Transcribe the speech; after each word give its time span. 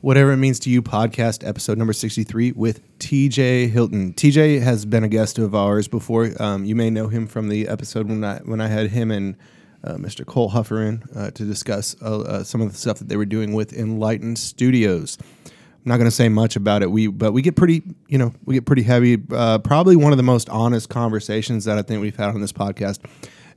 Whatever 0.00 0.30
It 0.30 0.36
Means 0.36 0.60
to 0.60 0.70
You 0.70 0.80
podcast, 0.80 1.44
episode 1.44 1.76
number 1.76 1.92
63 1.92 2.52
with 2.52 2.98
TJ 3.00 3.68
Hilton. 3.70 4.12
TJ 4.12 4.62
has 4.62 4.86
been 4.86 5.02
a 5.02 5.08
guest 5.08 5.40
of 5.40 5.56
ours 5.56 5.88
before. 5.88 6.30
Um, 6.40 6.64
you 6.64 6.76
may 6.76 6.88
know 6.88 7.08
him 7.08 7.26
from 7.26 7.48
the 7.48 7.66
episode 7.66 8.06
when 8.06 8.22
I, 8.22 8.38
when 8.44 8.60
I 8.60 8.68
had 8.68 8.90
him 8.90 9.10
and 9.10 9.36
uh, 9.82 9.94
Mr. 9.94 10.24
Cole 10.24 10.52
Huffer 10.52 10.86
in 10.86 11.02
uh, 11.16 11.32
to 11.32 11.44
discuss 11.44 11.96
uh, 12.00 12.20
uh, 12.20 12.44
some 12.44 12.60
of 12.60 12.70
the 12.70 12.78
stuff 12.78 13.00
that 13.00 13.08
they 13.08 13.16
were 13.16 13.24
doing 13.24 13.54
with 13.54 13.72
Enlightened 13.72 14.38
Studios. 14.38 15.18
I'm 15.46 15.82
not 15.84 15.96
going 15.96 16.06
to 16.06 16.14
say 16.14 16.28
much 16.28 16.54
about 16.54 16.82
it. 16.82 16.92
We 16.92 17.08
but 17.08 17.32
we 17.32 17.42
get 17.42 17.56
pretty, 17.56 17.82
you 18.06 18.18
know, 18.18 18.32
we 18.44 18.54
get 18.54 18.66
pretty 18.66 18.82
heavy. 18.82 19.20
Uh, 19.32 19.58
probably 19.58 19.96
one 19.96 20.12
of 20.12 20.16
the 20.16 20.22
most 20.22 20.48
honest 20.48 20.90
conversations 20.90 21.64
that 21.64 21.76
I 21.76 21.82
think 21.82 22.00
we've 22.00 22.14
had 22.14 22.28
on 22.28 22.40
this 22.40 22.52
podcast, 22.52 23.00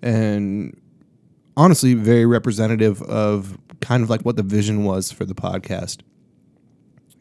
and 0.01 0.75
honestly, 1.55 1.93
very 1.93 2.25
representative 2.25 2.99
of 3.03 3.59
kind 3.79 4.01
of 4.01 4.09
like 4.09 4.21
what 4.21 4.37
the 4.37 4.43
vision 4.43 4.85
was 4.85 5.11
for 5.11 5.25
the 5.25 5.35
podcast 5.35 6.01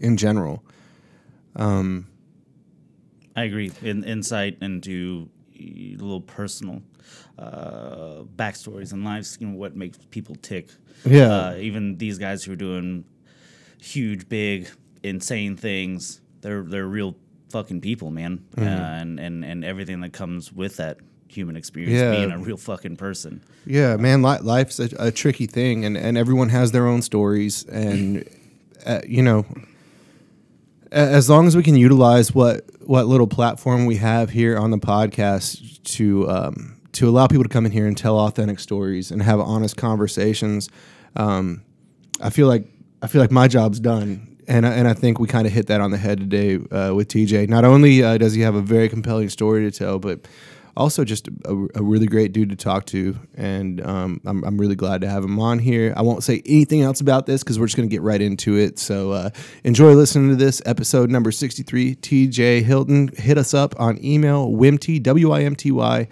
in 0.01 0.17
general. 0.17 0.65
I 3.37 3.45
agree. 3.45 3.73
In, 3.83 4.05
insight 4.05 4.59
into 4.61 5.29
a 5.59 5.97
little 5.97 6.21
personal 6.21 6.83
uh, 7.39 8.23
backstories 8.37 8.93
and 8.93 9.05
lives, 9.05 9.39
you 9.41 9.47
know, 9.47 9.57
what 9.57 9.77
makes 9.77 9.99
people 10.11 10.37
tick. 10.37 10.69
Yeah. 11.05 11.33
Uh, 11.33 11.55
even 11.57 11.97
these 11.99 12.19
guys 12.19 12.45
who 12.45 12.53
are 12.53 12.57
doing 12.57 13.05
huge, 13.81 14.29
big, 14.29 14.69
insane 15.03 15.57
things, 15.57 16.21
they're 16.43 16.63
they're 16.63 16.87
real 16.87 17.17
fucking 17.51 17.81
people, 17.81 18.11
man. 18.11 18.45
Mm-hmm. 18.57 18.69
Uh, 18.69 19.01
and, 19.01 19.21
and 19.21 19.45
and 19.45 19.65
everything 19.65 20.01
that 20.01 20.13
comes 20.13 20.53
with 20.53 20.77
that 20.77 20.99
human 21.29 21.57
experience, 21.57 21.95
Yeah. 21.95 22.11
being 22.11 22.33
a 22.33 22.39
real 22.39 22.57
fucking 22.57 22.97
person. 22.97 23.43
Yeah, 23.65 23.97
man, 23.97 24.23
li- 24.23 24.41
life's 24.43 24.81
a, 24.81 24.89
a 24.99 25.11
tricky 25.13 25.47
thing, 25.47 25.85
and, 25.85 25.97
and 25.97 26.19
everyone 26.19 26.49
has 26.49 26.73
their 26.73 26.87
own 26.87 27.03
stories, 27.03 27.65
and 27.65 28.29
uh, 28.85 29.01
you 29.07 29.23
know, 29.23 29.47
as 30.91 31.29
long 31.31 31.47
as 31.47 31.57
we 31.57 31.63
can 31.63 31.77
utilize 31.77 32.35
what 32.35 32.65
what 32.83 33.07
little 33.07 33.27
platform 33.27 33.87
we 33.87 33.97
have 33.97 34.31
here 34.31 34.59
on 34.59 34.71
the 34.71 34.79
podcast 34.79 35.83
to 35.97 36.29
um, 36.29 36.81
to 36.93 37.09
allow 37.09 37.27
people 37.27 37.45
to 37.45 37.49
come 37.49 37.65
in 37.67 37.73
here 37.73 37.87
and 37.87 37.97
tell 37.97 38.19
authentic 38.19 38.59
stories 38.59 39.11
and 39.11 39.23
have 39.23 39.39
honest 39.41 39.77
conversations, 39.77 40.69
um, 41.17 41.63
I 42.21 42.31
feel 42.31 42.49
like 42.49 42.65
I 43.03 43.07
feel 43.07 43.21
like 43.21 43.31
my 43.31 43.49
job's 43.49 43.81
done. 43.81 44.27
And, 44.49 44.67
I- 44.67 44.73
and 44.73 44.89
I 44.89 44.95
think 44.95 45.21
we 45.21 45.29
kind 45.29 45.47
of 45.47 45.53
hit 45.53 45.69
that 45.69 45.81
on 45.81 45.93
the 45.93 45.97
head 45.97 46.19
today 46.19 46.57
uh, 46.57 46.93
with 46.93 47.07
TJ. 47.07 47.49
Not 47.49 47.65
only 47.65 48.03
uh, 48.03 48.19
does 48.19 48.35
he 48.35 48.41
have 48.41 48.57
a 48.57 48.61
very 48.61 48.89
compelling 48.89 49.29
story 49.29 49.63
to 49.63 49.71
tell, 49.71 50.01
but 50.01 50.27
also 50.81 51.05
just 51.05 51.29
a, 51.29 51.69
a 51.75 51.83
really 51.83 52.07
great 52.07 52.33
dude 52.33 52.49
to 52.49 52.57
talk 52.57 52.87
to. 52.87 53.17
And 53.35 53.85
um, 53.87 54.21
I'm, 54.25 54.43
I'm 54.45 54.59
really 54.59 54.75
glad 54.75 55.03
to 55.03 55.09
have 55.09 55.23
him 55.23 55.39
on 55.39 55.59
here. 55.59 55.93
I 55.97 56.03
won't 56.03 56.25
say 56.25 56.43
anything 56.47 56.81
else 56.81 57.01
about 57.01 57.27
this 57.27 57.43
because 57.43 57.59
we're 57.59 57.67
just 57.67 57.77
going 57.77 57.89
to 57.89 57.95
get 57.95 58.03
right 58.03 58.21
into 58.21 58.57
it. 58.57 58.79
So 58.79 59.13
uh, 59.13 59.31
enjoy 59.63 59.93
listening 59.93 60.31
to 60.31 60.37
this 60.37 60.63
episode 60.65 61.11
number 61.11 61.31
63. 61.31 61.97
TJ 61.97 62.63
Hilton, 62.63 63.09
hit 63.09 63.37
us 63.37 63.53
up 63.53 63.79
on 63.79 64.03
email, 64.03 64.51
wimty, 64.51 65.01
W-I-M-T-Y, 65.03 66.09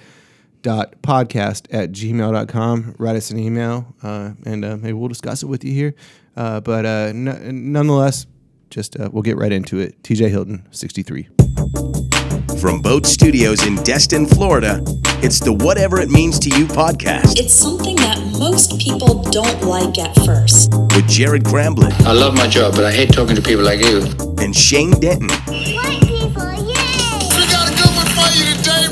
dot 0.61 1.01
podcast 1.03 1.69
at 1.71 1.93
gmail.com 1.93 2.97
write 2.99 3.15
us 3.15 3.31
an 3.31 3.39
email 3.39 3.95
uh, 4.03 4.33
and 4.45 4.65
uh, 4.65 4.77
maybe 4.77 4.93
we'll 4.93 5.07
discuss 5.07 5.45
it 5.45 5.47
with 5.47 5.63
you 5.63 5.73
here 5.73 5.95
uh, 6.37 6.59
but 6.59 6.85
uh, 6.85 7.11
n- 7.11 7.73
nonetheless 7.73 8.27
just 8.69 8.99
uh, 8.99 9.09
we'll 9.13 9.23
get 9.23 9.37
right 9.37 9.53
into 9.53 9.79
it 9.79 10.03
tj 10.03 10.29
hilton 10.29 10.67
63 10.73 11.29
From 12.61 12.83
BOTE 12.83 13.07
Studios 13.07 13.67
in 13.67 13.77
Destin, 13.85 14.27
Florida, 14.27 14.83
it's 15.23 15.39
the 15.41 15.53
Whatever 15.53 16.01
It 16.01 16.11
Means 16.11 16.39
to 16.41 16.49
You 16.51 16.67
podcast 16.67 17.39
It's 17.39 17.53
something 17.55 17.95
that 17.97 18.19
most 18.39 18.79
people 18.81 19.23
don't 19.31 19.63
like 19.63 19.99
at 19.99 20.15
first. 20.27 20.73
with 20.95 21.09
Jared 21.09 21.45
Cramblin 21.45 21.93
I 22.03 22.13
love 22.13 22.35
my 22.35 22.47
job, 22.49 22.75
but 22.75 22.85
I 22.85 22.93
hate 22.93 23.13
talking 23.13 23.37
to 23.37 23.43
people 23.43 23.63
like 23.65 23.81
you. 23.81 24.03
and 24.43 24.55
Shane 24.55 24.91
Denton. 24.93 25.29
White 25.29 26.01
people, 26.03 26.53
yay! 26.67 27.19
We 27.37 27.47
got 27.47 27.69
a 27.69 27.75
good 27.79 27.93
one 27.95 28.09
for 28.17 28.29
you 28.37 28.55
today. 28.57 28.89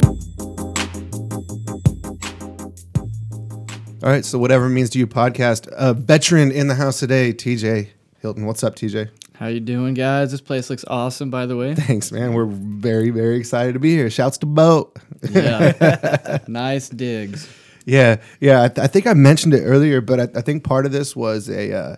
all 4.04 4.12
right 4.12 4.24
so 4.24 4.38
whatever 4.38 4.66
it 4.66 4.70
means 4.70 4.90
to 4.90 4.98
you 4.98 5.06
podcast 5.06 5.68
a 5.72 5.92
veteran 5.92 6.52
in 6.52 6.68
the 6.68 6.74
house 6.76 7.00
today 7.00 7.32
tj 7.32 7.88
hilton 8.20 8.46
what's 8.46 8.62
up 8.62 8.76
tj 8.76 9.08
How 9.38 9.48
you 9.48 9.60
doing, 9.60 9.94
guys? 9.94 10.30
This 10.30 10.40
place 10.40 10.70
looks 10.70 10.84
awesome, 10.88 11.30
by 11.30 11.46
the 11.46 11.56
way. 11.56 11.74
thanks 11.86 12.10
man 12.10 12.32
we're 12.32 12.46
very 12.46 13.10
very 13.10 13.36
excited 13.36 13.74
to 13.74 13.78
be 13.78 13.90
here 13.94 14.08
shouts 14.10 14.38
to 14.38 14.46
BOTE 14.46 14.98
Yeah, 15.30 16.38
nice 16.48 16.88
digs. 16.88 17.48
Yeah, 17.84 18.16
yeah. 18.40 18.64
I, 18.64 18.68
th- 18.68 18.84
I 18.84 18.88
think 18.88 19.06
I 19.06 19.14
mentioned 19.14 19.54
it 19.54 19.62
earlier, 19.62 20.00
but 20.00 20.18
I, 20.18 20.38
I 20.38 20.40
think 20.40 20.64
part 20.64 20.86
of 20.86 20.92
this 20.92 21.14
was 21.14 21.48
a, 21.48 21.72
uh, 21.72 21.96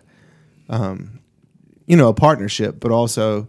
um, 0.68 1.20
you 1.86 1.96
know, 1.96 2.08
a 2.08 2.14
partnership, 2.14 2.78
but 2.78 2.90
also, 2.90 3.48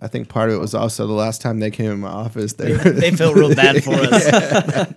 I 0.00 0.08
think 0.08 0.28
part 0.28 0.50
of 0.50 0.56
it 0.56 0.58
was 0.58 0.74
also 0.74 1.06
the 1.06 1.12
last 1.12 1.40
time 1.40 1.60
they 1.60 1.70
came 1.70 1.92
in 1.92 2.00
my 2.00 2.08
office. 2.08 2.54
They, 2.54 2.72
were, 2.72 2.78
They 2.90 3.12
felt 3.12 3.36
real 3.36 3.54
bad 3.54 3.84
for 3.84 3.92
us. 3.94 4.92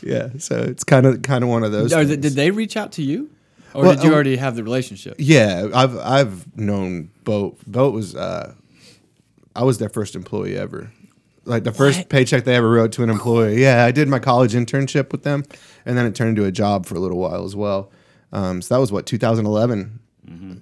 yeah. 0.00 0.28
So 0.38 0.58
it's 0.60 0.84
kind 0.84 1.06
of 1.06 1.22
kind 1.22 1.42
of 1.42 1.50
one 1.50 1.64
of 1.64 1.72
those. 1.72 1.92
Or 1.92 2.04
things. 2.04 2.18
did 2.18 2.34
they 2.34 2.52
reach 2.52 2.76
out 2.76 2.92
to 2.92 3.02
you, 3.02 3.28
or 3.74 3.82
Well, 3.82 3.94
did 3.94 4.02
you 4.02 4.08
um, 4.10 4.14
already 4.14 4.36
have 4.36 4.56
the 4.56 4.62
relationship? 4.64 5.16
Yeah, 5.18 5.68
I've 5.74 5.96
I've 5.98 6.56
known 6.56 7.10
BOTE. 7.24 7.58
BOTE 7.66 7.92
was 7.92 8.14
uh, 8.16 8.54
I 9.54 9.64
was 9.64 9.78
their 9.78 9.88
first 9.88 10.14
employee 10.14 10.56
ever. 10.56 10.92
Like 11.44 11.64
the 11.64 11.72
first 11.72 11.98
What? 11.98 12.08
paycheck 12.10 12.44
they 12.44 12.54
ever 12.54 12.70
wrote 12.70 12.92
to 12.92 13.02
an 13.02 13.10
employee. 13.10 13.60
Yeah, 13.60 13.84
I 13.84 13.90
did 13.92 14.08
my 14.08 14.18
college 14.18 14.52
internship 14.52 15.10
with 15.10 15.22
them, 15.22 15.42
and 15.86 15.96
then 15.96 16.06
it 16.06 16.14
turned 16.14 16.30
into 16.30 16.44
a 16.44 16.52
job 16.52 16.86
for 16.86 16.94
a 16.94 17.00
little 17.00 17.18
while 17.18 17.44
as 17.44 17.56
well. 17.56 17.90
Um, 18.32 18.62
so 18.62 18.74
that 18.74 18.80
was 18.80 18.92
what 18.92 19.06
2011 19.06 19.98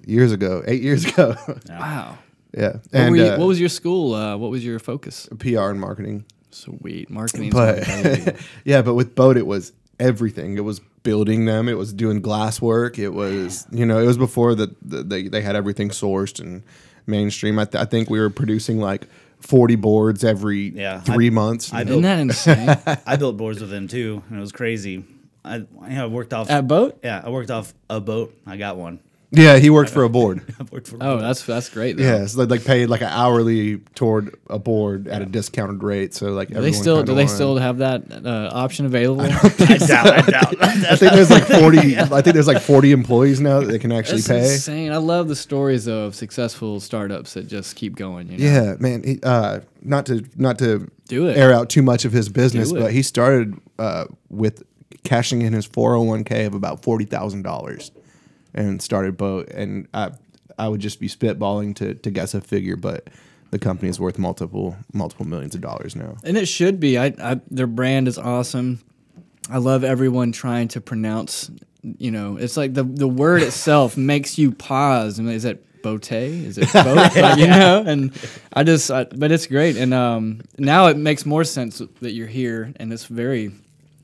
years 0.07 0.31
ago, 0.31 0.63
eight 0.65 0.81
years 0.81 1.05
ago. 1.05 1.35
Wow. 1.69 2.17
yeah, 2.57 2.71
What, 2.71 2.81
and 2.93 3.11
were 3.11 3.17
you, 3.17 3.23
uh, 3.25 3.37
what 3.37 3.47
was 3.47 3.59
your 3.59 3.69
school? 3.69 4.15
Uh, 4.15 4.35
what 4.37 4.49
was 4.49 4.65
your 4.65 4.79
focus? 4.79 5.29
PR 5.37 5.69
and 5.69 5.79
marketing. 5.79 6.25
Sweet 6.51 7.09
marketing. 7.11 7.51
But 7.51 7.85
yeah, 8.65 8.81
but 8.81 8.95
with 8.95 9.13
BOTE, 9.13 9.37
it 9.37 9.45
was 9.45 9.73
everything. 9.99 10.57
It 10.57 10.61
was 10.61 10.81
building 11.03 11.45
them. 11.45 11.67
It 11.69 11.77
was 11.77 11.93
doing 11.93 12.21
glass 12.21 12.61
work. 12.61 12.99
It 12.99 13.09
was 13.09 13.67
you 13.71 13.85
know 13.85 13.99
it 13.99 14.05
was 14.05 14.17
before 14.17 14.55
that 14.55 14.69
the, 14.81 15.03
they 15.03 15.27
they 15.27 15.41
had 15.41 15.55
everything 15.55 15.89
sourced 15.89 16.39
and 16.39 16.63
mainstream. 17.07 17.57
I, 17.59 17.65
th- 17.65 17.81
I 17.81 17.85
think 17.85 18.09
we 18.09 18.19
were 18.19 18.29
producing 18.29 18.79
like 18.79 19.07
forty 19.39 19.75
boards 19.75 20.23
every 20.23 20.69
Yeah, 20.69 20.99
three 21.01 21.27
I- 21.27 21.31
months. 21.31 21.73
I 21.73 21.81
Isn't 21.83 22.01
that 22.03 22.19
insane? 22.19 22.77
I 23.05 23.15
built 23.15 23.37
boards 23.37 23.61
with 23.61 23.69
them 23.69 23.87
too, 23.87 24.23
and 24.29 24.37
it 24.37 24.41
was 24.41 24.51
crazy. 24.51 25.05
I, 25.45 25.65
I 25.81 26.05
worked 26.05 26.33
off 26.33 26.49
At 26.49 26.67
BOTE? 26.67 26.99
Yeah, 27.01 27.21
I 27.23 27.29
worked 27.29 27.49
off 27.49 27.73
a 27.89 28.01
boat. 28.01 28.35
I 28.45 28.57
got 28.57 28.75
one. 28.77 28.99
Yeah, 29.31 29.57
he 29.57 29.69
worked 29.69 29.91
for 29.91 30.03
a 30.03 30.09
board. 30.09 30.41
I 30.59 30.63
worked 30.71 30.87
for. 30.87 30.95
a 30.95 30.99
Oh, 30.99 31.15
boat. 31.17 31.21
that's 31.21 31.43
that's 31.45 31.69
great. 31.69 31.97
Though. 31.97 32.03
Yeah, 32.03 32.25
so 32.25 32.43
they 32.43 32.55
like 32.57 32.65
paid 32.65 32.87
like 32.87 33.01
an 33.01 33.09
hourly 33.09 33.77
toward 33.93 34.35
a 34.49 34.57
board 34.57 35.07
at 35.07 35.21
a 35.21 35.25
discounted 35.25 35.83
rate. 35.83 36.13
So 36.15 36.31
like 36.31 36.47
Do 36.47 36.55
they 36.55 36.57
everyone 36.59 36.81
still 36.81 36.95
kinda 36.97 37.11
do 37.11 37.15
they 37.15 37.23
wanted- 37.25 37.35
still 37.35 37.57
have 37.57 37.77
that 37.79 38.25
uh, 38.25 38.49
option 38.51 38.85
available? 38.87 39.21
I 39.21 39.27
doubt. 39.77 40.07
I 40.07 40.21
doubt. 40.21 40.55
I 40.63 40.95
think 40.95 41.13
there's 41.13 41.29
like 41.29 41.43
forty. 41.45 41.97
I 41.97 42.05
think 42.21 42.33
there's 42.33 42.47
like 42.47 42.61
forty 42.61 42.91
employees 42.91 43.39
now 43.39 43.59
that 43.59 43.67
they 43.67 43.77
can 43.79 43.91
actually 43.91 44.21
That's 44.21 44.27
pay. 44.47 44.53
insane. 44.53 44.91
I 44.91 44.97
love 44.97 45.27
the 45.27 45.35
stories 45.35 45.87
of 45.87 46.15
successful 46.15 46.79
startups 46.79 47.33
that 47.35 47.47
just 47.47 47.75
keep 47.75 47.95
going. 47.95 48.31
You 48.31 48.37
know? 48.39 48.43
Yeah, 48.45 48.75
man. 48.79 49.03
He, 49.03 49.19
uh, 49.21 49.59
not 49.83 50.05
to 50.07 50.25
not 50.37 50.57
to 50.59 50.89
Do 51.07 51.27
it. 51.27 51.37
air 51.37 51.53
out 51.53 51.69
too 51.69 51.81
much 51.83 52.03
of 52.03 52.11
his 52.11 52.29
business, 52.29 52.71
Do 52.71 52.77
it. 52.77 52.79
but 52.81 52.91
he 52.93 53.03
started 53.03 53.55
uh, 53.77 54.05
with 54.29 54.63
cashing 55.03 55.43
in 55.43 55.53
his 55.53 55.65
four 55.65 55.91
hundred 55.95 56.07
one 56.07 56.23
k 56.23 56.45
of 56.45 56.53
about 56.55 56.81
forty 56.83 57.05
thousand 57.05 57.43
dollars, 57.43 57.91
and 58.59 58.81
started 58.81 59.17
BOTE. 59.17 59.49
And 59.49 59.87
I 59.93 60.11
I 60.57 60.67
would 60.67 60.81
just 60.81 60.99
be 60.99 61.07
spitballing 61.07 61.75
to 61.77 61.95
to 61.95 62.11
guess 62.11 62.33
a 62.33 62.41
figure, 62.41 62.75
but 62.75 63.07
the 63.51 63.59
company 63.59 63.89
is 63.89 63.99
worth 63.99 64.19
multiple 64.19 64.77
multiple 64.93 65.25
millions 65.25 65.55
of 65.55 65.61
dollars 65.61 65.95
now. 65.95 66.17
and 66.23 66.37
it 66.37 66.47
should 66.47 66.79
be. 66.79 66.97
I, 66.97 67.13
I 67.21 67.41
their 67.49 67.67
brand 67.67 68.07
is 68.07 68.17
awesome. 68.17 68.81
I 69.49 69.57
love 69.57 69.83
everyone 69.83 70.31
trying 70.31 70.67
to 70.69 70.81
pronounce. 70.81 71.49
You 71.81 72.11
know, 72.11 72.35
it's 72.37 72.57
like 72.57 72.73
the 72.73 72.83
the 72.83 73.07
word 73.07 73.41
itself 73.41 73.97
makes 74.11 74.37
you 74.37 74.51
pause. 74.51 75.19
I 75.19 75.23
mean, 75.23 75.33
is 75.33 75.45
it 75.45 75.65
bote? 75.81 76.11
Is 76.11 76.57
it 76.57 76.71
boat? 76.73 77.15
Like, 77.15 77.37
you 77.39 77.47
know, 77.47 77.83
and 77.87 78.11
I 78.51 78.63
just, 78.63 78.91
I, 78.91 79.05
but 79.05 79.31
it's 79.31 79.47
great. 79.47 79.77
And 79.77 79.93
um, 79.93 80.41
now 80.57 80.87
it 80.87 80.97
makes 80.97 81.25
more 81.25 81.45
sense 81.45 81.81
that 82.01 82.11
you're 82.11 82.27
here, 82.27 82.73
and 82.75 82.91
it's 82.91 83.05
very, 83.05 83.51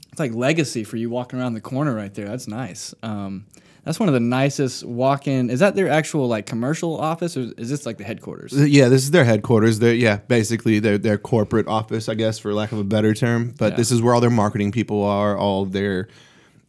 it's 0.10 0.19
like 0.19 0.34
legacy 0.34 0.86
for 0.86 0.96
you 0.96 1.10
walking 1.10 1.38
around 1.38 1.54
the 1.54 1.62
corner 1.62 1.94
right 1.94 2.13
there. 2.13 2.30
That's 2.30 2.48
nice. 2.48 2.94
Um, 3.04 3.46
that's 3.86 4.00
one 4.00 4.10
of 4.10 4.14
the 4.14 4.20
nicest 4.20 4.84
walk-in. 4.84 5.50
Is 5.50 5.60
that 5.62 5.76
their 5.76 5.88
actual 5.90 6.28
like 6.28 6.46
commercial 6.46 7.00
office, 7.00 7.38
or 7.38 7.52
is 7.58 7.70
this 7.70 7.86
like 7.86 7.98
the 7.98 8.04
headquarters? 8.04 8.52
Yeah, 8.54 8.90
this 8.90 9.04
is 9.04 9.12
their 9.12 9.24
headquarters. 9.26 9.80
They're 9.80 9.94
yeah, 9.94 10.18
basically 10.28 10.80
their 10.80 10.98
their 10.98 11.18
corporate 11.18 11.68
office, 11.68 12.10
I 12.10 12.16
guess, 12.16 12.40
for 12.40 12.54
lack 12.54 12.72
of 12.72 12.80
a 12.80 12.84
better 12.84 13.14
term. 13.14 13.54
But 13.58 13.74
Yeah. 13.74 13.78
this 13.78 13.92
is 13.92 14.02
where 14.02 14.14
all 14.14 14.22
their 14.22 14.30
marketing 14.30 14.72
people 14.72 15.04
are, 15.04 15.38
all 15.38 15.66
their 15.66 16.08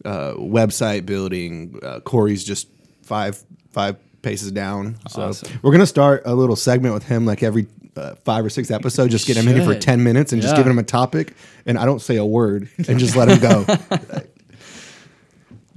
uh, 0.05 0.35
website 0.35 1.07
building. 1.07 1.79
Uh, 1.83 2.01
Corey's 2.01 2.45
just 2.45 2.69
five 3.03 3.43
five 3.73 3.97
paces 4.23 4.53
down. 4.53 4.97
So 5.09 5.23
Awesome. 5.23 5.59
we're 5.63 5.73
gonna 5.73 5.87
start 5.87 6.23
a 6.27 6.35
little 6.35 6.57
segment 6.57 6.95
with 6.95 7.05
him, 7.05 7.25
like 7.27 7.43
every 7.43 7.67
uh, 7.97 8.15
five 8.27 8.45
or 8.45 8.51
six 8.51 8.71
episodes. 8.71 9.11
Just 9.11 9.27
get 9.27 9.37
him 9.39 9.49
in 9.49 9.57
here 9.57 9.65
for 9.65 9.75
ten 9.79 10.05
minutes 10.05 10.33
and 10.33 10.43
just 10.43 10.53
Yeah. 10.53 10.59
giving 10.59 10.73
him 10.73 10.79
a 10.79 10.83
topic, 10.83 11.33
and 11.65 11.79
I 11.79 11.87
don't 11.87 12.03
say 12.03 12.17
a 12.17 12.25
word, 12.27 12.69
and 12.89 12.99
just 12.99 13.17
let 13.21 13.29
him 13.31 13.39
go. 13.41 13.65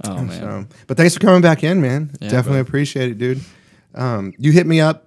Oh 0.04 0.22
man. 0.24 0.40
So, 0.40 0.66
but 0.86 0.96
thanks 0.96 1.14
for 1.14 1.20
coming 1.20 1.42
back 1.42 1.62
in, 1.64 1.80
man. 1.80 2.10
Yeah, 2.20 2.28
Definitely 2.30 2.62
bro. 2.62 2.68
appreciate 2.68 3.10
it, 3.10 3.18
dude. 3.18 3.40
Um, 3.94 4.32
you 4.38 4.52
hit 4.52 4.66
me 4.66 4.80
up 4.80 5.06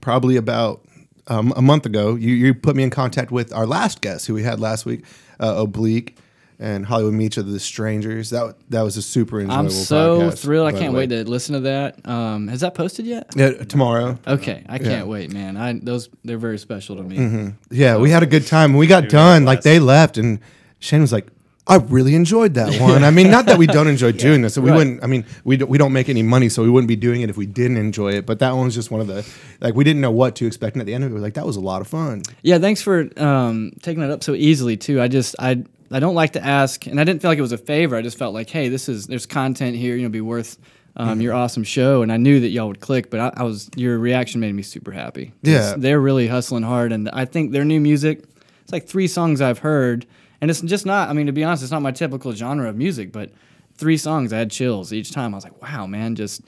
probably 0.00 0.36
about 0.36 0.82
um, 1.28 1.52
a 1.56 1.62
month 1.62 1.86
ago. 1.86 2.14
You, 2.14 2.34
you 2.34 2.54
put 2.54 2.76
me 2.76 2.82
in 2.82 2.90
contact 2.90 3.30
with 3.30 3.52
our 3.52 3.66
last 3.66 4.00
guest 4.00 4.26
who 4.26 4.34
we 4.34 4.42
had 4.42 4.60
last 4.60 4.84
week, 4.86 5.04
uh, 5.40 5.54
Oblique 5.58 6.16
and 6.60 6.84
Hollywood 6.86 7.14
Meets 7.14 7.36
of 7.36 7.46
the 7.50 7.60
Strangers. 7.60 8.30
That 8.30 8.56
that 8.70 8.82
was 8.82 8.96
a 8.96 9.02
super 9.02 9.40
enjoyable. 9.40 9.60
I'm 9.66 9.70
so 9.70 10.20
podcast, 10.22 10.42
thrilled. 10.42 10.66
I 10.68 10.72
can't 10.72 10.92
the 10.92 10.98
wait 10.98 11.08
to 11.10 11.24
listen 11.24 11.54
to 11.54 11.60
that. 11.60 12.06
Um, 12.08 12.48
has 12.48 12.60
that 12.62 12.74
posted 12.74 13.06
yet? 13.06 13.30
Yeah, 13.36 13.52
tomorrow. 13.64 14.18
Okay, 14.26 14.64
I 14.68 14.78
can't 14.78 14.90
Yeah. 14.90 15.04
wait, 15.04 15.32
man. 15.32 15.56
I 15.56 15.78
those 15.80 16.08
they're 16.24 16.36
very 16.38 16.58
special 16.58 16.96
to 16.96 17.02
me. 17.02 17.52
Yeah, 17.70 17.96
we 17.98 18.10
had 18.10 18.22
a 18.22 18.26
good 18.26 18.46
time. 18.46 18.74
We 18.74 18.86
got 18.86 19.08
done, 19.08 19.44
like 19.44 19.62
they 19.62 19.78
left, 19.78 20.18
and 20.18 20.40
Shane 20.80 21.00
was 21.00 21.12
like, 21.12 21.28
"I 21.68 21.76
really 21.76 22.14
enjoyed 22.14 22.54
that 22.54 22.80
one." 22.80 23.04
I 23.04 23.10
mean, 23.10 23.30
not 23.30 23.46
that 23.46 23.58
we 23.58 23.66
don't 23.66 23.86
enjoy 23.96 24.12
doing 24.12 24.42
this, 24.42 24.54
so 24.54 24.60
we 24.60 24.70
Right. 24.70 24.76
wouldn't. 24.76 25.04
I 25.04 25.06
mean, 25.06 25.24
we 25.44 25.56
don't, 25.56 25.68
we 25.68 25.78
don't 25.78 25.92
make 25.92 26.08
any 26.08 26.22
money, 26.22 26.48
so 26.48 26.62
we 26.62 26.70
wouldn't 26.70 26.88
be 26.88 26.96
doing 26.96 27.20
it 27.20 27.30
if 27.30 27.36
we 27.36 27.46
didn't 27.46 27.76
enjoy 27.76 28.12
it. 28.12 28.26
But 28.26 28.38
that 28.40 28.56
one 28.56 28.64
was 28.66 28.74
just 28.74 28.90
one 28.90 29.00
of 29.00 29.06
the 29.06 29.24
like 29.60 29.74
we 29.74 29.84
didn't 29.84 30.00
know 30.00 30.10
what 30.10 30.34
to 30.36 30.46
expect, 30.46 30.74
and 30.76 30.80
at 30.80 30.86
the 30.86 30.94
end 30.94 31.04
of 31.04 31.10
it, 31.10 31.14
we 31.14 31.20
were 31.20 31.24
like, 31.26 31.34
"That 31.34 31.46
was 31.46 31.56
a 31.56 31.60
lot 31.60 31.80
of 31.80 31.86
fun." 31.88 32.22
Yeah, 32.42 32.58
thanks 32.58 32.82
for 32.82 33.08
um, 33.22 33.72
taking 33.82 34.00
that 34.00 34.10
up 34.10 34.22
so 34.24 34.34
easily 34.34 34.76
too. 34.76 35.00
I 35.00 35.08
just 35.08 35.36
I 35.38 35.62
I 35.90 36.00
don't 36.00 36.14
like 36.14 36.32
to 36.32 36.44
ask, 36.44 36.86
and 36.86 37.00
I 37.00 37.04
didn't 37.04 37.22
feel 37.22 37.30
like 37.30 37.38
it 37.38 37.42
was 37.42 37.52
a 37.52 37.58
favor. 37.58 37.96
I 37.96 38.02
just 38.02 38.18
felt 38.18 38.34
like, 38.34 38.50
hey, 38.50 38.68
this 38.68 38.88
is 38.88 39.06
there's 39.06 39.26
content 39.26 39.76
here, 39.76 39.94
you 39.96 40.02
know, 40.02 40.08
be 40.08 40.20
worth 40.20 40.58
um, 40.96 41.20
your 41.20 41.32
awesome 41.32 41.62
show, 41.64 42.02
and 42.02 42.10
I 42.10 42.16
knew 42.16 42.40
that 42.40 42.48
y'all 42.48 42.66
would 42.68 42.80
click. 42.80 43.08
But 43.08 43.20
I, 43.20 43.32
I 43.36 43.42
was 43.44 43.70
your 43.76 43.98
reaction 43.98 44.40
made 44.40 44.52
me 44.54 44.62
super 44.62 44.90
happy. 44.90 45.32
Yeah. 45.42 45.74
they're 45.78 46.00
really 46.00 46.26
hustling 46.26 46.64
hard, 46.64 46.92
and 46.92 47.08
I 47.10 47.24
think 47.24 47.52
their 47.52 47.64
new 47.64 47.78
music. 47.80 48.24
It's 48.64 48.72
like 48.72 48.86
three 48.86 49.06
songs 49.06 49.40
I've 49.40 49.60
heard, 49.60 50.04
and 50.40 50.50
it's 50.50 50.60
just 50.60 50.86
not. 50.86 51.08
I 51.08 51.12
mean, 51.12 51.26
to 51.26 51.32
be 51.32 51.44
honest, 51.44 51.62
it's 51.62 51.72
not 51.72 51.82
my 51.82 51.92
typical 51.92 52.32
genre 52.32 52.68
of 52.68 52.76
music, 52.76 53.12
but 53.12 53.30
three 53.74 53.96
songs 53.96 54.32
I 54.32 54.38
had 54.38 54.50
chills 54.50 54.92
each 54.92 55.12
time. 55.12 55.34
I 55.34 55.36
was 55.36 55.44
like, 55.44 55.62
wow, 55.62 55.86
man, 55.86 56.14
just 56.14 56.42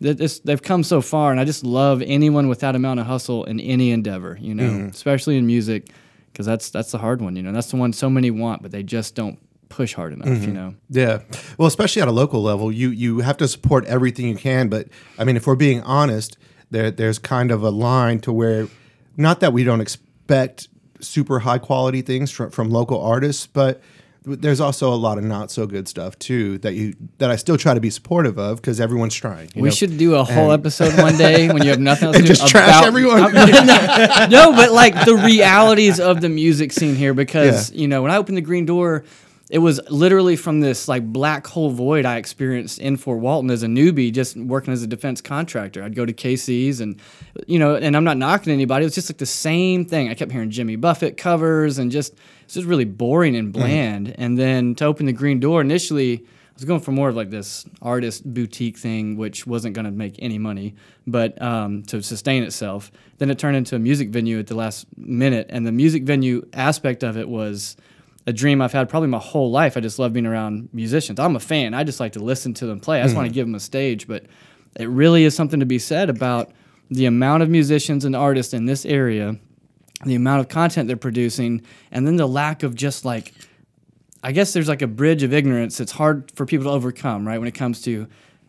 they've 0.00 0.62
come 0.62 0.84
so 0.84 1.00
far, 1.00 1.30
and 1.30 1.40
I 1.40 1.44
just 1.44 1.64
love 1.64 2.02
anyone 2.02 2.48
with 2.48 2.60
that 2.60 2.76
amount 2.76 3.00
of 3.00 3.06
hustle 3.06 3.44
in 3.44 3.60
any 3.60 3.90
endeavor, 3.90 4.38
you 4.40 4.54
know, 4.54 4.68
mm-hmm. 4.68 4.88
especially 4.88 5.36
in 5.36 5.46
music, 5.46 5.90
because 6.32 6.46
that's 6.46 6.70
that's 6.70 6.92
the 6.92 6.98
hard 6.98 7.20
one, 7.20 7.36
you 7.36 7.42
know. 7.42 7.52
That's 7.52 7.70
the 7.70 7.76
one 7.76 7.92
so 7.92 8.08
many 8.08 8.30
want, 8.30 8.62
but 8.62 8.70
they 8.70 8.82
just 8.82 9.14
don't 9.14 9.38
push 9.68 9.94
hard 9.94 10.12
enough, 10.12 10.28
you 10.28 10.34
mm-hmm. 10.34 10.52
know. 10.52 10.74
Yeah. 10.88 11.20
Well, 11.58 11.66
especially 11.68 12.00
at 12.02 12.08
a 12.08 12.12
local 12.12 12.42
level, 12.42 12.70
you 12.72 12.90
you 12.90 13.20
have 13.20 13.36
to 13.38 13.48
support 13.48 13.84
everything 13.86 14.28
you 14.28 14.36
can. 14.36 14.68
But 14.68 14.88
I 15.18 15.24
mean, 15.24 15.36
if 15.36 15.46
we're 15.46 15.56
being 15.56 15.82
honest, 15.82 16.38
there 16.70 16.90
there's 16.90 17.18
kind 17.18 17.50
of 17.50 17.62
a 17.62 17.70
line 17.70 18.20
to 18.20 18.32
where, 18.32 18.68
not 19.16 19.40
that 19.40 19.52
we 19.52 19.64
don't 19.64 19.80
expect 19.80 20.68
super 21.00 21.38
high 21.40 21.58
quality 21.58 22.02
things 22.02 22.30
from 22.30 22.50
from 22.50 22.70
local 22.70 23.00
artists, 23.02 23.46
but 23.46 23.80
there's 24.24 24.60
also 24.60 24.92
a 24.92 24.96
lot 24.96 25.16
of 25.16 25.24
not 25.24 25.50
so 25.50 25.66
good 25.66 25.88
stuff 25.88 26.18
too 26.18 26.58
that 26.58 26.74
you 26.74 26.94
that 27.18 27.30
I 27.30 27.36
still 27.36 27.56
try 27.56 27.72
to 27.72 27.80
be 27.80 27.88
supportive 27.88 28.38
of 28.38 28.56
because 28.60 28.78
everyone's 28.80 29.14
trying. 29.14 29.48
you 29.54 29.62
We 29.62 29.68
know? 29.70 29.74
should 29.74 29.96
do 29.96 30.16
a 30.16 30.24
whole 30.24 30.50
And- 30.50 30.60
episode 30.60 30.92
one 31.00 31.16
day 31.16 31.48
when 31.52 31.62
you 31.62 31.70
have 31.70 31.80
nothing 31.80 32.08
else 32.08 32.16
to 32.16 32.22
do. 32.22 32.28
Just 32.28 32.46
trash 32.48 32.84
everyone. 32.84 33.32
no, 33.32 34.52
but 34.52 34.72
like 34.72 35.04
the 35.06 35.14
realities 35.14 35.98
of 36.00 36.20
the 36.20 36.28
music 36.28 36.72
scene 36.72 36.94
here, 36.94 37.14
because 37.14 37.70
Yeah. 37.72 37.80
you 37.80 37.88
know 37.88 38.02
when 38.02 38.10
I 38.10 38.16
opened 38.16 38.36
the 38.36 38.42
Green 38.42 38.66
Door, 38.66 39.04
it 39.50 39.58
was 39.58 39.80
literally 39.88 40.36
from 40.36 40.60
this 40.60 40.88
like 40.88 41.04
black 41.04 41.46
hole 41.46 41.70
void 41.70 42.04
I 42.04 42.16
experienced 42.16 42.78
in 42.78 42.96
Fort 42.96 43.20
Walton 43.20 43.50
as 43.50 43.62
a 43.62 43.66
newbie, 43.66 44.12
just 44.12 44.36
working 44.36 44.72
as 44.72 44.82
a 44.82 44.86
defense 44.86 45.22
contractor. 45.22 45.82
I'd 45.82 45.94
go 45.94 46.04
to 46.04 46.12
KC's 46.12 46.80
and 46.80 47.00
you 47.46 47.58
know, 47.58 47.74
and 47.74 47.96
I'm 47.96 48.04
not 48.04 48.18
knocking 48.18 48.52
anybody. 48.52 48.84
It 48.84 48.88
was 48.88 48.94
just 48.94 49.08
like 49.08 49.18
the 49.18 49.26
same 49.26 49.86
thing. 49.86 50.10
I 50.10 50.14
kept 50.14 50.32
hearing 50.32 50.50
Jimmy 50.50 50.76
Buffett 50.76 51.16
covers 51.16 51.78
and 51.78 51.90
just 51.90 52.14
it's 52.44 52.54
just 52.54 52.66
really 52.66 52.84
boring 52.84 53.36
and 53.36 53.52
bland. 53.52 54.14
And 54.18 54.38
then 54.38 54.74
to 54.76 54.84
open 54.84 55.06
the 55.06 55.12
Green 55.12 55.40
Door 55.40 55.62
initially. 55.62 56.24
I 56.24 56.60
was 56.60 56.64
going 56.64 56.80
for 56.80 56.90
more 56.90 57.08
of 57.08 57.14
like 57.14 57.30
this 57.30 57.64
artist 57.80 58.24
boutique 58.34 58.76
thing, 58.76 59.16
which 59.16 59.46
wasn't 59.46 59.76
going 59.76 59.84
to 59.84 59.92
make 59.92 60.16
any 60.18 60.38
money, 60.38 60.74
but 61.06 61.40
um, 61.40 61.84
to 61.84 62.02
sustain 62.02 62.42
itself. 62.42 62.90
Then 63.18 63.30
it 63.30 63.38
turned 63.38 63.56
into 63.56 63.76
a 63.76 63.78
music 63.78 64.08
venue 64.08 64.40
at 64.40 64.48
the 64.48 64.56
last 64.56 64.84
minute, 64.96 65.46
and 65.50 65.64
the 65.64 65.70
music 65.70 66.02
venue 66.02 66.44
aspect 66.52 67.04
of 67.04 67.16
it 67.16 67.28
was 67.28 67.76
a 68.28 68.32
dream 68.32 68.60
I've 68.60 68.74
had 68.74 68.90
probably 68.90 69.08
my 69.08 69.18
whole 69.18 69.50
life. 69.50 69.74
I 69.78 69.80
just 69.80 69.98
love 69.98 70.12
being 70.12 70.26
around 70.26 70.68
musicians. 70.74 71.18
I'm 71.18 71.34
a 71.34 71.40
fan. 71.40 71.72
I 71.72 71.82
just 71.82 71.98
like 71.98 72.12
to 72.12 72.20
listen 72.20 72.52
to 72.54 72.66
them 72.66 72.78
play. 72.78 73.00
I 73.00 73.04
just 73.04 73.16
want 73.16 73.24
to 73.24 73.30
mm. 73.30 73.34
give 73.34 73.46
them 73.46 73.54
a 73.54 73.60
stage, 73.60 74.06
but 74.06 74.26
it 74.78 74.86
really 74.86 75.24
is 75.24 75.34
something 75.34 75.60
to 75.60 75.66
be 75.66 75.78
said 75.78 76.10
about 76.10 76.52
the 76.90 77.06
amount 77.06 77.42
of 77.42 77.48
musicians 77.48 78.04
and 78.04 78.14
artists 78.14 78.52
in 78.52 78.66
this 78.66 78.84
area, 78.84 79.36
the 80.04 80.14
amount 80.14 80.40
of 80.40 80.48
content 80.48 80.88
they're 80.88 80.96
producing, 80.98 81.62
and 81.90 82.06
then 82.06 82.16
the 82.16 82.28
lack 82.28 82.62
of 82.62 82.74
just 82.74 83.02
like 83.06 83.32
I 84.22 84.32
guess 84.32 84.52
there's 84.52 84.68
like 84.68 84.82
a 84.82 84.86
bridge 84.86 85.22
of 85.22 85.32
ignorance 85.32 85.78
that's 85.78 85.92
hard 85.92 86.30
for 86.34 86.44
people 86.44 86.66
to 86.66 86.70
overcome, 86.72 87.26
right? 87.26 87.38
When 87.38 87.48
it 87.48 87.54
comes 87.54 87.80
to 87.82 88.08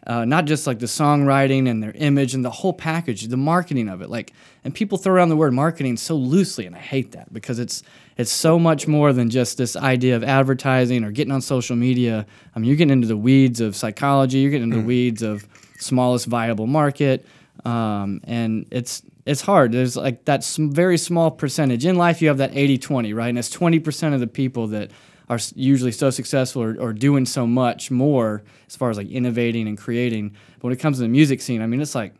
uh, 0.09 0.25
not 0.25 0.45
just 0.45 0.65
like 0.65 0.79
the 0.79 0.87
songwriting 0.87 1.69
and 1.69 1.83
their 1.83 1.91
image 1.91 2.33
and 2.33 2.43
the 2.43 2.49
whole 2.49 2.73
package, 2.73 3.27
the 3.27 3.37
marketing 3.37 3.87
of 3.87 4.01
it. 4.01 4.09
Like, 4.09 4.33
and 4.63 4.73
people 4.73 4.97
throw 4.97 5.13
around 5.13 5.29
the 5.29 5.37
word 5.37 5.53
marketing 5.53 5.97
so 5.97 6.15
loosely, 6.15 6.65
and 6.65 6.75
I 6.75 6.79
hate 6.79 7.11
that 7.11 7.31
because 7.31 7.59
it's 7.59 7.83
it's 8.17 8.31
so 8.31 8.57
much 8.57 8.87
more 8.87 9.13
than 9.13 9.29
just 9.29 9.59
this 9.59 9.75
idea 9.75 10.15
of 10.15 10.23
advertising 10.23 11.03
or 11.03 11.11
getting 11.11 11.31
on 11.31 11.41
social 11.41 11.75
media. 11.75 12.25
I 12.55 12.59
mean, 12.59 12.67
you're 12.67 12.75
getting 12.75 12.91
into 12.91 13.07
the 13.07 13.15
weeds 13.15 13.61
of 13.61 13.75
psychology. 13.75 14.39
You're 14.39 14.49
getting 14.49 14.71
into 14.71 14.77
the 14.77 14.87
weeds 14.87 15.21
of 15.21 15.47
smallest 15.77 16.25
viable 16.25 16.65
market, 16.65 17.27
um, 17.63 18.19
and 18.23 18.65
it's 18.71 19.03
it's 19.27 19.41
hard. 19.41 19.71
There's 19.73 19.95
like 19.95 20.25
that 20.25 20.43
sm- 20.43 20.71
very 20.71 20.97
small 20.97 21.29
percentage 21.29 21.85
in 21.85 21.97
life. 21.97 22.19
You 22.19 22.29
have 22.29 22.39
that 22.39 22.53
80-20, 22.53 23.13
right? 23.15 23.29
And 23.29 23.37
it's 23.37 23.55
20% 23.55 24.15
of 24.15 24.19
the 24.19 24.25
people 24.25 24.65
that 24.67 24.89
are 25.29 25.39
usually 25.55 25.91
so 25.91 26.09
successful 26.09 26.63
or, 26.63 26.75
or 26.79 26.93
doing 26.93 27.25
so 27.25 27.45
much 27.45 27.91
more 27.91 28.43
as 28.67 28.75
far 28.75 28.89
as 28.89 28.97
like 28.97 29.09
innovating 29.09 29.67
and 29.67 29.77
creating. 29.77 30.35
But 30.55 30.65
when 30.65 30.73
it 30.73 30.79
comes 30.79 30.97
to 30.97 31.03
the 31.03 31.09
music 31.09 31.41
scene, 31.41 31.61
I 31.61 31.67
mean, 31.67 31.81
it's 31.81 31.95
like 31.95 32.13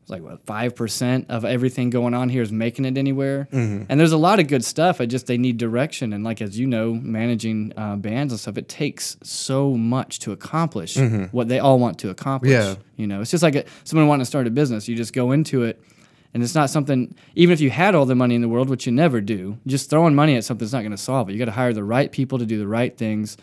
it's 0.00 0.10
like 0.10 0.22
what 0.22 0.40
five 0.46 0.74
percent 0.74 1.26
of 1.28 1.44
everything 1.44 1.90
going 1.90 2.14
on 2.14 2.28
here 2.28 2.40
is 2.40 2.52
making 2.52 2.84
it 2.84 2.96
anywhere. 2.96 3.48
Mm-hmm. 3.52 3.84
And 3.88 4.00
there's 4.00 4.12
a 4.12 4.16
lot 4.16 4.38
of 4.38 4.46
good 4.46 4.64
stuff. 4.64 5.00
I 5.00 5.06
just 5.06 5.26
they 5.26 5.36
need 5.36 5.58
direction. 5.58 6.12
And 6.12 6.24
like 6.24 6.40
as 6.40 6.58
you 6.58 6.66
know, 6.66 6.94
managing 6.94 7.72
uh, 7.76 7.96
bands 7.96 8.32
and 8.32 8.40
stuff, 8.40 8.56
it 8.56 8.68
takes 8.68 9.16
so 9.22 9.72
much 9.72 10.20
to 10.20 10.32
accomplish 10.32 10.94
mm-hmm. 10.94 11.24
what 11.36 11.48
they 11.48 11.58
all 11.58 11.78
want 11.78 11.98
to 11.98 12.10
accomplish. 12.10 12.52
Yeah. 12.52 12.76
You 12.96 13.06
know, 13.06 13.20
it's 13.20 13.32
just 13.32 13.42
like 13.42 13.56
a, 13.56 13.64
someone 13.84 14.06
wanting 14.06 14.22
to 14.22 14.26
start 14.26 14.46
a 14.46 14.50
business. 14.50 14.88
You 14.88 14.96
just 14.96 15.12
go 15.12 15.32
into 15.32 15.64
it. 15.64 15.82
And 16.34 16.42
it's 16.42 16.54
not 16.54 16.68
something, 16.68 17.14
even 17.34 17.52
if 17.52 17.60
you 17.60 17.70
had 17.70 17.94
all 17.94 18.04
the 18.04 18.14
money 18.14 18.34
in 18.34 18.42
the 18.42 18.48
world, 18.48 18.68
which 18.68 18.84
you 18.84 18.92
never 18.92 19.20
do, 19.20 19.58
just 19.66 19.88
throwing 19.88 20.14
money 20.14 20.36
at 20.36 20.44
something 20.44 20.66
something's 20.66 20.72
not 20.72 20.80
going 20.80 20.90
to 20.90 20.96
solve 20.96 21.28
it. 21.28 21.32
You 21.32 21.38
got 21.38 21.46
to 21.46 21.52
hire 21.52 21.72
the 21.72 21.84
right 21.84 22.10
people 22.10 22.38
to 22.38 22.46
do 22.46 22.58
the 22.58 22.66
right 22.66 22.96
things. 22.96 23.36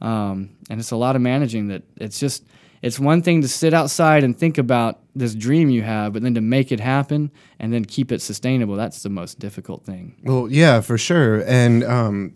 Um, 0.00 0.50
and 0.68 0.80
it's 0.80 0.90
a 0.90 0.96
lot 0.96 1.16
of 1.16 1.22
managing 1.22 1.68
that 1.68 1.82
it's 1.96 2.18
just, 2.18 2.44
it's 2.82 2.98
one 2.98 3.22
thing 3.22 3.42
to 3.42 3.48
sit 3.48 3.74
outside 3.74 4.24
and 4.24 4.36
think 4.36 4.56
about 4.56 5.00
this 5.14 5.34
dream 5.34 5.68
you 5.68 5.82
have, 5.82 6.12
but 6.12 6.22
then 6.22 6.34
to 6.34 6.40
make 6.40 6.72
it 6.72 6.80
happen 6.80 7.30
and 7.58 7.72
then 7.72 7.84
keep 7.84 8.10
it 8.10 8.22
sustainable, 8.22 8.76
that's 8.76 9.02
the 9.02 9.10
most 9.10 9.38
difficult 9.38 9.84
thing. 9.84 10.16
Well, 10.22 10.48
yeah, 10.50 10.80
for 10.80 10.96
sure. 10.96 11.42
And 11.46 11.84
um, 11.84 12.34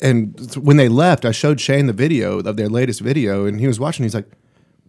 and 0.00 0.56
when 0.56 0.76
they 0.76 0.88
left, 0.88 1.24
I 1.24 1.32
showed 1.32 1.60
Shane 1.60 1.86
the 1.86 1.92
video 1.92 2.40
of 2.40 2.56
their 2.56 2.68
latest 2.68 3.00
video, 3.00 3.46
and 3.46 3.60
he 3.60 3.66
was 3.66 3.78
watching. 3.78 4.04
He's 4.04 4.14
like, 4.14 4.30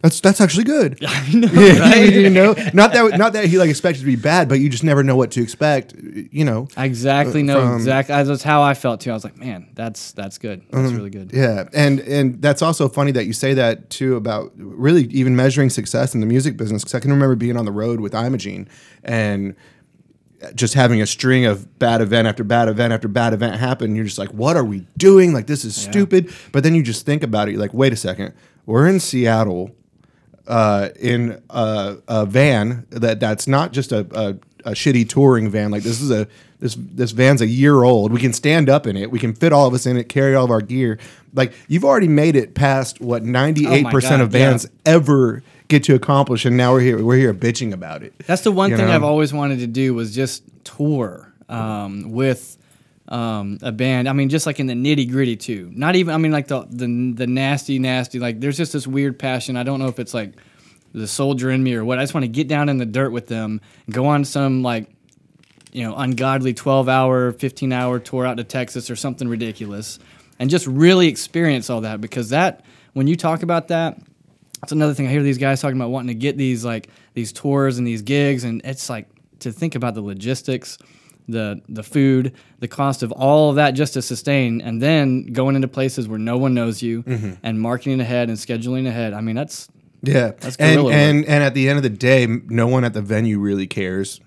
"That's 0.06 0.20
that's 0.20 0.40
actually 0.40 0.64
good." 0.64 0.98
I 1.06 1.32
know, 1.32 1.94
you 1.94 2.30
know, 2.30 2.54
not 2.72 2.92
that 2.92 3.18
not 3.18 3.32
that 3.32 3.46
he 3.46 3.58
like 3.58 3.68
expected 3.68 4.00
to 4.00 4.06
be 4.06 4.14
bad, 4.14 4.48
but 4.48 4.60
you 4.60 4.68
just 4.68 4.84
never 4.84 5.02
know 5.02 5.16
what 5.16 5.32
to 5.32 5.42
expect. 5.42 5.94
You 5.96 6.44
know. 6.44 6.68
I 6.76 6.84
exactly 6.84 7.40
uh, 7.40 7.46
know 7.46 7.60
from- 7.60 7.74
exactly. 7.74 8.14
That's 8.22 8.42
how 8.44 8.62
I 8.62 8.74
felt 8.74 9.00
too. 9.00 9.10
I 9.10 9.14
was 9.14 9.24
like, 9.24 9.36
man, 9.36 9.68
that's 9.74 10.12
that's 10.12 10.38
good. 10.38 10.62
That's 10.70 10.88
mm-hmm. 10.88 10.96
really 10.96 11.10
good. 11.10 11.32
Yeah, 11.32 11.68
and 11.72 11.98
and 12.00 12.40
that's 12.40 12.62
also 12.62 12.88
funny 12.88 13.10
that 13.12 13.26
you 13.26 13.32
say 13.32 13.54
that 13.54 13.90
too 13.90 14.14
about 14.14 14.52
really 14.56 15.06
even 15.06 15.34
measuring 15.34 15.70
success 15.70 16.14
in 16.14 16.20
the 16.20 16.26
music 16.26 16.56
business. 16.56 16.84
Because 16.84 16.94
I 16.94 17.00
can 17.00 17.10
remember 17.10 17.34
being 17.34 17.56
on 17.56 17.64
the 17.64 17.72
road 17.72 17.98
with 17.98 18.14
Imogene 18.14 18.68
and 19.02 19.56
just 20.54 20.74
having 20.74 21.00
a 21.02 21.06
string 21.06 21.46
of 21.46 21.78
bad 21.78 22.00
event 22.00 22.28
after 22.28 22.44
bad 22.44 22.68
event 22.68 22.92
after 22.92 23.08
bad 23.08 23.32
event 23.32 23.58
happen. 23.58 23.96
You're 23.96 24.04
just 24.04 24.18
like, 24.18 24.30
what 24.30 24.56
are 24.56 24.64
we 24.64 24.86
doing? 24.96 25.32
Like 25.32 25.46
this 25.46 25.64
is 25.64 25.74
stupid. 25.74 26.32
But 26.52 26.62
then 26.62 26.74
you 26.74 26.82
just 26.82 27.06
think 27.06 27.22
about 27.22 27.48
it. 27.48 27.52
You're 27.52 27.60
like, 27.60 27.74
wait 27.74 27.92
a 27.92 27.96
second, 27.96 28.34
we're 28.66 28.86
in 28.86 29.00
Seattle 29.00 29.74
uh, 30.46 30.90
in 30.98 31.42
a, 31.50 31.96
a 32.08 32.26
van 32.26 32.86
that 32.90 33.20
that's 33.20 33.46
not 33.46 33.72
just 33.72 33.92
a, 33.92 34.06
a, 34.12 34.70
a 34.70 34.72
shitty 34.72 35.08
touring 35.08 35.50
van. 35.50 35.70
Like 35.70 35.82
this 35.82 36.00
is 36.00 36.10
a 36.10 36.26
this 36.60 36.76
this 36.78 37.10
van's 37.12 37.40
a 37.40 37.46
year 37.46 37.82
old. 37.82 38.12
We 38.12 38.20
can 38.20 38.32
stand 38.32 38.68
up 38.68 38.86
in 38.86 38.96
it. 38.96 39.10
We 39.10 39.18
can 39.18 39.34
fit 39.34 39.52
all 39.52 39.66
of 39.66 39.74
us 39.74 39.86
in 39.86 39.96
it. 39.96 40.08
Carry 40.08 40.34
all 40.34 40.44
of 40.44 40.50
our 40.50 40.60
gear. 40.60 40.98
Like 41.34 41.52
you've 41.68 41.84
already 41.84 42.08
made 42.08 42.36
it 42.36 42.54
past 42.54 43.00
what 43.00 43.22
ninety 43.22 43.66
eight 43.66 43.86
percent 43.86 44.22
of 44.22 44.32
God, 44.32 44.38
yeah. 44.38 44.50
vans 44.50 44.66
ever 44.84 45.42
get 45.68 45.84
to 45.84 45.94
accomplish, 45.94 46.44
and 46.44 46.56
now 46.56 46.72
we're 46.72 46.80
here. 46.80 47.04
We're 47.04 47.16
here 47.16 47.34
bitching 47.34 47.72
about 47.72 48.02
it. 48.02 48.14
That's 48.26 48.42
the 48.42 48.52
one 48.52 48.70
You 48.70 48.76
thing 48.76 48.86
know? 48.86 48.94
I've 48.94 49.02
always 49.02 49.32
wanted 49.32 49.58
to 49.60 49.66
do 49.66 49.94
was 49.94 50.14
just 50.14 50.42
tour 50.64 51.32
um, 51.48 52.10
with 52.12 52.56
um, 53.08 53.58
a 53.62 53.72
band. 53.72 54.08
I 54.08 54.12
mean, 54.12 54.28
just 54.28 54.46
like 54.46 54.60
in 54.60 54.66
the 54.66 54.74
nitty 54.74 55.10
gritty 55.10 55.36
too. 55.36 55.70
Not 55.74 55.96
even. 55.96 56.14
I 56.14 56.18
mean, 56.18 56.32
like 56.32 56.48
the 56.48 56.66
the 56.68 57.12
the 57.14 57.26
nasty, 57.26 57.78
nasty. 57.78 58.18
Like 58.18 58.40
there's 58.40 58.56
just 58.56 58.72
this 58.72 58.86
weird 58.86 59.18
passion. 59.18 59.56
I 59.56 59.62
don't 59.62 59.78
know 59.78 59.88
if 59.88 59.98
it's 59.98 60.14
like 60.14 60.34
the 60.92 61.06
soldier 61.06 61.50
in 61.50 61.62
me 61.62 61.74
or 61.74 61.84
what. 61.84 61.98
I 61.98 62.02
just 62.02 62.14
want 62.14 62.24
to 62.24 62.28
get 62.28 62.48
down 62.48 62.68
in 62.68 62.78
the 62.78 62.86
dirt 62.86 63.10
with 63.10 63.26
them, 63.26 63.60
go 63.90 64.06
on 64.06 64.24
some 64.24 64.62
like 64.62 64.88
you 65.72 65.82
know 65.82 65.94
ungodly 65.96 66.54
12 66.54 66.88
hour 66.88 67.32
15 67.32 67.72
hour 67.72 67.98
tour 67.98 68.24
out 68.24 68.38
to 68.38 68.44
texas 68.44 68.88
or 68.88 68.96
something 68.96 69.28
ridiculous 69.28 69.98
and 70.38 70.48
just 70.48 70.66
really 70.66 71.08
experience 71.08 71.68
all 71.68 71.82
that 71.82 72.00
because 72.00 72.30
that 72.30 72.64
when 72.94 73.06
you 73.08 73.16
talk 73.16 73.42
about 73.42 73.68
that 73.68 73.98
That's 74.60 74.72
another 74.72 74.94
thing 74.94 75.06
I 75.06 75.10
hear 75.10 75.22
these 75.22 75.38
guys 75.38 75.60
talking 75.60 75.76
about 75.76 75.90
wanting 75.90 76.08
to 76.08 76.14
get 76.14 76.36
these 76.36 76.64
like 76.64 76.88
these 77.14 77.32
tours 77.32 77.78
and 77.78 77.86
these 77.86 78.02
gigs, 78.02 78.44
and 78.44 78.60
it's 78.64 78.88
like 78.88 79.08
to 79.40 79.52
think 79.52 79.74
about 79.74 79.94
the 79.94 80.00
logistics, 80.00 80.78
the 81.28 81.60
the 81.68 81.82
food, 81.82 82.32
the 82.60 82.68
cost 82.68 83.02
of 83.02 83.10
all 83.12 83.50
of 83.50 83.56
that 83.56 83.72
just 83.72 83.94
to 83.94 84.02
sustain, 84.02 84.60
and 84.60 84.80
then 84.80 85.26
going 85.26 85.56
into 85.56 85.68
places 85.68 86.06
where 86.08 86.18
no 86.18 86.36
one 86.38 86.54
knows 86.54 86.82
you, 86.82 87.02
Mm-hmm. 87.02 87.32
and 87.42 87.60
marketing 87.60 88.00
ahead 88.00 88.28
and 88.28 88.38
scheduling 88.38 88.86
ahead. 88.86 89.12
I 89.12 89.20
mean, 89.20 89.34
that's 89.36 89.68
Yeah, 90.02 90.32
That's 90.38 90.56
and 90.56 90.80
and 90.88 91.24
and 91.24 91.42
at 91.42 91.54
the 91.54 91.68
end 91.68 91.78
of 91.78 91.82
the 91.82 91.90
day, 91.90 92.26
no 92.48 92.66
one 92.68 92.84
at 92.84 92.92
the 92.94 93.02
venue 93.02 93.38
really 93.40 93.66
cares. 93.66 94.20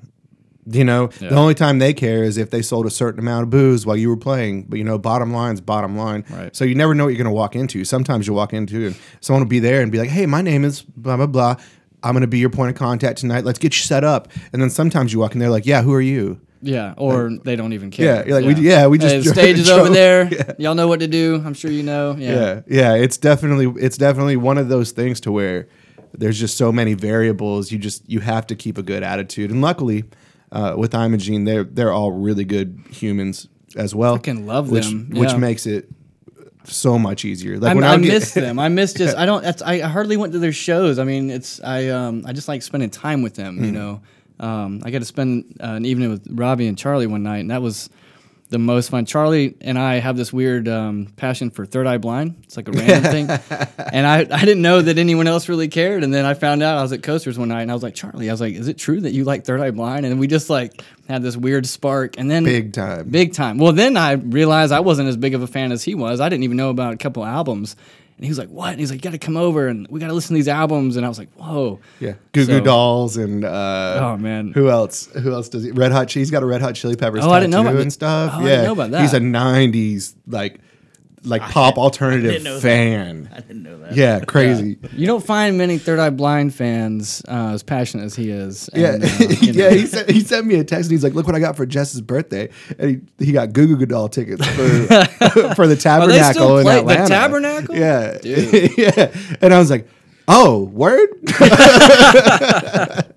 You 0.72 0.84
know, 0.84 1.10
Yeah. 1.20 1.30
the 1.30 1.36
only 1.36 1.56
time 1.56 1.80
they 1.80 1.94
care 1.94 2.24
is 2.24 2.38
if 2.38 2.50
they 2.52 2.62
sold 2.62 2.86
a 2.86 2.92
certain 2.92 3.20
amount 3.20 3.44
of 3.44 3.50
booze 3.50 3.86
while 3.88 3.96
you 3.98 4.10
were 4.10 4.18
playing. 4.18 4.64
But 4.70 4.78
you 4.78 4.84
know, 4.84 4.98
bottom 5.00 5.32
line's 5.34 5.62
bottom 5.62 5.98
line. 5.98 6.26
Right. 6.30 6.56
So 6.56 6.64
you 6.66 6.76
never 6.76 6.94
know 6.94 7.06
what 7.06 7.10
you're 7.10 7.18
going 7.24 7.26
to 7.34 7.40
walk 7.44 7.56
into. 7.56 7.84
Sometimes 7.86 8.28
you 8.28 8.34
walk 8.34 8.54
into 8.54 8.88
and 8.88 8.96
someone 9.22 9.42
will 9.44 9.50
be 9.50 9.60
there 9.60 9.82
and 9.82 9.92
be 9.92 9.98
like, 9.98 10.10
"Hey, 10.10 10.26
my 10.28 10.42
name 10.44 10.66
is 10.66 10.82
blah 10.82 11.16
blah 11.18 11.26
blah. 11.28 11.56
I'm 12.04 12.12
going 12.14 12.22
to 12.22 12.28
be 12.28 12.40
your 12.40 12.50
point 12.52 12.70
of 12.72 12.78
contact 12.78 13.20
tonight. 13.20 13.46
Let's 13.46 13.58
get 13.58 13.74
you 13.78 13.84
set 13.84 14.04
up." 14.04 14.28
And 14.54 14.62
then 14.62 14.70
sometimes 14.70 15.12
you 15.14 15.20
walk 15.20 15.34
in 15.34 15.40
there 15.40 15.50
like, 15.50 15.66
"Yeah, 15.66 15.82
who 15.82 15.94
are 15.94 16.02
you?" 16.02 16.40
Yeah, 16.62 16.94
or 16.98 17.32
they 17.44 17.56
don't 17.56 17.74
even 17.74 17.90
care. 17.92 18.06
Yeah, 18.06 18.26
you're 18.26 18.42
like, 18.42 18.58
we- 18.58 18.64
yeah, 18.64 18.88
we 18.88 18.98
just 18.98 19.14
Hey, 19.16 19.22
the 19.22 19.30
stage 19.34 19.60
is 19.60 19.70
over 19.70 19.90
there. 19.90 20.28
yeah. 20.32 20.52
Y'all 20.58 20.76
know 20.76 20.88
what 20.88 21.00
to 21.00 21.08
do. 21.08 21.42
I'm 21.46 21.54
sure 21.54 21.72
you 21.72 21.84
know. 21.84 22.16
Yeah. 22.18 22.32
yeah 22.34 22.62
yeah 22.68 22.94
it's 22.96 23.18
definitely 23.18 23.82
it's 23.82 23.98
definitely 23.98 24.36
one 24.38 24.58
of 24.58 24.68
those 24.70 24.92
things 24.92 25.20
to 25.22 25.32
where 25.32 25.68
there's 26.14 26.40
just 26.40 26.58
so 26.58 26.72
many 26.72 26.96
variables 26.96 27.72
you 27.72 27.78
just 27.78 28.08
you 28.10 28.20
have 28.20 28.48
to 28.48 28.56
keep 28.56 28.78
a 28.78 28.84
good 28.84 29.04
attitude 29.04 29.52
and 29.52 29.62
luckily 29.62 30.04
uh, 30.52 30.74
with 30.76 30.94
Imogene 30.96 31.44
they're 31.46 31.64
they're 31.64 31.92
all 31.94 32.12
really 32.12 32.44
good 32.44 32.80
humans 32.90 33.48
as 33.76 33.94
well 33.94 34.16
Fucking 34.16 34.48
love 34.48 34.72
which 34.72 34.86
them, 34.88 35.12
which 35.12 35.36
makes 35.36 35.68
it 35.68 35.88
so 36.66 37.00
much 37.00 37.26
easier 37.26 37.58
like 37.58 37.72
I, 37.72 37.76
when 37.76 37.84
I 37.84 37.98
get- 37.98 38.08
miss 38.08 38.34
them. 38.34 38.60
I 38.60 38.70
miss 38.70 38.94
just. 38.94 39.18
I 39.22 39.26
don't. 39.26 39.44
That's, 39.44 39.62
I 39.62 39.80
hardly 39.80 40.18
went 40.18 40.34
to 40.34 40.40
their 40.40 40.52
shows. 40.52 41.00
I 41.00 41.04
mean, 41.04 41.30
it's. 41.30 41.62
I. 41.64 41.88
Um. 41.88 42.24
I 42.28 42.34
just 42.34 42.48
like 42.48 42.62
spending 42.62 42.90
time 42.90 43.22
with 43.22 43.36
them. 43.36 43.58
Mm. 43.60 43.66
You 43.66 43.72
know. 43.72 44.02
Um. 44.40 44.82
I 44.86 44.92
got 44.92 45.00
to 45.00 45.06
spend 45.06 45.58
uh, 45.62 45.68
an 45.74 45.86
evening 45.86 46.10
with 46.10 46.28
Robbie 46.30 46.68
and 46.68 46.78
Charlie 46.78 47.08
one 47.08 47.24
night, 47.24 47.40
and 47.40 47.52
that 47.52 47.62
was 47.62 47.90
the 48.52 48.58
most 48.58 48.90
fun. 48.90 49.06
Charlie 49.06 49.56
and 49.62 49.78
I 49.78 50.00
have 50.00 50.18
this 50.18 50.34
weird 50.34 50.68
um, 50.68 51.06
passion 51.18 51.52
for 51.52 51.68
Third 51.68 51.86
Eye 51.86 52.00
Blind. 52.00 52.36
It's 52.46 52.58
like 52.58 52.68
a 52.68 52.72
random 52.72 53.12
thing, 53.12 53.30
and 53.94 54.08
I. 54.08 54.20
I 54.22 54.40
didn't 54.46 54.62
know 54.64 54.82
that 54.82 54.98
anyone 54.98 55.28
else 55.28 55.48
really 55.50 55.68
cared, 55.68 56.04
and 56.04 56.12
then 56.14 56.26
I 56.26 56.34
found 56.34 56.64
out 56.64 56.78
I 56.78 56.82
was 56.82 56.92
at 56.92 57.04
Coasters 57.04 57.38
one 57.38 57.50
night, 57.50 57.62
and 57.62 57.70
I 57.70 57.74
was 57.76 57.84
like, 57.84 57.94
Charlie, 57.96 58.28
I 58.30 58.34
was 58.34 58.42
like, 58.42 58.56
is 58.56 58.68
it 58.68 58.78
true 58.80 59.02
that 59.02 59.12
you 59.12 59.24
like 59.24 59.46
Third 59.46 59.62
Eye 59.62 59.70
Blind? 59.72 60.06
And 60.06 60.20
we 60.20 60.26
just 60.26 60.50
like 60.50 60.82
had 61.08 61.22
this 61.22 61.38
weird 61.38 61.68
spark, 61.68 62.18
and 62.18 62.30
then 62.32 62.44
Big 62.44 62.74
time. 62.74 63.08
big 63.10 63.34
time. 63.34 63.58
Well, 63.60 63.72
then 63.74 63.98
I 63.98 64.14
realized 64.14 64.72
I 64.72 64.80
wasn't 64.80 65.10
as 65.10 65.18
big 65.18 65.36
of 65.36 65.42
a 65.44 65.48
fan 65.48 65.72
as 65.72 65.84
he 65.84 65.94
was. 65.94 66.20
I 66.20 66.28
didn't 66.30 66.44
even 66.44 66.58
know 66.58 66.70
about 66.72 66.94
a 66.94 66.98
couple 66.98 67.24
albums. 67.26 67.76
And 68.20 68.26
he 68.26 68.30
was 68.30 68.38
like, 68.38 68.50
"What?" 68.50 68.72
And 68.72 68.82
he's 68.82 68.92
like, 68.92 68.98
"You 68.98 69.10
got 69.10 69.12
to 69.14 69.18
come 69.18 69.38
over 69.38 69.70
and 69.70 69.88
we 69.90 69.98
got 70.02 70.08
to 70.08 70.14
listen 70.14 70.34
to 70.34 70.36
these 70.36 70.50
albums." 70.50 70.98
And 70.98 71.06
I 71.06 71.10
was 71.10 71.18
like, 71.18 71.32
"Whoa!" 71.38 71.80
yeah 72.02 72.12
Goo 72.34 72.46
Goo 72.46 72.58
So- 72.58 72.60
Dolls 72.60 73.16
and 73.16 73.46
uh, 73.46 74.00
Oh, 74.14 74.18
man. 74.18 74.52
who 74.54 74.70
else 74.70 75.06
who 75.08 75.32
else 75.32 75.48
does 75.48 75.64
he 75.64 75.72
Red 75.72 75.94
Hot 75.94 76.12
He's 76.12 76.30
got 76.30 76.44
a 76.44 76.46
Red 76.46 76.62
Hot 76.62 76.76
Chili 76.76 76.98
Peppers 76.98 77.24
Oh, 77.24 77.30
I 77.32 77.40
didn't 77.40 77.52
know 77.52 77.62
about 77.62 77.78
and 77.78 77.94
stuff 77.94 78.32
Oh, 78.36 78.40
I 78.40 78.44
yeah 78.44 78.50
didn't 78.50 78.66
know 78.66 78.72
about 78.74 78.92
that. 78.92 79.02
he's 79.02 79.14
a 79.14 79.20
90s 79.22 80.16
like 80.28 80.60
like 81.24 81.42
pop 81.42 81.78
alternative 81.78 82.32
didn't 82.32 82.46
that. 82.46 82.62
fan 82.62 83.30
I 83.36 83.42
didn't 83.42 83.64
know 83.64 83.78
that. 83.80 83.94
yeah 83.96 84.20
crazy 84.22 84.78
You 84.94 85.06
don't 85.06 85.24
find 85.26 85.58
many 85.58 85.78
Third 85.78 86.00
Eye 86.00 86.10
Blind 86.12 86.54
fans 86.56 87.22
uh, 87.28 87.52
as 87.54 87.62
passionate 87.64 88.04
as 88.06 88.16
he 88.16 88.30
is. 88.32 88.70
Yeah, 88.74 88.98
uh, 89.02 89.08
you 89.42 89.54
know. 89.54 89.64
yeah. 89.66 89.70
He 89.72 89.86
sent 89.86 90.10
he 90.10 90.20
sent 90.22 90.46
me 90.48 90.56
a 90.56 90.64
text 90.64 90.86
and 90.86 90.92
he's 90.92 91.04
like, 91.04 91.14
"Look 91.14 91.26
what 91.28 91.36
I 91.36 91.40
got 91.40 91.56
for 91.58 91.66
Jess's 91.66 92.02
birthday," 92.02 92.50
and 92.78 93.06
he, 93.20 93.26
he 93.26 93.32
got 93.34 93.52
Goo 93.54 93.76
Goo 93.76 93.86
Doll 93.86 94.08
tickets 94.10 94.46
for 94.46 94.68
for 95.56 95.68
the 95.68 95.76
Tabernacle 95.80 96.34
still 96.34 96.58
in 96.60 96.64
play- 96.64 96.76
the 96.76 96.80
Atlanta. 96.82 97.08
Tabernacle? 97.08 97.76
Yeah, 97.76 98.18
yeah. 98.78 99.12
And 99.42 99.54
I 99.54 99.60
was 99.60 99.70
like, 99.70 99.88
"Oh, 100.30 100.64
word!" 100.72 101.10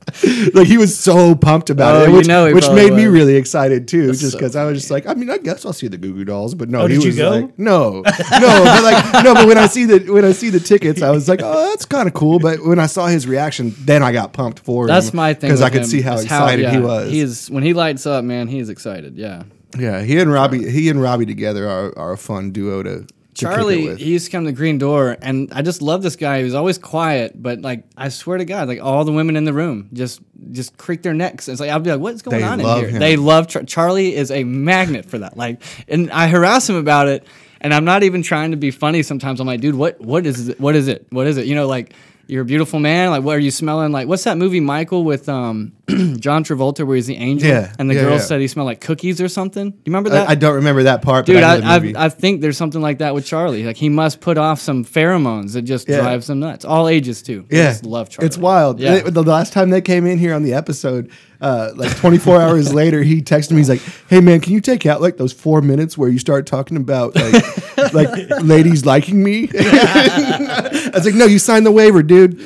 like 0.54 0.66
he 0.66 0.78
was 0.78 0.98
so 0.98 1.34
pumped 1.34 1.70
about 1.70 1.94
Oh, 1.94 2.04
it, 2.04 2.10
you 2.10 2.16
which, 2.16 2.26
know 2.26 2.52
which 2.52 2.68
made 2.70 2.92
me 2.92 3.06
really 3.06 3.36
excited 3.36 3.88
too, 3.88 4.08
just 4.08 4.32
so 4.32 4.38
because 4.38 4.56
I 4.56 4.64
was 4.64 4.78
just 4.78 4.90
like, 4.90 5.06
I 5.06 5.14
mean, 5.14 5.30
I 5.30 5.38
guess 5.38 5.64
I'll 5.64 5.72
see 5.72 5.88
the 5.88 5.98
Goo 5.98 6.14
Goo 6.14 6.24
Dolls, 6.24 6.54
but 6.54 6.68
no, 6.68 6.82
Oh, 6.82 6.86
he 6.86 6.94
did 6.94 7.04
you 7.04 7.08
was 7.08 7.16
go? 7.16 7.30
like, 7.30 7.58
no, 7.58 8.00
no, 8.00 8.02
but 8.02 8.82
like, 8.82 9.24
no, 9.24 9.34
but 9.34 9.46
when 9.46 9.58
I 9.58 9.66
see 9.66 9.84
the 9.84 10.12
when 10.12 10.24
I 10.24 10.32
see 10.32 10.50
the 10.50 10.60
tickets, 10.60 11.02
I 11.02 11.10
was 11.10 11.28
like, 11.28 11.40
oh, 11.42 11.70
that's 11.70 11.84
kind 11.84 12.08
of 12.08 12.14
cool. 12.14 12.38
But 12.38 12.64
when 12.64 12.78
I 12.78 12.86
saw 12.86 13.06
his 13.06 13.26
reaction, 13.26 13.74
then 13.78 14.02
I 14.02 14.12
got 14.12 14.32
pumped 14.32 14.60
for 14.60 14.84
him. 14.84 14.88
That's 14.88 15.14
my 15.14 15.34
thing 15.34 15.48
because 15.48 15.62
I 15.62 15.70
could 15.70 15.86
see 15.86 16.02
how 16.02 16.18
excited 16.18 16.68
he 16.68 16.76
yeah, 16.76 16.80
was. 16.80 17.10
He 17.10 17.20
is 17.20 17.50
when 17.50 17.62
he 17.62 17.74
lights 17.74 18.06
up, 18.06 18.24
man. 18.24 18.48
He's 18.48 18.68
excited. 18.68 19.16
Yeah. 19.16 19.44
yeah, 19.78 20.02
he 20.02 20.18
and 20.18 20.32
Robbie, 20.32 20.70
he 20.70 20.88
and 20.88 21.00
Robbie 21.00 21.26
together 21.26 21.68
are, 21.68 21.96
are 21.98 22.12
a 22.12 22.18
fun 22.18 22.52
duo 22.52 22.82
to, 22.82 23.00
to 23.00 23.06
kick 23.06 23.10
it 23.10 23.16
Charlie, 23.34 23.96
he 23.96 24.10
used 24.12 24.26
to 24.26 24.30
come 24.30 24.44
to 24.44 24.50
the 24.50 24.56
Green 24.56 24.78
Door, 24.78 25.16
and 25.22 25.50
I 25.52 25.62
just 25.62 25.80
love 25.80 26.02
this 26.02 26.16
guy. 26.16 26.38
He 26.38 26.44
was 26.44 26.54
always 26.54 26.76
quiet, 26.76 27.40
but 27.40 27.60
like 27.60 27.84
I 27.96 28.10
swear 28.10 28.38
to 28.38 28.44
God, 28.44 28.68
like 28.68 28.80
all 28.80 29.04
the 29.04 29.12
women 29.12 29.36
in 29.36 29.44
the 29.44 29.52
room 29.54 29.88
just 29.92 30.20
just 30.50 30.76
creak 30.76 31.02
their 31.02 31.14
necks. 31.14 31.48
It's 31.48 31.60
like 31.60 31.70
I'll 31.70 31.80
be 31.80 31.90
like, 31.90 32.00
"What's 32.00 32.20
going 32.20 32.38
They 32.38 32.46
on 32.46 32.60
in 32.60 32.66
here?" 32.66 32.88
him. 32.88 32.98
They 32.98 33.16
love 33.16 33.48
Char- 33.48 33.64
Charlie. 33.64 34.14
Is 34.14 34.30
a 34.30 34.44
magnet 34.44 35.06
for 35.06 35.18
that. 35.18 35.36
Like, 35.36 35.62
and 35.88 36.10
I 36.10 36.26
harass 36.26 36.68
him 36.68 36.76
about 36.76 37.08
it, 37.08 37.26
and 37.62 37.72
I'm 37.72 37.84
not 37.86 38.02
even 38.02 38.22
trying 38.22 38.50
to 38.50 38.58
be 38.58 38.70
funny. 38.70 39.02
Sometimes 39.02 39.40
I'm 39.40 39.46
like, 39.46 39.60
"Dude, 39.60 39.76
what 39.76 40.00
what 40.00 40.26
is 40.26 40.48
it? 40.48 40.60
What 40.60 40.74
is 40.74 40.88
it? 40.88 41.06
What 41.10 41.26
is 41.26 41.38
it?" 41.38 41.46
You 41.46 41.54
know, 41.54 41.66
like. 41.66 41.94
You're 42.28 42.42
a 42.42 42.46
beautiful 42.46 42.78
man. 42.78 43.10
Like, 43.10 43.24
what 43.24 43.36
are 43.36 43.40
you 43.40 43.50
smelling 43.50 43.90
like? 43.90 44.06
What's 44.06 44.24
that 44.24 44.38
movie, 44.38 44.60
Michael, 44.60 45.02
with 45.04 45.28
um, 45.28 45.72
John 46.20 46.44
Travolta, 46.44 46.86
where 46.86 46.94
he's 46.96 47.06
the 47.08 47.16
angel? 47.16 47.48
Yeah, 47.48 47.72
And 47.78 47.90
the 47.90 47.94
yeah, 47.94 48.02
girl 48.02 48.12
yeah. 48.12 48.18
said 48.20 48.40
he 48.40 48.46
smelled 48.46 48.66
like 48.66 48.80
cookies 48.80 49.20
or 49.20 49.28
something. 49.28 49.70
Do 49.70 49.76
you 49.76 49.82
remember 49.86 50.10
that? 50.10 50.28
I, 50.28 50.32
I 50.32 50.34
don't 50.36 50.54
remember 50.54 50.84
that 50.84 51.02
part, 51.02 51.26
Dude, 51.26 51.36
but 51.36 51.44
I, 51.44 51.76
I, 51.76 51.92
I. 52.04 52.08
Think 52.08 52.40
there's 52.40 52.56
something 52.56 52.80
like 52.80 52.98
that 52.98 53.14
with 53.14 53.26
Charlie. 53.26 53.64
Like 53.64 53.76
he 53.76 53.88
must 53.88 54.20
put 54.20 54.38
off 54.38 54.60
some 54.60 54.84
pheromones 54.84 55.54
that 55.54 55.62
just 55.62 55.88
Yeah. 55.88 56.00
drives 56.00 56.28
them 56.28 56.38
nuts. 56.40 56.64
All 56.64 56.86
ages 56.88 57.20
too. 57.22 57.46
I 57.50 57.54
yeah, 57.56 57.62
just 57.70 57.84
love 57.84 58.08
Charlie. 58.10 58.26
It's 58.26 58.38
wild. 58.38 58.78
Yeah. 58.78 59.00
They- 59.00 59.10
the 59.10 59.22
last 59.24 59.52
time 59.52 59.70
they 59.70 59.80
came 59.80 60.06
in 60.06 60.18
here 60.18 60.34
on 60.34 60.44
the 60.44 60.54
episode, 60.54 61.10
uh, 61.40 61.72
like 61.74 61.96
24 61.96 62.40
hours 62.40 62.72
later, 62.82 63.02
he 63.02 63.20
texted 63.20 63.50
me. 63.50 63.56
He's 63.56 63.68
like, 63.68 63.82
"Hey 64.08 64.20
man, 64.20 64.40
can 64.40 64.52
you 64.52 64.60
take 64.60 64.86
out 64.86 65.00
like 65.02 65.16
those 65.16 65.32
four 65.32 65.60
minutes 65.62 65.98
where 65.98 66.08
you 66.08 66.20
start 66.20 66.46
talking 66.46 66.76
about 66.76 67.16
like 67.16 67.92
like 67.92 68.30
ladies 68.42 68.86
liking 68.86 69.20
me?" 69.24 69.48
I 69.58 70.90
was 70.94 71.04
like, 71.04 71.16
"No, 71.16 71.24
you 71.26 71.40
signed 71.40 71.66
the 71.66 71.72
waiver, 71.72 72.04
dude." 72.04 72.38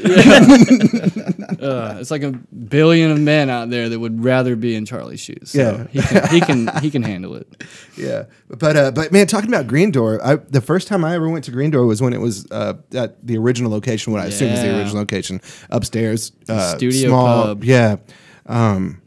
Uh, 1.61 1.97
it's 2.01 2.11
like 2.11 2.23
a 2.23 2.33
billion 2.33 3.11
of 3.11 3.19
men 3.21 3.51
out 3.51 3.71
there 3.71 3.89
that 3.89 3.99
would 3.99 4.23
rather 4.25 4.57
be 4.57 4.75
in 4.75 4.85
Charlie's 4.87 5.21
shoes. 5.21 5.51
So 5.51 5.87
Yeah. 5.93 6.01
he 6.01 6.01
can, 6.03 6.29
he 6.29 6.41
can 6.41 6.81
he 6.83 6.91
can 6.91 7.03
handle 7.13 7.35
it. 7.37 7.65
Yeah, 7.97 8.25
but 8.49 8.77
uh, 8.77 8.91
but 8.91 9.13
man, 9.13 9.27
talking 9.27 9.49
about 9.49 9.67
Green 9.67 9.91
Door, 9.91 10.25
I, 10.25 10.37
the 10.37 10.61
first 10.61 10.89
time 10.89 11.05
I 11.05 11.15
ever 11.15 11.29
went 11.29 11.45
to 11.47 11.51
Green 11.51 11.71
Door 11.71 11.87
was 11.87 12.01
when 12.03 12.13
it 12.13 12.21
was 12.21 12.47
uh, 12.51 12.75
at 12.95 13.27
the 13.27 13.37
original 13.39 13.71
location, 13.71 14.13
what 14.13 14.23
I 14.23 14.27
assume 14.27 14.49
is 14.53 14.61
the 14.61 14.77
original 14.77 14.99
location 14.99 15.41
upstairs, 15.71 16.33
uh, 16.49 16.77
studio 16.77 17.09
small, 17.09 17.45
pub. 17.45 17.65
Yeah, 17.65 17.97
um, 18.47 19.01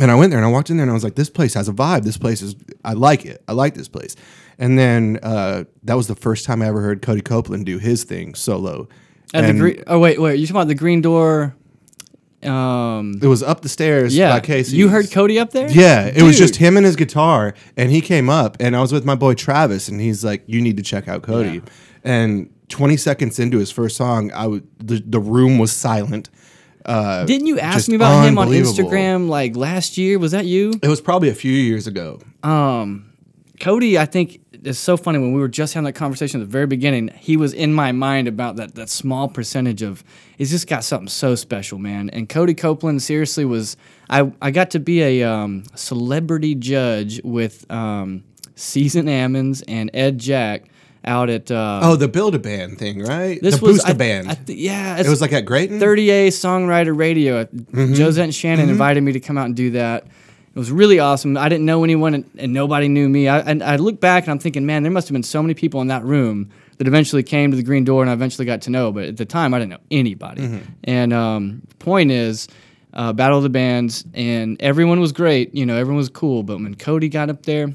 and 0.00 0.10
I 0.10 0.14
went 0.14 0.30
there 0.30 0.38
and 0.38 0.46
I 0.46 0.50
walked 0.50 0.70
in 0.70 0.76
there 0.76 0.84
and 0.84 0.90
I 0.90 0.94
was 0.94 1.04
like, 1.04 1.14
this 1.14 1.30
place 1.30 1.54
has 1.54 1.68
a 1.68 1.72
vibe. 1.72 2.02
This 2.04 2.18
place 2.18 2.42
is, 2.42 2.54
I 2.84 2.92
like 2.92 3.24
it. 3.24 3.42
I 3.48 3.52
like 3.52 3.74
this 3.74 3.88
place. 3.88 4.14
And 4.58 4.78
then 4.78 5.18
uh, 5.22 5.64
that 5.84 5.94
was 5.94 6.06
the 6.06 6.14
first 6.14 6.44
time 6.44 6.60
I 6.62 6.66
ever 6.66 6.80
heard 6.82 7.00
Cody 7.02 7.20
Copeland 7.22 7.64
do 7.66 7.78
his 7.78 8.04
thing 8.04 8.34
solo. 8.34 8.88
At 9.34 9.42
the 9.42 9.48
And 9.48 9.58
green, 9.58 9.82
oh 9.86 9.98
wait, 9.98 10.20
wait, 10.20 10.38
you 10.38 10.46
talking 10.46 10.56
about 10.56 10.68
the 10.68 10.74
Green 10.74 11.00
Door? 11.00 11.54
Um, 12.46 13.18
it 13.22 13.26
was 13.26 13.42
up 13.42 13.60
the 13.62 13.68
stairs 13.68 14.16
yeah, 14.16 14.30
by 14.30 14.40
Casey. 14.40 14.76
you 14.76 14.88
heard 14.88 15.10
Cody 15.10 15.38
up 15.38 15.50
there? 15.50 15.70
Yeah, 15.70 16.06
it 16.06 16.22
was 16.22 16.38
just 16.38 16.56
him 16.56 16.76
and 16.76 16.86
his 16.86 16.96
guitar, 16.96 17.54
and 17.76 17.90
he 17.90 18.00
came 18.00 18.28
up, 18.30 18.56
and 18.60 18.76
I 18.76 18.80
was 18.80 18.92
with 18.92 19.04
my 19.04 19.14
boy 19.14 19.34
Travis, 19.34 19.88
and 19.88 20.00
he's 20.00 20.24
like, 20.24 20.42
"You 20.46 20.60
need 20.60 20.76
to 20.76 20.82
check 20.82 21.08
out 21.08 21.22
Cody." 21.22 21.54
Yeah. 21.54 21.60
And 22.04 22.50
20 22.68 22.96
seconds 22.96 23.38
into 23.38 23.58
his 23.58 23.70
first 23.70 23.96
song, 23.96 24.32
I 24.32 24.42
w- 24.44 24.66
the, 24.78 25.02
the 25.04 25.20
room 25.20 25.58
was 25.58 25.72
silent. 25.72 26.30
Uh, 26.84 27.24
Didn't 27.24 27.48
you 27.48 27.58
ask 27.58 27.88
me 27.88 27.96
about 27.96 28.24
him 28.24 28.38
on. 28.38 28.48
Instagram 28.48 29.28
like 29.28 29.56
last 29.56 29.98
year? 29.98 30.18
Was 30.20 30.30
that 30.32 30.46
you? 30.46 30.72
It 30.82 30.88
was 30.88 31.00
probably 31.00 31.28
a 31.30 31.34
few 31.34 31.52
years 31.52 31.86
ago. 31.88 32.20
um, 32.44 33.05
Cody, 33.60 33.98
I 33.98 34.04
think 34.06 34.40
is 34.64 34.78
so 34.78 34.96
funny. 34.96 35.18
When 35.18 35.32
we 35.32 35.40
were 35.40 35.48
just 35.48 35.74
having 35.74 35.84
that 35.84 35.92
conversation 35.94 36.40
at 36.40 36.46
the 36.46 36.50
very 36.50 36.66
beginning, 36.66 37.08
he 37.18 37.36
was 37.36 37.52
in 37.52 37.72
my 37.72 37.92
mind 37.92 38.28
about 38.28 38.56
that 38.56 38.74
that 38.74 38.88
small 38.88 39.28
percentage 39.28 39.82
of 39.82 40.02
he's 40.36 40.50
just 40.50 40.66
got 40.66 40.84
something 40.84 41.08
so 41.08 41.34
special, 41.34 41.78
man. 41.78 42.10
And 42.10 42.28
Cody 42.28 42.54
Copeland 42.54 43.02
seriously 43.02 43.44
was. 43.44 43.76
I 44.10 44.30
I 44.40 44.50
got 44.50 44.70
to 44.70 44.78
be 44.80 45.02
a 45.02 45.22
um, 45.24 45.64
celebrity 45.74 46.54
judge 46.54 47.20
with 47.24 47.68
um, 47.70 48.24
Season 48.54 49.06
Ammons 49.06 49.62
and 49.66 49.90
Ed 49.94 50.18
Jack 50.18 50.64
out 51.04 51.28
at. 51.30 51.50
Uh, 51.50 51.80
Oh, 51.82 51.96
the 51.96 52.08
Build 52.08 52.34
a 52.34 52.38
Band 52.38 52.78
thing, 52.78 53.00
right? 53.02 53.40
this 53.40 53.58
the 53.58 53.64
was 53.66 53.76
Boost 53.76 53.86
a 53.88 53.90
I- 53.90 53.94
Band. 53.94 54.30
I 54.30 54.34
th- 54.34 54.58
yeah, 54.58 54.98
it 54.98 55.08
was 55.08 55.20
like 55.20 55.32
at 55.32 55.44
Grayton. 55.44 55.78
30A 55.80 56.28
Songwriter 56.28 56.96
Radio. 56.96 57.46
Josette 57.74 58.24
and 58.24 58.34
Shannon 58.34 58.68
invited 58.68 59.02
me 59.02 59.12
to 59.12 59.20
come 59.20 59.38
out 59.38 59.46
and 59.46 59.56
do 59.56 59.70
that. 59.72 60.06
It 60.56 60.58
was 60.58 60.72
really 60.72 60.98
awesome. 60.98 61.36
I 61.36 61.50
didn't 61.50 61.66
know 61.66 61.84
anyone, 61.84 62.14
and, 62.14 62.30
and 62.38 62.54
nobody 62.54 62.88
knew 62.88 63.10
me. 63.10 63.28
I, 63.28 63.40
and 63.40 63.62
I 63.62 63.76
look 63.76 64.00
back 64.00 64.22
and 64.24 64.30
I'm 64.30 64.38
thinking, 64.38 64.64
man, 64.64 64.82
there 64.84 64.90
must 64.90 65.06
have 65.06 65.12
been 65.12 65.22
so 65.22 65.42
many 65.42 65.52
people 65.52 65.82
in 65.82 65.88
that 65.88 66.02
room 66.02 66.48
that 66.78 66.88
eventually 66.88 67.22
came 67.22 67.50
to 67.50 67.58
the 67.58 67.62
Green 67.62 67.84
Door 67.84 68.04
and 68.04 68.10
I 68.10 68.14
eventually 68.14 68.46
got 68.46 68.62
to 68.62 68.70
know. 68.70 68.90
But 68.90 69.04
at 69.04 69.16
the 69.18 69.26
time, 69.26 69.52
I 69.52 69.58
didn't 69.58 69.72
know 69.72 69.80
anybody. 69.90 70.62
And 70.84 71.12
um, 71.12 71.60
point 71.78 72.10
is, 72.10 72.48
uh, 72.94 73.12
Battle 73.12 73.36
of 73.36 73.42
the 73.42 73.50
Bands, 73.50 74.06
and 74.14 74.56
everyone 74.62 74.98
was 74.98 75.12
great. 75.12 75.54
You 75.54 75.66
know, 75.66 75.76
everyone 75.76 75.98
was 75.98 76.08
cool. 76.08 76.42
But 76.42 76.56
when 76.56 76.74
Cody 76.74 77.10
got 77.10 77.28
up 77.28 77.42
there, 77.42 77.74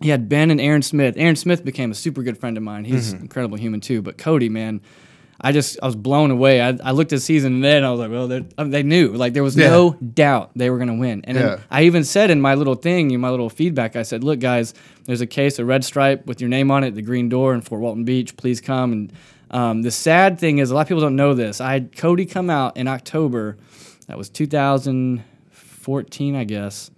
he 0.00 0.08
had 0.08 0.28
Ben 0.28 0.50
and 0.50 0.60
Aaron 0.60 0.82
Smith. 0.82 1.14
Aaron 1.16 1.36
Smith 1.36 1.64
became 1.64 1.92
a 1.92 1.94
super 1.94 2.24
good 2.24 2.36
friend 2.36 2.56
of 2.56 2.64
mine. 2.64 2.84
He's 2.84 3.12
an 3.12 3.20
incredible 3.20 3.56
human 3.58 3.80
too. 3.80 4.02
But 4.02 4.18
Cody, 4.18 4.48
man, 4.48 4.80
I 5.40 5.52
just 5.52 5.78
I 5.80 5.86
was 5.86 5.94
blown 5.94 6.32
away. 6.32 6.60
I, 6.60 6.76
I 6.82 6.90
looked 6.90 7.12
at 7.12 7.22
season 7.22 7.54
and 7.54 7.64
then 7.64 7.84
I 7.84 7.90
was 7.92 8.00
like, 8.00 8.10
well, 8.10 8.42
um, 8.58 8.70
they 8.70 8.82
knew. 8.82 9.12
Like 9.12 9.34
there 9.34 9.44
was 9.44 9.56
Yeah. 9.56 9.70
no 9.70 9.92
doubt 9.92 10.50
they 10.56 10.68
were 10.68 10.78
going 10.78 10.88
to 10.88 10.96
win. 10.98 11.20
And 11.24 11.38
Yeah. 11.38 11.60
I 11.70 11.84
even 11.84 12.02
said 12.02 12.30
in 12.30 12.40
my 12.40 12.54
little 12.54 12.74
thing, 12.74 13.12
in 13.12 13.20
my 13.20 13.30
little 13.30 13.48
feedback, 13.48 13.94
I 13.94 14.02
said, 14.02 14.24
look, 14.24 14.40
guys, 14.40 14.74
there's 15.04 15.20
a 15.20 15.26
case 15.28 15.60
of 15.60 15.68
red 15.68 15.84
stripe 15.84 16.26
with 16.26 16.40
your 16.40 16.50
name 16.50 16.72
on 16.72 16.82
it, 16.82 16.96
the 16.96 17.02
green 17.02 17.28
door 17.28 17.54
in 17.54 17.60
Fort 17.60 17.80
Walton 17.80 18.04
Beach. 18.04 18.36
Please 18.36 18.60
come. 18.60 18.90
And 18.92 19.12
um, 19.52 19.82
the 19.82 19.92
sad 19.92 20.40
thing 20.40 20.58
is, 20.58 20.72
a 20.72 20.74
lot 20.74 20.80
of 20.82 20.88
people 20.88 21.02
don't 21.02 21.14
know 21.16 21.34
this. 21.34 21.60
I 21.60 21.72
had 21.72 21.96
Cody 21.96 22.26
come 22.26 22.50
out 22.50 22.76
in 22.76 22.88
October. 22.88 23.56
That 24.08 24.18
was 24.18 24.28
2014, 24.30 26.36
I 26.36 26.44
guess. 26.44 26.90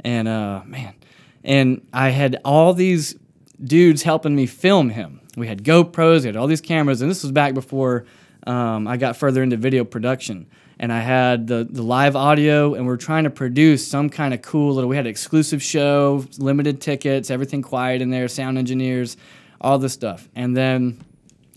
And 0.00 0.28
uh, 0.28 0.62
man, 0.66 0.94
and 1.42 1.86
I 1.92 2.10
had 2.10 2.40
all 2.44 2.74
these 2.74 3.16
dudes 3.62 4.02
helping 4.02 4.34
me 4.34 4.46
film 4.46 4.90
him. 4.90 5.20
We 5.36 5.46
had 5.46 5.64
GoPros, 5.64 6.20
we 6.20 6.26
had 6.26 6.36
all 6.36 6.46
these 6.46 6.60
cameras, 6.60 7.02
and 7.02 7.10
this 7.10 7.22
was 7.22 7.32
back 7.32 7.54
before 7.54 8.06
um, 8.46 8.86
I 8.86 8.96
got 8.96 9.16
further 9.16 9.42
into 9.42 9.56
video 9.56 9.84
production. 9.84 10.46
And 10.78 10.92
I 10.92 11.00
had 11.00 11.46
the, 11.46 11.66
the 11.68 11.82
live 11.82 12.16
audio, 12.16 12.74
and 12.74 12.84
we 12.84 12.92
are 12.92 12.96
trying 12.96 13.24
to 13.24 13.30
produce 13.30 13.86
some 13.86 14.10
kind 14.10 14.34
of 14.34 14.42
cool 14.42 14.74
little. 14.74 14.90
We 14.90 14.96
had 14.96 15.06
an 15.06 15.10
exclusive 15.10 15.62
show, 15.62 16.26
limited 16.36 16.80
tickets, 16.80 17.30
everything 17.30 17.62
quiet 17.62 18.02
in 18.02 18.10
there, 18.10 18.26
sound 18.26 18.58
engineers, 18.58 19.16
all 19.60 19.78
this 19.78 19.92
stuff. 19.92 20.28
And 20.34 20.56
then 20.56 21.00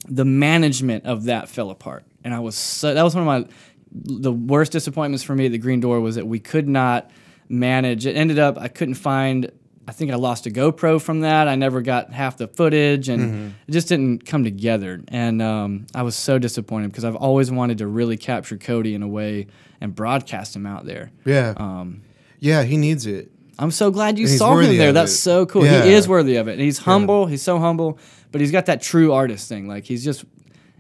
the 0.08 0.24
management 0.24 1.06
of 1.06 1.25
that 1.25 1.50
fell 1.50 1.72
apart, 1.72 2.06
and 2.24 2.34
I 2.34 2.39
was 2.39 2.56
so, 2.56 2.94
that 2.94 3.04
was 3.04 3.16
one 3.16 3.27
of 3.27 3.44
my 3.44 3.54
the 3.92 4.32
worst 4.32 4.72
disappointments 4.72 5.24
for 5.24 5.34
me 5.34 5.48
at 5.48 5.51
the 5.51 5.58
Green 5.58 5.80
Door 5.80 6.01
was 6.01 6.16
that 6.16 6.27
we 6.27 6.39
could 6.39 6.68
not 6.68 7.10
manage. 7.50 8.06
It 8.06 8.16
ended 8.16 8.38
up 8.38 8.58
I 8.58 8.68
couldn't 8.68 8.96
find. 8.96 9.51
I 9.88 9.94
think 9.94 10.12
I 10.12 10.15
lost 10.15 10.46
a 10.46 10.50
GoPro 10.50 11.01
from 11.01 11.22
that. 11.22 11.48
I 11.48 11.56
never 11.56 11.82
got 11.82 12.12
half 12.12 12.38
the 12.38 12.48
footage, 12.48 13.08
and 13.08 13.56
it 13.67 13.72
just 13.72 13.88
didn't 13.88 14.25
come 14.25 14.44
together. 14.44 15.01
And 15.08 15.41
um, 15.41 15.88
I 15.96 16.03
was 16.03 16.15
so 16.15 16.38
disappointed 16.38 16.91
because 16.91 17.06
I've 17.06 17.15
always 17.15 17.50
wanted 17.50 17.77
to 17.77 17.88
really 17.88 18.17
capture 18.17 18.58
Cody 18.58 18.96
in 18.96 19.01
a 19.01 19.08
way 19.08 19.48
and 19.79 19.96
broadcast 19.96 20.56
him 20.56 20.65
out 20.65 20.86
there. 20.86 21.12
Yeah. 21.24 21.53
Um, 21.56 22.01
yeah, 22.39 22.63
he 22.63 22.75
needs 22.75 23.06
it. 23.06 23.32
I'm 23.60 23.72
so 23.72 23.89
glad 23.89 24.20
you 24.20 24.27
saw 24.27 24.58
him 24.58 24.77
there. 24.77 24.91
That's 24.91 25.13
it. 25.13 25.17
so 25.17 25.46
cool. 25.46 25.65
Yeah. 25.65 25.84
He 25.84 25.94
is 25.94 26.08
worthy 26.08 26.36
of 26.36 26.48
it. 26.48 26.53
And 26.53 26.62
he's 26.62 26.79
humble. 26.79 27.25
He's 27.25 27.41
so 27.41 27.58
humble, 27.58 27.98
but 28.32 28.41
he's 28.41 28.51
got 28.51 28.67
that 28.67 28.82
true 28.82 29.13
artist 29.13 29.50
thing. 29.50 29.67
Like 29.67 29.86
he's 29.86 30.03
just 30.03 30.25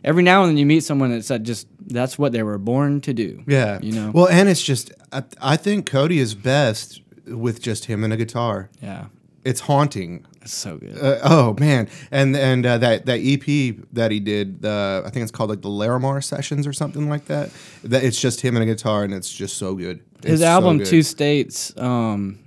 every 0.03 0.21
now 0.21 0.43
and 0.43 0.51
then 0.51 0.57
you 0.57 0.65
meet 0.65 0.83
someone 0.83 1.11
that's 1.11 1.29
that 1.29 1.43
just 1.43 1.67
that's 1.87 2.19
what 2.19 2.33
they 2.33 2.43
were 2.43 2.57
born 2.57 3.01
to 3.01 3.13
do. 3.13 3.43
Yeah. 3.47 3.79
You 3.81 3.93
know. 3.93 4.11
Well, 4.13 4.27
and 4.27 4.47
it's 4.47 4.61
just 4.61 4.91
I, 5.11 5.23
I 5.41 5.57
think 5.57 5.87
Cody 5.87 6.19
is 6.19 6.35
best 6.35 7.01
with 7.27 7.61
just 7.61 7.85
him 7.85 8.03
and 8.03 8.13
a 8.13 8.17
guitar. 8.17 8.69
yeah. 8.81 9.05
It's 9.43 9.61
haunting. 9.61 10.25
It's 10.41 10.53
so 10.53 10.77
good. 10.77 10.97
Uh, 11.01 11.19
oh 11.23 11.55
man, 11.57 11.87
and 12.11 12.35
and 12.35 12.65
uh, 12.65 12.79
that 12.79 13.05
that 13.05 13.19
EP 13.23 13.77
that 13.93 14.11
he 14.11 14.19
did, 14.19 14.65
uh, 14.65 15.03
I 15.05 15.09
think 15.09 15.23
it's 15.23 15.31
called 15.31 15.49
like 15.49 15.61
the 15.61 15.69
Larimar 15.69 16.21
Sessions 16.21 16.67
or 16.67 16.73
something 16.73 17.07
like 17.07 17.25
that. 17.27 17.49
That 17.85 18.03
it's 18.03 18.19
just 18.19 18.41
him 18.41 18.57
and 18.57 18.63
a 18.63 18.65
guitar, 18.65 19.05
and 19.05 19.13
it's 19.13 19.31
just 19.31 19.55
so 19.57 19.73
good. 19.75 20.03
His 20.21 20.33
It's 20.33 20.41
so 20.41 20.47
album 20.47 20.79
good. 20.79 20.87
Two 20.87 21.01
States 21.01 21.71
um, 21.77 22.39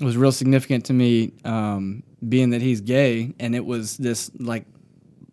was 0.00 0.16
real 0.16 0.32
significant 0.32 0.86
to 0.86 0.92
me, 0.92 1.32
um, 1.44 2.02
being 2.28 2.50
that 2.50 2.62
he's 2.62 2.80
gay, 2.80 3.34
and 3.38 3.54
it 3.54 3.64
was 3.64 3.96
this 3.96 4.28
like 4.40 4.64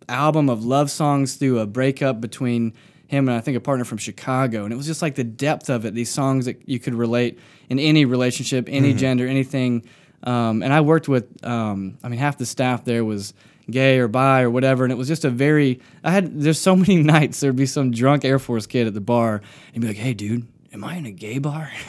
album 0.08 0.48
of 0.48 0.64
love 0.64 0.92
songs 0.92 1.34
through 1.34 1.58
a 1.58 1.66
breakup 1.66 2.20
between 2.20 2.72
him 3.08 3.28
and 3.28 3.36
I 3.36 3.40
think 3.40 3.56
a 3.56 3.60
partner 3.60 3.84
from 3.84 3.98
Chicago, 3.98 4.64
and 4.64 4.72
it 4.72 4.76
was 4.76 4.86
just 4.86 5.02
like 5.02 5.14
the 5.14 5.24
depth 5.24 5.70
of 5.70 5.84
it. 5.84 5.94
These 5.94 6.10
songs 6.10 6.46
that 6.46 6.68
you 6.68 6.78
could 6.78 6.94
relate 6.94 7.38
in 7.68 7.78
any 7.78 8.04
relationship, 8.04 8.66
any 8.68 8.90
Mm-hmm. 8.90 8.98
gender, 8.98 9.26
anything. 9.26 9.84
Um, 10.24 10.62
and 10.62 10.72
I 10.72 10.80
worked 10.80 11.08
with, 11.08 11.26
um, 11.44 11.98
I 12.02 12.08
mean, 12.08 12.18
half 12.18 12.36
the 12.38 12.46
staff 12.46 12.84
there 12.84 13.04
was 13.04 13.32
gay 13.70 13.98
or 13.98 14.08
bi 14.08 14.42
or 14.42 14.50
whatever, 14.50 14.84
and 14.84 14.92
it 14.92 14.96
was 14.96 15.06
just 15.08 15.24
a 15.24 15.30
very. 15.30 15.80
I 16.02 16.10
had 16.10 16.40
there's 16.40 16.58
so 16.58 16.74
many 16.84 17.02
nights 17.02 17.40
there'd 17.40 17.54
be 17.56 17.66
some 17.66 17.90
drunk 17.92 18.24
Air 18.24 18.38
Force 18.38 18.66
kid 18.66 18.86
at 18.86 18.94
the 18.94 19.00
bar 19.00 19.40
and 19.72 19.82
be 19.82 19.88
like, 19.88 19.96
"Hey, 19.96 20.14
dude." 20.14 20.46
Am 20.72 20.84
I 20.84 20.96
in 20.96 21.06
a 21.06 21.10
gay 21.10 21.38
bar? 21.38 21.70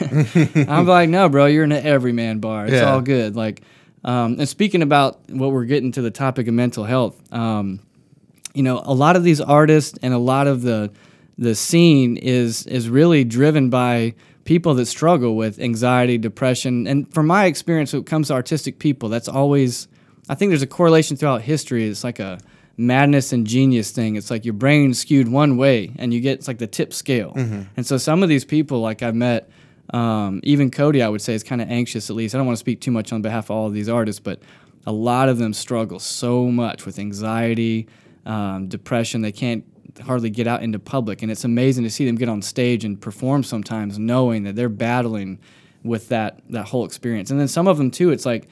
I'm 0.56 0.86
like, 0.86 1.10
no, 1.10 1.28
bro, 1.28 1.44
you're 1.44 1.64
in 1.64 1.72
an 1.72 1.84
everyman 1.84 2.38
bar. 2.38 2.64
It's 2.64 2.74
Yeah. 2.74 2.90
all 2.90 3.02
good. 3.02 3.36
Like, 3.36 3.60
um, 4.02 4.36
and 4.38 4.48
speaking 4.48 4.80
about 4.80 5.28
what 5.28 5.52
we're 5.52 5.66
getting 5.66 5.92
to 5.92 6.00
the 6.00 6.10
topic 6.10 6.48
of 6.48 6.54
mental 6.54 6.84
health, 6.84 7.20
um, 7.30 7.80
you 8.54 8.62
know, 8.62 8.80
a 8.82 8.94
lot 8.94 9.14
of 9.16 9.24
these 9.24 9.42
artists 9.42 9.98
and 10.00 10.14
a 10.14 10.18
lot 10.18 10.46
of 10.46 10.62
the 10.62 10.90
the 11.38 11.54
scene 11.54 12.16
is 12.16 12.66
is 12.66 12.90
really 12.90 13.24
driven 13.24 13.70
by 13.70 14.14
people 14.44 14.74
that 14.74 14.86
struggle 14.86 15.36
with 15.36 15.60
anxiety, 15.60 16.18
depression, 16.18 16.86
and 16.86 17.12
from 17.12 17.26
my 17.26 17.44
experience, 17.46 17.92
when 17.92 18.00
it 18.00 18.06
comes 18.06 18.28
to 18.28 18.34
artistic 18.34 18.78
people, 18.78 19.08
that's 19.08 19.28
always. 19.28 19.88
I 20.30 20.34
think 20.34 20.50
there's 20.50 20.62
a 20.62 20.66
correlation 20.66 21.16
throughout 21.16 21.40
history. 21.40 21.88
It's 21.88 22.04
like 22.04 22.18
a 22.18 22.38
madness 22.76 23.32
and 23.32 23.46
genius 23.46 23.92
thing. 23.92 24.16
It's 24.16 24.30
like 24.30 24.44
your 24.44 24.54
brain 24.54 24.92
skewed 24.92 25.28
one 25.28 25.56
way, 25.56 25.92
and 25.98 26.12
you 26.12 26.20
get 26.20 26.38
it's 26.38 26.48
like 26.48 26.58
the 26.58 26.66
tip 26.66 26.92
scale. 26.92 27.32
And 27.76 27.86
so 27.86 27.96
some 27.96 28.22
of 28.22 28.28
these 28.28 28.44
people, 28.44 28.80
like 28.80 29.02
I've 29.02 29.14
met, 29.14 29.48
um, 29.90 30.40
even 30.42 30.70
Cody, 30.70 31.02
I 31.02 31.08
would 31.08 31.22
say 31.22 31.34
is 31.34 31.42
kind 31.42 31.62
of 31.62 31.70
anxious. 31.70 32.10
At 32.10 32.16
least 32.16 32.34
I 32.34 32.38
don't 32.38 32.46
want 32.46 32.56
to 32.56 32.60
speak 32.60 32.80
too 32.80 32.90
much 32.90 33.12
on 33.12 33.22
behalf 33.22 33.46
of 33.46 33.52
all 33.52 33.66
of 33.66 33.74
these 33.74 33.88
artists, 33.88 34.20
but 34.20 34.40
a 34.86 34.92
lot 34.92 35.28
of 35.28 35.38
them 35.38 35.52
struggle 35.54 35.98
so 35.98 36.46
much 36.46 36.84
with 36.84 36.98
anxiety, 36.98 37.86
um, 38.26 38.68
depression. 38.68 39.22
They 39.22 39.32
can't 39.32 39.64
hardly 40.00 40.30
get 40.30 40.46
out 40.46 40.62
into 40.62 40.78
public, 40.78 41.22
and 41.22 41.30
it's 41.30 41.44
amazing 41.44 41.84
to 41.84 41.90
see 41.90 42.04
them 42.06 42.16
get 42.16 42.28
on 42.28 42.42
stage 42.42 42.84
and 42.84 43.00
perform 43.00 43.42
sometimes, 43.42 43.98
knowing 43.98 44.44
that 44.44 44.56
they're 44.56 44.68
battling 44.68 45.38
with 45.82 46.08
that 46.08 46.40
that 46.50 46.66
whole 46.66 46.84
experience. 46.84 47.30
And 47.30 47.38
then 47.38 47.48
some 47.48 47.68
of 47.68 47.78
them 47.78 47.90
too, 47.90 48.10
it's 48.10 48.26
like 48.26 48.48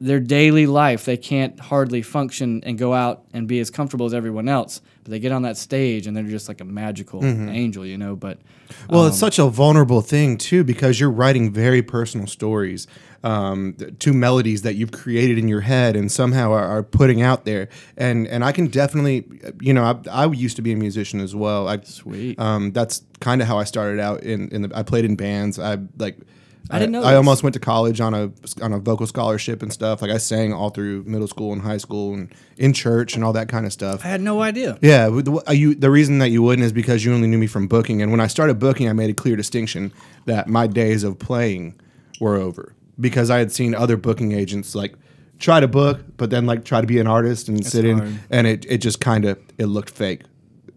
their 0.00 0.18
daily 0.18 0.66
life 0.66 1.04
they 1.04 1.16
can't 1.16 1.60
hardly 1.60 2.00
function 2.00 2.62
and 2.64 2.78
go 2.78 2.94
out 2.94 3.24
and 3.34 3.46
be 3.46 3.60
as 3.60 3.70
comfortable 3.70 4.06
as 4.06 4.14
everyone 4.14 4.48
else 4.48 4.80
but 5.04 5.10
they 5.10 5.18
get 5.18 5.30
on 5.30 5.42
that 5.42 5.58
stage 5.58 6.06
and 6.06 6.16
they're 6.16 6.24
just 6.24 6.48
like 6.48 6.60
a 6.62 6.64
magical 6.64 7.20
mm-hmm. 7.20 7.50
angel 7.50 7.84
you 7.84 7.98
know 7.98 8.16
but 8.16 8.38
Well, 8.88 9.06
it's 9.06 9.16
um, 9.16 9.30
such 9.30 9.38
a 9.38 9.46
vulnerable 9.48 10.00
thing 10.00 10.38
too 10.38 10.64
because 10.64 10.98
you're 10.98 11.10
writing 11.10 11.52
very 11.52 11.82
personal 11.82 12.26
stories 12.26 12.86
um, 13.22 13.76
to 13.98 14.12
melodies 14.12 14.62
that 14.62 14.74
you've 14.74 14.92
created 14.92 15.38
in 15.38 15.48
your 15.48 15.60
head 15.60 15.96
and 15.96 16.10
somehow 16.10 16.52
are, 16.52 16.64
are 16.64 16.82
putting 16.82 17.22
out 17.22 17.44
there. 17.44 17.68
And 17.96 18.26
and 18.26 18.44
I 18.44 18.52
can 18.52 18.68
definitely, 18.68 19.26
you 19.60 19.74
know, 19.74 19.84
I, 19.84 20.24
I 20.24 20.26
used 20.26 20.56
to 20.56 20.62
be 20.62 20.72
a 20.72 20.76
musician 20.76 21.20
as 21.20 21.34
well. 21.34 21.68
I, 21.68 21.80
Sweet. 21.80 22.38
Um, 22.38 22.72
that's 22.72 23.02
kind 23.20 23.42
of 23.42 23.48
how 23.48 23.58
I 23.58 23.64
started 23.64 24.00
out 24.00 24.22
in 24.22 24.48
in 24.48 24.62
the. 24.62 24.70
I 24.74 24.82
played 24.82 25.04
in 25.04 25.16
bands. 25.16 25.58
I 25.58 25.78
like. 25.98 26.18
I 26.72 26.78
didn't 26.78 26.92
know 26.92 27.02
I 27.02 27.10
this. 27.10 27.16
almost 27.16 27.42
went 27.42 27.54
to 27.54 27.60
college 27.60 28.00
on 28.00 28.14
a 28.14 28.30
on 28.62 28.72
a 28.72 28.78
vocal 28.78 29.06
scholarship 29.06 29.60
and 29.60 29.72
stuff. 29.72 30.02
Like 30.02 30.12
I 30.12 30.18
sang 30.18 30.52
all 30.52 30.70
through 30.70 31.02
middle 31.02 31.26
school 31.26 31.52
and 31.52 31.60
high 31.60 31.78
school 31.78 32.14
and 32.14 32.32
in 32.58 32.72
church 32.72 33.16
and 33.16 33.24
all 33.24 33.32
that 33.32 33.48
kind 33.48 33.66
of 33.66 33.72
stuff. 33.72 34.04
i 34.04 34.08
had 34.08 34.20
no 34.20 34.40
idea 34.40 34.78
Yeah, 34.80 35.08
the, 35.08 35.42
uh, 35.48 35.52
you, 35.52 35.74
the 35.74 35.90
reason 35.90 36.18
that 36.18 36.28
you 36.28 36.42
wouldn't 36.42 36.64
is 36.64 36.72
because 36.72 37.04
you 37.04 37.12
only 37.12 37.26
knew 37.26 37.38
me 37.38 37.48
from 37.48 37.66
booking, 37.66 38.02
and 38.02 38.12
when 38.12 38.20
I 38.20 38.28
started 38.28 38.60
booking, 38.60 38.88
I 38.88 38.92
made 38.92 39.10
a 39.10 39.14
clear 39.14 39.34
distinction 39.34 39.92
that 40.26 40.46
my 40.46 40.68
days 40.68 41.02
of 41.02 41.18
playing 41.18 41.80
were 42.20 42.36
over 42.36 42.72
because 43.00 43.30
I 43.30 43.38
had 43.38 43.50
seen 43.52 43.74
other 43.74 43.96
booking 43.96 44.32
agents 44.32 44.74
like 44.74 44.94
try 45.38 45.60
to 45.60 45.68
book, 45.68 46.00
but 46.16 46.30
then 46.30 46.46
like 46.46 46.64
try 46.64 46.80
to 46.80 46.86
be 46.86 46.98
an 46.98 47.06
artist 47.06 47.48
and 47.48 47.64
sit 47.64 47.84
hard. 47.84 48.06
in, 48.06 48.20
and 48.30 48.46
it, 48.46 48.66
it 48.68 48.78
just 48.78 49.00
kind 49.00 49.24
of 49.24 49.38
it 49.58 49.66
looked 49.66 49.90
fake. 49.90 50.22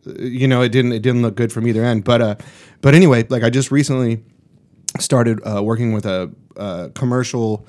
Uh, 0.08 0.14
You 0.22 0.48
know, 0.48 0.62
it 0.62 0.70
didn't 0.70 0.94
it 0.94 1.02
didn't 1.02 1.22
look 1.22 1.36
good 1.36 1.52
from 1.52 1.68
either 1.68 1.84
end. 1.84 2.04
But 2.04 2.22
uh, 2.22 2.36
but 2.82 2.96
anyway, 2.96 3.26
like 3.30 3.44
I 3.44 3.50
just 3.50 3.72
recently 3.72 4.24
started 5.00 5.40
uh, 5.46 5.62
working 5.64 5.92
with 5.94 6.06
a, 6.06 6.32
a 6.56 6.92
commercial 6.94 7.66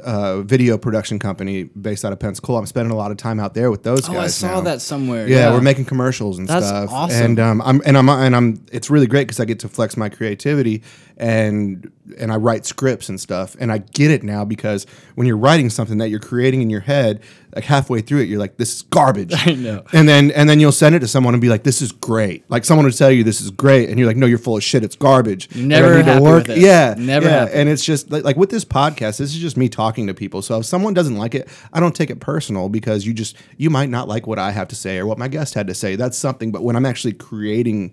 uh, 0.00 0.42
video 0.42 0.78
production 0.78 1.18
company 1.18 1.64
based 1.64 2.04
out 2.04 2.12
of 2.12 2.18
Pensacola. 2.18 2.60
I'm 2.60 2.66
spending 2.66 2.92
a 2.92 2.96
lot 2.96 3.10
of 3.10 3.16
time 3.16 3.38
out 3.40 3.54
there 3.54 3.70
with 3.70 3.82
those 3.82 4.08
oh 4.08 4.12
guys. 4.12 4.42
i 4.42 4.48
saw 4.48 4.54
now. 4.56 4.60
that 4.62 4.80
somewhere 4.80 5.26
Yeah, 5.28 5.52
we're 5.52 5.60
making 5.60 5.84
commercials 5.86 6.38
and 6.38 6.48
That's 6.48 6.66
stuff. 6.66 6.90
awesome. 6.90 7.24
And 7.24 7.40
um, 7.40 7.62
I'm 7.62 7.80
and 7.84 7.96
I'm 7.98 8.08
and 8.08 8.34
I'm. 8.36 8.64
It's 8.72 8.90
really 8.90 9.06
great 9.06 9.26
because 9.28 9.40
I 9.40 9.44
get 9.44 9.58
to 9.60 9.68
flex 9.68 9.96
my 9.96 10.08
creativity 10.08 10.82
and 11.16 11.90
and 12.18 12.32
I 12.32 12.36
write 12.36 12.64
scripts 12.66 13.08
and 13.08 13.20
stuff. 13.20 13.56
And 13.60 13.70
I 13.72 13.78
get 13.78 14.10
it 14.10 14.22
now 14.22 14.44
because 14.44 14.86
when 15.14 15.26
you're 15.26 15.36
writing 15.36 15.70
something 15.70 15.98
that 15.98 16.08
you're 16.08 16.20
creating 16.20 16.62
in 16.62 16.70
your 16.70 16.80
head, 16.80 17.20
like 17.58 17.64
halfway 17.64 18.00
through 18.00 18.20
it, 18.20 18.28
you're 18.28 18.38
like, 18.38 18.56
"This 18.56 18.76
is 18.76 18.82
garbage." 18.82 19.32
I 19.46 19.52
know. 19.54 19.82
And 19.92 20.08
then 20.08 20.30
and 20.30 20.48
then 20.48 20.60
you'll 20.60 20.72
send 20.72 20.94
it 20.94 21.00
to 21.00 21.08
someone 21.08 21.34
and 21.34 21.40
be 21.40 21.48
like, 21.48 21.64
"This 21.64 21.82
is 21.82 21.92
great." 21.92 22.48
Like 22.50 22.64
someone 22.64 22.84
would 22.86 22.96
tell 22.96 23.10
you, 23.10 23.24
"This 23.24 23.40
is 23.40 23.50
great," 23.50 23.88
and 23.88 23.98
you're 23.98 24.06
like, 24.08 24.16
"No, 24.16 24.26
you're 24.26 24.38
full 24.38 24.56
of 24.56 24.62
shit. 24.62 24.84
It's 24.84 24.96
garbage." 24.96 25.54
Never 25.56 25.96
need 26.02 26.06
to 26.06 26.20
work- 26.20 26.46
with 26.48 26.56
it. 26.56 26.62
Yeah, 26.62 26.94
Never 26.96 27.26
yeah. 27.26 27.40
happy. 27.40 27.52
And 27.54 27.68
it's 27.68 27.84
just 27.84 28.10
like, 28.10 28.24
like 28.24 28.36
with 28.36 28.50
this 28.50 28.64
podcast, 28.64 29.18
this 29.18 29.34
is 29.34 29.38
just 29.38 29.56
me 29.56 29.68
talking 29.68 30.06
to 30.06 30.14
people. 30.14 30.40
So 30.42 30.58
if 30.60 30.66
someone 30.66 30.94
doesn't 30.94 31.16
like 31.16 31.34
it, 31.34 31.48
I 31.72 31.80
don't 31.80 31.94
take 31.94 32.10
it 32.10 32.20
personal 32.20 32.68
because 32.68 33.04
you 33.06 33.12
just 33.12 33.36
you 33.56 33.70
might 33.70 33.90
not 33.90 34.08
like 34.08 34.26
what 34.26 34.38
I 34.38 34.50
have 34.52 34.68
to 34.68 34.76
say 34.76 34.98
or 34.98 35.06
what 35.06 35.18
my 35.18 35.28
guest 35.28 35.54
had 35.54 35.66
to 35.66 35.74
say. 35.74 35.96
That's 35.96 36.16
something. 36.16 36.52
But 36.52 36.62
when 36.62 36.76
I'm 36.76 36.86
actually 36.86 37.14
creating, 37.14 37.92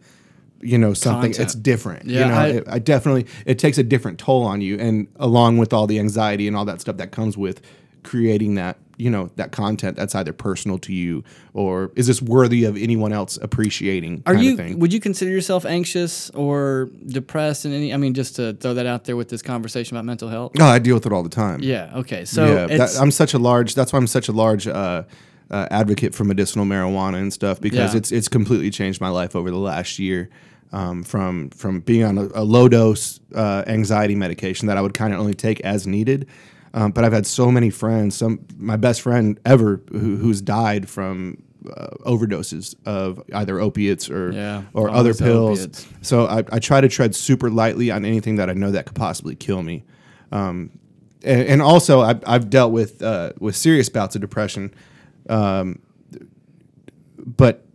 you 0.61 0.77
know, 0.77 0.93
something, 0.93 1.31
Content. 1.31 1.45
it's 1.45 1.55
different. 1.55 2.05
Yeah, 2.05 2.19
you 2.19 2.25
know, 2.31 2.33
I- 2.37 2.47
it, 2.47 2.63
I 2.67 2.79
definitely 2.79 3.25
it 3.45 3.59
takes 3.59 3.77
a 3.77 3.83
different 3.83 4.19
toll 4.19 4.43
on 4.43 4.61
you, 4.61 4.77
and 4.79 5.07
along 5.17 5.57
with 5.57 5.73
all 5.73 5.87
the 5.87 5.99
anxiety 5.99 6.47
and 6.47 6.55
all 6.55 6.65
that 6.65 6.81
stuff 6.81 6.97
that 6.97 7.11
comes 7.11 7.37
with 7.37 7.61
creating 8.05 8.55
that. 8.55 8.77
You 8.97 9.09
know 9.09 9.29
that 9.35 9.51
content 9.51 9.97
that's 9.97 10.15
either 10.15 10.31
personal 10.31 10.77
to 10.79 10.93
you 10.93 11.25
or 11.53 11.91
is 11.97 12.07
this 12.07 12.21
worthy 12.21 12.63
of 12.63 12.77
anyone 12.77 13.11
else 13.11 13.35
appreciating? 13.41 14.23
are 14.25 14.33
you 14.33 14.77
would 14.77 14.93
you 14.93 15.01
consider 15.01 15.29
yourself 15.31 15.65
anxious 15.65 16.29
or 16.29 16.89
depressed 17.05 17.65
in 17.65 17.73
any 17.73 17.93
i 17.93 17.97
mean 17.97 18.13
just 18.13 18.37
to 18.37 18.53
throw 18.53 18.73
that 18.73 18.85
out 18.85 19.03
there 19.03 19.17
with 19.17 19.27
this 19.27 19.41
conversation 19.41 19.97
about 19.97 20.05
mental 20.05 20.29
health 20.29 20.53
No, 20.57 20.63
I 20.63 20.79
deal 20.79 20.95
with 20.95 21.05
it 21.05 21.11
all 21.11 21.23
the 21.23 21.35
time. 21.45 21.59
yeah 21.61 21.91
okay 21.97 22.23
so 22.23 22.45
yeah, 22.45 22.77
that, 22.77 22.95
I'm 22.97 23.11
such 23.11 23.33
a 23.33 23.37
large. 23.37 23.75
That's 23.75 23.91
why 23.91 23.99
I'm 23.99 24.07
such 24.07 24.29
a 24.29 24.31
large 24.31 24.65
uh, 24.65 25.03
uh, 25.51 25.67
advocate 25.71 26.15
for 26.15 26.23
medicinal 26.23 26.65
marijuana 26.65 27.19
and 27.19 27.33
stuff 27.33 27.59
because 27.59 27.91
Yeah. 27.91 27.97
it's 27.97 28.13
it's 28.13 28.29
completely 28.29 28.69
changed 28.69 29.01
my 29.01 29.09
life 29.09 29.35
over 29.35 29.51
the 29.51 29.57
last 29.59 29.99
year. 29.99 30.29
Um, 30.71 31.03
from 31.03 31.49
from 31.49 31.81
being 31.81 32.03
on 32.05 32.17
a, 32.17 32.29
a 32.33 32.43
low 32.45 32.69
dose 32.69 33.19
uh, 33.35 33.63
anxiety 33.67 34.15
medication 34.15 34.67
that 34.69 34.77
I 34.77 34.81
would 34.81 34.93
kind 34.93 35.13
of 35.13 35.19
only 35.19 35.33
take 35.33 35.59
as 35.65 35.85
needed, 35.85 36.27
um, 36.75 36.91
but 36.91 37.03
I've 37.03 37.13
had 37.13 37.25
so 37.25 37.49
many 37.51 37.71
friends. 37.71 38.15
Some 38.15 38.45
my 38.57 38.75
best 38.77 39.01
friend 39.01 39.39
ever 39.45 39.81
who, 39.91 40.17
who's 40.17 40.41
died 40.41 40.87
from 40.87 41.41
uh, 41.75 41.87
overdoses 42.05 42.75
of 42.85 43.19
either 43.33 43.59
opiates 43.59 44.09
or 44.09 44.31
Yeah, 44.31 44.63
or 44.73 44.89
other 44.91 45.13
pills. 45.15 45.59
opiates. 45.59 45.87
So 46.01 46.27
I, 46.27 46.43
I 46.51 46.59
try 46.59 46.81
to 46.81 46.87
tread 46.89 47.15
super 47.15 47.49
lightly 47.49 47.89
on 47.89 48.05
anything 48.05 48.35
that 48.35 48.49
I 48.49 48.53
know 48.53 48.69
that 48.71 48.85
could 48.85 48.95
possibly 48.95 49.35
kill 49.35 49.63
me. 49.63 49.83
Um, 50.31 50.69
and, 51.23 51.47
and 51.47 51.61
also, 51.61 52.01
I've, 52.01 52.21
I've 52.27 52.49
dealt 52.51 52.71
with 52.71 53.01
uh, 53.01 53.31
with 53.39 53.55
serious 53.55 53.89
bouts 53.89 54.13
of 54.15 54.21
depression, 54.21 54.71
um, 55.29 55.79
but 57.17 57.65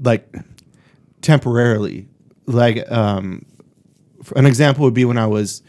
like 0.00 0.32
temporarily. 1.20 2.08
Like 2.46 2.90
um, 2.90 3.44
an 4.36 4.46
example 4.46 4.84
would 4.84 4.94
be 4.94 5.04
when 5.04 5.16
I 5.18 5.26
was 5.26 5.62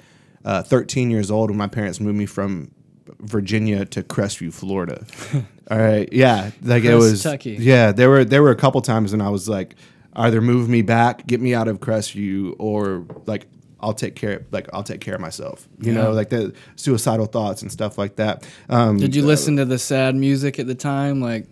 uh, 0.45 0.63
13 0.63 1.09
years 1.09 1.31
old 1.31 1.49
when 1.49 1.57
my 1.57 1.67
parents 1.67 1.99
moved 1.99 2.17
me 2.17 2.25
from 2.25 2.71
Virginia 3.19 3.85
to 3.85 4.03
Crestview, 4.03 4.53
Florida. 4.53 5.05
All 5.71 5.77
right, 5.77 6.11
yeah, 6.11 6.51
like 6.61 6.83
it 6.83 6.95
was. 6.95 7.21
Kentucky. 7.21 7.57
Yeah, 7.59 7.91
there 7.91 8.09
were 8.09 8.25
there 8.25 8.43
were 8.43 8.51
a 8.51 8.55
couple 8.55 8.81
times 8.81 9.13
when 9.13 9.21
I 9.21 9.29
was 9.29 9.47
like, 9.47 9.75
either 10.13 10.41
move 10.41 10.67
me 10.67 10.81
back, 10.81 11.25
get 11.25 11.39
me 11.39 11.53
out 11.53 11.67
of 11.67 11.79
Crestview, 11.79 12.55
or 12.59 13.05
like 13.25 13.47
I'll 13.79 13.93
take 13.93 14.15
care 14.15 14.45
like 14.51 14.69
I'll 14.73 14.83
take 14.83 15.01
care 15.01 15.15
of 15.15 15.21
myself. 15.21 15.67
You 15.79 15.93
know, 15.93 16.11
like 16.11 16.29
the 16.29 16.53
suicidal 16.75 17.25
thoughts 17.25 17.61
and 17.61 17.71
stuff 17.71 17.97
like 17.97 18.15
that. 18.15 18.47
Um, 18.69 18.97
Did 18.97 19.15
you 19.15 19.23
listen 19.23 19.57
to 19.57 19.65
the 19.65 19.79
sad 19.79 20.15
music 20.15 20.59
at 20.59 20.67
the 20.67 20.75
time? 20.75 21.21
Like, 21.21 21.47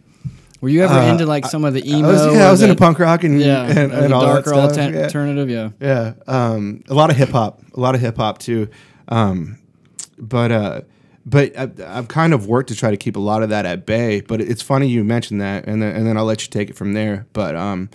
were 0.61 0.69
you 0.69 0.83
ever 0.83 0.99
into 1.01 1.25
like 1.25 1.45
some 1.45 1.65
of 1.65 1.73
the 1.73 1.87
emo? 1.89 2.07
Uh, 2.07 2.11
I 2.11 2.13
was, 2.27 2.35
yeah, 2.35 2.47
I 2.47 2.51
was 2.51 2.61
into 2.61 2.75
punk 2.75 2.99
rock 2.99 3.23
and 3.23 3.39
Yeah, 3.41 3.65
and, 3.65 3.91
or 3.91 4.03
and 4.05 4.13
all 4.13 4.21
darker 4.21 4.51
that 4.51 4.71
stuff. 4.73 4.77
alter- 4.85 4.97
yeah. 4.97 5.03
alternative. 5.03 5.49
Yeah. 5.49 5.69
Yeah, 5.79 6.13
um, 6.27 6.83
a 6.87 6.93
lot 6.93 7.09
of 7.09 7.17
hip 7.17 7.29
hop, 7.29 7.61
a 7.75 7.79
lot 7.79 7.95
of 7.95 8.01
hip 8.01 8.17
hop 8.17 8.37
too. 8.39 8.69
Um, 9.07 9.57
but 10.17 10.51
uh, 10.51 10.81
but 11.25 11.57
I, 11.57 11.69
I've 11.87 12.07
kind 12.07 12.33
of 12.33 12.47
worked 12.47 12.69
to 12.69 12.75
try 12.75 12.91
to 12.91 12.97
keep 12.97 13.15
a 13.15 13.19
lot 13.19 13.43
of 13.43 13.49
that 13.49 13.65
at 13.65 13.85
bay. 13.85 14.21
But 14.21 14.39
it's 14.41 14.61
funny 14.61 14.87
you 14.87 15.03
mentioned 15.03 15.41
that, 15.41 15.65
and 15.67 15.81
then 15.81 15.95
and 15.95 16.05
then 16.07 16.15
I'll 16.17 16.25
let 16.25 16.43
you 16.43 16.49
take 16.49 16.69
it 16.69 16.75
from 16.75 16.93
there. 16.93 17.25
But 17.33 17.55
um, 17.55 17.89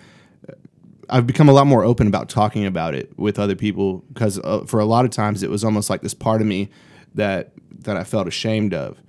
I've 1.09 1.27
become 1.27 1.49
a 1.49 1.53
lot 1.53 1.67
more 1.69 1.85
open 1.85 2.09
about 2.09 2.29
talking 2.29 2.67
about 2.67 2.95
it 2.95 3.17
with 3.17 3.39
other 3.39 3.55
people 3.55 3.99
because 4.13 4.41
uh, 4.41 4.65
for 4.67 4.81
a 4.81 4.85
lot 4.85 5.05
of 5.05 5.13
times 5.13 5.43
it 5.45 5.51
was 5.51 5.63
almost 5.63 5.89
like 5.89 6.03
this 6.03 6.15
part 6.15 6.41
of 6.41 6.47
me 6.49 6.69
that 7.15 7.53
that 7.85 7.97
I 7.97 8.03
felt 8.05 8.27
ashamed 8.27 8.75
of. 8.75 9.01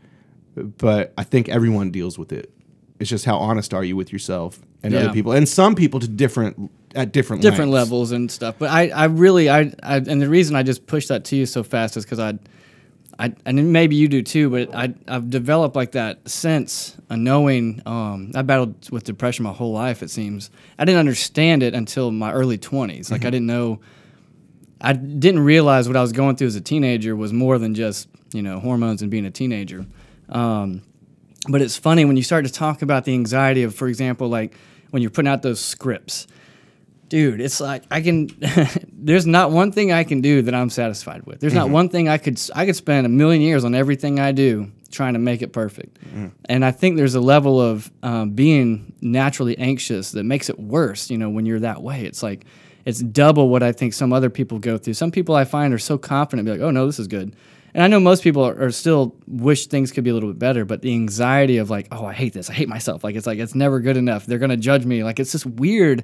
But 0.55 1.13
I 1.17 1.23
think 1.23 1.49
everyone 1.49 1.91
deals 1.91 2.17
with 2.19 2.31
it. 2.31 2.51
It's 2.99 3.09
just 3.09 3.25
how 3.25 3.37
honest 3.37 3.73
are 3.73 3.83
you 3.83 3.95
with 3.95 4.11
yourself 4.11 4.59
and 4.83 4.93
Yeah. 4.93 5.01
other 5.01 5.13
people, 5.13 5.31
and 5.31 5.47
some 5.47 5.75
people 5.75 5.99
to 5.99 6.07
different 6.07 6.71
at 6.95 7.11
different 7.11 7.41
different 7.43 7.71
lengths. 7.71 7.91
levels 7.91 8.11
and 8.11 8.31
stuff. 8.31 8.55
But 8.57 8.69
I, 8.71 8.89
I 8.89 9.05
really, 9.05 9.49
I, 9.49 9.71
I, 9.83 9.97
and 9.97 10.21
the 10.21 10.29
reason 10.29 10.55
I 10.55 10.63
just 10.63 10.87
pushed 10.87 11.09
that 11.09 11.25
to 11.25 11.35
you 11.35 11.45
so 11.45 11.61
fast 11.63 11.95
is 11.97 12.05
because 12.05 12.17
I, 12.19 12.39
I, 13.19 13.33
and 13.45 13.71
maybe 13.71 13.95
you 13.95 14.07
do 14.07 14.23
too. 14.23 14.49
But 14.49 14.73
I, 14.73 14.93
I've 15.07 15.29
developed 15.29 15.75
like 15.75 15.91
that 15.91 16.27
sense, 16.27 16.97
a 17.09 17.17
knowing. 17.17 17.81
Um, 17.85 18.31
I 18.33 18.41
battled 18.41 18.89
with 18.89 19.03
depression 19.03 19.43
my 19.43 19.51
whole 19.53 19.73
life. 19.73 20.01
It 20.01 20.09
seems 20.09 20.49
I 20.79 20.85
didn't 20.85 20.99
understand 20.99 21.61
it 21.61 21.75
until 21.75 22.11
my 22.11 22.31
early 22.31 22.57
twenties. 22.57 23.11
Like 23.11 23.25
I 23.25 23.29
didn't 23.29 23.47
know. 23.47 23.79
I 24.81 24.93
didn't 24.93 25.41
realize 25.41 25.87
what 25.87 25.97
I 25.97 26.01
was 26.01 26.11
going 26.13 26.35
through 26.35 26.47
as 26.47 26.55
a 26.55 26.61
teenager 26.61 27.15
was 27.15 27.33
more 27.33 27.57
than 27.59 27.73
just 27.75 28.07
you 28.33 28.41
know 28.41 28.59
hormones 28.59 29.01
and 29.01 29.09
being 29.11 29.25
a 29.25 29.31
teenager. 29.31 29.85
Um, 30.29 30.81
but 31.47 31.61
it's 31.61 31.77
funny 31.77 32.05
when 32.05 32.17
you 32.17 32.23
start 32.23 32.45
to 32.45 32.51
talk 32.51 32.81
about 32.81 33.05
the 33.05 33.13
anxiety 33.13 33.63
of, 33.63 33.75
for 33.75 33.87
example, 33.87 34.27
like 34.27 34.55
when 34.91 35.01
you're 35.01 35.11
putting 35.11 35.29
out 35.29 35.41
those 35.41 35.59
scripts 35.59 36.27
dude 37.09 37.39
it's 37.39 37.59
like 37.59 37.83
i 37.89 38.01
can 38.01 38.29
there's 38.91 39.25
not 39.25 39.51
one 39.51 39.71
thing 39.71 39.91
i 39.91 40.03
can 40.03 40.21
do 40.21 40.41
that 40.41 40.53
i'm 40.53 40.69
satisfied 40.69 41.23
with. 41.25 41.39
There's 41.39 41.53
not 41.53 41.69
one 41.69 41.89
thing 41.89 42.09
i 42.09 42.17
could 42.17 42.39
i 42.55 42.65
could 42.65 42.75
spend 42.75 43.05
a 43.05 43.09
million 43.09 43.41
years 43.41 43.63
on 43.63 43.75
everything 43.75 44.19
i 44.19 44.31
do 44.31 44.71
trying 44.89 45.13
to 45.13 45.19
make 45.19 45.41
it 45.41 45.53
perfect. 45.53 45.97
And 46.45 46.65
i 46.65 46.71
think 46.71 46.97
there's 46.97 47.15
a 47.15 47.21
level 47.21 47.61
of 47.61 47.91
um, 48.03 48.31
being 48.31 48.93
naturally 49.01 49.57
anxious 49.57 50.11
that 50.11 50.23
makes 50.23 50.49
it 50.49 50.59
worse 50.59 51.09
you 51.09 51.17
know 51.17 51.29
when 51.29 51.45
you're 51.45 51.59
that 51.59 51.81
way. 51.81 52.05
It's 52.05 52.23
like 52.23 52.45
it's 52.85 52.99
double 52.99 53.49
what 53.49 53.63
i 53.63 53.71
think 53.71 53.93
some 53.93 54.11
other 54.11 54.29
people 54.29 54.59
go 54.59 54.77
through. 54.77 54.93
Some 54.93 55.11
people 55.11 55.35
i 55.35 55.45
find 55.45 55.73
are 55.73 55.79
so 55.79 55.97
confident 55.97 56.45
be 56.45 56.51
like 56.51 56.61
oh 56.61 56.71
no 56.71 56.85
this 56.85 56.99
is 56.99 57.07
good 57.07 57.35
and 57.77 57.83
I 57.83 57.87
know 57.89 57.99
most 57.99 58.23
people 58.23 58.43
are, 58.43 58.59
are 58.59 58.71
still 58.71 59.15
wish 59.27 59.67
things 59.67 59.91
could 59.91 60.03
be 60.03 60.09
a 60.09 60.13
little 60.15 60.29
bit 60.29 60.39
better, 60.39 60.65
but 60.65 60.81
the 60.81 60.91
anxiety 60.93 61.59
of 61.59 61.69
like, 61.69 61.87
oh, 61.91 62.07
I 62.07 62.13
hate 62.13 62.33
this, 62.33 62.49
I 62.49 62.53
hate 62.53 62.67
myself, 62.67 63.03
like 63.03 63.15
it's 63.15 63.27
like 63.27 63.37
it's 63.37 63.53
never 63.53 63.79
good 63.79 63.97
enough. 63.97 64.25
They're 64.25 64.39
gonna 64.39 64.57
judge 64.57 64.83
me, 64.83 65.03
like 65.03 65.19
it's 65.19 65.31
this 65.31 65.45
weird 65.45 66.03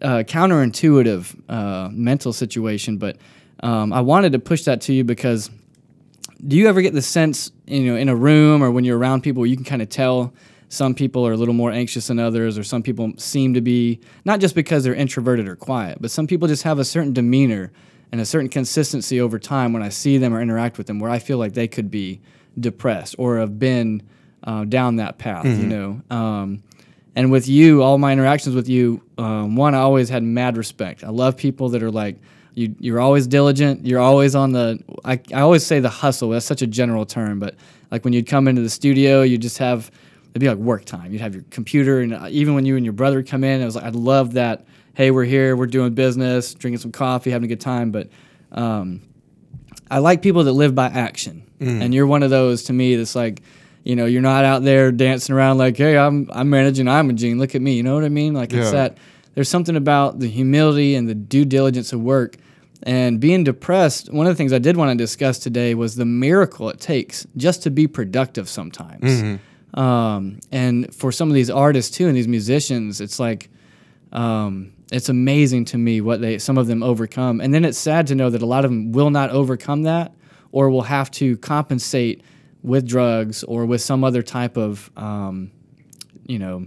uh, 0.00 0.24
counterintuitive 0.26 1.50
uh, 1.50 1.90
mental 1.92 2.32
situation, 2.32 2.96
but 2.96 3.18
um, 3.60 3.92
I 3.92 4.00
wanted 4.00 4.32
to 4.32 4.38
push 4.38 4.64
that 4.64 4.80
to 4.82 4.94
you 4.94 5.04
because 5.04 5.50
do 6.46 6.56
you 6.56 6.66
ever 6.66 6.80
get 6.80 6.94
the 6.94 7.02
sense, 7.02 7.52
you 7.66 7.92
know, 7.92 7.96
in 7.96 8.08
a 8.08 8.16
room 8.16 8.64
or 8.64 8.70
when 8.70 8.84
you're 8.84 8.96
around 8.96 9.20
people, 9.20 9.44
you 9.44 9.54
can 9.54 9.66
kind 9.66 9.82
of 9.82 9.90
tell 9.90 10.32
some 10.70 10.94
people 10.94 11.26
are 11.26 11.32
a 11.32 11.36
little 11.36 11.54
more 11.54 11.72
anxious 11.72 12.06
than 12.06 12.18
others, 12.18 12.56
or 12.56 12.64
some 12.64 12.82
people 12.82 13.12
seem 13.18 13.52
to 13.52 13.60
be 13.60 14.00
not 14.24 14.40
just 14.40 14.54
because 14.54 14.82
they're 14.82 14.94
introverted 14.94 15.46
or 15.46 15.56
quiet, 15.56 15.98
but 16.00 16.10
some 16.10 16.26
people 16.26 16.48
just 16.48 16.62
have 16.62 16.78
a 16.78 16.86
certain 16.86 17.12
demeanor 17.12 17.70
and 18.16 18.22
a 18.22 18.24
certain 18.24 18.48
consistency 18.48 19.20
over 19.20 19.38
time 19.38 19.74
when 19.74 19.82
I 19.82 19.90
see 19.90 20.16
them 20.16 20.32
or 20.32 20.40
interact 20.40 20.78
with 20.78 20.86
them, 20.86 20.98
where 21.00 21.10
I 21.10 21.18
feel 21.18 21.36
like 21.36 21.52
they 21.52 21.68
could 21.68 21.90
be 21.90 22.22
depressed 22.58 23.14
or 23.18 23.36
have 23.36 23.58
been 23.58 24.02
uh, 24.42 24.64
down 24.64 24.96
that 24.96 25.18
path, 25.18 25.44
you 25.44 25.66
know. 25.66 26.00
Um, 26.08 26.62
and 27.14 27.30
with 27.30 27.46
you, 27.46 27.82
all 27.82 27.98
my 27.98 28.14
interactions 28.14 28.54
with 28.54 28.70
you, 28.70 29.02
um, 29.18 29.54
one, 29.54 29.74
I 29.74 29.80
always 29.80 30.08
had 30.08 30.22
mad 30.22 30.56
respect. 30.56 31.04
I 31.04 31.10
love 31.10 31.36
people 31.36 31.68
that 31.68 31.82
are 31.82 31.90
like, 31.90 32.16
you, 32.54 32.74
you're 32.80 33.00
always 33.00 33.26
diligent. 33.26 33.86
You're 33.86 34.00
always 34.00 34.34
on 34.34 34.52
the, 34.52 34.82
I, 35.04 35.20
I 35.34 35.42
always 35.42 35.62
say 35.66 35.78
the 35.80 35.90
hustle. 35.90 36.30
That's 36.30 36.46
such 36.46 36.62
a 36.62 36.66
general 36.66 37.04
term, 37.04 37.38
but 37.38 37.54
like 37.90 38.02
when 38.02 38.14
you'd 38.14 38.26
come 38.26 38.48
into 38.48 38.62
the 38.62 38.70
studio, 38.70 39.20
you 39.20 39.36
just 39.36 39.58
have, 39.58 39.90
it'd 40.30 40.40
be 40.40 40.48
like 40.48 40.56
work 40.56 40.86
time. 40.86 41.12
You'd 41.12 41.20
have 41.20 41.34
your 41.34 41.44
computer, 41.50 42.00
and 42.00 42.14
uh, 42.14 42.28
even 42.30 42.54
when 42.54 42.64
you 42.64 42.76
and 42.76 42.84
your 42.86 42.94
brother 42.94 43.22
come 43.22 43.44
in, 43.44 43.60
it 43.60 43.66
was 43.66 43.76
like, 43.76 43.84
I 43.84 43.90
love 43.90 44.32
that. 44.32 44.64
Hey, 44.96 45.10
we're 45.10 45.24
here, 45.24 45.54
we're 45.54 45.66
doing 45.66 45.92
business, 45.92 46.54
drinking 46.54 46.78
some 46.78 46.90
coffee, 46.90 47.30
having 47.30 47.44
a 47.44 47.48
good 47.48 47.60
time. 47.60 47.90
But 47.90 48.08
um, 48.50 49.02
I 49.90 49.98
like 49.98 50.22
people 50.22 50.44
that 50.44 50.52
live 50.52 50.74
by 50.74 50.86
action, 50.86 51.42
and 51.82 51.94
you're 51.94 52.06
one 52.06 52.22
of 52.22 52.30
those 52.30 52.62
to 52.64 52.72
me. 52.72 52.96
That's 52.96 53.14
like, 53.14 53.42
you 53.84 53.94
know, 53.94 54.06
you're 54.06 54.22
not 54.22 54.46
out 54.46 54.62
there 54.62 54.90
dancing 54.90 55.34
around 55.34 55.58
like, 55.58 55.76
hey, 55.76 55.98
I'm 55.98 56.30
I'm 56.32 56.48
managing 56.48 56.88
Imogene. 56.88 57.38
Look 57.38 57.54
at 57.54 57.60
me. 57.60 57.74
You 57.74 57.82
know 57.82 57.94
what 57.94 58.04
I 58.04 58.08
mean? 58.08 58.32
Like 58.32 58.54
it's 58.54 58.70
that. 58.72 58.98
There's 59.34 59.50
something 59.50 59.76
about 59.76 60.18
the 60.18 60.28
humility 60.28 60.94
and 60.94 61.06
the 61.06 61.14
due 61.14 61.44
diligence 61.44 61.92
of 61.92 62.00
work. 62.00 62.36
And 62.84 63.20
being 63.20 63.44
depressed, 63.44 64.10
one 64.10 64.26
of 64.26 64.32
the 64.32 64.36
things 64.36 64.54
I 64.54 64.58
did 64.58 64.78
want 64.78 64.90
to 64.92 64.96
discuss 64.96 65.38
today 65.38 65.74
was 65.74 65.96
the 65.96 66.06
miracle 66.06 66.70
it 66.70 66.80
takes 66.80 67.26
just 67.36 67.62
to 67.64 67.70
be 67.70 67.86
productive 67.86 68.48
sometimes. 68.48 69.02
Um, 69.74 70.40
and 70.50 70.94
for 70.94 71.12
some 71.12 71.28
of 71.28 71.34
these 71.34 71.50
artists 71.50 71.94
too, 71.94 72.08
and 72.08 72.16
these 72.16 72.28
musicians, 72.28 73.02
it's 73.02 73.18
like 73.18 73.50
um, 74.12 74.72
it's 74.92 75.08
amazing 75.08 75.64
to 75.66 75.78
me 75.78 76.00
what 76.00 76.20
they 76.20 76.38
some 76.38 76.58
of 76.58 76.66
them 76.66 76.82
overcome, 76.82 77.40
and 77.40 77.52
then 77.52 77.64
it's 77.64 77.78
sad 77.78 78.06
to 78.08 78.14
know 78.14 78.30
that 78.30 78.42
a 78.42 78.46
lot 78.46 78.64
of 78.64 78.70
them 78.70 78.92
will 78.92 79.10
not 79.10 79.30
overcome 79.30 79.82
that, 79.84 80.12
or 80.52 80.70
will 80.70 80.82
have 80.82 81.10
to 81.12 81.36
compensate 81.38 82.22
with 82.62 82.86
drugs 82.86 83.44
or 83.44 83.66
with 83.66 83.80
some 83.80 84.02
other 84.04 84.22
type 84.22 84.56
of 84.56 84.90
um, 84.96 85.50
you 86.26 86.38
know 86.38 86.66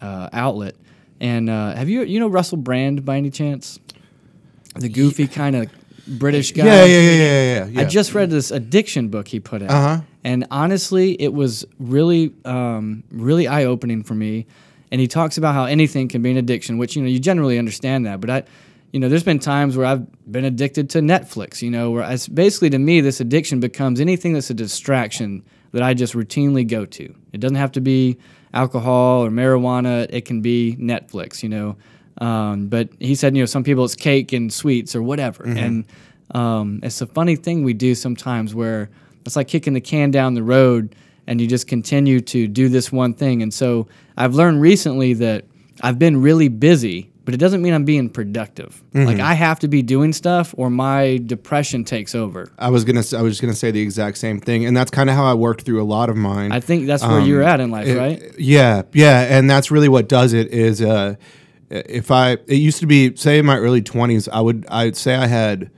uh, 0.00 0.28
outlet. 0.32 0.74
And 1.20 1.50
uh, 1.50 1.74
have 1.74 1.88
you 1.88 2.02
you 2.02 2.18
know 2.20 2.28
Russell 2.28 2.58
Brand 2.58 3.04
by 3.04 3.16
any 3.16 3.30
chance? 3.30 3.78
The 4.74 4.88
goofy 4.88 5.26
kind 5.26 5.56
of 5.56 5.68
British 6.06 6.52
guy. 6.52 6.64
Yeah, 6.64 6.84
yeah, 6.84 7.00
yeah, 7.00 7.12
yeah, 7.12 7.66
yeah. 7.66 7.80
I 7.80 7.84
just 7.84 8.14
read 8.14 8.30
this 8.30 8.50
addiction 8.50 9.08
book 9.08 9.28
he 9.28 9.38
put 9.40 9.62
out, 9.62 9.70
Uh-huh. 9.70 10.00
and 10.24 10.46
honestly, 10.50 11.12
it 11.20 11.32
was 11.32 11.64
really, 11.78 12.32
um, 12.44 13.02
really 13.10 13.46
eye 13.48 13.64
opening 13.64 14.02
for 14.02 14.14
me. 14.14 14.46
And 14.90 15.00
he 15.00 15.06
talks 15.06 15.38
about 15.38 15.54
how 15.54 15.64
anything 15.64 16.08
can 16.08 16.22
be 16.22 16.30
an 16.30 16.36
addiction, 16.36 16.78
which 16.78 16.96
you 16.96 17.02
know 17.02 17.08
you 17.08 17.18
generally 17.20 17.58
understand 17.58 18.06
that. 18.06 18.20
But 18.20 18.30
I, 18.30 18.42
you 18.92 18.98
know, 18.98 19.08
there's 19.08 19.22
been 19.22 19.38
times 19.38 19.76
where 19.76 19.86
I've 19.86 20.06
been 20.30 20.44
addicted 20.44 20.90
to 20.90 21.00
Netflix. 21.00 21.62
You 21.62 21.70
know, 21.70 21.90
where 21.90 22.10
it's 22.10 22.28
basically 22.28 22.70
to 22.70 22.78
me 22.78 23.00
this 23.00 23.20
addiction 23.20 23.60
becomes 23.60 24.00
anything 24.00 24.32
that's 24.32 24.50
a 24.50 24.54
distraction 24.54 25.44
that 25.72 25.82
I 25.82 25.94
just 25.94 26.14
routinely 26.14 26.66
go 26.66 26.84
to. 26.84 27.14
It 27.32 27.40
doesn't 27.40 27.56
have 27.56 27.72
to 27.72 27.80
be 27.80 28.18
alcohol 28.52 29.24
or 29.24 29.30
marijuana. 29.30 30.06
It 30.10 30.24
can 30.24 30.40
be 30.40 30.76
Netflix. 30.78 31.42
You 31.42 31.48
know. 31.50 31.76
Um, 32.18 32.66
but 32.66 32.90
he 32.98 33.14
said, 33.14 33.34
you 33.34 33.42
know, 33.42 33.46
some 33.46 33.64
people 33.64 33.84
it's 33.84 33.94
cake 33.94 34.32
and 34.32 34.52
sweets 34.52 34.94
or 34.94 35.02
whatever. 35.02 35.44
And 35.44 35.86
um, 36.32 36.80
it's 36.82 37.00
a 37.00 37.06
funny 37.06 37.36
thing 37.36 37.62
we 37.62 37.72
do 37.72 37.94
sometimes 37.94 38.54
where 38.54 38.90
it's 39.24 39.36
like 39.36 39.48
kicking 39.48 39.72
the 39.72 39.80
can 39.80 40.10
down 40.10 40.34
the 40.34 40.42
road 40.42 40.94
and 41.26 41.40
you 41.40 41.46
just 41.46 41.66
continue 41.66 42.20
to 42.20 42.46
do 42.48 42.68
this 42.68 42.90
one 42.92 43.14
thing. 43.14 43.42
And 43.42 43.52
so 43.52 43.86
I've 44.16 44.34
learned 44.34 44.60
recently 44.60 45.14
that 45.14 45.44
I've 45.82 45.98
been 45.98 46.20
really 46.20 46.48
busy, 46.48 47.10
but 47.24 47.34
it 47.34 47.38
doesn't 47.38 47.62
mean 47.62 47.72
I'm 47.72 47.84
being 47.84 48.08
productive. 48.10 48.82
Mm-hmm. 48.92 49.06
Like 49.06 49.20
I 49.20 49.34
have 49.34 49.60
to 49.60 49.68
be 49.68 49.82
doing 49.82 50.12
stuff, 50.12 50.54
or 50.58 50.68
my 50.70 51.20
depression 51.24 51.84
takes 51.84 52.14
over. 52.14 52.50
I 52.58 52.70
was 52.70 52.84
gonna. 52.84 53.02
I 53.16 53.22
was 53.22 53.32
just 53.32 53.40
gonna 53.40 53.54
say 53.54 53.70
the 53.70 53.80
exact 53.80 54.18
same 54.18 54.40
thing, 54.40 54.64
and 54.66 54.76
that's 54.76 54.90
kind 54.90 55.08
of 55.08 55.16
how 55.16 55.24
I 55.24 55.34
worked 55.34 55.62
through 55.62 55.80
a 55.80 55.84
lot 55.84 56.10
of 56.10 56.16
mine. 56.16 56.50
I 56.52 56.60
think 56.60 56.86
that's 56.86 57.04
where 57.06 57.20
you're 57.20 57.42
at 57.42 57.60
in 57.60 57.70
life, 57.70 57.86
Um, 57.86 57.92
It- 57.96 57.98
right? 57.98 58.22
Yeah, 58.38 58.82
yeah, 58.92 59.20
and 59.38 59.48
that's 59.48 59.70
really 59.70 59.88
what 59.88 60.08
does 60.08 60.32
it. 60.32 60.48
Is 60.48 60.82
uh, 60.82 61.14
if 61.70 62.10
I 62.10 62.32
it 62.32 62.56
used 62.56 62.80
to 62.80 62.86
be 62.86 63.14
say 63.16 63.38
in 63.38 63.46
my 63.46 63.56
early 63.58 63.80
twenties, 63.82 64.28
I 64.28 64.40
would 64.40 64.66
I'd 64.68 64.96
say 64.96 65.14
I 65.14 65.26
had 65.26 65.70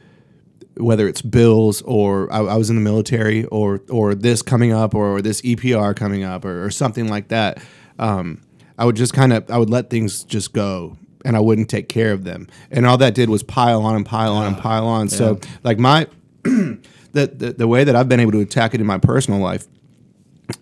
whether 0.77 1.07
it's 1.07 1.23
bills 1.23 1.83
or 1.83 2.33
I, 2.33 2.39
I 2.39 2.57
was 2.57 2.71
in 2.71 2.77
the 2.77 2.83
military 2.83 3.45
or 3.47 3.83
or 3.91 4.15
this 4.15 4.43
coming 4.43 4.73
up 4.73 4.95
or, 4.95 5.23
this 5.23 5.41
EPR 5.43 5.95
coming 5.95 6.25
up 6.25 6.45
or, 6.45 6.65
or 6.65 6.71
something 6.71 7.09
like 7.09 7.29
that. 7.29 7.63
Um, 7.99 8.43
I 8.79 8.85
would 8.85 8.97
just 8.97 9.13
kind 9.13 9.33
of 9.33 9.51
I 9.51 9.59
would 9.59 9.71
let 9.71 9.91
things 9.91 10.25
just 10.25 10.53
go 10.53 10.97
and 11.25 11.37
I 11.37 11.41
wouldn't 11.41 11.69
take 11.69 11.89
care 11.89 12.13
of 12.13 12.25
them, 12.25 12.49
and 12.71 12.87
all 12.87 12.99
that 12.99 13.15
did 13.15 13.29
was 13.29 13.43
pile 13.43 13.83
on 13.83 13.95
and 13.95 14.05
pile 14.05 14.35
on 14.35 14.47
and 14.47 14.59
pile 14.59 14.87
on. 14.87 15.09
So 15.09 15.39
like 15.63 15.79
my 15.79 16.09
the, 16.43 16.79
the 17.13 17.55
the 17.59 17.69
way 17.69 17.85
that 17.85 17.95
I've 17.95 18.09
been 18.09 18.21
able 18.21 18.33
to 18.33 18.41
attack 18.41 18.75
it 18.75 18.81
in 18.81 18.87
my 18.87 18.99
personal 18.99 19.41
life 19.41 19.67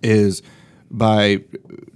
is 0.02 0.42
by 0.90 1.40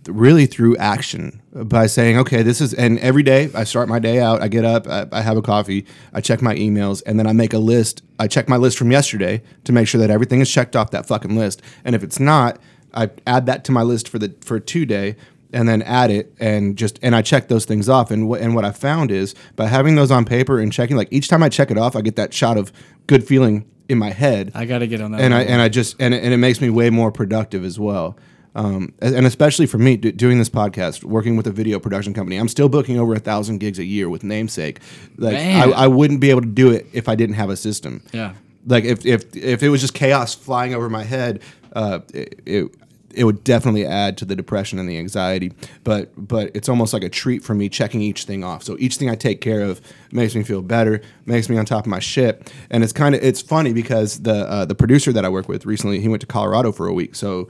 really 0.06 0.46
through 0.46 0.76
action 0.76 1.40
by 1.52 1.86
saying 1.86 2.18
okay 2.18 2.42
this 2.42 2.60
is 2.60 2.72
and 2.74 2.98
every 3.00 3.22
day 3.22 3.50
i 3.54 3.64
start 3.64 3.88
my 3.88 3.98
day 3.98 4.20
out 4.20 4.42
i 4.42 4.48
get 4.48 4.64
up 4.64 4.86
I, 4.86 5.06
I 5.10 5.22
have 5.22 5.36
a 5.36 5.42
coffee 5.42 5.86
i 6.12 6.20
check 6.20 6.42
my 6.42 6.54
emails 6.54 7.02
and 7.06 7.18
then 7.18 7.26
i 7.26 7.32
make 7.32 7.52
a 7.52 7.58
list 7.58 8.02
i 8.18 8.28
check 8.28 8.48
my 8.48 8.56
list 8.56 8.78
from 8.78 8.92
yesterday 8.92 9.42
to 9.64 9.72
make 9.72 9.88
sure 9.88 10.00
that 10.00 10.10
everything 10.10 10.40
is 10.40 10.50
checked 10.50 10.76
off 10.76 10.90
that 10.92 11.06
fucking 11.06 11.36
list 11.36 11.62
and 11.84 11.94
if 11.94 12.02
it's 12.02 12.20
not 12.20 12.58
i 12.92 13.10
add 13.26 13.46
that 13.46 13.64
to 13.64 13.72
my 13.72 13.82
list 13.82 14.08
for 14.08 14.18
the 14.18 14.34
for 14.40 14.60
today 14.60 15.16
and 15.52 15.68
then 15.68 15.82
add 15.82 16.10
it 16.10 16.34
and 16.38 16.76
just 16.76 16.98
and 17.02 17.16
i 17.16 17.22
check 17.22 17.48
those 17.48 17.64
things 17.64 17.88
off 17.88 18.10
and 18.10 18.28
what 18.28 18.40
and 18.40 18.54
what 18.54 18.64
i 18.64 18.70
found 18.70 19.10
is 19.10 19.34
by 19.56 19.66
having 19.66 19.96
those 19.96 20.10
on 20.10 20.24
paper 20.24 20.60
and 20.60 20.72
checking 20.72 20.96
like 20.96 21.08
each 21.10 21.28
time 21.28 21.42
i 21.42 21.48
check 21.48 21.70
it 21.70 21.78
off 21.78 21.96
i 21.96 22.00
get 22.00 22.16
that 22.16 22.32
shot 22.32 22.56
of 22.56 22.72
good 23.06 23.26
feeling 23.26 23.64
in 23.88 23.98
my 23.98 24.10
head 24.10 24.50
I 24.54 24.64
got 24.64 24.78
to 24.78 24.86
get 24.86 25.00
on 25.00 25.12
that. 25.12 25.20
and 25.20 25.34
I 25.34 25.42
and 25.42 25.60
I 25.60 25.68
just 25.68 25.96
and 26.00 26.14
it, 26.14 26.22
and 26.22 26.32
it 26.32 26.38
makes 26.38 26.60
me 26.60 26.70
way 26.70 26.90
more 26.90 27.12
productive 27.12 27.64
as 27.64 27.78
well. 27.78 28.16
Um, 28.54 28.94
and 29.00 29.26
especially 29.26 29.66
for 29.66 29.78
me 29.78 29.96
do, 29.96 30.12
doing 30.12 30.38
this 30.38 30.48
podcast, 30.48 31.02
working 31.02 31.36
with 31.36 31.46
a 31.46 31.50
video 31.50 31.80
production 31.80 32.14
company, 32.14 32.36
I'm 32.36 32.48
still 32.48 32.68
booking 32.68 32.98
over 32.98 33.14
a 33.14 33.18
thousand 33.18 33.58
gigs 33.58 33.78
a 33.78 33.84
year 33.84 34.08
with 34.08 34.22
Namesake. 34.22 34.80
Like 35.16 35.36
I, 35.36 35.70
I 35.70 35.86
wouldn't 35.88 36.20
be 36.20 36.30
able 36.30 36.42
to 36.42 36.48
do 36.48 36.70
it 36.70 36.86
if 36.92 37.08
I 37.08 37.14
didn't 37.14 37.34
have 37.34 37.50
a 37.50 37.56
system. 37.56 38.02
Yeah. 38.12 38.34
Like 38.66 38.84
if 38.84 39.04
if 39.04 39.36
if 39.36 39.62
it 39.62 39.68
was 39.68 39.80
just 39.80 39.94
chaos 39.94 40.34
flying 40.34 40.74
over 40.74 40.88
my 40.88 41.02
head, 41.02 41.42
uh, 41.74 42.00
it, 42.12 42.40
it 42.46 42.74
it 43.14 43.24
would 43.24 43.44
definitely 43.44 43.86
add 43.86 44.18
to 44.18 44.24
the 44.24 44.36
depression 44.36 44.78
and 44.78 44.88
the 44.88 44.98
anxiety. 44.98 45.52
But 45.82 46.10
but 46.16 46.50
it's 46.54 46.68
almost 46.68 46.92
like 46.92 47.02
a 47.02 47.08
treat 47.08 47.42
for 47.42 47.54
me 47.54 47.68
checking 47.68 48.00
each 48.00 48.24
thing 48.24 48.44
off. 48.44 48.62
So 48.62 48.76
each 48.78 48.96
thing 48.96 49.10
I 49.10 49.14
take 49.14 49.40
care 49.40 49.60
of 49.60 49.80
makes 50.12 50.34
me 50.34 50.42
feel 50.42 50.62
better, 50.62 51.00
makes 51.26 51.48
me 51.48 51.56
on 51.56 51.64
top 51.64 51.84
of 51.84 51.90
my 51.90 52.00
shit. 52.00 52.52
And 52.70 52.82
it's 52.82 52.92
kind 52.92 53.14
of 53.14 53.22
it's 53.22 53.42
funny 53.42 53.72
because 53.72 54.22
the 54.22 54.48
uh, 54.48 54.64
the 54.64 54.74
producer 54.74 55.12
that 55.12 55.24
I 55.24 55.28
work 55.28 55.48
with 55.48 55.66
recently, 55.66 56.00
he 56.00 56.08
went 56.08 56.20
to 56.20 56.26
Colorado 56.26 56.72
for 56.72 56.86
a 56.86 56.92
week. 56.92 57.14
So 57.14 57.48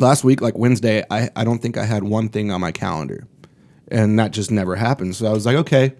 last 0.00 0.24
week, 0.24 0.40
like 0.40 0.56
Wednesday, 0.56 1.04
I, 1.10 1.30
I 1.36 1.44
don't 1.44 1.60
think 1.60 1.76
I 1.76 1.84
had 1.84 2.02
one 2.02 2.28
thing 2.28 2.50
on 2.50 2.60
my 2.60 2.72
calendar. 2.72 3.26
And 3.88 4.18
that 4.18 4.30
just 4.30 4.50
never 4.50 4.76
happened. 4.76 5.16
So 5.16 5.26
I 5.26 5.32
was 5.32 5.46
like, 5.46 5.56
okay, 5.56 5.94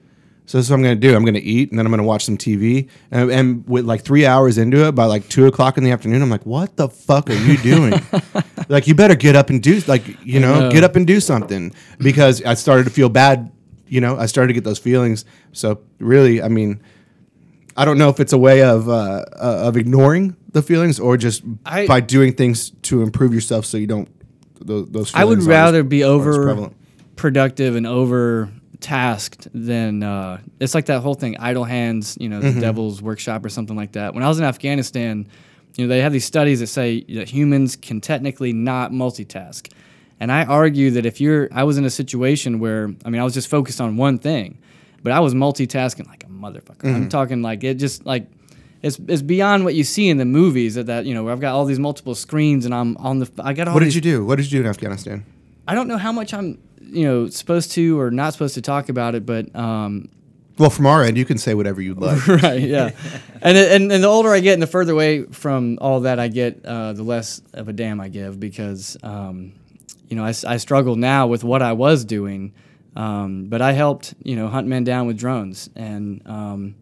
so 0.46 0.58
this 0.58 0.66
is 0.66 0.70
what 0.70 0.78
I'm 0.78 0.82
going 0.82 1.00
to 1.00 1.08
do. 1.08 1.14
I'm 1.14 1.22
going 1.24 1.34
to 1.34 1.40
eat 1.40 1.70
and 1.70 1.78
then 1.78 1.86
I'm 1.86 1.92
going 1.92 1.98
to 2.02 2.06
watch 2.06 2.24
some 2.24 2.36
TV. 2.36 2.88
And, 3.10 3.30
and 3.30 3.68
with 3.68 3.84
like 3.84 4.02
three 4.02 4.26
hours 4.26 4.58
into 4.58 4.86
it, 4.86 4.96
by 4.96 5.04
like 5.04 5.28
two 5.28 5.46
o'clock 5.46 5.78
in 5.78 5.84
the 5.84 5.92
afternoon, 5.92 6.22
I'm 6.22 6.30
like, 6.30 6.46
what 6.46 6.76
the 6.76 6.88
fuck 6.88 7.30
are 7.30 7.34
you 7.34 7.56
doing? 7.58 7.94
like, 8.68 8.88
you 8.88 8.94
better 8.96 9.14
get 9.14 9.36
up 9.36 9.50
and 9.50 9.62
do, 9.62 9.80
like, 9.86 10.02
you 10.24 10.40
know, 10.40 10.60
know. 10.60 10.70
get 10.72 10.82
up 10.82 10.96
and 10.96 11.06
do 11.06 11.20
something. 11.20 11.72
Because 11.98 12.42
I 12.42 12.54
started 12.54 12.84
to 12.84 12.90
feel 12.90 13.08
bad. 13.08 13.52
You 13.86 14.00
know, 14.00 14.16
I 14.16 14.26
started 14.26 14.48
to 14.48 14.54
get 14.54 14.64
those 14.64 14.78
feelings. 14.78 15.24
So 15.52 15.82
really, 15.98 16.42
I 16.42 16.48
mean, 16.48 16.82
I 17.80 17.84
don't 17.86 17.98
know 17.98 18.10
if 18.10 18.20
it's 18.20 18.32
a 18.34 18.38
way 18.38 18.62
of 18.62 18.88
uh, 18.88 18.92
uh, 18.92 19.68
of 19.68 19.76
ignoring 19.76 20.36
the 20.52 20.62
feelings 20.62 21.00
or 21.00 21.16
just 21.16 21.42
I- 21.64 21.86
by 21.86 22.00
doing 22.00 22.34
things 22.34 22.70
to 22.88 23.02
improve 23.02 23.32
yourself 23.34 23.64
so 23.64 23.76
you 23.78 23.86
don't 23.86 24.08
those, 24.60 24.88
those 24.90 25.14
I 25.14 25.24
would 25.24 25.38
feelings 25.38 25.46
aren't 25.48 25.56
as- 25.56 25.64
rather 25.64 25.82
be 25.82 26.02
aren't 26.02 26.20
as 26.20 26.26
over 26.36 26.42
prevalent. 26.44 26.76
productive 27.16 27.76
and 27.76 27.86
over 27.86 28.50
tasked 28.80 29.48
than 29.54 30.02
uh, 30.02 30.40
it's 30.58 30.74
like 30.74 30.86
that 30.86 31.00
whole 31.00 31.14
thing 31.14 31.36
idle 31.38 31.64
hands 31.64 32.16
you 32.20 32.28
know 32.28 32.40
the 32.40 32.48
Mm-hmm. 32.50 32.60
devil's 32.60 33.00
workshop 33.02 33.44
or 33.44 33.48
something 33.50 33.76
like 33.76 33.92
that 33.92 34.14
when 34.14 34.22
i 34.24 34.28
was 34.28 34.38
in 34.38 34.44
afghanistan 34.44 35.26
you 35.76 35.84
know 35.84 35.88
they 35.88 36.00
have 36.00 36.12
these 36.12 36.24
studies 36.24 36.60
that 36.60 36.66
say 36.68 37.02
that 37.14 37.28
humans 37.28 37.76
can 37.76 38.00
technically 38.00 38.52
not 38.54 38.90
multitask 38.90 39.70
and 40.18 40.32
i 40.32 40.44
argue 40.44 40.90
that 40.92 41.04
if 41.06 41.20
you're 41.20 41.48
i 41.52 41.62
was 41.62 41.76
in 41.78 41.84
a 41.84 41.90
situation 41.90 42.58
where 42.58 42.84
i 43.04 43.10
mean 43.10 43.20
i 43.20 43.24
was 43.24 43.34
just 43.34 43.48
focused 43.48 43.80
on 43.82 43.96
one 43.98 44.18
thing 44.18 44.58
but 45.02 45.12
i 45.12 45.20
was 45.20 45.34
multitasking 45.34 46.06
like 46.08 46.19
motherfucker 46.40 46.78
Mm-hmm. 46.84 46.94
i'm 46.96 47.08
talking 47.08 47.42
like 47.42 47.62
it 47.64 47.74
just 47.74 48.04
like 48.06 48.26
it's, 48.82 48.98
it's 49.08 49.20
beyond 49.22 49.64
what 49.64 49.74
you 49.74 49.84
see 49.84 50.08
in 50.08 50.16
the 50.16 50.24
movies 50.24 50.74
that, 50.76 50.86
that 50.86 51.04
you 51.04 51.12
know 51.12 51.22
where 51.22 51.34
I've 51.34 51.40
got 51.40 51.52
all 51.54 51.66
these 51.66 51.78
multiple 51.78 52.14
screens 52.14 52.64
and 52.64 52.74
I'm 52.74 52.96
on 52.96 53.18
the 53.18 53.30
I 53.38 53.52
got 53.52 53.68
all 53.68 53.74
What 53.74 53.80
did 53.84 53.94
you 53.94 54.00
do? 54.00 54.24
What 54.24 54.36
did 54.36 54.50
you 54.50 54.58
do 54.58 54.64
in 54.64 54.70
Afghanistan? 54.70 55.26
I 55.68 55.74
don't 55.74 55.86
know 55.86 55.98
how 55.98 56.12
much 56.12 56.32
I'm, 56.32 56.58
you 56.80 57.04
know, 57.04 57.28
supposed 57.28 57.72
to 57.72 58.00
or 58.00 58.10
not 58.10 58.32
supposed 58.32 58.54
to 58.54 58.62
talk 58.62 58.88
about 58.88 59.14
it, 59.14 59.26
but 59.26 59.54
um, 59.54 60.08
Well, 60.58 60.70
from 60.70 60.86
our 60.86 61.04
end, 61.04 61.18
you 61.18 61.26
can 61.26 61.36
say 61.36 61.52
whatever 61.52 61.82
you'd 61.82 61.98
like. 62.00 62.26
right, 62.42 62.58
yeah. 62.58 62.92
and, 63.42 63.58
and 63.58 63.92
and 63.92 64.02
the 64.02 64.08
older 64.08 64.30
I 64.30 64.40
get 64.40 64.54
and 64.54 64.62
the 64.62 64.66
further 64.66 64.92
away 64.92 65.24
from 65.24 65.76
all 65.82 66.00
that 66.00 66.18
I 66.18 66.28
get, 66.28 66.64
uh, 66.64 66.94
the 66.94 67.02
less 67.02 67.42
of 67.52 67.68
a 67.68 67.74
damn 67.74 68.00
I 68.00 68.08
give 68.08 68.40
because, 68.40 68.96
um, 69.02 69.52
you 70.08 70.16
know, 70.16 70.24
I 70.24 70.56
struggle 70.56 70.96
now 70.96 71.26
with 71.26 71.44
what 71.44 71.60
I 71.60 71.74
was 71.74 72.06
doing, 72.06 72.54
um, 72.96 73.46
but 73.46 73.62
I 73.62 73.72
helped, 73.72 74.14
you 74.22 74.36
know, 74.36 74.48
hunt 74.48 74.66
men 74.66 74.84
down 74.84 75.06
with 75.06 75.18
drones 75.18 75.70
and. 75.76 76.22
Um, 76.26 76.74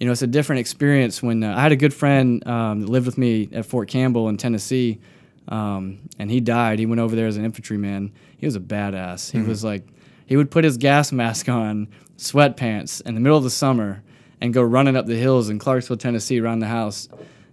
you 0.00 0.06
know, 0.06 0.12
it's 0.12 0.22
a 0.22 0.26
different 0.26 0.60
experience 0.60 1.22
when 1.22 1.42
uh, 1.42 1.56
I 1.56 1.62
had 1.62 1.72
a 1.72 1.76
good 1.76 1.94
friend 1.94 2.46
um, 2.46 2.80
that 2.80 2.88
lived 2.88 3.06
with 3.06 3.16
me 3.16 3.48
at 3.52 3.64
Fort 3.64 3.88
Campbell 3.88 4.28
in 4.28 4.36
Tennessee, 4.36 5.00
um, 5.48 6.00
and 6.18 6.30
he 6.30 6.40
died. 6.40 6.78
He 6.78 6.84
went 6.84 7.00
over 7.00 7.14
there 7.14 7.26
as 7.26 7.36
an 7.36 7.44
infantryman. 7.44 8.12
He 8.36 8.44
was 8.44 8.56
a 8.56 8.60
badass. 8.60 9.30
He 9.30 9.40
was 9.40 9.62
like, 9.64 9.86
he 10.26 10.36
would 10.36 10.50
put 10.50 10.64
his 10.64 10.76
gas 10.76 11.12
mask 11.12 11.48
on, 11.48 11.88
sweatpants 12.18 13.00
in 13.06 13.14
the 13.14 13.20
middle 13.20 13.38
of 13.38 13.44
the 13.44 13.50
summer, 13.50 14.02
and 14.40 14.52
go 14.52 14.62
running 14.62 14.96
up 14.96 15.06
the 15.06 15.16
hills 15.16 15.48
in 15.48 15.58
Clarksville, 15.58 15.96
Tennessee, 15.96 16.40
around 16.40 16.58
the 16.58 16.66
house 16.66 17.08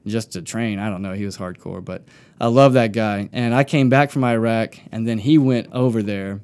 just 0.06 0.32
to 0.34 0.42
train. 0.42 0.80
I 0.80 0.90
don't 0.90 1.04
know. 1.04 1.14
He 1.14 1.26
was 1.26 1.38
hardcore, 1.38 1.86
but 1.86 2.04
I 2.40 2.48
love 2.48 2.74
that 2.74 2.92
guy. 2.92 3.30
And 3.32 3.54
I 3.54 3.64
came 3.64 3.90
back 3.90 4.10
from 4.10 4.24
Iraq, 4.24 4.78
and 4.92 5.08
then 5.08 5.20
he 5.20 5.38
went 5.38 5.72
over 5.72 6.02
there 6.02 6.42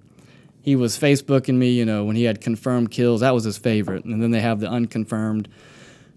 he 0.68 0.76
was 0.76 1.00
Facebooking 1.00 1.56
me, 1.56 1.70
you 1.70 1.86
know, 1.86 2.04
when 2.04 2.18
he 2.18 2.26
had 2.26 2.42
confirmed 2.42 2.92
kills. 2.92 3.22
That 3.22 3.34
was 3.34 3.46
his 3.46 3.58
favorite. 3.58 4.04
And 4.04 4.22
then 4.22 4.32
they 4.32 4.42
have 4.42 4.60
the 4.60 4.70
unconfirmed. 4.70 5.48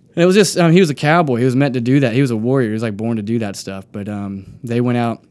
And 0.09 0.23
it 0.25 0.27
was 0.27 0.35
just, 0.35 0.59
um, 0.59 0.73
he 0.73 0.81
was 0.81 0.91
a 0.91 0.95
cowboy. 0.95 1.37
He 1.37 1.45
was 1.45 1.55
meant 1.55 1.75
to 1.75 1.81
do 1.81 2.01
that. 2.01 2.15
He 2.15 2.21
was 2.21 2.33
a 2.33 2.37
warrior. 2.37 2.67
He 2.67 2.73
was 2.73 2.83
like 2.83 2.97
born 2.97 3.17
to 3.19 3.23
do 3.23 3.39
that 3.39 3.55
stuff. 3.55 3.87
But 3.93 4.09
um, 4.09 4.59
they 4.65 4.81
went 4.81 4.99
out 4.99 5.23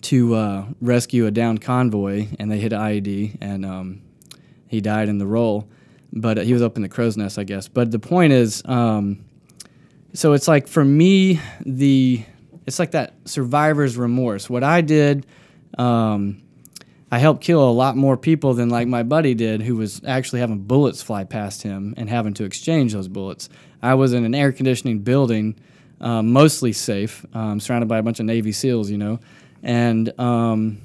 to 0.00 0.34
uh, 0.34 0.64
rescue 0.80 1.26
a 1.26 1.30
downed 1.30 1.60
convoy 1.60 2.26
and 2.38 2.50
they 2.50 2.58
hit 2.58 2.72
an 2.72 2.80
IED 2.80 3.36
and 3.42 3.66
um, 3.66 4.00
he 4.66 4.80
died 4.80 5.10
in 5.10 5.18
the 5.18 5.26
role. 5.26 5.68
But 6.14 6.38
uh, 6.38 6.40
he 6.40 6.54
was 6.54 6.62
up 6.62 6.76
in 6.76 6.82
the 6.82 6.88
crow's 6.88 7.18
nest, 7.18 7.38
I 7.38 7.44
guess. 7.44 7.68
But 7.68 7.90
the 7.90 7.98
point 7.98 8.32
is, 8.32 8.62
um, 8.64 9.26
so 10.14 10.32
it's 10.32 10.48
like 10.48 10.68
for 10.68 10.86
me, 10.86 11.38
the 11.66 12.24
it's 12.66 12.78
like 12.78 12.92
that 12.92 13.12
survivor's 13.26 13.98
remorse. 13.98 14.48
What 14.48 14.64
I 14.64 14.80
did, 14.80 15.26
um, 15.76 16.40
I 17.10 17.18
helped 17.18 17.42
kill 17.42 17.68
a 17.68 17.72
lot 17.72 17.96
more 17.96 18.16
people 18.16 18.54
than 18.54 18.68
like 18.68 18.86
my 18.86 19.02
buddy 19.02 19.34
did, 19.34 19.62
who 19.62 19.76
was 19.76 20.02
actually 20.06 20.40
having 20.40 20.58
bullets 20.58 21.00
fly 21.00 21.24
past 21.24 21.62
him 21.62 21.94
and 21.96 22.08
having 22.08 22.34
to 22.34 22.44
exchange 22.44 22.92
those 22.92 23.08
bullets. 23.08 23.48
I 23.82 23.94
was 23.94 24.12
in 24.12 24.24
an 24.24 24.34
air 24.34 24.52
conditioning 24.52 25.00
building, 25.00 25.56
um, 26.00 26.32
mostly 26.32 26.72
safe, 26.72 27.24
um, 27.34 27.60
surrounded 27.60 27.88
by 27.88 27.98
a 27.98 28.02
bunch 28.02 28.20
of 28.20 28.26
Navy 28.26 28.52
SEALs, 28.52 28.90
you 28.90 28.98
know, 28.98 29.20
and 29.62 30.18
um, 30.20 30.82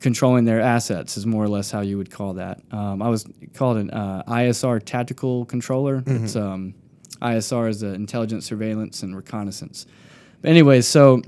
controlling 0.00 0.44
their 0.44 0.60
assets 0.60 1.16
is 1.16 1.26
more 1.26 1.44
or 1.44 1.48
less 1.48 1.70
how 1.70 1.80
you 1.80 1.98
would 1.98 2.10
call 2.10 2.34
that. 2.34 2.60
Um, 2.70 3.02
I 3.02 3.08
was 3.08 3.26
called 3.54 3.76
an 3.76 3.90
uh, 3.90 4.22
ISR 4.26 4.82
tactical 4.82 5.44
controller. 5.44 6.02
It's 6.06 6.36
um, 6.36 6.74
ISR 7.20 7.68
is 7.68 7.80
the 7.80 7.92
intelligence, 7.92 8.46
surveillance, 8.46 9.02
and 9.02 9.14
reconnaissance. 9.14 9.86
But 10.40 10.50
anyways, 10.50 10.86
so 10.86 11.22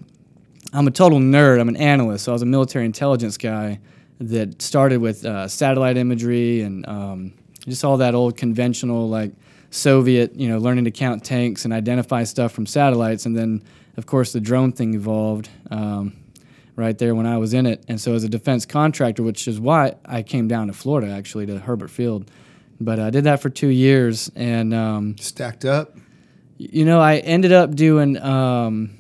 I'm 0.73 0.87
a 0.87 0.91
total 0.91 1.19
nerd. 1.19 1.61
I'm 1.61 1.69
an 1.69 1.77
analyst. 1.77 2.25
So 2.25 2.33
I 2.33 2.35
was 2.35 2.43
a 2.43 2.47
military 2.47 2.85
intelligence 2.85 3.37
guy 3.37 3.81
that 4.21 4.61
started 4.63 4.99
with 5.01 5.25
uh, 5.25 5.49
satellite 5.49 5.97
imagery 5.97 6.61
and 6.63 6.87
um, 6.87 7.33
just 7.67 7.85
all 7.85 7.97
that 7.99 8.15
old 8.15 8.37
conventional 8.37 9.09
like 9.09 9.33
Soviet, 9.71 10.35
you 10.35 10.49
know, 10.49 10.59
learning 10.59 10.85
to 10.85 10.91
count 10.91 11.25
tanks 11.25 11.65
and 11.65 11.73
identify 11.73 12.25
stuff 12.25 12.53
from 12.53 12.67
satellites. 12.67 13.27
And 13.27 13.37
then, 13.37 13.63
of 13.97 14.07
course, 14.07 14.33
the 14.33 14.41
drone 14.41 14.73
thing 14.73 14.95
evolved 14.95 15.49
um, 15.71 16.17
right 16.77 16.97
there 16.99 17.15
when 17.15 17.27
I 17.27 17.39
was 17.39 17.55
in 17.55 17.67
it. 17.67 17.85
And 17.89 18.01
so, 18.01 18.15
as 18.15 18.25
a 18.25 18.29
defense 18.29 18.67
contractor, 18.67 19.23
which 19.23 19.49
is 19.49 19.59
why 19.59 19.95
I 20.05 20.23
came 20.23 20.49
down 20.49 20.67
to 20.69 20.73
Florida 20.73 21.13
actually 21.13 21.47
to 21.47 21.59
Hurlburt 21.59 21.91
Field. 21.91 22.31
But 22.81 22.99
I 22.99 23.11
did 23.11 23.25
that 23.25 23.43
for 23.43 23.51
two 23.51 23.69
years, 23.69 24.31
and 24.35 24.73
um, 24.73 25.17
Stacked 25.19 25.67
up. 25.67 25.97
you 26.57 26.87
know, 26.87 26.99
I 26.99 27.19
ended 27.19 27.53
up 27.53 27.75
doing 27.75 28.17
um, 28.17 28.97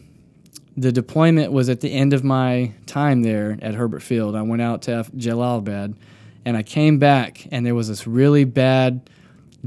the 0.81 0.93
deployment 0.93 1.53
was 1.53 1.69
at 1.69 1.81
the 1.81 1.93
end 1.93 2.15
of 2.15 2.25
my 2.25 2.73
time 2.87 3.23
there 3.23 3.59
at 3.61 3.75
Hurlburt 3.75 4.01
Field. 4.01 4.35
I 4.35 4.41
went 4.41 4.63
out 4.63 4.83
to 4.83 4.93
F- 4.93 5.13
Jalalabad, 5.13 5.95
and 6.47 6.57
I 6.57 6.63
came 6.63 6.99
back, 6.99 7.47
and 7.53 7.67
there 7.67 7.75
was 7.75 7.89
this 7.89 8.07
really 8.07 8.45
bad, 8.45 9.11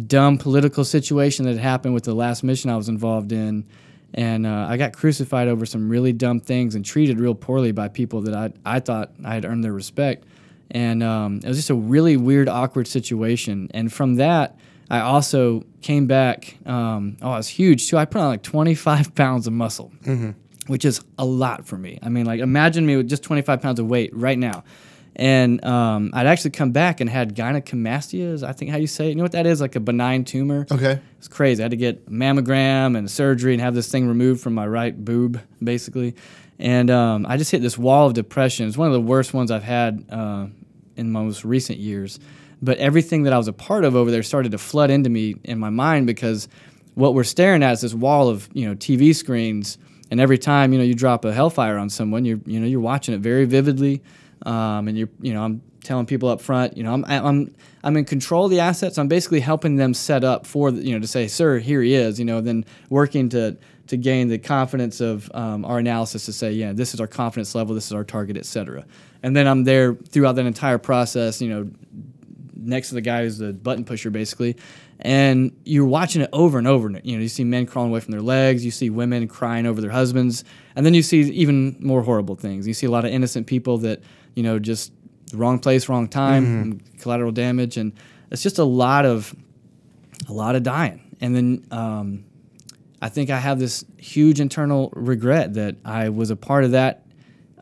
dumb 0.08 0.39
political 0.39 0.84
situation 0.84 1.45
that 1.45 1.58
happened 1.58 1.93
with 1.93 2.04
the 2.04 2.15
last 2.15 2.43
mission 2.43 2.71
I 2.71 2.78
was 2.78 2.89
involved 2.89 3.32
in. 3.32 3.63
And 4.15 4.47
uh, 4.47 4.65
I 4.67 4.78
got 4.78 4.93
crucified 4.93 5.47
over 5.47 5.67
some 5.67 5.88
really 5.88 6.13
dumb 6.13 6.39
things 6.39 6.73
and 6.73 6.84
treated 6.84 7.19
real 7.19 7.36
poorly 7.36 7.71
by 7.71 7.89
people 7.89 8.21
that 8.21 8.34
I, 8.34 8.52
I 8.65 8.80
thought 8.80 9.12
I 9.23 9.36
had 9.36 9.45
earned 9.45 9.63
their 9.63 9.73
respect. 9.73 10.26
And 10.71 11.04
um, 11.04 11.41
it 11.43 11.47
was 11.47 11.58
just 11.58 11.69
a 11.69 11.76
really 11.76 12.17
weird, 12.17 12.49
awkward 12.49 12.88
situation. 12.88 13.69
And 13.71 13.93
from 13.93 14.15
that, 14.15 14.58
I 14.89 15.02
also 15.02 15.63
came 15.82 16.08
back. 16.08 16.58
Um, 16.65 17.17
oh, 17.21 17.32
I 17.32 17.38
was 17.38 17.47
huge 17.47 17.88
too. 17.88 17.97
I 17.97 18.06
put 18.06 18.19
on 18.21 18.28
like 18.30 18.43
25 18.43 19.13
pounds 19.15 19.45
of 19.45 19.54
muscle, 19.54 19.91
which 20.67 20.86
is 20.86 21.02
a 21.17 21.26
lot 21.26 21.65
for 21.65 21.78
me. 21.78 21.99
I 22.02 22.10
mean, 22.10 22.26
like 22.26 22.39
imagine 22.39 22.86
me 22.86 22.97
with 22.97 23.10
just 23.10 23.23
25 23.23 23.62
pounds 23.62 23.80
of 23.80 23.88
weight 23.88 24.15
right 24.15 24.38
now. 24.38 24.63
And 25.15 25.63
um, 25.63 26.10
I'd 26.13 26.26
actually 26.26 26.52
come 26.52 26.71
back 26.71 26.99
and 26.99 27.08
had 27.08 27.36
gynecomastia, 27.36 28.34
is 28.34 28.43
I 28.43 28.52
think 28.52 28.71
how 28.71 28.78
you 28.78 28.88
say 28.88 29.08
it. 29.08 29.10
You 29.10 29.15
know 29.15 29.23
what 29.23 29.34
that 29.34 29.45
is? 29.45 29.62
Like 29.62 29.76
a 29.76 29.80
benign 29.80 30.26
tumor. 30.26 30.65
Okay. 30.71 30.99
It's 31.19 31.28
crazy. 31.28 31.62
I 31.62 31.65
had 31.65 31.71
to 31.71 31.78
get 31.78 32.06
a 32.08 32.10
mammogram 32.10 32.97
and 32.97 33.10
surgery 33.10 33.54
and 33.54 33.62
have 33.62 33.76
this 33.76 33.91
thing 33.91 34.08
removed 34.08 34.41
from 34.41 34.56
my 34.56 34.65
right 34.65 35.06
boob, 35.06 35.39
basically. 35.63 36.15
And 36.58 36.89
um, 36.89 37.26
I 37.28 37.38
just 37.38 37.52
hit 37.52 37.62
this 37.62 37.78
wall 37.78 38.08
of 38.08 38.13
depression. 38.13 38.67
It's 38.67 38.78
one 38.78 38.88
of 38.88 38.93
the 38.93 39.02
worst 39.02 39.34
ones 39.34 39.52
I've 39.52 39.63
had 39.63 40.04
uh, 40.10 40.47
in 40.95 41.12
my 41.12 41.21
most 41.21 41.45
recent 41.45 41.78
years. 41.78 42.19
But 42.62 42.78
everything 42.78 43.23
that 43.23 43.34
I 43.34 43.38
was 43.38 43.47
a 43.47 43.54
part 43.54 43.84
of 43.84 43.95
over 43.95 44.10
there 44.10 44.23
started 44.23 44.54
to 44.54 44.58
flood 44.58 44.89
into 44.89 45.10
me 45.10 45.36
in 45.43 45.60
my 45.60 45.69
mind 45.69 46.08
because 46.08 46.47
what 46.95 47.13
we're 47.13 47.23
staring 47.23 47.62
at 47.62 47.73
is 47.73 47.82
this 47.82 47.93
wall 47.93 48.30
of 48.30 48.47
you 48.54 48.67
know 48.67 48.76
TV 48.76 49.13
screens, 49.13 49.78
and 50.13 50.21
every 50.21 50.38
time 50.38 50.71
you 50.71 50.78
know 50.78 50.86
you 50.86 50.93
drop 50.93 51.26
a 51.26 51.34
hellfire 51.34 51.76
on 51.80 51.89
someone, 51.89 52.23
you're 52.23 52.39
you 52.45 52.60
know 52.60 52.67
you're 52.67 52.80
watching 52.80 53.15
it 53.15 53.19
very 53.19 53.45
vividly, 53.45 54.04
um, 54.45 54.88
and 54.88 54.95
you're 54.95 55.10
you 55.19 55.34
know 55.34 55.43
I'm 55.43 55.63
telling 55.84 56.06
people 56.06 56.30
up 56.30 56.39
front, 56.39 56.78
you 56.78 56.84
know 56.84 56.93
I'm 56.93 57.04
I'm 57.06 57.56
I'm 57.84 57.97
in 57.97 58.06
control 58.06 58.45
of 58.45 58.52
the 58.52 58.60
assets. 58.60 58.99
I'm 58.99 59.08
basically 59.08 59.39
helping 59.39 59.78
them 59.78 59.95
set 59.95 60.23
up 60.23 60.45
for 60.45 60.69
the, 60.69 60.86
you 60.86 60.93
know 60.93 60.99
to 60.99 61.08
say, 61.08 61.28
sir, 61.28 61.58
here 61.58 61.82
he 61.82 61.95
is, 61.95 62.19
you 62.19 62.26
know, 62.26 62.41
then 62.41 62.63
working 62.91 63.28
to 63.30 63.58
to 63.88 63.97
gain 63.97 64.28
the 64.28 64.38
confidence 64.38 65.02
of 65.02 65.32
um, 65.34 65.65
our 65.65 65.80
analysis 65.80 66.28
to 66.28 66.34
say, 66.34 66.52
yeah, 66.52 66.73
this 66.73 66.93
is 66.93 67.02
our 67.02 67.08
confidence 67.08 67.56
level, 67.56 67.73
this 67.73 67.88
is 67.88 67.93
our 67.93 68.04
target, 68.04 68.38
et 68.38 68.45
cetera. 68.45 68.86
And 69.23 69.36
then 69.36 69.47
I'm 69.47 69.63
there 69.63 69.95
throughout 69.95 70.34
that 70.34 70.45
entire 70.45 70.78
process, 70.78 71.41
you 71.41 71.49
know, 71.49 71.71
next 72.56 72.89
to 72.89 72.95
the 72.95 73.02
guy 73.02 73.23
who's 73.23 73.39
the 73.39 73.52
button 73.52 73.84
pusher 73.84 74.12
basically 74.12 74.58
and 75.03 75.51
you're 75.65 75.85
watching 75.85 76.21
it 76.21 76.29
over 76.33 76.57
and 76.57 76.65
over 76.65 76.89
you 77.03 77.15
know 77.15 77.21
you 77.21 77.27
see 77.27 77.43
men 77.43 77.65
crawling 77.65 77.91
away 77.91 77.99
from 77.99 78.11
their 78.11 78.21
legs 78.21 78.63
you 78.63 78.71
see 78.71 78.89
women 78.89 79.27
crying 79.27 79.65
over 79.65 79.81
their 79.81 79.91
husbands 79.91 80.43
and 80.75 80.85
then 80.85 80.93
you 80.93 81.03
see 81.03 81.21
even 81.31 81.75
more 81.79 82.01
horrible 82.01 82.35
things 82.35 82.65
you 82.65 82.73
see 82.73 82.87
a 82.87 82.91
lot 82.91 83.05
of 83.05 83.11
innocent 83.11 83.45
people 83.45 83.77
that 83.77 84.01
you 84.35 84.41
know 84.41 84.57
just 84.57 84.91
wrong 85.33 85.59
place 85.59 85.89
wrong 85.89 86.07
time 86.07 86.79
collateral 86.99 87.31
damage 87.31 87.77
and 87.77 87.91
it's 88.31 88.41
just 88.41 88.57
a 88.57 88.63
lot 88.63 89.05
of 89.05 89.35
a 90.29 90.33
lot 90.33 90.55
of 90.55 90.63
dying 90.63 91.15
and 91.19 91.35
then 91.35 91.65
um, 91.71 92.23
i 93.01 93.09
think 93.09 93.29
i 93.29 93.37
have 93.37 93.59
this 93.59 93.83
huge 93.97 94.39
internal 94.39 94.89
regret 94.95 95.53
that 95.53 95.75
i 95.83 96.07
was 96.07 96.29
a 96.29 96.35
part 96.35 96.63
of 96.63 96.71
that 96.71 97.03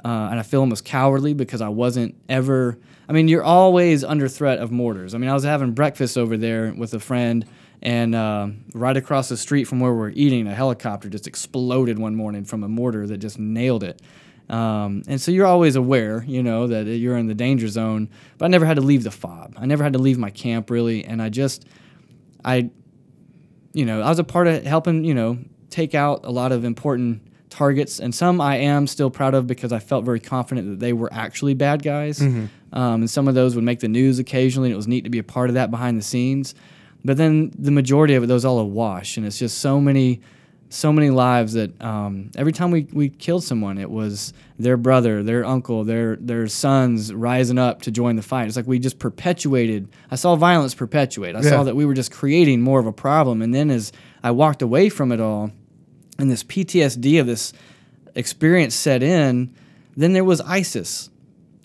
uh, 0.04 0.30
and 0.32 0.39
I 0.39 0.43
feel 0.43 0.62
almost 0.62 0.84
cowardly 0.84 1.34
because 1.34 1.62
I 1.62 1.69
wasn't 1.69 2.15
ever. 2.27 2.80
I 3.12 3.13
mean, 3.13 3.28
you're 3.28 3.43
always 3.43 4.06
under 4.06 4.30
threat 4.30 4.60
of 4.60 4.71
mortars. 4.71 5.13
I 5.13 5.17
mean, 5.17 5.30
I 5.30 5.34
was 5.34 5.43
having 5.43 5.74
breakfast 5.74 6.17
over 6.17 6.38
there 6.38 6.74
with 6.74 6.93
a 6.93 7.00
friend, 7.02 7.45
and 7.82 8.15
uh, 8.15 8.47
right 8.74 8.95
across 8.95 9.28
the 9.28 9.36
street 9.36 9.65
from 9.65 9.82
where 9.82 9.93
we're 9.93 10.12
eating, 10.12 10.47
a 10.47 10.56
helicopter 10.56 11.10
just 11.10 11.28
exploded 11.28 12.00
one 12.00 12.15
morning 12.15 12.45
from 12.45 12.63
a 12.63 12.69
mortar 12.69 13.06
that 13.06 13.17
just 13.17 13.38
nailed 13.38 13.84
it. 13.84 14.02
Um, 14.50 15.04
and 15.10 15.19
so 15.19 15.30
you're 15.30 15.45
always 15.45 15.76
aware, 15.76 16.24
you 16.26 16.41
know, 16.41 16.67
that 16.67 16.86
you're 16.86 17.17
in 17.17 17.28
the 17.28 17.36
danger 17.36 17.67
zone. 17.67 18.10
But 18.38 18.45
I 18.45 18.47
never 18.47 18.65
had 18.65 18.78
to 18.78 18.82
leave 18.82 19.04
the 19.04 19.12
fob. 19.12 19.56
I 19.58 19.65
never 19.65 19.84
had 19.84 19.91
to 19.91 20.00
leave 20.00 20.17
my 20.17 20.30
camp 20.30 20.69
really, 20.69 21.04
and 21.04 21.21
I 21.21 21.28
just, 21.28 21.65
I 22.45 22.69
you 23.74 23.84
know, 23.84 24.02
I 24.02 24.08
was 24.08 24.19
a 24.19 24.24
part 24.24 24.47
of 24.47 24.63
helping, 24.63 25.04
you 25.04 25.13
know, 25.13 25.38
take 25.69 25.93
out 25.93 26.21
a 26.24 26.32
lot 26.32 26.54
of 26.54 26.63
important 26.63 27.28
targets, 27.52 28.00
and 28.00 28.16
some 28.16 28.42
I 28.42 28.56
am 28.56 28.88
still 28.88 29.12
proud 29.12 29.36
of 29.36 29.46
because 29.46 29.72
I 29.72 29.78
felt 29.80 30.04
very 30.06 30.20
confident 30.20 30.68
that 30.70 30.80
they 30.80 30.94
were 30.94 31.12
actually 31.14 31.54
bad 31.54 31.84
guys. 31.84 32.20
Um, 32.22 32.50
and 32.74 33.10
some 33.10 33.28
of 33.28 33.36
those 33.36 33.54
would 33.56 33.64
make 33.66 33.82
the 33.82 33.88
news 33.90 34.18
occasionally, 34.18 34.70
and 34.70 34.74
it 34.74 34.78
was 34.78 34.88
neat 34.88 35.04
to 35.04 35.10
be 35.10 35.20
a 35.20 35.24
part 35.24 35.50
of 35.50 35.56
that 35.56 35.70
behind 35.70 35.98
the 36.00 36.02
scenes. 36.04 36.56
But 37.06 37.18
then 37.18 37.52
the 37.58 37.72
majority 37.72 38.16
of 38.16 38.24
it, 38.24 38.28
those 38.28 38.46
all 38.46 38.60
a 38.60 38.66
wash, 38.66 39.18
and 39.18 39.26
it's 39.26 39.38
just 39.40 39.58
so 39.58 39.82
many, 39.82 40.22
so 40.70 40.94
many 40.94 41.10
lives 41.10 41.54
that 41.54 41.80
um, 41.82 42.32
every 42.38 42.54
time 42.54 42.72
we, 42.72 42.88
we 42.94 43.10
killed 43.10 43.44
someone, 43.44 43.78
it 43.78 43.90
was 43.90 44.32
their 44.58 44.78
brother, 44.78 45.22
their 45.24 45.44
uncle, 45.44 45.84
their 45.84 46.16
their 46.18 46.48
sons 46.48 47.12
rising 47.14 47.58
up 47.58 47.82
to 47.82 47.92
join 47.92 48.16
the 48.16 48.22
fight. 48.22 48.48
It's 48.48 48.56
like 48.56 48.68
we 48.68 48.80
just 48.80 49.00
perpetuated. 49.00 49.90
I 50.10 50.16
saw 50.16 50.36
violence 50.36 50.74
perpetuate. 50.76 51.36
I 51.36 51.42
Yeah. 51.42 51.50
saw 51.50 51.64
that 51.64 51.76
we 51.76 51.86
were 51.86 51.96
just 51.96 52.12
creating 52.12 52.62
more 52.62 52.80
of 52.80 52.86
a 52.86 52.94
problem. 52.94 53.42
And 53.42 53.54
then 53.54 53.70
as 53.72 53.92
I 54.24 54.32
walked 54.32 54.62
away 54.62 54.88
from 54.90 55.12
it 55.12 55.20
all, 55.20 55.52
and 56.21 56.31
this 56.31 56.43
PTSD 56.43 57.19
of 57.19 57.27
this 57.27 57.51
experience 58.15 58.75
set 58.75 59.03
in, 59.03 59.53
then 59.97 60.13
there 60.13 60.23
was 60.23 60.39
ISIS. 60.41 61.10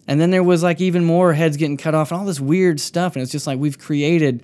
And 0.09 0.21
then 0.21 0.31
there 0.31 0.43
was 0.43 0.63
like 0.63 0.81
even 0.81 1.05
more 1.05 1.33
heads 1.33 1.57
getting 1.57 1.77
cut 1.77 1.95
off 1.95 2.11
and 2.13 2.21
all 2.21 2.27
this 2.27 2.41
weird 2.41 2.79
stuff. 2.81 3.17
And 3.17 3.23
it's 3.23 3.33
just 3.33 3.47
like 3.47 3.59
we've 3.59 3.79
created 3.79 4.43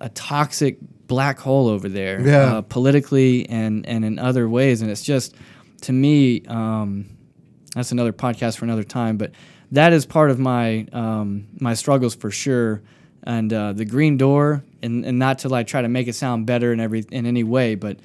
a 0.00 0.08
toxic 0.08 0.76
black 1.06 1.38
hole 1.38 1.68
over 1.68 1.88
there, 1.88 2.20
Yeah. 2.20 2.56
uh, 2.56 2.60
politically 2.62 3.48
and, 3.48 3.86
and 3.86 4.04
in 4.04 4.18
other 4.18 4.48
ways. 4.48 4.82
And 4.82 4.90
it's 4.90 5.02
just, 5.02 5.34
to 5.82 5.92
me, 5.92 6.42
um, 6.48 7.06
that's 7.74 7.92
another 7.92 8.12
podcast 8.12 8.56
for 8.58 8.64
another 8.64 8.82
time. 8.84 9.16
But 9.16 9.32
that 9.70 9.92
is 9.92 10.04
part 10.06 10.30
of 10.30 10.38
my 10.38 10.86
um, 10.92 11.46
my 11.60 11.74
struggles 11.74 12.14
for 12.14 12.30
sure. 12.30 12.82
And 13.26 13.52
uh, 13.52 13.72
the 13.72 13.84
green 13.84 14.16
door, 14.18 14.62
and, 14.82 15.04
and 15.04 15.18
not 15.18 15.38
to 15.40 15.48
like 15.48 15.66
try 15.66 15.80
to 15.82 15.88
make 15.88 16.08
it 16.08 16.14
sound 16.14 16.44
better 16.46 16.72
in 16.72 16.80
every 16.80 17.04
in 17.10 17.24
any 17.26 17.42
way, 17.44 17.74
but 17.74 17.98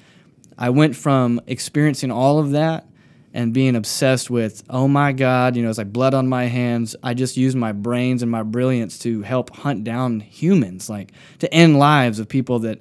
I 0.60 0.70
went 0.70 0.94
from 0.94 1.40
experiencing 1.46 2.10
all 2.10 2.38
of 2.38 2.50
that 2.50 2.86
and 3.32 3.54
being 3.54 3.76
obsessed 3.76 4.28
with, 4.28 4.62
oh 4.68 4.86
my 4.86 5.12
God, 5.12 5.56
you 5.56 5.62
know, 5.62 5.70
it's 5.70 5.78
like 5.78 5.92
blood 5.92 6.14
on 6.14 6.28
my 6.28 6.44
hands. 6.44 6.94
I 7.02 7.14
just 7.14 7.36
used 7.36 7.56
my 7.56 7.72
brains 7.72 8.22
and 8.22 8.30
my 8.30 8.42
brilliance 8.42 8.98
to 9.00 9.22
help 9.22 9.50
hunt 9.56 9.84
down 9.84 10.20
humans, 10.20 10.90
like 10.90 11.12
to 11.38 11.52
end 11.52 11.78
lives 11.78 12.18
of 12.18 12.28
people 12.28 12.58
that 12.60 12.80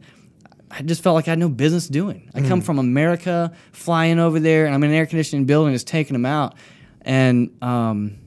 I 0.69 0.81
just 0.81 1.01
felt 1.01 1.15
like 1.15 1.27
I 1.27 1.31
had 1.31 1.39
no 1.39 1.49
business 1.49 1.87
doing. 1.87 2.29
I 2.35 2.41
come 2.41 2.61
from 2.61 2.77
America, 2.77 3.53
flying 3.71 4.19
over 4.19 4.39
there, 4.39 4.65
and 4.65 4.75
I'm 4.75 4.83
in 4.83 4.91
an 4.91 4.95
air 4.95 5.05
conditioning 5.05 5.45
building, 5.45 5.73
just 5.73 5.87
taking 5.87 6.13
them 6.13 6.25
out. 6.25 6.55
And 7.01 7.55
um, 7.63 8.17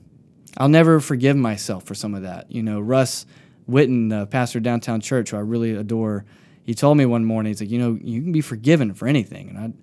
I'll 0.57 0.67
never 0.67 0.99
forgive 0.99 1.37
myself 1.37 1.85
for 1.85 1.95
some 1.95 2.15
of 2.15 2.23
that. 2.23 2.51
You 2.51 2.63
know, 2.63 2.81
Russ 2.81 3.25
Witten, 3.69 4.09
the 4.09 4.25
pastor 4.27 4.57
of 4.59 4.63
downtown 4.63 4.99
church, 4.99 5.29
who 5.29 5.37
I 5.37 5.41
really 5.41 5.71
adore, 5.71 6.25
he 6.63 6.73
told 6.73 6.97
me 6.97 7.05
one 7.05 7.25
morning, 7.25 7.49
he's 7.51 7.61
like, 7.61 7.69
you 7.69 7.79
know, 7.79 7.97
you 8.01 8.21
can 8.21 8.31
be 8.31 8.41
forgiven 8.41 8.93
for 8.93 9.07
anything. 9.07 9.49
And 9.49 9.57
I, 9.57 9.73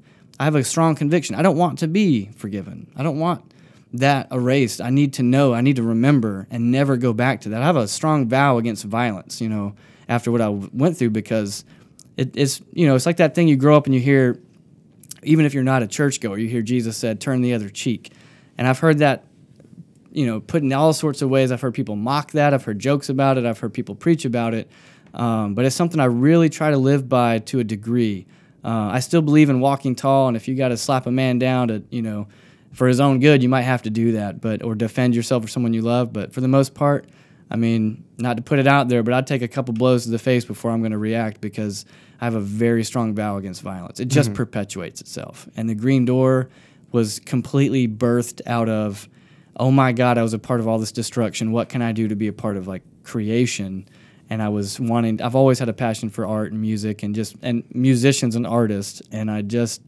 I 0.41 0.45
have 0.45 0.55
a 0.55 0.65
strong 0.65 0.95
conviction. 0.95 1.35
I 1.35 1.43
don't 1.43 1.57
want 1.57 1.79
to 1.81 1.89
be 1.89 2.31
forgiven. 2.37 2.91
I 2.97 3.03
don't 3.03 3.19
want 3.19 3.53
that 3.93 4.29
erased. 4.33 4.81
I 4.81 4.91
need 4.91 5.15
to 5.15 5.23
know, 5.23 5.53
I 5.53 5.61
need 5.61 5.77
to 5.77 5.83
remember 5.83 6.47
and 6.51 6.71
never 6.71 6.97
go 6.97 7.13
back 7.13 7.43
to 7.43 7.51
that. 7.51 7.63
I 7.63 7.67
have 7.67 7.77
a 7.77 7.89
strong 7.89 8.29
vow 8.29 8.59
against 8.59 8.85
violence, 8.85 9.41
you 9.41 9.49
know, 9.49 9.75
after 10.09 10.33
what 10.33 10.41
I 10.41 10.49
went 10.49 10.97
through 10.97 11.11
because 11.11 11.65
it, 12.17 12.37
it's, 12.37 12.63
you 12.73 12.87
know, 12.87 12.95
it's 12.95 13.07
like 13.07 13.19
that 13.19 13.35
thing 13.35 13.49
you 13.49 13.57
grow 13.57 13.77
up 13.77 13.87
and 13.87 13.95
you 13.95 14.01
hear, 14.01 14.41
even 15.23 15.45
if 15.45 15.53
you're 15.53 15.65
not 15.65 15.83
a 15.83 15.87
churchgoer, 15.87 16.39
you 16.39 16.49
hear 16.49 16.63
Jesus 16.63 16.97
said, 16.97 17.21
turn 17.21 17.43
the 17.43 17.53
other 17.53 17.69
cheek. 17.69 18.13
And 18.57 18.67
I've 18.67 18.79
heard 18.79 18.99
that 18.99 19.25
you 20.13 20.27
know, 20.27 20.41
put 20.41 20.63
in 20.63 20.73
all 20.73 20.93
sorts 20.93 21.23
of 21.23 21.31
ways. 21.31 21.53
I've 21.53 21.61
heard 21.61 21.75
people 21.75 21.97
mock 21.97 22.33
that. 22.33 22.53
I've 22.53 22.65
heard 22.65 22.79
jokes 22.79 23.09
about 23.09 23.39
it. 23.39 23.47
I've 23.47 23.59
heard 23.59 23.73
people 23.73 23.95
preach 23.95 24.25
about 24.25 24.55
it. 24.55 24.71
Um, 25.15 25.55
but 25.55 25.65
it's 25.65 25.77
something 25.77 26.01
I 26.01 26.05
really 26.05 26.49
try 26.49 26.71
to 26.71 26.77
live 26.77 27.09
by 27.09 27.39
to 27.41 27.61
a 27.61 27.65
degree. 27.65 28.27
Uh, 28.65 28.91
I 28.93 29.01
still 29.01 29.23
believe 29.23 29.49
in 29.49 29.61
walking 29.61 29.95
tall, 29.95 30.29
and 30.29 30.37
if 30.37 30.47
you 30.47 30.55
got 30.55 30.69
to 30.69 30.77
slap 30.77 31.07
a 31.07 31.11
man 31.11 31.39
down 31.39 31.69
to, 31.69 31.83
you 31.91 32.03
know, 32.03 32.29
for 32.73 32.87
his 32.87 33.01
own 33.01 33.19
good, 33.21 33.43
you 33.43 33.49
might 33.49 33.63
have 33.63 33.83
to 33.83 33.91
do 33.91 34.13
that, 34.13 34.41
but 34.41 34.63
or 34.63 34.75
defend 34.75 35.15
yourself 35.15 35.45
or 35.45 35.49
someone 35.49 35.75
you 35.75 35.83
love. 35.83 36.13
But 36.13 36.33
for 36.33 36.41
the 36.41 36.49
most 36.49 36.75
part, 36.75 37.07
I 37.51 37.57
mean, 37.57 38.05
not 38.19 38.37
to 38.37 38.43
put 38.43 38.59
it 38.59 38.67
out 38.67 38.89
there, 38.89 39.03
but 39.03 39.13
I'd 39.13 39.27
take 39.27 39.43
a 39.43 39.49
couple 39.49 39.75
blows 39.75 40.05
to 40.05 40.11
the 40.11 40.19
face 40.19 40.45
before 40.45 40.71
I'm 40.71 40.81
going 40.81 40.93
to 40.93 40.99
react 40.99 41.41
because 41.41 41.85
I 42.21 42.25
have 42.27 42.37
a 42.37 42.41
very 42.41 42.85
strong 42.85 43.15
vow 43.15 43.39
against 43.39 43.63
violence. 43.63 43.99
It 43.99 44.09
just 44.09 44.35
perpetuates 44.35 45.01
itself. 45.01 45.49
And 45.57 45.69
the 45.69 45.75
Green 45.75 46.05
Door 46.05 46.51
was 46.93 47.19
completely 47.21 47.89
birthed 47.89 48.41
out 48.47 48.69
of, 48.69 49.09
oh 49.57 49.71
my 49.71 49.93
God, 49.93 50.17
I 50.17 50.23
was 50.23 50.35
a 50.35 50.39
part 50.39 50.61
of 50.61 50.69
all 50.69 50.79
this 50.79 50.93
destruction. 50.93 51.51
What 51.51 51.69
can 51.69 51.83
I 51.83 51.93
do 51.93 52.09
to 52.09 52.15
be 52.15 52.29
a 52.29 52.33
part 52.33 52.57
of 52.57 52.69
like 52.69 52.83
creation? 53.03 53.89
And 54.31 54.41
I 54.41 54.49
was 54.49 54.81
wanting, 54.81 55.21
I've 55.21 55.35
always 55.35 55.59
had 55.59 55.69
a 55.69 55.73
passion 55.73 56.09
for 56.09 56.25
art 56.25 56.53
and 56.53 56.61
music 56.61 57.03
and 57.03 57.15
just, 57.15 57.37
and 57.43 57.65
musicians 57.75 58.37
and 58.37 58.47
artists. 58.47 59.03
And 59.11 59.31
I 59.31 59.43
just 59.43 59.83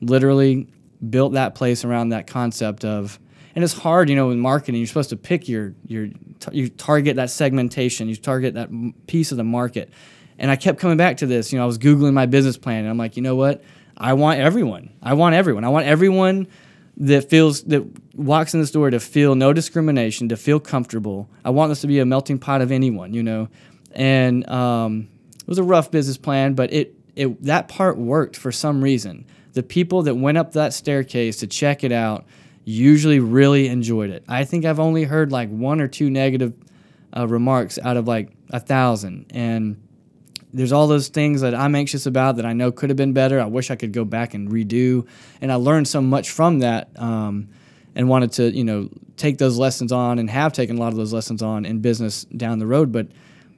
literally 0.00 0.68
built 1.10 1.34
that 1.34 1.54
place 1.54 1.84
around 1.84 2.08
that 2.10 2.26
concept 2.26 2.84
of, 2.84 3.18
and 3.54 3.62
it's 3.62 3.72
hard, 3.72 4.10
you 4.10 4.16
know, 4.16 4.30
in 4.30 4.40
marketing. 4.40 4.80
You're 4.80 4.88
supposed 4.88 5.10
to 5.10 5.16
pick 5.16 5.48
your 5.48 5.74
your 5.86 6.08
you 6.50 6.68
target 6.68 7.16
that 7.16 7.30
segmentation, 7.30 8.08
you 8.08 8.16
target 8.16 8.54
that 8.54 8.68
piece 9.06 9.30
of 9.30 9.36
the 9.36 9.44
market. 9.44 9.90
And 10.38 10.50
I 10.50 10.56
kept 10.56 10.80
coming 10.80 10.96
back 10.96 11.18
to 11.18 11.26
this. 11.26 11.52
You 11.52 11.58
know, 11.58 11.62
I 11.62 11.66
was 11.66 11.78
googling 11.78 12.14
my 12.14 12.26
business 12.26 12.56
plan, 12.56 12.80
and 12.80 12.88
I'm 12.88 12.98
like, 12.98 13.16
you 13.16 13.22
know 13.22 13.36
what? 13.36 13.62
I 13.96 14.14
want 14.14 14.40
everyone. 14.40 14.90
I 15.00 15.14
want 15.14 15.36
everyone. 15.36 15.64
I 15.64 15.68
want 15.68 15.86
everyone 15.86 16.48
that 16.96 17.30
feels 17.30 17.62
that 17.64 17.84
walks 18.16 18.54
in 18.54 18.60
this 18.60 18.72
door 18.72 18.90
to 18.90 18.98
feel 18.98 19.36
no 19.36 19.52
discrimination, 19.52 20.28
to 20.30 20.36
feel 20.36 20.58
comfortable. 20.58 21.28
I 21.44 21.50
want 21.50 21.70
this 21.70 21.80
to 21.82 21.86
be 21.86 22.00
a 22.00 22.04
melting 22.04 22.40
pot 22.40 22.60
of 22.60 22.72
anyone, 22.72 23.14
you 23.14 23.22
know. 23.22 23.48
And 23.94 24.48
um, 24.48 25.08
it 25.40 25.48
was 25.48 25.58
a 25.58 25.62
rough 25.62 25.90
business 25.90 26.16
plan, 26.16 26.54
but 26.54 26.72
it 26.72 26.94
it 27.16 27.42
that 27.44 27.68
part 27.68 27.96
worked 27.96 28.36
for 28.36 28.52
some 28.52 28.82
reason. 28.82 29.26
The 29.52 29.62
people 29.62 30.02
that 30.02 30.16
went 30.16 30.36
up 30.36 30.52
that 30.52 30.72
staircase 30.74 31.36
to 31.38 31.46
check 31.46 31.84
it 31.84 31.92
out 31.92 32.24
usually 32.64 33.20
really 33.20 33.68
enjoyed 33.68 34.10
it. 34.10 34.24
I 34.28 34.44
think 34.44 34.64
I've 34.64 34.80
only 34.80 35.04
heard 35.04 35.30
like 35.30 35.48
one 35.50 35.80
or 35.80 35.88
two 35.88 36.10
negative 36.10 36.54
uh, 37.16 37.28
remarks 37.28 37.78
out 37.82 37.96
of 37.96 38.08
like 38.08 38.30
a 38.50 38.58
thousand, 38.58 39.26
and 39.30 39.80
there's 40.52 40.72
all 40.72 40.86
those 40.86 41.08
things 41.08 41.40
that 41.42 41.54
I'm 41.54 41.74
anxious 41.74 42.06
about 42.06 42.36
that 42.36 42.46
I 42.46 42.52
know 42.52 42.72
could 42.72 42.90
have 42.90 42.96
been 42.96 43.12
better. 43.12 43.40
I 43.40 43.46
wish 43.46 43.70
I 43.70 43.76
could 43.76 43.92
go 43.92 44.04
back 44.04 44.34
and 44.34 44.50
redo, 44.50 45.06
and 45.40 45.52
I 45.52 45.56
learned 45.56 45.88
so 45.88 46.00
much 46.00 46.30
from 46.30 46.60
that, 46.60 46.90
um, 46.96 47.48
and 47.94 48.08
wanted 48.08 48.32
to 48.32 48.50
you 48.50 48.64
know 48.64 48.88
take 49.16 49.38
those 49.38 49.58
lessons 49.58 49.92
on 49.92 50.18
and 50.18 50.30
have 50.30 50.52
taken 50.52 50.76
a 50.78 50.80
lot 50.80 50.88
of 50.88 50.96
those 50.96 51.12
lessons 51.12 51.42
on 51.42 51.64
in 51.64 51.80
business 51.80 52.24
down 52.24 52.58
the 52.58 52.66
road. 52.66 52.90
But 52.90 53.08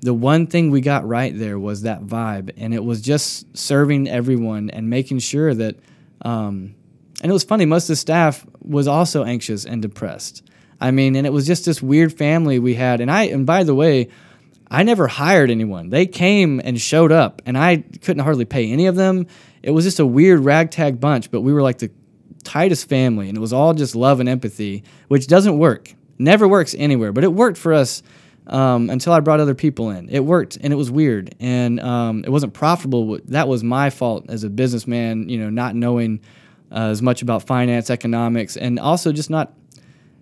the 0.06 0.14
one 0.14 0.46
thing 0.46 0.70
we 0.70 0.80
got 0.80 1.06
right 1.06 1.36
there 1.36 1.58
was 1.58 1.82
that 1.82 2.02
vibe, 2.02 2.52
and 2.56 2.72
it 2.72 2.84
was 2.84 3.00
just 3.00 3.56
serving 3.56 4.08
everyone 4.08 4.70
and 4.70 4.88
making 4.88 5.18
sure 5.18 5.52
that. 5.52 5.76
Um, 6.22 6.76
and 7.22 7.30
it 7.30 7.32
was 7.32 7.44
funny. 7.44 7.64
Most 7.64 7.84
of 7.84 7.88
the 7.88 7.96
staff 7.96 8.46
was 8.60 8.86
also 8.86 9.24
anxious 9.24 9.64
and 9.64 9.82
depressed. 9.82 10.42
I 10.80 10.92
mean, 10.92 11.16
and 11.16 11.26
it 11.26 11.32
was 11.32 11.44
just 11.46 11.64
this 11.64 11.82
weird 11.82 12.12
family 12.16 12.58
we 12.58 12.74
had. 12.74 13.00
And 13.00 13.10
I, 13.10 13.24
and 13.24 13.46
by 13.46 13.64
the 13.64 13.74
way, 13.74 14.08
I 14.70 14.84
never 14.84 15.08
hired 15.08 15.50
anyone. 15.50 15.88
They 15.88 16.06
came 16.06 16.60
and 16.62 16.80
showed 16.80 17.10
up, 17.10 17.42
and 17.44 17.58
I 17.58 17.78
couldn't 18.02 18.22
hardly 18.22 18.44
pay 18.44 18.70
any 18.70 18.86
of 18.86 18.94
them. 18.94 19.26
It 19.62 19.72
was 19.72 19.84
just 19.84 19.98
a 19.98 20.06
weird 20.06 20.40
ragtag 20.40 21.00
bunch, 21.00 21.32
but 21.32 21.40
we 21.40 21.52
were 21.52 21.62
like 21.62 21.78
the 21.78 21.90
tightest 22.44 22.88
family, 22.88 23.28
and 23.28 23.36
it 23.36 23.40
was 23.40 23.52
all 23.52 23.74
just 23.74 23.96
love 23.96 24.20
and 24.20 24.28
empathy, 24.28 24.84
which 25.08 25.26
doesn't 25.26 25.58
work. 25.58 25.94
Never 26.16 26.46
works 26.46 26.76
anywhere, 26.78 27.12
but 27.12 27.24
it 27.24 27.32
worked 27.32 27.58
for 27.58 27.72
us 27.72 28.04
um, 28.46 28.90
until 28.90 29.12
I 29.12 29.20
brought 29.20 29.40
other 29.40 29.54
people 29.54 29.90
in. 29.90 30.08
It 30.08 30.20
worked, 30.20 30.56
and 30.60 30.72
it 30.72 30.76
was 30.76 30.90
weird, 30.90 31.34
and 31.40 31.80
um, 31.80 32.24
it 32.24 32.30
wasn't 32.30 32.54
profitable. 32.54 33.18
That 33.26 33.48
was 33.48 33.64
my 33.64 33.90
fault 33.90 34.26
as 34.28 34.44
a 34.44 34.50
businessman, 34.50 35.28
you 35.28 35.38
know, 35.38 35.50
not 35.50 35.74
knowing 35.74 36.20
uh, 36.70 36.88
as 36.90 37.02
much 37.02 37.22
about 37.22 37.46
finance, 37.46 37.90
economics, 37.90 38.56
and 38.56 38.78
also 38.78 39.12
just 39.12 39.30
not. 39.30 39.52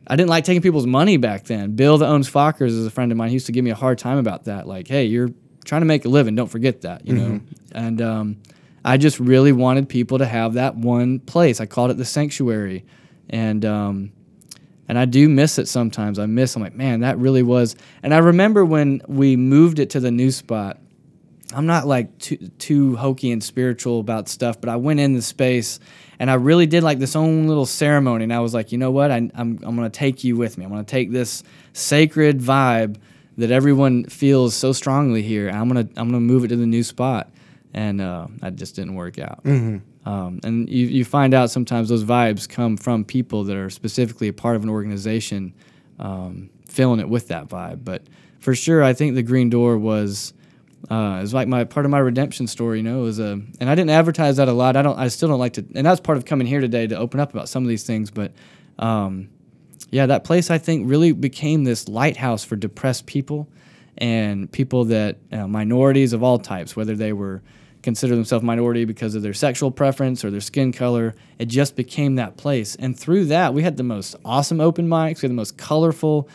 I 0.07 0.17
didn't 0.17 0.29
like 0.29 0.45
taking 0.45 0.61
people's 0.61 0.87
money 0.87 1.17
back 1.17 1.45
then. 1.45 1.77
Bill 1.77 1.97
that 1.97 2.07
owns 2.07 2.31
Fockers 2.31 2.69
is 2.69 2.87
a 2.87 2.91
friend 2.91 3.11
of 3.11 3.17
mine. 3.17 3.29
He 3.29 3.35
used 3.35 3.47
to 3.47 3.53
give 3.53 3.65
me 3.65 3.71
a 3.71 3.75
hard 3.75 3.97
time 3.99 4.19
about 4.19 4.45
that. 4.45 4.67
Like, 4.69 4.87
hey, 4.87 5.05
you're 5.05 5.31
trying 5.65 5.81
to 5.81 5.87
make 5.87 6.05
a 6.05 6.11
living. 6.11 6.35
Don't 6.35 6.51
forget 6.51 6.83
that, 6.83 7.07
you 7.07 7.15
know. 7.15 7.41
And 7.73 8.03
um, 8.03 8.37
I 8.85 8.99
just 8.99 9.19
really 9.19 9.53
wanted 9.53 9.89
people 9.89 10.19
to 10.19 10.27
have 10.27 10.55
that 10.55 10.77
one 10.77 11.21
place. 11.21 11.59
I 11.61 11.67
called 11.67 11.91
it 11.91 11.97
the 11.97 12.05
sanctuary, 12.05 12.85
and 13.31 13.65
um, 13.65 14.13
and 14.89 14.99
I 14.99 15.05
do 15.05 15.29
miss 15.29 15.59
it 15.59 15.69
sometimes. 15.69 16.19
I 16.19 16.27
miss. 16.27 16.57
I'm 16.57 16.63
like, 16.63 16.75
man, 16.75 17.01
that 17.01 17.19
really 17.19 17.43
was. 17.43 17.77
And 18.03 18.13
I 18.13 18.19
remember 18.19 18.65
when 18.65 19.01
we 19.07 19.37
moved 19.37 19.79
it 19.79 19.91
to 19.91 20.01
the 20.01 20.11
new 20.11 20.31
spot. 20.31 20.79
I'm 21.55 21.67
not 21.67 21.87
like 21.87 22.19
too 22.19 22.37
too 22.59 22.97
hokey 22.97 23.31
and 23.31 23.43
spiritual 23.43 24.01
about 24.01 24.29
stuff, 24.29 24.61
but 24.61 24.69
I 24.69 24.77
went 24.77 24.99
in 24.99 25.15
the 25.15 25.23
space 25.23 25.79
and 26.19 26.31
I 26.31 26.35
really 26.35 26.67
did 26.67 26.83
like 26.83 26.99
this 26.99 27.15
own 27.15 27.47
little 27.47 27.67
ceremony. 27.67 28.25
And 28.25 28.33
I 28.33 28.41
was 28.41 28.55
like, 28.55 28.73
you 28.73 28.79
know 28.79 28.91
what? 28.91 29.11
I, 29.11 29.19
am 29.19 29.31
I'm, 29.35 29.59
I'm 29.63 29.77
going 29.77 29.91
to 29.91 29.99
take 29.99 30.25
you 30.25 30.37
with 30.37 30.59
me. 30.59 30.65
I'm 30.65 30.71
going 30.71 30.85
to 30.85 30.91
take 30.91 31.13
this 31.13 31.45
sacred 31.73 32.41
vibe 32.41 32.97
that 33.37 33.51
everyone 33.51 34.05
feels 34.05 34.55
so 34.55 34.73
strongly 34.73 35.23
here. 35.23 35.49
I'm 35.49 35.69
going 35.69 35.87
to 35.87 36.01
I'm 36.01 36.11
going 36.11 36.27
to 36.27 36.33
move 36.33 36.45
it 36.45 36.49
to 36.49 36.57
the 36.57 36.67
new 36.67 36.83
spot. 36.83 37.31
And 37.75 38.01
uh, 38.01 38.29
that 38.39 38.55
just 38.55 38.77
didn't 38.77 38.95
work 38.95 39.19
out. 39.19 39.41
Um, 40.07 40.41
and 40.45 40.69
you, 40.69 40.87
you 40.87 41.05
find 41.05 41.35
out 41.35 41.51
sometimes 41.51 41.89
those 41.89 42.05
vibes 42.05 42.49
come 42.49 42.77
from 42.77 43.05
people 43.05 43.43
that 43.45 43.57
are 43.57 43.71
specifically 43.71 44.29
a 44.29 44.33
part 44.33 44.55
of 44.55 44.63
an 44.63 44.69
organization 44.71 45.55
um, 45.99 46.51
filling 46.69 47.01
it 47.01 47.09
with 47.09 47.29
that 47.29 47.49
vibe. 47.49 47.85
But 47.85 48.03
for 48.39 48.55
sure, 48.55 48.85
I 48.85 48.93
think 48.93 49.15
the 49.15 49.23
Green 49.23 49.51
Door 49.51 49.79
was 49.79 50.35
uh, 50.91 51.17
it 51.19 51.23
was 51.23 51.35
like 51.35 51.49
my 51.49 51.65
part 51.65 51.87
of 51.87 51.91
my 51.91 51.99
redemption 51.99 52.47
story, 52.47 52.79
you 52.79 52.83
know. 52.83 53.01
It 53.01 53.05
was 53.05 53.19
a, 53.19 53.41
and 53.59 53.71
I 53.71 53.75
didn't 53.75 53.91
advertise 53.91 54.37
that 54.37 54.49
a 54.49 54.53
lot. 54.53 54.77
I 54.77 54.83
don't, 54.83 54.99
I 54.99 55.09
still 55.09 55.29
don't 55.29 55.39
like 55.39 55.55
to, 55.55 55.65
and 55.75 55.87
that's 55.87 56.01
part 56.01 56.19
of 56.19 56.27
coming 56.27 56.47
here 56.47 56.61
today 56.61 56.87
to 56.87 56.97
open 56.97 57.21
up 57.21 57.33
about 57.33 57.49
some 57.49 57.63
of 57.63 57.69
these 57.69 57.85
things. 57.85 58.11
But 58.11 58.33
um, 58.79 59.31
yeah, 59.91 60.07
that 60.07 60.25
place 60.25 60.51
I 60.51 60.59
think 60.59 60.89
really 60.89 61.13
became 61.13 61.65
this 61.65 61.89
lighthouse 61.89 62.45
for 62.45 62.57
depressed 62.57 63.07
people 63.07 63.49
and 63.97 64.51
people 64.51 64.85
that 64.87 65.17
uh, 65.33 65.47
minorities 65.47 66.13
of 66.13 66.23
all 66.23 66.39
types, 66.39 66.77
whether 66.77 66.95
they 66.95 67.13
were 67.15 67.43
consider 67.85 68.17
themselves 68.17 68.45
minority 68.45 68.85
because 68.85 69.15
of 69.15 69.23
their 69.23 69.35
sexual 69.35 69.71
preference 69.71 70.25
or 70.25 70.31
their 70.31 70.41
skin 70.41 70.73
color. 70.73 71.15
It 71.39 71.47
just 71.47 71.77
became 71.77 72.17
that 72.17 72.37
place, 72.37 72.75
and 72.77 72.99
through 72.99 73.27
that, 73.27 73.55
we 73.55 73.63
had 73.63 73.77
the 73.77 73.85
most 73.85 74.17
awesome 74.25 74.61
open 74.61 74.89
mics. 74.89 75.23
We 75.23 75.27
had 75.27 75.31
the 75.31 75.35
most 75.35 75.57
colorful 75.57 76.29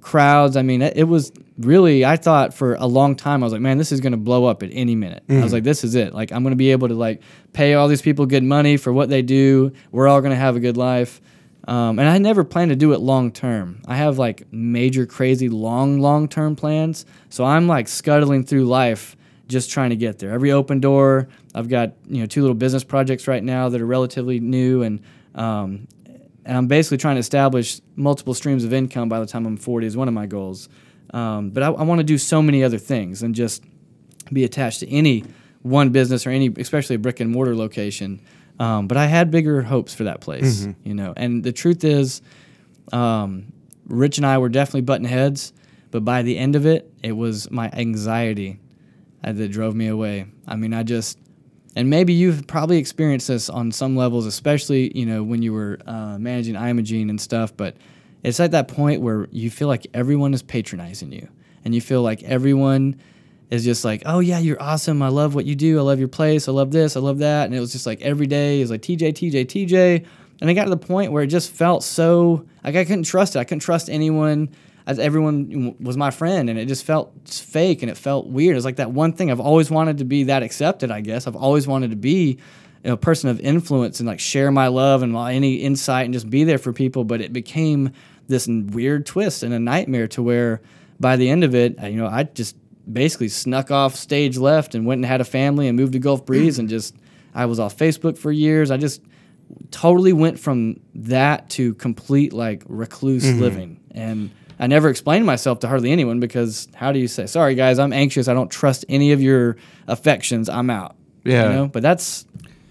crowds. 0.00 0.56
I 0.56 0.62
mean, 0.62 0.82
it, 0.82 0.96
it 0.96 1.04
was 1.04 1.32
really. 1.58 2.04
I 2.04 2.16
thought 2.16 2.54
for 2.54 2.74
a 2.74 2.86
long 2.86 3.16
time, 3.16 3.42
I 3.42 3.46
was 3.46 3.52
like, 3.52 3.62
man, 3.62 3.78
this 3.78 3.92
is 3.92 4.00
going 4.00 4.12
to 4.12 4.18
blow 4.18 4.44
up 4.44 4.62
at 4.62 4.70
any 4.72 4.94
minute. 4.94 5.24
I 5.28 5.42
was 5.42 5.52
like, 5.52 5.64
this 5.64 5.84
is 5.84 5.94
it. 5.94 6.14
Like, 6.14 6.32
I'm 6.32 6.42
going 6.42 6.52
to 6.52 6.56
be 6.56 6.72
able 6.72 6.88
to 6.88 6.94
like 6.94 7.22
pay 7.52 7.74
all 7.74 7.88
these 7.88 8.02
people 8.02 8.26
good 8.26 8.44
money 8.44 8.76
for 8.76 8.92
what 8.92 9.08
they 9.08 9.22
do. 9.22 9.72
We're 9.92 10.08
all 10.08 10.20
going 10.20 10.32
to 10.32 10.36
have 10.36 10.56
a 10.56 10.60
good 10.60 10.76
life. 10.76 11.20
Um, 11.66 11.98
and 11.98 12.08
I 12.08 12.18
never 12.18 12.44
plan 12.44 12.68
to 12.68 12.76
do 12.76 12.92
it 12.92 13.00
long 13.00 13.32
term. 13.32 13.80
I 13.86 13.96
have 13.96 14.18
like 14.18 14.52
major, 14.52 15.06
crazy, 15.06 15.48
long, 15.48 15.98
long 16.00 16.28
term 16.28 16.56
plans. 16.56 17.06
So 17.30 17.44
I'm 17.44 17.66
like 17.66 17.88
scuttling 17.88 18.44
through 18.44 18.66
life 18.66 19.16
just 19.48 19.70
trying 19.70 19.90
to 19.90 19.96
get 19.96 20.18
there. 20.18 20.30
Every 20.30 20.52
open 20.52 20.80
door, 20.80 21.28
I've 21.54 21.68
got 21.68 21.94
you 22.06 22.20
know 22.20 22.26
two 22.26 22.40
little 22.40 22.54
business 22.54 22.84
projects 22.84 23.28
right 23.28 23.42
now 23.42 23.68
that 23.68 23.80
are 23.80 23.86
relatively 23.86 24.40
new, 24.40 24.82
and 24.82 25.00
um, 25.34 25.86
and 26.44 26.56
I'm 26.56 26.66
basically 26.66 26.98
trying 26.98 27.16
to 27.16 27.20
establish 27.20 27.80
multiple 27.96 28.34
streams 28.34 28.64
of 28.64 28.72
income 28.72 29.08
by 29.08 29.20
the 29.20 29.26
time 29.26 29.46
I'm 29.46 29.56
40 29.56 29.86
is 29.86 29.96
one 29.96 30.08
of 30.08 30.14
my 30.14 30.26
goals. 30.26 30.68
Um, 31.12 31.50
but 31.50 31.62
I, 31.62 31.68
I 31.68 31.82
want 31.84 32.00
to 32.00 32.04
do 32.04 32.18
so 32.18 32.42
many 32.42 32.64
other 32.64 32.78
things 32.78 33.22
and 33.22 33.34
just 33.34 33.64
be 34.32 34.44
attached 34.44 34.80
to 34.80 34.90
any 34.90 35.24
one 35.62 35.90
business 35.90 36.26
or 36.26 36.30
any, 36.30 36.52
especially 36.58 36.96
a 36.96 36.98
brick 36.98 37.20
and 37.20 37.30
mortar 37.30 37.54
location. 37.56 38.20
Um, 38.58 38.88
but 38.88 38.96
I 38.96 39.06
had 39.06 39.30
bigger 39.30 39.62
hopes 39.62 39.94
for 39.94 40.04
that 40.04 40.20
place, 40.20 40.66
you 40.84 40.94
know. 40.94 41.12
And 41.16 41.42
the 41.42 41.52
truth 41.52 41.84
is, 41.84 42.20
um, 42.92 43.52
Rich 43.86 44.18
and 44.18 44.26
I 44.26 44.38
were 44.38 44.48
definitely 44.48 44.82
butting 44.82 45.06
heads. 45.06 45.52
But 45.90 46.04
by 46.04 46.22
the 46.22 46.36
end 46.36 46.56
of 46.56 46.66
it, 46.66 46.92
it 47.02 47.12
was 47.12 47.50
my 47.50 47.70
anxiety 47.72 48.58
that 49.32 49.48
drove 49.50 49.74
me 49.74 49.88
away. 49.88 50.26
I 50.46 50.56
mean, 50.56 50.74
I 50.74 50.82
just, 50.82 51.18
and 51.76 51.90
maybe 51.90 52.12
you've 52.12 52.46
probably 52.46 52.78
experienced 52.78 53.28
this 53.28 53.48
on 53.48 53.72
some 53.72 53.96
levels, 53.96 54.26
especially 54.26 54.96
you 54.96 55.06
know 55.06 55.22
when 55.22 55.42
you 55.42 55.52
were 55.52 55.78
uh, 55.86 56.18
managing 56.18 56.54
Imogene 56.54 57.10
and 57.10 57.20
stuff. 57.20 57.56
But 57.56 57.76
it's 58.22 58.40
at 58.40 58.52
that 58.52 58.68
point 58.68 59.00
where 59.00 59.28
you 59.30 59.50
feel 59.50 59.68
like 59.68 59.86
everyone 59.94 60.34
is 60.34 60.42
patronizing 60.42 61.12
you, 61.12 61.28
and 61.64 61.74
you 61.74 61.80
feel 61.80 62.02
like 62.02 62.22
everyone 62.22 63.00
is 63.50 63.64
just 63.64 63.84
like, 63.84 64.02
oh 64.06 64.20
yeah, 64.20 64.38
you're 64.38 64.60
awesome. 64.60 65.02
I 65.02 65.08
love 65.08 65.34
what 65.34 65.44
you 65.44 65.54
do. 65.54 65.78
I 65.78 65.82
love 65.82 65.98
your 65.98 66.08
place. 66.08 66.48
I 66.48 66.52
love 66.52 66.70
this. 66.70 66.96
I 66.96 67.00
love 67.00 67.18
that. 67.18 67.46
And 67.46 67.54
it 67.54 67.60
was 67.60 67.72
just 67.72 67.86
like 67.86 68.02
every 68.02 68.26
day 68.26 68.60
was 68.60 68.70
like 68.70 68.82
TJ, 68.82 69.12
TJ, 69.12 69.46
TJ. 69.46 70.06
And 70.40 70.50
it 70.50 70.54
got 70.54 70.64
to 70.64 70.70
the 70.70 70.76
point 70.76 71.12
where 71.12 71.22
it 71.22 71.28
just 71.28 71.52
felt 71.52 71.84
so 71.84 72.46
like 72.62 72.76
I 72.76 72.84
couldn't 72.84 73.04
trust 73.04 73.36
it. 73.36 73.38
I 73.38 73.44
couldn't 73.44 73.60
trust 73.60 73.88
anyone. 73.88 74.50
As 74.86 74.98
everyone 74.98 75.76
was 75.80 75.96
my 75.96 76.10
friend, 76.10 76.50
and 76.50 76.58
it 76.58 76.66
just 76.66 76.84
felt 76.84 77.12
fake 77.26 77.82
and 77.82 77.90
it 77.90 77.96
felt 77.96 78.26
weird. 78.26 78.56
It's 78.56 78.66
like 78.66 78.76
that 78.76 78.92
one 78.92 79.14
thing 79.14 79.30
I've 79.30 79.40
always 79.40 79.70
wanted 79.70 79.98
to 79.98 80.04
be 80.04 80.24
that 80.24 80.42
accepted. 80.42 80.90
I 80.90 81.00
guess 81.00 81.26
I've 81.26 81.36
always 81.36 81.66
wanted 81.66 81.90
to 81.90 81.96
be 81.96 82.38
you 82.84 82.90
know, 82.90 82.92
a 82.92 82.98
person 82.98 83.30
of 83.30 83.40
influence 83.40 84.00
and 84.00 84.06
like 84.06 84.20
share 84.20 84.50
my 84.50 84.66
love 84.66 85.02
and 85.02 85.12
my, 85.12 85.32
any 85.32 85.54
insight 85.54 86.04
and 86.04 86.12
just 86.12 86.28
be 86.28 86.44
there 86.44 86.58
for 86.58 86.72
people. 86.74 87.04
But 87.04 87.22
it 87.22 87.32
became 87.32 87.92
this 88.28 88.46
weird 88.46 89.06
twist 89.06 89.42
and 89.42 89.54
a 89.54 89.58
nightmare 89.58 90.06
to 90.08 90.22
where 90.22 90.60
by 91.00 91.16
the 91.16 91.30
end 91.30 91.44
of 91.44 91.54
it, 91.54 91.80
you 91.82 91.96
know, 91.96 92.06
I 92.06 92.24
just 92.24 92.54
basically 92.90 93.28
snuck 93.28 93.70
off 93.70 93.94
stage 93.94 94.36
left 94.36 94.74
and 94.74 94.84
went 94.86 94.98
and 94.98 95.06
had 95.06 95.20
a 95.22 95.24
family 95.24 95.68
and 95.68 95.76
moved 95.76 95.94
to 95.94 95.98
Gulf 95.98 96.26
Breeze 96.26 96.58
and 96.58 96.68
just 96.68 96.94
I 97.34 97.46
was 97.46 97.58
off 97.58 97.76
Facebook 97.76 98.18
for 98.18 98.30
years. 98.30 98.70
I 98.70 98.76
just 98.76 99.00
totally 99.70 100.12
went 100.12 100.38
from 100.38 100.80
that 100.94 101.50
to 101.50 101.74
complete 101.74 102.32
like 102.32 102.62
recluse 102.66 103.24
mm-hmm. 103.24 103.40
living 103.40 103.80
and 103.90 104.30
I 104.64 104.66
never 104.66 104.88
explained 104.88 105.26
myself 105.26 105.60
to 105.60 105.68
hardly 105.68 105.92
anyone 105.92 106.20
because 106.20 106.68
how 106.74 106.90
do 106.92 106.98
you 106.98 107.08
say 107.08 107.26
sorry 107.26 107.54
guys 107.54 107.78
I'm 107.78 107.92
anxious 107.92 108.28
I 108.28 108.34
don't 108.34 108.50
trust 108.50 108.84
any 108.88 109.12
of 109.12 109.20
your 109.20 109.56
affections 109.86 110.48
I'm 110.48 110.70
out 110.70 110.96
Yeah. 111.24 111.48
you 111.50 111.56
know 111.56 111.66
but 111.68 111.82
that's 111.82 112.26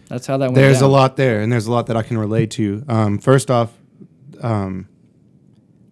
that's 0.09 0.27
how 0.27 0.37
that 0.37 0.45
went 0.47 0.55
There's 0.55 0.79
down. 0.79 0.89
a 0.89 0.91
lot 0.91 1.17
there, 1.17 1.41
and 1.41 1.51
there's 1.51 1.65
a 1.67 1.71
lot 1.71 1.87
that 1.87 1.97
I 1.97 2.03
can 2.03 2.17
relate 2.19 2.51
to. 2.51 2.83
Um, 2.87 3.17
first 3.17 3.49
off, 3.49 3.71
um, 4.41 4.87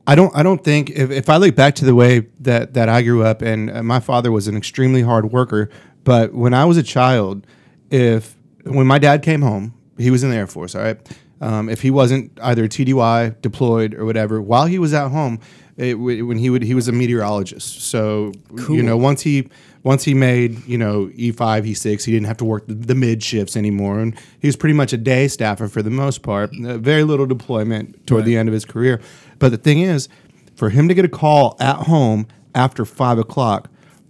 I 0.05 0.13
don't. 0.15 0.35
I 0.35 0.43
don't 0.43 0.63
think 0.63 0.89
if, 0.91 1.09
if 1.11 1.29
I 1.29 1.37
look 1.37 1.55
back 1.55 1.75
to 1.75 1.85
the 1.85 1.95
way 1.95 2.27
that 2.41 2.73
that 2.75 2.89
I 2.89 3.01
grew 3.01 3.23
up, 3.23 3.41
and 3.41 3.71
uh, 3.71 3.81
my 3.81 3.99
father 3.99 4.31
was 4.31 4.47
an 4.47 4.55
extremely 4.57 5.01
hard 5.01 5.31
worker. 5.31 5.69
But 6.03 6.33
when 6.33 6.53
I 6.53 6.65
was 6.65 6.77
a 6.77 6.83
child, 6.83 7.47
if 7.89 8.35
when 8.63 8.85
my 8.85 8.99
dad 8.99 9.23
came 9.23 9.41
home, 9.41 9.73
he 9.97 10.11
was 10.11 10.23
in 10.23 10.29
the 10.29 10.35
Air 10.35 10.45
Force. 10.47 10.75
All 10.75 10.83
right, 10.83 10.99
um, 11.39 11.69
if 11.69 11.81
he 11.81 11.89
wasn't 11.89 12.37
either 12.43 12.67
TDY 12.67 13.41
deployed 13.41 13.95
or 13.95 14.05
whatever, 14.05 14.39
while 14.41 14.65
he 14.65 14.77
was 14.77 14.93
at 14.93 15.09
home, 15.09 15.39
it, 15.77 15.95
when 15.95 16.37
he 16.37 16.49
would 16.49 16.63
he 16.63 16.73
was 16.73 16.87
a 16.87 16.91
meteorologist. 16.91 17.81
So 17.81 18.31
you 18.69 18.83
know 18.83 18.97
once 18.97 19.21
he 19.21 19.49
once 19.83 20.03
he 20.03 20.13
made 20.13 20.65
you 20.67 20.77
know 20.77 21.09
E 21.15 21.31
five 21.31 21.65
E 21.65 21.73
six, 21.73 22.05
he 22.05 22.11
didn't 22.11 22.27
have 22.27 22.37
to 22.37 22.45
work 22.45 22.67
the, 22.67 22.73
the 22.73 22.95
mid 22.95 23.23
shifts 23.23 23.55
anymore, 23.57 23.99
and 23.99 24.17
he 24.39 24.47
was 24.47 24.55
pretty 24.55 24.73
much 24.73 24.93
a 24.93 24.97
day 24.97 25.27
staffer 25.27 25.67
for 25.67 25.81
the 25.81 25.89
most 25.89 26.21
part. 26.21 26.51
Uh, 26.63 26.77
very 26.77 27.03
little 27.03 27.25
deployment 27.25 28.05
toward 28.07 28.25
the 28.25 28.37
end 28.37 28.49
of 28.49 28.53
his 28.53 28.65
career. 28.65 29.01
But 29.39 29.49
the 29.49 29.57
thing 29.57 29.79
is, 29.79 30.07
for 30.55 30.69
him 30.69 30.87
to 30.87 30.93
get 30.93 31.05
a 31.05 31.09
call 31.09 31.57
at 31.59 31.77
home 31.87 32.27
after 32.53 32.85
five 32.85 33.17
o'clock, 33.17 33.69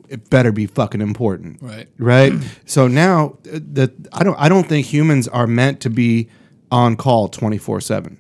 it 0.10 0.30
better 0.30 0.52
be 0.52 0.66
fucking 0.66 1.00
important, 1.00 1.62
Right. 1.62 1.88
Right. 1.98 2.34
so 2.66 2.88
now 2.88 3.38
uh, 3.48 3.60
that 3.74 3.92
I 4.12 4.24
don't 4.24 4.38
I 4.38 4.50
don't 4.50 4.68
think 4.68 4.86
humans 4.88 5.28
are 5.30 5.48
meant 5.48 5.80
to 5.82 5.90
be 5.90 6.30
on 6.70 6.98
call 6.98 7.30
twenty 7.30 7.58
four 7.58 7.80
seven. 7.80 8.18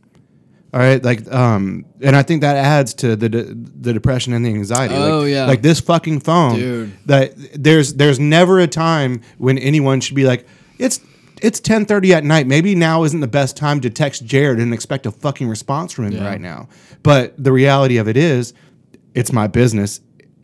All 0.74 0.80
right, 0.80 1.03
like, 1.03 1.30
um, 1.34 1.86
and 1.99 2.15
I 2.15 2.24
think 2.24 2.41
that 2.41 2.55
adds 2.55 2.93
to 2.95 3.17
the 3.17 3.28
de- 3.28 3.53
the 3.53 3.91
depression 3.91 4.32
and 4.32 4.45
the 4.45 4.49
anxiety. 4.49 4.95
Oh, 4.95 5.19
like, 5.19 5.30
yeah. 5.32 5.45
like 5.45 5.61
this 5.61 5.82
fucking 5.82 6.22
phone, 6.22 6.55
Dude. 6.55 6.91
That 7.07 7.34
there's 7.61 7.95
there's 7.95 8.19
never 8.19 8.59
a 8.59 8.67
time 8.67 9.22
when 9.38 9.57
anyone 9.57 9.99
should 9.99 10.15
be 10.15 10.24
like, 10.24 10.47
it's 10.78 11.01
it's 11.41 11.59
ten 11.59 11.84
thirty 11.86 12.13
at 12.13 12.24
night. 12.24 12.47
Maybe 12.47 12.74
now 12.74 13.03
isn't 13.03 13.19
the 13.19 13.28
best 13.28 13.57
time 13.57 13.82
to 13.82 13.89
text 13.89 14.26
Jared 14.26 14.59
and 14.59 14.74
expect 14.74 15.05
a 15.05 15.11
fucking 15.11 15.49
response 15.49 15.91
from 15.91 16.05
him 16.05 16.13
Yeah. 16.13 16.26
right 16.26 16.39
now. 16.39 16.69
But 17.03 17.34
the 17.38 17.51
reality 17.51 17.97
of 17.97 18.07
it 18.07 18.15
is, 18.15 18.53
it's 19.13 19.34
my 19.34 19.47
business. 19.47 19.99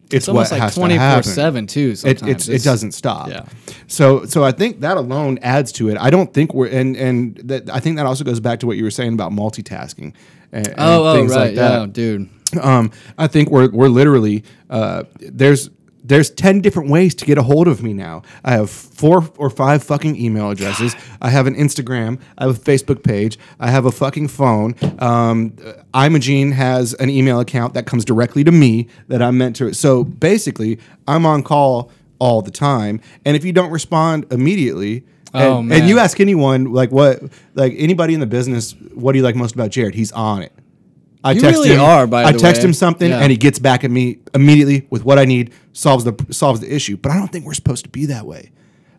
It's, 0.08 0.14
It's 0.16 0.28
almost 0.30 0.52
what 0.52 0.56
like 0.60 0.62
has 0.64 0.74
to 0.74 0.80
twenty 0.80 0.96
four 0.96 1.02
happen. 1.04 1.24
seven 1.32 1.68
too. 1.68 1.94
It, 2.04 2.24
it's, 2.24 2.48
it 2.48 2.64
doesn't 2.64 2.94
stop. 2.94 3.30
Yeah. 3.30 3.46
So 3.88 4.26
so 4.26 4.44
I 4.44 4.52
think 4.52 4.80
that 4.82 4.98
alone 4.98 5.38
adds 5.42 5.72
to 5.74 5.90
it. 5.90 5.98
I 6.00 6.10
don't 6.10 6.34
think 6.34 6.54
we're 6.54 6.68
and 6.68 6.96
and 6.96 7.36
that 7.46 7.70
I 7.70 7.80
think 7.80 7.98
that 7.98 8.06
also 8.06 8.24
goes 8.24 8.40
back 8.40 8.60
to 8.62 8.68
what 8.68 8.78
you 8.78 8.84
were 8.84 8.92
saying 8.92 9.14
about 9.14 9.32
multitasking. 9.32 10.14
And, 10.54 10.68
and 10.68 10.76
Oh, 10.78 11.06
oh, 11.08 11.14
things 11.16 11.32
right, 11.36 11.48
like 11.48 11.56
that. 11.56 11.80
yeah, 11.82 11.86
dude. 11.88 12.30
Um, 12.62 12.92
I 13.18 13.28
think 13.28 13.50
we're 13.50 13.70
we're 13.70 13.90
literally 13.90 14.44
uh, 14.70 15.04
there's 15.20 15.70
there's 16.08 16.30
ten 16.30 16.62
different 16.62 16.90
ways 16.90 17.14
to 17.16 17.26
get 17.26 17.38
a 17.38 17.44
hold 17.44 17.68
of 17.68 17.84
me 17.84 17.94
now. 17.94 18.22
I 18.44 18.52
have 18.52 18.70
four 18.70 19.30
or 19.38 19.50
five 19.50 19.84
fucking 19.84 20.16
email 20.16 20.50
addresses. 20.50 20.96
I 21.22 21.30
have 21.30 21.48
an 21.48 21.56
Instagram. 21.56 22.20
I 22.38 22.46
have 22.46 22.58
a 22.58 22.60
Facebook 22.60 23.04
page. 23.04 23.38
I 23.60 23.70
have 23.70 23.86
a 23.86 23.92
fucking 23.92 24.30
phone. 24.30 24.76
Um, 25.00 25.56
Imogene 25.94 26.52
has 26.52 26.94
an 26.96 27.10
email 27.10 27.40
account 27.40 27.74
that 27.74 27.86
comes 27.86 28.06
directly 28.06 28.44
to 28.44 28.52
me 28.52 28.88
that 29.08 29.22
I'm 29.22 29.38
meant 29.38 29.56
to. 29.58 29.74
So 29.74 30.04
basically, 30.04 30.80
I'm 31.08 31.26
on 31.26 31.44
call 31.44 31.92
all 32.20 32.42
the 32.42 32.52
time. 32.52 33.02
And 33.26 33.36
if 33.36 33.44
you 33.44 33.54
don't 33.54 33.72
respond 33.72 34.26
immediately. 34.32 35.04
Oh, 35.34 35.60
and, 35.60 35.72
and 35.74 35.90
you 35.90 36.00
ask 36.00 36.20
anyone 36.22 36.72
like 36.72 36.90
what 36.90 37.22
like 37.54 37.74
anybody 37.78 38.14
in 38.14 38.22
the 38.22 38.26
business 38.26 38.72
what 38.94 39.12
do 39.12 39.18
you 39.18 39.24
like 39.26 39.36
most 39.36 39.54
about 39.54 39.72
Jared 39.72 39.94
he's 39.94 40.12
on 40.14 40.42
it 40.42 40.54
I 41.24 41.32
You 41.34 41.42
text 41.42 41.60
really 41.60 41.70
him. 41.76 41.82
are, 41.82 42.08
by 42.08 42.24
I 42.24 42.32
the 42.32 42.40
text 42.40 42.62
way. 42.62 42.68
him 42.70 42.74
something, 42.74 43.10
Yeah. 43.10 43.20
and 43.20 43.32
he 43.32 43.38
gets 43.38 43.60
back 43.60 43.84
at 43.84 43.92
me 43.92 44.20
immediately 44.34 44.86
with 44.90 45.04
what 45.04 45.18
I 45.20 45.26
need. 45.26 45.52
solves 45.74 46.04
the 46.04 46.14
solves 46.32 46.60
the 46.60 46.74
issue. 46.74 46.98
But 46.98 47.12
I 47.12 47.18
don't 47.20 47.32
think 47.32 47.46
we're 47.46 47.54
supposed 47.54 47.84
to 47.84 47.90
be 47.90 48.08
that 48.08 48.26
way. 48.26 48.50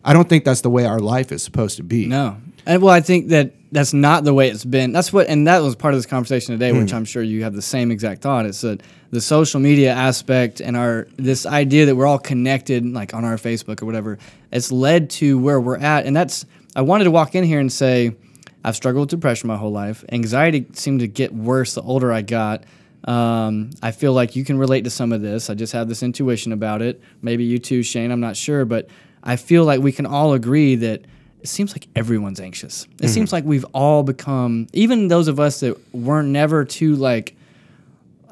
I 0.05 0.13
don't 0.13 0.29
think 0.29 0.45
that's 0.45 0.61
the 0.61 0.69
way 0.69 0.85
our 0.85 0.99
life 0.99 1.31
is 1.33 1.43
supposed 1.43 1.75
to 1.77 1.83
be. 1.83 2.05
No. 2.05 2.37
And 2.65 2.81
well, 2.81 2.93
I 2.93 3.01
think 3.01 3.27
that 3.29 3.51
that's 3.71 3.93
not 3.93 4.23
the 4.23 4.33
way 4.33 4.49
it's 4.49 4.63
been. 4.65 4.91
That's 4.93 5.11
what, 5.11 5.27
and 5.27 5.45
that 5.47 5.61
was 5.61 5.75
part 5.75 5.93
of 5.93 5.97
this 5.97 6.05
conversation 6.05 6.53
today, 6.55 6.71
Hmm. 6.71 6.79
which 6.79 6.93
I'm 6.93 7.03
sure 7.05 7.21
you 7.21 7.43
have 7.43 7.53
the 7.53 7.61
same 7.61 7.91
exact 7.91 8.21
thought. 8.21 8.45
It's 8.45 8.61
that 8.61 8.81
the 9.11 9.19
social 9.21 9.59
media 9.59 9.91
aspect 9.93 10.61
and 10.61 10.77
our 10.77 11.07
this 11.17 11.45
idea 11.45 11.85
that 11.87 11.95
we're 11.95 12.05
all 12.07 12.17
connected, 12.19 12.85
like 12.85 13.13
on 13.13 13.25
our 13.25 13.35
Facebook 13.35 13.81
or 13.81 13.85
whatever, 13.85 14.17
it's 14.51 14.71
led 14.71 15.09
to 15.11 15.37
where 15.37 15.59
we're 15.59 15.77
at. 15.77 16.05
And 16.05 16.15
that's 16.15 16.45
I 16.77 16.81
wanted 16.81 17.03
to 17.05 17.11
walk 17.11 17.35
in 17.35 17.43
here 17.43 17.59
and 17.59 17.71
say, 17.71 18.15
I've 18.63 18.75
struggled 18.75 19.03
with 19.03 19.09
depression 19.09 19.47
my 19.47 19.57
whole 19.57 19.71
life. 19.71 20.03
Anxiety 20.11 20.65
seemed 20.73 20.99
to 20.99 21.07
get 21.07 21.33
worse 21.33 21.75
the 21.75 21.81
older 21.81 22.11
I 22.11 22.21
got. 22.21 22.63
Um, 23.05 23.71
I 23.81 23.91
feel 23.91 24.13
like 24.13 24.35
you 24.35 24.43
can 24.43 24.57
relate 24.57 24.83
to 24.83 24.89
some 24.89 25.13
of 25.13 25.21
this. 25.21 25.49
I 25.49 25.53
just 25.53 25.73
have 25.73 25.87
this 25.87 26.03
intuition 26.03 26.51
about 26.51 26.81
it. 26.81 27.01
Maybe 27.21 27.45
you 27.45 27.57
too, 27.57 27.83
Shane. 27.83 28.11
I'm 28.11 28.19
not 28.19 28.35
sure, 28.35 28.65
but 28.65 28.89
I 29.23 29.37
feel 29.37 29.63
like 29.63 29.79
we 29.81 29.91
can 29.91 30.05
all 30.05 30.33
agree 30.33 30.75
that 30.75 31.05
it 31.41 31.47
seems 31.47 31.71
like 31.71 31.87
everyone's 31.95 32.41
anxious. 32.41 32.85
It 33.01 33.07
seems 33.07 33.31
like 33.31 33.45
we've 33.45 33.65
all 33.73 34.03
become, 34.03 34.67
even 34.73 35.07
those 35.07 35.29
of 35.29 35.39
us 35.39 35.61
that 35.61 35.77
weren't 35.93 36.29
never 36.29 36.65
too 36.65 36.95
like, 36.95 37.35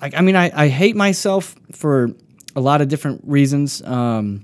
like 0.01 0.13
I 0.13 0.21
mean, 0.21 0.35
I, 0.35 0.51
I 0.53 0.67
hate 0.67 0.95
myself 0.95 1.55
for 1.71 2.11
a 2.55 2.59
lot 2.59 2.81
of 2.81 2.89
different 2.89 3.21
reasons, 3.23 3.81
um, 3.83 4.43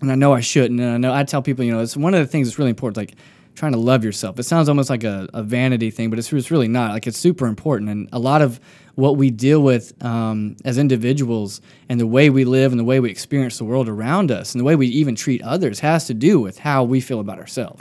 and 0.00 0.10
I 0.10 0.14
know 0.14 0.32
I 0.32 0.40
shouldn't. 0.40 0.80
And 0.80 0.90
I 0.90 0.96
know 0.96 1.12
I 1.12 1.24
tell 1.24 1.42
people, 1.42 1.64
you 1.64 1.72
know, 1.72 1.80
it's 1.80 1.96
one 1.96 2.14
of 2.14 2.20
the 2.20 2.26
things 2.26 2.48
that's 2.48 2.58
really 2.58 2.70
important, 2.70 2.96
like 2.96 3.18
trying 3.58 3.72
to 3.72 3.78
love 3.78 4.04
yourself. 4.04 4.38
It 4.38 4.44
sounds 4.44 4.68
almost 4.68 4.88
like 4.88 5.04
a, 5.04 5.28
a 5.34 5.42
vanity 5.42 5.90
thing, 5.90 6.10
but 6.10 6.18
it's, 6.18 6.32
it's 6.32 6.50
really 6.50 6.68
not. 6.68 6.92
Like 6.92 7.06
it's 7.06 7.18
super 7.18 7.46
important, 7.46 7.90
and 7.90 8.08
a 8.12 8.18
lot 8.18 8.40
of 8.40 8.60
what 8.94 9.16
we 9.16 9.30
deal 9.30 9.62
with 9.62 9.92
um, 10.04 10.56
as 10.64 10.76
individuals 10.78 11.60
and 11.88 12.00
the 12.00 12.06
way 12.06 12.30
we 12.30 12.44
live 12.44 12.72
and 12.72 12.80
the 12.80 12.84
way 12.84 12.98
we 12.98 13.10
experience 13.10 13.58
the 13.58 13.64
world 13.64 13.88
around 13.88 14.32
us 14.32 14.54
and 14.54 14.60
the 14.60 14.64
way 14.64 14.74
we 14.74 14.88
even 14.88 15.14
treat 15.14 15.40
others 15.42 15.78
has 15.78 16.06
to 16.08 16.14
do 16.14 16.40
with 16.40 16.58
how 16.58 16.82
we 16.82 17.00
feel 17.00 17.20
about 17.20 17.38
ourselves. 17.38 17.80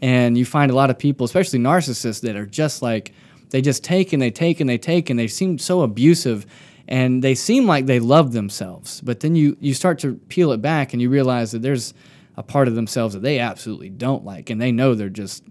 And 0.00 0.38
you 0.38 0.46
find 0.46 0.70
a 0.70 0.74
lot 0.74 0.88
of 0.88 0.98
people, 0.98 1.24
especially 1.26 1.58
narcissists, 1.58 2.20
that 2.22 2.36
are 2.36 2.46
just 2.46 2.80
like 2.80 3.12
they 3.50 3.60
just 3.60 3.84
take 3.84 4.12
and 4.12 4.22
they 4.22 4.30
take 4.30 4.60
and 4.60 4.68
they 4.68 4.78
take 4.78 5.10
and 5.10 5.18
they 5.18 5.28
seem 5.28 5.58
so 5.58 5.82
abusive 5.82 6.46
and 6.88 7.22
they 7.22 7.34
seem 7.34 7.66
like 7.66 7.86
they 7.86 8.00
love 8.00 8.32
themselves. 8.32 9.00
But 9.02 9.20
then 9.20 9.34
you 9.36 9.56
you 9.60 9.74
start 9.74 9.98
to 10.00 10.14
peel 10.28 10.52
it 10.52 10.62
back 10.62 10.92
and 10.92 11.02
you 11.02 11.10
realize 11.10 11.52
that 11.52 11.62
there's 11.62 11.92
a 12.36 12.42
part 12.42 12.68
of 12.68 12.74
themselves 12.74 13.14
that 13.14 13.20
they 13.22 13.38
absolutely 13.38 13.88
don't 13.88 14.24
like 14.24 14.50
and 14.50 14.60
they 14.60 14.72
know 14.72 14.94
they're 14.94 15.08
just 15.08 15.42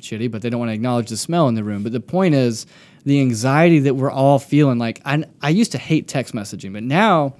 shitty, 0.00 0.30
but 0.30 0.42
they 0.42 0.50
don't 0.50 0.60
want 0.60 0.68
to 0.70 0.74
acknowledge 0.74 1.08
the 1.08 1.16
smell 1.16 1.48
in 1.48 1.54
the 1.54 1.64
room. 1.64 1.82
But 1.82 1.92
the 1.92 2.00
point 2.00 2.34
is 2.34 2.66
the 3.04 3.20
anxiety 3.20 3.78
that 3.80 3.94
we're 3.94 4.10
all 4.10 4.38
feeling. 4.38 4.78
Like 4.78 5.00
I, 5.04 5.24
I 5.40 5.50
used 5.50 5.72
to 5.72 5.78
hate 5.78 6.08
text 6.08 6.34
messaging, 6.34 6.72
but 6.72 6.82
now 6.82 7.36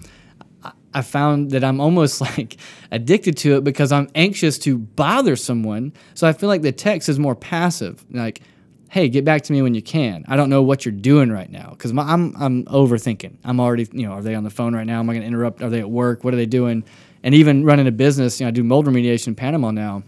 I- 0.63 0.73
I 0.95 1.03
found 1.03 1.51
that 1.51 1.63
I'm 1.63 1.81
almost 1.81 2.21
like 2.39 2.57
addicted 2.91 3.37
to 3.39 3.57
it 3.57 3.65
because 3.65 3.93
I'm 3.93 4.09
anxious 4.15 4.59
to 4.61 4.79
bother 4.79 5.37
someone. 5.37 5.93
So 6.15 6.27
I 6.27 6.33
feel 6.33 6.49
like 6.49 6.63
the 6.63 6.73
text 6.73 7.09
is 7.11 7.19
more 7.19 7.35
passive. 7.35 8.03
Like, 8.11 8.41
hey, 8.89 9.09
get 9.11 9.25
back 9.25 9.43
to 9.43 9.53
me 9.53 9.61
when 9.61 9.75
you 9.75 9.83
can. 9.83 10.25
I 10.27 10.37
don't 10.37 10.49
know 10.49 10.63
what 10.63 10.87
you're 10.87 10.93
doing 10.93 11.31
right 11.31 11.51
now 11.51 11.71
because 11.71 11.91
I'm 11.91 12.35
I'm 12.41 12.65
overthinking. 12.65 13.37
I'm 13.45 13.61
already 13.61 13.87
you 13.93 14.07
know 14.07 14.13
are 14.13 14.23
they 14.23 14.35
on 14.35 14.45
the 14.45 14.51
phone 14.51 14.75
right 14.75 14.87
now? 14.87 15.01
Am 15.01 15.11
I 15.11 15.13
going 15.13 15.21
to 15.23 15.27
interrupt? 15.27 15.61
Are 15.61 15.69
they 15.69 15.81
at 15.81 15.91
work? 15.91 16.25
What 16.25 16.33
are 16.33 16.39
they 16.39 16.47
doing? 16.47 16.83
And 17.27 17.35
even 17.35 17.65
running 17.65 17.89
a 17.89 17.93
business, 17.93 18.39
you 18.39 18.45
know, 18.45 18.49
I 18.49 18.53
do 18.53 18.63
mold 18.63 18.87
remediation 18.87 19.27
in 19.27 19.35
Panama 19.35 19.73
now, 19.73 20.05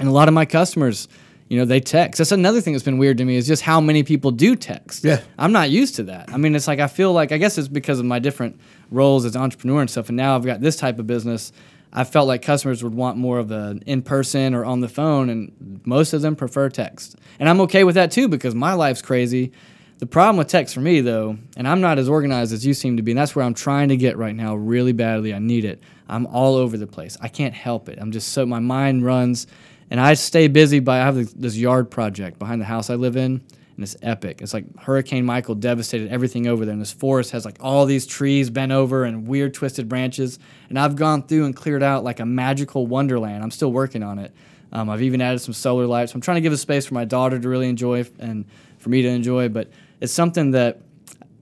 and 0.00 0.08
a 0.08 0.10
lot 0.10 0.26
of 0.26 0.34
my 0.34 0.44
customers. 0.44 1.06
You 1.48 1.58
know, 1.58 1.64
they 1.64 1.78
text. 1.80 2.18
That's 2.18 2.32
another 2.32 2.60
thing 2.60 2.74
that's 2.74 2.84
been 2.84 2.98
weird 2.98 3.18
to 3.18 3.24
me 3.24 3.36
is 3.36 3.46
just 3.46 3.62
how 3.62 3.80
many 3.80 4.02
people 4.02 4.32
do 4.32 4.54
text. 4.56 5.04
Yeah. 5.04 5.20
I'm 5.38 5.52
not 5.52 5.70
used 5.70 5.96
to 5.96 6.04
that. 6.04 6.32
I 6.32 6.38
mean, 6.38 6.54
it's 6.54 6.66
like 6.66 6.78
I 6.78 6.86
feel 6.86 7.12
like 7.12 7.32
I 7.32 7.38
guess 7.38 7.56
it's 7.56 7.68
because 7.68 7.98
of 7.98 8.04
my 8.04 8.18
different 8.18 8.60
roles 8.90 9.24
as 9.24 9.36
entrepreneur 9.36 9.80
and 9.80 9.88
stuff. 9.90 10.08
And 10.08 10.16
now 10.16 10.34
I've 10.36 10.44
got 10.44 10.60
this 10.60 10.76
type 10.76 10.98
of 10.98 11.06
business. 11.06 11.52
I 11.92 12.04
felt 12.04 12.28
like 12.28 12.42
customers 12.42 12.84
would 12.84 12.94
want 12.94 13.16
more 13.16 13.38
of 13.38 13.50
an 13.50 13.82
in 13.86 14.02
person 14.02 14.54
or 14.54 14.64
on 14.64 14.80
the 14.80 14.88
phone, 14.88 15.28
and 15.28 15.80
most 15.84 16.12
of 16.12 16.22
them 16.22 16.36
prefer 16.36 16.68
text. 16.68 17.16
And 17.38 17.48
I'm 17.48 17.60
okay 17.62 17.84
with 17.84 17.96
that 17.96 18.10
too 18.12 18.28
because 18.28 18.54
my 18.54 18.74
life's 18.74 19.02
crazy. 19.02 19.52
The 20.00 20.06
problem 20.06 20.38
with 20.38 20.48
text 20.48 20.72
for 20.74 20.80
me 20.80 21.02
though, 21.02 21.36
and 21.58 21.68
I'm 21.68 21.82
not 21.82 21.98
as 21.98 22.08
organized 22.08 22.54
as 22.54 22.64
you 22.64 22.72
seem 22.72 22.96
to 22.96 23.02
be, 23.02 23.12
and 23.12 23.18
that's 23.18 23.36
where 23.36 23.44
I'm 23.44 23.52
trying 23.52 23.90
to 23.90 23.98
get 23.98 24.16
right 24.16 24.34
now 24.34 24.54
really 24.56 24.92
badly. 24.92 25.34
I 25.34 25.38
need 25.38 25.66
it. 25.66 25.82
I'm 26.08 26.26
all 26.26 26.54
over 26.54 26.78
the 26.78 26.86
place. 26.86 27.18
I 27.20 27.28
can't 27.28 27.52
help 27.52 27.86
it. 27.90 27.98
I'm 28.00 28.10
just 28.10 28.30
so 28.30 28.46
my 28.46 28.60
mind 28.60 29.04
runs 29.04 29.46
and 29.90 30.00
I 30.00 30.14
stay 30.14 30.48
busy 30.48 30.80
by 30.80 31.00
I 31.02 31.04
have 31.04 31.38
this- 31.38 31.56
yard 31.56 31.90
project 31.90 32.38
behind 32.38 32.62
the 32.62 32.64
house 32.64 32.88
I 32.88 32.94
live 32.94 33.16
in, 33.16 33.42
and 33.76 33.82
it's 33.82 33.94
epic. 34.00 34.40
It's 34.40 34.54
like 34.54 34.64
Hurricane 34.78 35.26
Michael 35.26 35.54
devastated 35.54 36.10
everything 36.10 36.46
over 36.46 36.64
there, 36.64 36.72
and 36.72 36.80
this 36.80 36.92
forest 36.92 37.32
has 37.32 37.44
like 37.44 37.58
all 37.60 37.84
these 37.84 38.06
trees 38.06 38.48
bent 38.48 38.72
over 38.72 39.04
and 39.04 39.28
weird 39.28 39.52
twisted 39.52 39.86
branches. 39.86 40.38
And 40.70 40.78
I've 40.78 40.96
gone 40.96 41.24
through 41.24 41.44
and 41.44 41.54
cleared 41.54 41.82
out 41.82 42.04
like 42.04 42.20
a 42.20 42.26
magical 42.26 42.86
wonderland. 42.86 43.42
I'm 43.42 43.50
still 43.50 43.72
working 43.72 44.02
on 44.02 44.18
it. 44.18 44.32
Um, 44.72 44.88
I've 44.88 45.02
even 45.02 45.20
added 45.20 45.40
some 45.40 45.52
solar 45.52 45.86
lights. 45.86 46.14
I'm 46.14 46.22
trying 46.22 46.36
to 46.36 46.40
give 46.40 46.52
a 46.54 46.56
space 46.56 46.86
for 46.86 46.94
my 46.94 47.04
daughter 47.04 47.38
to 47.38 47.48
really 47.48 47.68
enjoy 47.68 48.06
and 48.18 48.46
for 48.78 48.88
me 48.88 49.02
to 49.02 49.08
enjoy, 49.08 49.48
but 49.48 49.68
it's 50.00 50.12
something 50.12 50.52
that 50.52 50.82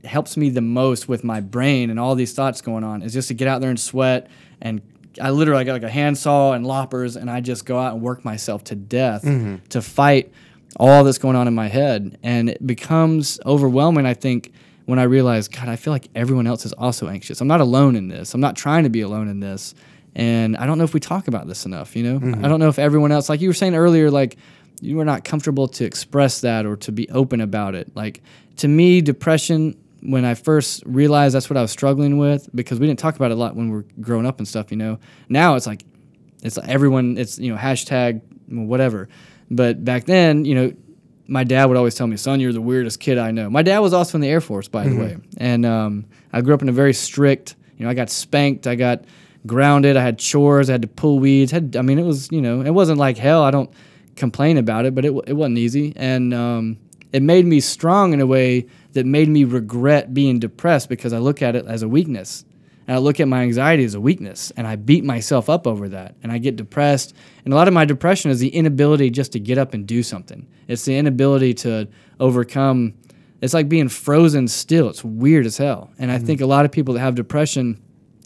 helps 0.04 0.36
me 0.36 0.50
the 0.50 0.60
most 0.60 1.08
with 1.08 1.24
my 1.24 1.40
brain 1.40 1.90
and 1.90 1.98
all 1.98 2.14
these 2.14 2.32
thoughts 2.32 2.60
going 2.60 2.84
on 2.84 3.02
is 3.02 3.12
just 3.12 3.28
to 3.28 3.34
get 3.34 3.48
out 3.48 3.60
there 3.60 3.70
and 3.70 3.80
sweat 3.80 4.28
and 4.60 4.80
I 5.20 5.30
literally 5.30 5.60
I 5.60 5.64
got 5.64 5.72
like 5.72 5.82
a 5.82 5.90
handsaw 5.90 6.52
and 6.52 6.66
loppers 6.66 7.16
and 7.16 7.30
I 7.30 7.40
just 7.40 7.64
go 7.64 7.78
out 7.78 7.94
and 7.94 8.02
work 8.02 8.24
myself 8.24 8.64
to 8.64 8.74
death 8.74 9.22
mm-hmm. 9.22 9.56
to 9.70 9.82
fight 9.82 10.32
all 10.76 11.02
that's 11.02 11.18
going 11.18 11.36
on 11.36 11.48
in 11.48 11.54
my 11.54 11.68
head 11.68 12.18
and 12.22 12.48
it 12.50 12.64
becomes 12.66 13.40
overwhelming 13.44 14.06
I 14.06 14.14
think 14.14 14.52
when 14.86 14.98
I 14.98 15.04
realize 15.04 15.48
god 15.48 15.68
I 15.68 15.76
feel 15.76 15.92
like 15.92 16.08
everyone 16.14 16.46
else 16.46 16.64
is 16.64 16.72
also 16.72 17.08
anxious. 17.08 17.40
I'm 17.40 17.48
not 17.48 17.60
alone 17.60 17.96
in 17.96 18.08
this. 18.08 18.34
I'm 18.34 18.40
not 18.40 18.56
trying 18.56 18.84
to 18.84 18.90
be 18.90 19.00
alone 19.00 19.28
in 19.28 19.40
this. 19.40 19.74
And 20.14 20.56
I 20.56 20.66
don't 20.66 20.78
know 20.78 20.84
if 20.84 20.94
we 20.94 21.00
talk 21.00 21.28
about 21.28 21.46
this 21.46 21.66
enough, 21.66 21.94
you 21.94 22.02
know? 22.02 22.18
Mm-hmm. 22.18 22.44
I 22.44 22.48
don't 22.48 22.60
know 22.60 22.68
if 22.68 22.78
everyone 22.78 23.12
else 23.12 23.28
like 23.28 23.40
you 23.40 23.48
were 23.48 23.54
saying 23.54 23.74
earlier 23.74 24.10
like 24.10 24.36
you 24.80 24.96
were 24.96 25.04
not 25.04 25.24
comfortable 25.24 25.68
to 25.68 25.84
express 25.84 26.40
that 26.42 26.64
or 26.66 26.76
to 26.76 26.92
be 26.92 27.08
open 27.10 27.40
about 27.40 27.74
it. 27.74 27.94
Like 27.96 28.22
to 28.58 28.68
me, 28.68 29.00
depression, 29.00 29.76
when 30.00 30.24
I 30.24 30.34
first 30.34 30.82
realized 30.86 31.34
that's 31.34 31.50
what 31.50 31.56
I 31.56 31.62
was 31.62 31.70
struggling 31.70 32.18
with, 32.18 32.48
because 32.54 32.78
we 32.78 32.86
didn't 32.86 32.98
talk 32.98 33.16
about 33.16 33.30
it 33.30 33.34
a 33.34 33.36
lot 33.36 33.56
when 33.56 33.70
we 33.70 33.76
were 33.76 33.84
growing 34.00 34.26
up 34.26 34.38
and 34.38 34.46
stuff, 34.46 34.70
you 34.70 34.76
know. 34.76 34.98
Now 35.28 35.56
it's 35.56 35.66
like 35.66 35.84
it's 36.42 36.56
like 36.56 36.68
everyone, 36.68 37.18
it's 37.18 37.38
you 37.38 37.52
know 37.52 37.58
hashtag 37.58 38.20
whatever. 38.48 39.08
But 39.50 39.84
back 39.84 40.04
then, 40.04 40.44
you 40.44 40.54
know, 40.54 40.72
my 41.26 41.44
dad 41.44 41.66
would 41.66 41.76
always 41.76 41.94
tell 41.94 42.06
me, 42.06 42.16
"Son, 42.16 42.40
you're 42.40 42.52
the 42.52 42.60
weirdest 42.60 43.00
kid 43.00 43.18
I 43.18 43.30
know." 43.30 43.50
My 43.50 43.62
dad 43.62 43.78
was 43.80 43.92
also 43.92 44.16
in 44.16 44.22
the 44.22 44.28
Air 44.28 44.40
Force, 44.40 44.68
by 44.68 44.88
the 44.88 44.96
way, 44.96 45.16
and 45.36 45.66
um, 45.66 46.06
I 46.32 46.40
grew 46.40 46.54
up 46.54 46.62
in 46.62 46.68
a 46.68 46.72
very 46.72 46.94
strict. 46.94 47.56
You 47.76 47.84
know, 47.84 47.90
I 47.90 47.94
got 47.94 48.10
spanked, 48.10 48.66
I 48.66 48.74
got 48.74 49.04
grounded, 49.46 49.96
I 49.96 50.02
had 50.02 50.18
chores, 50.18 50.68
I 50.68 50.72
had 50.72 50.82
to 50.82 50.88
pull 50.88 51.20
weeds. 51.20 51.52
Had 51.52 51.76
I 51.76 51.82
mean, 51.82 51.98
it 51.98 52.04
was 52.04 52.30
you 52.32 52.40
know, 52.40 52.60
it 52.60 52.70
wasn't 52.70 52.98
like 52.98 53.18
hell. 53.18 53.42
I 53.42 53.50
don't 53.50 53.70
complain 54.16 54.58
about 54.58 54.84
it, 54.84 54.94
but 54.94 55.04
it, 55.04 55.12
it 55.26 55.34
wasn't 55.34 55.58
easy, 55.58 55.92
and 55.96 56.34
um, 56.34 56.78
it 57.12 57.22
made 57.22 57.46
me 57.46 57.60
strong 57.60 58.12
in 58.12 58.20
a 58.20 58.26
way 58.26 58.66
that 58.92 59.06
made 59.06 59.28
me 59.28 59.44
regret 59.44 60.12
being 60.12 60.38
depressed 60.38 60.88
because 60.88 61.12
I 61.12 61.18
look 61.18 61.42
at 61.42 61.56
it 61.56 61.66
as 61.66 61.82
a 61.82 61.88
weakness. 61.88 62.44
And 62.86 62.94
I 62.94 63.00
look 63.00 63.20
at 63.20 63.28
my 63.28 63.42
anxiety 63.42 63.84
as 63.84 63.94
a 63.94 64.00
weakness 64.00 64.50
and 64.56 64.66
I 64.66 64.76
beat 64.76 65.04
myself 65.04 65.50
up 65.50 65.66
over 65.66 65.90
that. 65.90 66.14
And 66.22 66.32
I 66.32 66.38
get 66.38 66.56
depressed. 66.56 67.14
And 67.44 67.52
a 67.52 67.56
lot 67.56 67.68
of 67.68 67.74
my 67.74 67.84
depression 67.84 68.30
is 68.30 68.40
the 68.40 68.48
inability 68.48 69.10
just 69.10 69.32
to 69.32 69.40
get 69.40 69.58
up 69.58 69.74
and 69.74 69.86
do 69.86 70.02
something. 70.02 70.48
It's 70.68 70.86
the 70.86 70.96
inability 70.96 71.52
to 71.54 71.88
overcome. 72.18 72.94
It's 73.42 73.52
like 73.52 73.68
being 73.68 73.90
frozen 73.90 74.48
still. 74.48 74.88
It's 74.88 75.04
weird 75.04 75.44
as 75.44 75.58
hell. 75.58 75.90
And 75.98 76.10
I 76.10 76.16
mm-hmm. 76.16 76.26
think 76.26 76.40
a 76.40 76.46
lot 76.46 76.64
of 76.64 76.72
people 76.72 76.94
that 76.94 77.00
have 77.00 77.14
depression 77.14 77.82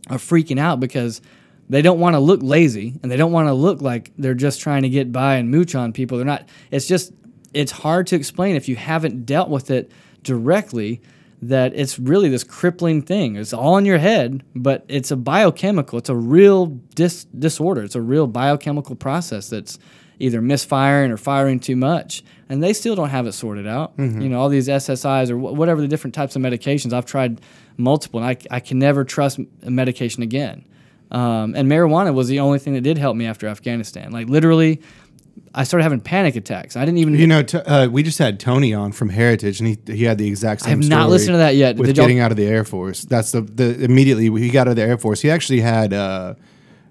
are 0.09 0.18
freaking 0.18 0.61
out 0.61 0.78
because 0.78 1.20
they 1.68 1.83
don't 1.83 1.99
want 1.99 2.14
to 2.14 2.20
look 2.20 2.41
lazy 2.43 3.01
and 3.03 3.11
they 3.11 3.16
don't 3.16 3.33
want 3.33 3.49
to 3.49 3.55
look 3.55 3.83
like 3.83 4.12
they're 4.16 4.35
just 4.35 4.61
trying 4.61 4.83
to 4.83 4.89
get 4.89 5.11
by 5.11 5.37
and 5.37 5.51
mooch 5.51 5.74
on 5.74 5.93
people. 5.93 6.18
They're 6.18 6.26
not. 6.26 6.49
It's 6.70 6.87
just, 6.87 7.12
it's 7.55 7.73
hard 7.73 8.07
to 8.09 8.17
explain 8.17 8.57
if 8.57 8.69
you 8.69 8.77
haven't 8.77 9.27
dealt 9.27 9.49
with 9.49 9.71
it 9.71 9.91
directly 10.23 11.01
that 11.43 11.73
it's 11.75 11.99
really 11.99 12.29
this 12.29 12.45
crippling 12.45 13.03
thing. 13.03 13.35
It's 13.37 13.53
all 13.53 13.77
in 13.77 13.85
your 13.85 13.99
head, 13.99 14.45
but 14.55 14.85
it's 14.87 15.11
a 15.11 15.17
biochemical. 15.17 15.99
It's 15.99 16.09
a 16.09 16.15
real 16.15 16.67
dis- 16.95 17.25
disorder. 17.25 17.83
It's 17.83 17.97
a 17.97 18.01
real 18.01 18.29
biochemical 18.29 18.95
process 18.95 19.49
that's 19.49 19.77
either 20.21 20.41
misfiring 20.41 21.11
or 21.11 21.17
firing 21.17 21.59
too 21.59 21.75
much. 21.75 22.23
And 22.49 22.63
they 22.63 22.73
still 22.73 22.95
don't 22.95 23.09
have 23.09 23.27
it 23.27 23.33
sorted 23.33 23.67
out. 23.67 23.93
You 24.23 24.29
know, 24.29 24.41
all 24.41 24.49
these 24.51 24.69
SSRIs 24.69 25.31
or 25.31 25.37
wh- 25.37 25.53
whatever 25.59 25.81
the 25.81 25.89
different 25.89 26.15
types 26.15 26.37
of 26.37 26.43
medications. 26.43 26.93
I've 26.93 27.07
tried 27.07 27.41
multiple, 27.77 28.21
and 28.23 28.29
I, 28.29 28.37
I 28.57 28.61
can 28.61 28.79
never 28.79 29.03
trust 29.05 29.41
a 29.65 29.71
medication 29.71 30.23
again. 30.23 30.65
Um, 31.11 31.55
and 31.57 31.69
marijuana 31.69 32.15
was 32.15 32.29
the 32.29 32.39
only 32.41 32.59
thing 32.61 32.75
that 32.75 32.83
did 32.83 32.99
help 32.99 33.17
me 33.17 33.27
after 33.27 33.49
Afghanistan. 33.49 34.13
Like 34.13 34.29
literally, 34.29 34.81
I 35.55 35.65
started 35.65 35.83
having 35.83 36.01
panic 36.01 36.35
attacks. 36.37 36.77
I 36.77 36.85
didn't 36.85 36.99
even 36.99 37.15
You 37.15 37.27
know, 37.27 37.43
t- 37.43 37.59
uh, 37.59 37.89
we 37.89 38.03
just 38.03 38.19
had 38.19 38.41
Tony 38.41 38.73
on 38.73 38.93
from 38.93 39.11
Heritage, 39.11 39.61
and 39.61 39.69
he 39.69 39.79
he 39.93 40.05
had 40.05 40.17
the 40.19 40.27
exact 40.27 40.63
same. 40.63 40.69
I 40.69 40.71
have 40.83 40.89
not 40.89 41.11
listened 41.11 41.35
to 41.35 41.39
that 41.39 41.57
yet. 41.57 41.77
With 41.77 41.89
Did 41.89 41.97
y'all- 41.99 42.07
getting 42.07 42.21
out 42.21 42.31
of 42.31 42.37
the 42.37 42.47
Air 42.47 42.65
Force, 42.65 43.03
that's 43.03 43.33
the 43.33 43.43
the 43.43 43.85
immediately 43.85 44.31
he 44.41 44.49
got 44.51 44.63
out 44.67 44.71
of 44.73 44.77
the 44.77 44.83
Air 44.83 44.97
Force. 44.99 45.21
He 45.21 45.31
actually 45.31 45.61
had 45.61 45.93
uh, 45.93 46.35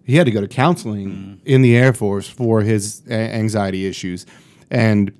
he 0.03 0.15
had 0.15 0.25
to 0.25 0.31
go 0.31 0.41
to 0.41 0.47
counseling 0.47 1.41
in 1.45 1.61
the 1.63 1.75
Air 1.75 1.91
Force 1.93 2.27
for 2.27 2.61
his 2.61 3.01
a- 3.09 3.13
anxiety 3.13 3.87
issues, 3.87 4.25
and 4.69 5.11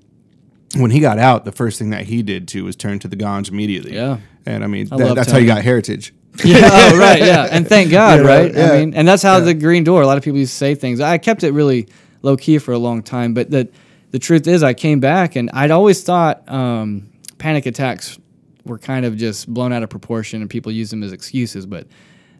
when 0.76 0.90
he 0.90 1.00
got 1.00 1.18
out, 1.18 1.44
the 1.44 1.52
first 1.52 1.78
thing 1.78 1.90
that 1.90 2.04
he 2.04 2.22
did 2.22 2.46
too 2.48 2.64
was 2.64 2.76
turn 2.76 2.98
to 3.00 3.08
the 3.08 3.16
ganj 3.16 3.50
immediately. 3.50 3.94
Yeah. 3.94 4.18
and 4.46 4.64
I 4.64 4.66
mean 4.68 4.88
I 4.92 4.96
that- 4.98 5.14
that's 5.16 5.30
how 5.32 5.38
you 5.38 5.46
got 5.46 5.62
Heritage. 5.62 6.14
yeah, 6.44 6.60
oh, 6.72 6.96
right, 6.98 7.18
yeah, 7.20 7.46
and 7.50 7.68
thank 7.68 7.90
God, 8.00 8.20
Yeah, 8.20 8.26
right? 8.26 8.54
yeah. 8.54 8.70
I 8.72 8.78
mean, 8.78 8.94
and 8.94 9.06
that's 9.06 9.22
how 9.22 9.40
the 9.40 9.52
Green 9.52 9.84
Door. 9.84 10.00
A 10.00 10.06
lot 10.06 10.16
of 10.16 10.24
people 10.24 10.38
used 10.38 10.52
to 10.52 10.56
say 10.56 10.74
things. 10.74 10.98
I 10.98 11.18
kept 11.18 11.42
it 11.44 11.50
really 11.52 11.88
low 12.22 12.36
key 12.36 12.58
for 12.58 12.72
a 12.72 12.78
long 12.78 13.02
time, 13.02 13.34
but 13.34 13.50
the 13.50 13.68
the 14.10 14.18
truth 14.18 14.46
is, 14.46 14.62
I 14.62 14.74
came 14.74 15.00
back 15.00 15.36
and 15.36 15.50
I'd 15.52 15.70
always 15.70 16.02
thought 16.02 16.46
um, 16.48 17.10
panic 17.38 17.66
attacks 17.66 18.18
were 18.64 18.78
kind 18.78 19.04
of 19.04 19.16
just 19.16 19.48
blown 19.52 19.72
out 19.72 19.82
of 19.82 19.90
proportion 19.90 20.40
and 20.42 20.50
people 20.50 20.70
use 20.70 20.90
them 20.90 21.02
as 21.02 21.12
excuses, 21.12 21.66
but 21.66 21.86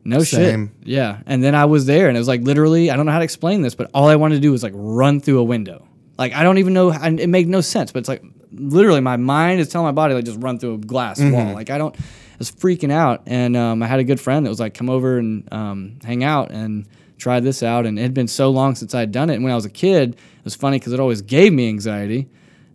no 0.04 0.22
Same. 0.22 0.68
shit. 0.68 0.88
Yeah, 0.88 1.20
and 1.26 1.42
then 1.42 1.54
I 1.54 1.64
was 1.64 1.86
there, 1.86 2.08
and 2.08 2.16
it 2.16 2.20
was 2.20 2.28
like 2.28 2.42
literally, 2.42 2.90
I 2.90 2.96
don't 2.96 3.06
know 3.06 3.12
how 3.12 3.18
to 3.18 3.24
explain 3.24 3.62
this, 3.62 3.74
but 3.74 3.90
all 3.94 4.08
I 4.08 4.16
wanted 4.16 4.36
to 4.36 4.40
do 4.40 4.52
was 4.52 4.62
like 4.62 4.74
run 4.76 5.20
through 5.20 5.38
a 5.38 5.44
window. 5.44 5.86
Like 6.18 6.34
I 6.34 6.42
don't 6.42 6.58
even 6.58 6.72
know, 6.74 6.92
and 6.92 7.18
it 7.18 7.28
made 7.28 7.48
no 7.48 7.60
sense, 7.60 7.90
but 7.90 8.00
it's 8.00 8.08
like 8.08 8.22
literally 8.52 9.00
my 9.00 9.16
mind 9.16 9.60
is 9.60 9.68
telling 9.68 9.86
my 9.86 9.92
body 9.92 10.14
like 10.14 10.24
just 10.24 10.40
run 10.40 10.58
through 10.58 10.74
a 10.74 10.78
glass 10.78 11.20
wall. 11.20 11.54
Like 11.54 11.70
I 11.70 11.78
don't, 11.78 11.98
I 11.98 12.36
was 12.38 12.50
freaking 12.50 12.92
out, 12.92 13.22
and 13.26 13.56
um, 13.56 13.82
I 13.82 13.86
had 13.86 13.98
a 13.98 14.04
good 14.04 14.20
friend 14.20 14.44
that 14.44 14.50
was 14.50 14.60
like 14.60 14.74
come 14.74 14.90
over 14.90 15.18
and 15.18 15.50
um, 15.52 15.98
hang 16.04 16.22
out 16.22 16.50
and 16.50 16.86
try 17.22 17.40
this 17.40 17.62
out, 17.62 17.86
and 17.86 17.98
it 17.98 18.02
had 18.02 18.14
been 18.14 18.28
so 18.28 18.50
long 18.50 18.74
since 18.74 18.94
I'd 18.94 19.12
done 19.12 19.30
it. 19.30 19.34
And 19.34 19.44
when 19.44 19.52
I 19.52 19.56
was 19.56 19.64
a 19.64 19.70
kid, 19.70 20.14
it 20.14 20.44
was 20.44 20.54
funny 20.54 20.78
because 20.78 20.92
it 20.92 21.00
always 21.00 21.22
gave 21.22 21.52
me 21.52 21.68
anxiety, 21.68 22.28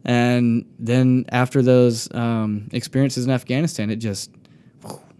and 0.05 0.65
then 0.79 1.25
after 1.29 1.61
those 1.61 2.13
um, 2.13 2.69
experiences 2.71 3.25
in 3.25 3.31
Afghanistan, 3.31 3.89
it 3.89 3.97
just 3.97 4.31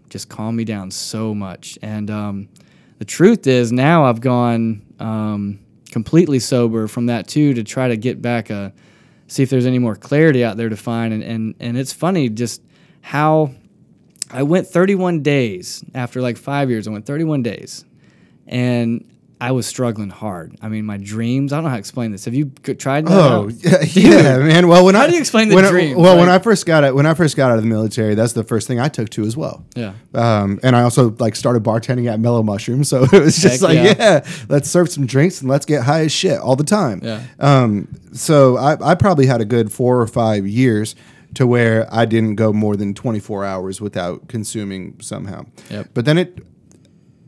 just 0.08 0.30
calmed 0.30 0.56
me 0.56 0.64
down 0.64 0.90
so 0.90 1.34
much. 1.34 1.78
And 1.82 2.10
um, 2.10 2.48
the 2.98 3.04
truth 3.04 3.46
is, 3.46 3.70
now 3.70 4.04
I've 4.04 4.22
gone 4.22 4.82
um, 4.98 5.60
completely 5.90 6.38
sober 6.38 6.88
from 6.88 7.06
that 7.06 7.28
too 7.28 7.54
to 7.54 7.62
try 7.62 7.88
to 7.88 7.96
get 7.96 8.22
back 8.22 8.50
a 8.50 8.72
see 9.26 9.42
if 9.42 9.50
there's 9.50 9.66
any 9.66 9.78
more 9.78 9.94
clarity 9.94 10.42
out 10.42 10.56
there 10.56 10.68
to 10.68 10.76
find. 10.76 11.12
And 11.12 11.22
and 11.22 11.54
and 11.60 11.78
it's 11.78 11.92
funny 11.92 12.28
just 12.28 12.62
how 13.00 13.54
I 14.30 14.42
went 14.42 14.66
31 14.66 15.22
days 15.22 15.84
after 15.94 16.20
like 16.20 16.36
five 16.36 16.70
years. 16.70 16.88
I 16.88 16.90
went 16.90 17.06
31 17.06 17.42
days, 17.42 17.84
and 18.46 19.04
I 19.40 19.52
was 19.52 19.66
struggling 19.68 20.10
hard. 20.10 20.56
I 20.60 20.68
mean, 20.68 20.84
my 20.84 20.96
dreams. 20.96 21.52
I 21.52 21.56
don't 21.56 21.64
know 21.64 21.70
how 21.70 21.76
to 21.76 21.78
explain 21.78 22.10
this. 22.10 22.24
Have 22.24 22.34
you 22.34 22.46
tried 22.46 23.06
that? 23.06 23.12
Oh 23.12 23.48
yeah, 23.48 23.82
yeah, 23.92 24.38
man. 24.38 24.66
Well, 24.66 24.84
when 24.84 24.96
How 24.96 25.02
I, 25.02 25.06
do 25.06 25.12
you 25.14 25.20
explain 25.20 25.48
the 25.48 25.56
I- 25.56 25.70
dream? 25.70 25.96
well, 25.96 26.16
when 26.16 26.28
I 26.28 26.40
first 26.40 26.66
got 26.66 26.82
it, 26.82 26.92
when 26.94 27.06
I 27.06 27.14
first 27.14 27.36
got 27.36 27.52
out 27.52 27.56
of 27.58 27.62
the 27.62 27.68
military, 27.68 28.14
that's 28.16 28.32
the 28.32 28.42
first 28.42 28.66
thing 28.66 28.80
I 28.80 28.88
took 28.88 29.10
to 29.10 29.22
as 29.22 29.36
well. 29.36 29.64
Yeah. 29.76 29.92
Um, 30.12 30.58
and 30.64 30.74
I 30.74 30.82
also 30.82 31.10
like 31.20 31.36
started 31.36 31.62
bartending 31.62 32.10
at 32.10 32.18
Mellow 32.18 32.42
Mushroom, 32.42 32.82
so 32.84 33.04
it 33.04 33.12
was 33.12 33.38
just 33.38 33.60
Heck 33.60 33.62
like, 33.62 33.76
yeah. 33.76 33.94
yeah. 33.98 34.26
let's 34.48 34.68
serve 34.68 34.88
some 34.88 35.06
drinks 35.06 35.40
and 35.40 35.48
let's 35.48 35.66
get 35.66 35.84
high 35.84 36.00
as 36.02 36.12
shit 36.12 36.38
all 36.40 36.56
the 36.56 36.64
time. 36.64 37.00
Yeah. 37.04 37.22
Um, 37.38 37.94
so 38.12 38.56
I, 38.56 38.90
I 38.92 38.94
probably 38.96 39.26
had 39.26 39.40
a 39.40 39.44
good 39.44 39.70
four 39.70 40.00
or 40.00 40.06
five 40.08 40.46
years 40.48 40.96
to 41.34 41.46
where 41.46 41.86
I 41.94 42.06
didn't 42.06 42.34
go 42.34 42.52
more 42.52 42.74
than 42.74 42.92
24 42.94 43.44
hours 43.44 43.80
without 43.80 44.26
consuming 44.28 44.98
somehow. 45.00 45.44
Yep. 45.70 45.90
But 45.94 46.06
then 46.06 46.18
it 46.18 46.38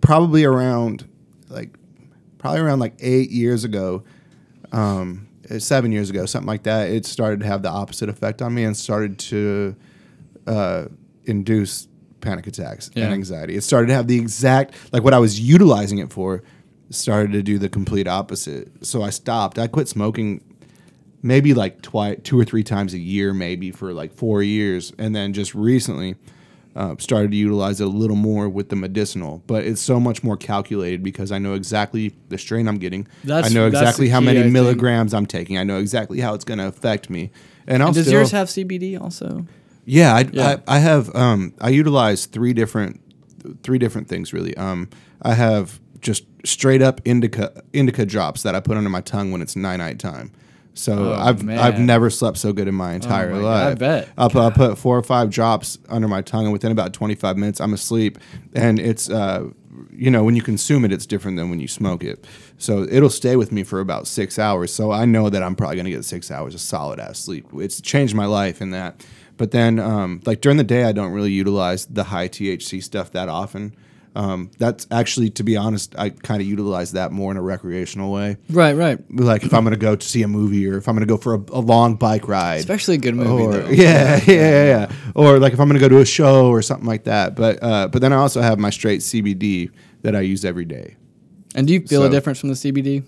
probably 0.00 0.42
around 0.44 1.06
like 1.48 1.70
probably 2.40 2.60
around 2.60 2.78
like 2.80 2.94
eight 3.00 3.30
years 3.30 3.62
ago, 3.64 4.02
um, 4.72 5.28
uh, 5.50 5.58
seven 5.58 5.92
years 5.92 6.08
ago, 6.10 6.24
something 6.26 6.46
like 6.48 6.62
that, 6.64 6.88
it 6.90 7.04
started 7.06 7.40
to 7.40 7.46
have 7.46 7.62
the 7.62 7.68
opposite 7.68 8.08
effect 8.08 8.40
on 8.42 8.54
me 8.54 8.64
and 8.64 8.76
started 8.76 9.18
to 9.18 9.76
uh, 10.46 10.86
induce 11.26 11.86
panic 12.22 12.46
attacks 12.46 12.90
Yeah. 12.94 13.04
and 13.04 13.12
anxiety. 13.14 13.56
It 13.56 13.62
started 13.62 13.88
to 13.88 13.94
have 13.94 14.06
the 14.08 14.18
exact 14.18 14.74
like 14.92 15.04
what 15.04 15.14
I 15.14 15.18
was 15.18 15.38
utilizing 15.38 15.98
it 15.98 16.10
for 16.12 16.42
started 16.88 17.32
to 17.32 17.42
do 17.42 17.58
the 17.58 17.68
complete 17.68 18.08
opposite. 18.08 18.84
So 18.84 19.02
I 19.02 19.10
stopped. 19.10 19.58
I 19.58 19.66
quit 19.68 19.86
smoking 19.86 20.42
maybe 21.22 21.52
like 21.54 21.82
twice, 21.82 22.18
two 22.24 22.38
or 22.40 22.44
three 22.44 22.64
times 22.64 22.94
a 22.94 22.98
year, 22.98 23.34
maybe 23.34 23.70
for 23.70 23.92
like 23.92 24.12
four 24.14 24.42
years, 24.42 24.92
and 24.98 25.14
then 25.14 25.32
just 25.34 25.54
recently 25.54 26.16
uh, 26.76 26.94
started 26.98 27.30
to 27.32 27.36
utilize 27.36 27.80
it 27.80 27.84
a 27.84 27.90
little 27.90 28.16
more 28.16 28.48
with 28.48 28.68
the 28.68 28.76
medicinal. 28.76 29.42
But 29.46 29.64
it's 29.64 29.80
so 29.80 29.98
much 30.00 30.22
more 30.22 30.36
calculated 30.36 31.02
because 31.02 31.32
I 31.32 31.38
know 31.38 31.54
exactly 31.54 32.14
the 32.28 32.38
strain 32.38 32.68
I'm 32.68 32.78
getting. 32.78 33.06
That's- 33.24 33.50
I 33.50 33.54
know 33.54 33.66
exactly 33.66 34.08
how 34.08 34.20
key, 34.20 34.26
many 34.26 34.38
I 34.38 34.42
think. 34.42 34.52
milligrams 34.52 35.12
I'm 35.14 35.26
taking. 35.26 35.58
I 35.58 35.64
know 35.64 35.78
exactly 35.78 36.20
how 36.20 36.34
it's 36.34 36.44
going 36.44 36.58
to 36.58 36.66
affect 36.68 37.10
me. 37.10 37.30
And, 37.66 37.82
And 37.82 37.94
does 37.94 38.06
still, 38.06 38.18
yours 38.20 38.30
have 38.32 38.48
CBD 38.48 39.00
also? 39.00 39.46
yeah, 39.84 40.14
I, 40.14 40.20
Yeah. 40.32 40.56
I, 40.68 40.76
I 40.76 40.78
have. 40.78 41.14
Um, 41.14 41.54
I 41.60 41.68
utilize 41.70 42.26
three 42.26 42.52
different, 42.52 43.00
three 43.62 43.78
different 43.78 44.08
things 44.08 44.32
really. 44.32 44.56
Um, 44.56 44.88
I 45.22 45.34
have 45.34 45.80
just 46.00 46.24
straight 46.44 46.80
up 46.80 47.00
indica 47.04 47.62
indica 47.74 48.06
drops 48.06 48.42
that 48.42 48.54
I 48.54 48.60
put 48.60 48.76
under 48.78 48.88
my 48.88 49.02
tongue 49.02 49.30
when 49.32 49.42
it's 49.42 49.54
night 49.56 49.76
night 49.76 49.98
time. 49.98 50.32
So 50.74 51.12
Oh, 51.12 51.18
I've 51.18 51.42
man. 51.42 51.58
I've 51.58 51.78
never 51.80 52.10
slept 52.10 52.38
so 52.38 52.52
good 52.52 52.68
in 52.68 52.74
my 52.74 52.94
entire 52.94 53.30
my 53.30 53.40
God, 53.40 53.44
life. 53.44 53.66
I 53.66 53.74
bet. 53.74 54.08
I'll, 54.16 54.30
put- 54.30 54.40
I'll 54.42 54.50
put 54.50 54.78
four 54.78 54.96
or 54.96 55.02
five 55.02 55.30
drops 55.30 55.78
under 55.88 56.08
my 56.08 56.22
tongue, 56.22 56.44
and 56.44 56.52
within 56.52 56.72
about 56.72 56.92
twenty 56.92 57.14
five 57.14 57.36
minutes, 57.36 57.60
I'm 57.60 57.72
asleep. 57.74 58.18
And 58.54 58.78
it's 58.78 59.10
uh, 59.10 59.48
you 59.92 60.10
know, 60.10 60.24
when 60.24 60.36
you 60.36 60.42
consume 60.42 60.84
it, 60.84 60.92
it's 60.92 61.06
different 61.06 61.36
than 61.36 61.50
when 61.50 61.60
you 61.60 61.68
smoke 61.68 62.02
it. 62.04 62.24
So 62.58 62.82
it'll 62.90 63.10
stay 63.10 63.36
with 63.36 63.52
me 63.52 63.62
for 63.62 63.80
about 63.80 64.06
six 64.06 64.38
hours. 64.38 64.72
So 64.72 64.90
I 64.92 65.04
know 65.04 65.28
that 65.30 65.42
I'm 65.42 65.54
probably 65.56 65.76
gonna 65.76 65.90
get 65.90 66.04
six 66.04 66.30
hours 66.30 66.54
of 66.54 66.60
solid 66.60 67.00
ass 67.00 67.18
sleep. 67.18 67.46
It's 67.54 67.80
changed 67.80 68.14
my 68.14 68.26
life 68.26 68.60
in 68.62 68.70
that. 68.70 69.04
But 69.36 69.50
then, 69.52 69.78
um, 69.78 70.20
like 70.26 70.40
during 70.42 70.58
the 70.58 70.64
day, 70.64 70.84
I 70.84 70.92
don't 70.92 71.12
really 71.12 71.32
utilize 71.32 71.86
the 71.86 72.04
high 72.04 72.28
THC 72.28 72.82
stuff 72.82 73.12
that 73.12 73.28
often. 73.28 73.74
Um, 74.16 74.50
that's 74.58 74.88
actually, 74.90 75.30
to 75.30 75.44
be 75.44 75.56
honest, 75.56 75.94
I 75.96 76.10
kind 76.10 76.40
of 76.42 76.46
utilize 76.48 76.92
that 76.92 77.12
more 77.12 77.30
in 77.30 77.36
a 77.36 77.42
recreational 77.42 78.10
way. 78.12 78.38
Right, 78.50 78.74
right. 78.74 78.98
Like 79.10 79.44
if 79.44 79.54
I'm 79.54 79.62
gonna 79.62 79.76
go 79.76 79.94
to 79.94 80.06
see 80.06 80.22
a 80.24 80.28
movie 80.28 80.66
or 80.68 80.78
if 80.78 80.88
I'm 80.88 80.96
gonna 80.96 81.06
go 81.06 81.16
for 81.16 81.34
a, 81.34 81.38
a 81.52 81.60
long 81.60 81.94
bike 81.94 82.26
ride, 82.26 82.58
Especially 82.60 82.96
a 82.96 82.98
good 82.98 83.14
movie, 83.14 83.44
or 83.44 83.52
though. 83.62 83.68
yeah, 83.70 84.20
yeah, 84.26 84.32
yeah, 84.34 84.64
yeah, 84.64 84.92
or 85.14 85.38
like 85.38 85.52
if 85.52 85.60
I'm 85.60 85.68
gonna 85.68 85.78
go 85.78 85.88
to 85.88 85.98
a 86.00 86.04
show 86.04 86.48
or 86.48 86.60
something 86.60 86.86
like 86.88 87.04
that. 87.04 87.36
But 87.36 87.62
uh, 87.62 87.86
but 87.88 88.02
then 88.02 88.12
I 88.12 88.16
also 88.16 88.40
have 88.42 88.58
my 88.58 88.70
straight 88.70 89.00
CBD 89.00 89.70
that 90.02 90.16
I 90.16 90.22
use 90.22 90.44
every 90.44 90.64
day. 90.64 90.96
And 91.54 91.66
do 91.66 91.72
you 91.72 91.80
feel 91.86 92.02
a 92.04 92.10
difference 92.10 92.40
from 92.40 92.48
the 92.48 92.54
CBD? 92.56 93.04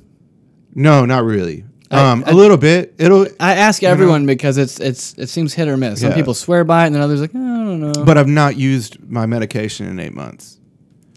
No, 0.74 1.04
not 1.04 1.24
really. 1.24 1.64
I- 1.90 2.10
Um, 2.12 2.24
I- 2.26 2.30
a 2.30 2.34
little 2.34 2.56
bit. 2.56 2.94
It'll, 2.98 3.26
I 3.38 3.54
ask 3.56 3.82
everyone 3.82 4.24
because 4.24 4.56
it's 4.56 4.78
it's 4.80 5.14
it 5.18 5.28
seems 5.28 5.52
hit 5.52 5.68
or 5.68 5.76
miss. 5.76 6.00
Some 6.00 6.10
Yeah. 6.10 6.16
people 6.16 6.34
swear 6.34 6.64
by 6.64 6.84
it, 6.84 6.86
and 6.86 6.94
then 6.94 7.02
others 7.02 7.20
like, 7.20 7.32
oh, 7.34 7.38
I 7.38 7.64
don't 7.64 7.80
know. 7.80 8.04
but 8.04 8.16
I've 8.18 8.28
not 8.28 8.56
used 8.56 8.98
my 9.10 9.26
medication 9.26 9.86
in 9.88 9.98
eight 9.98 10.14
months. 10.14 10.58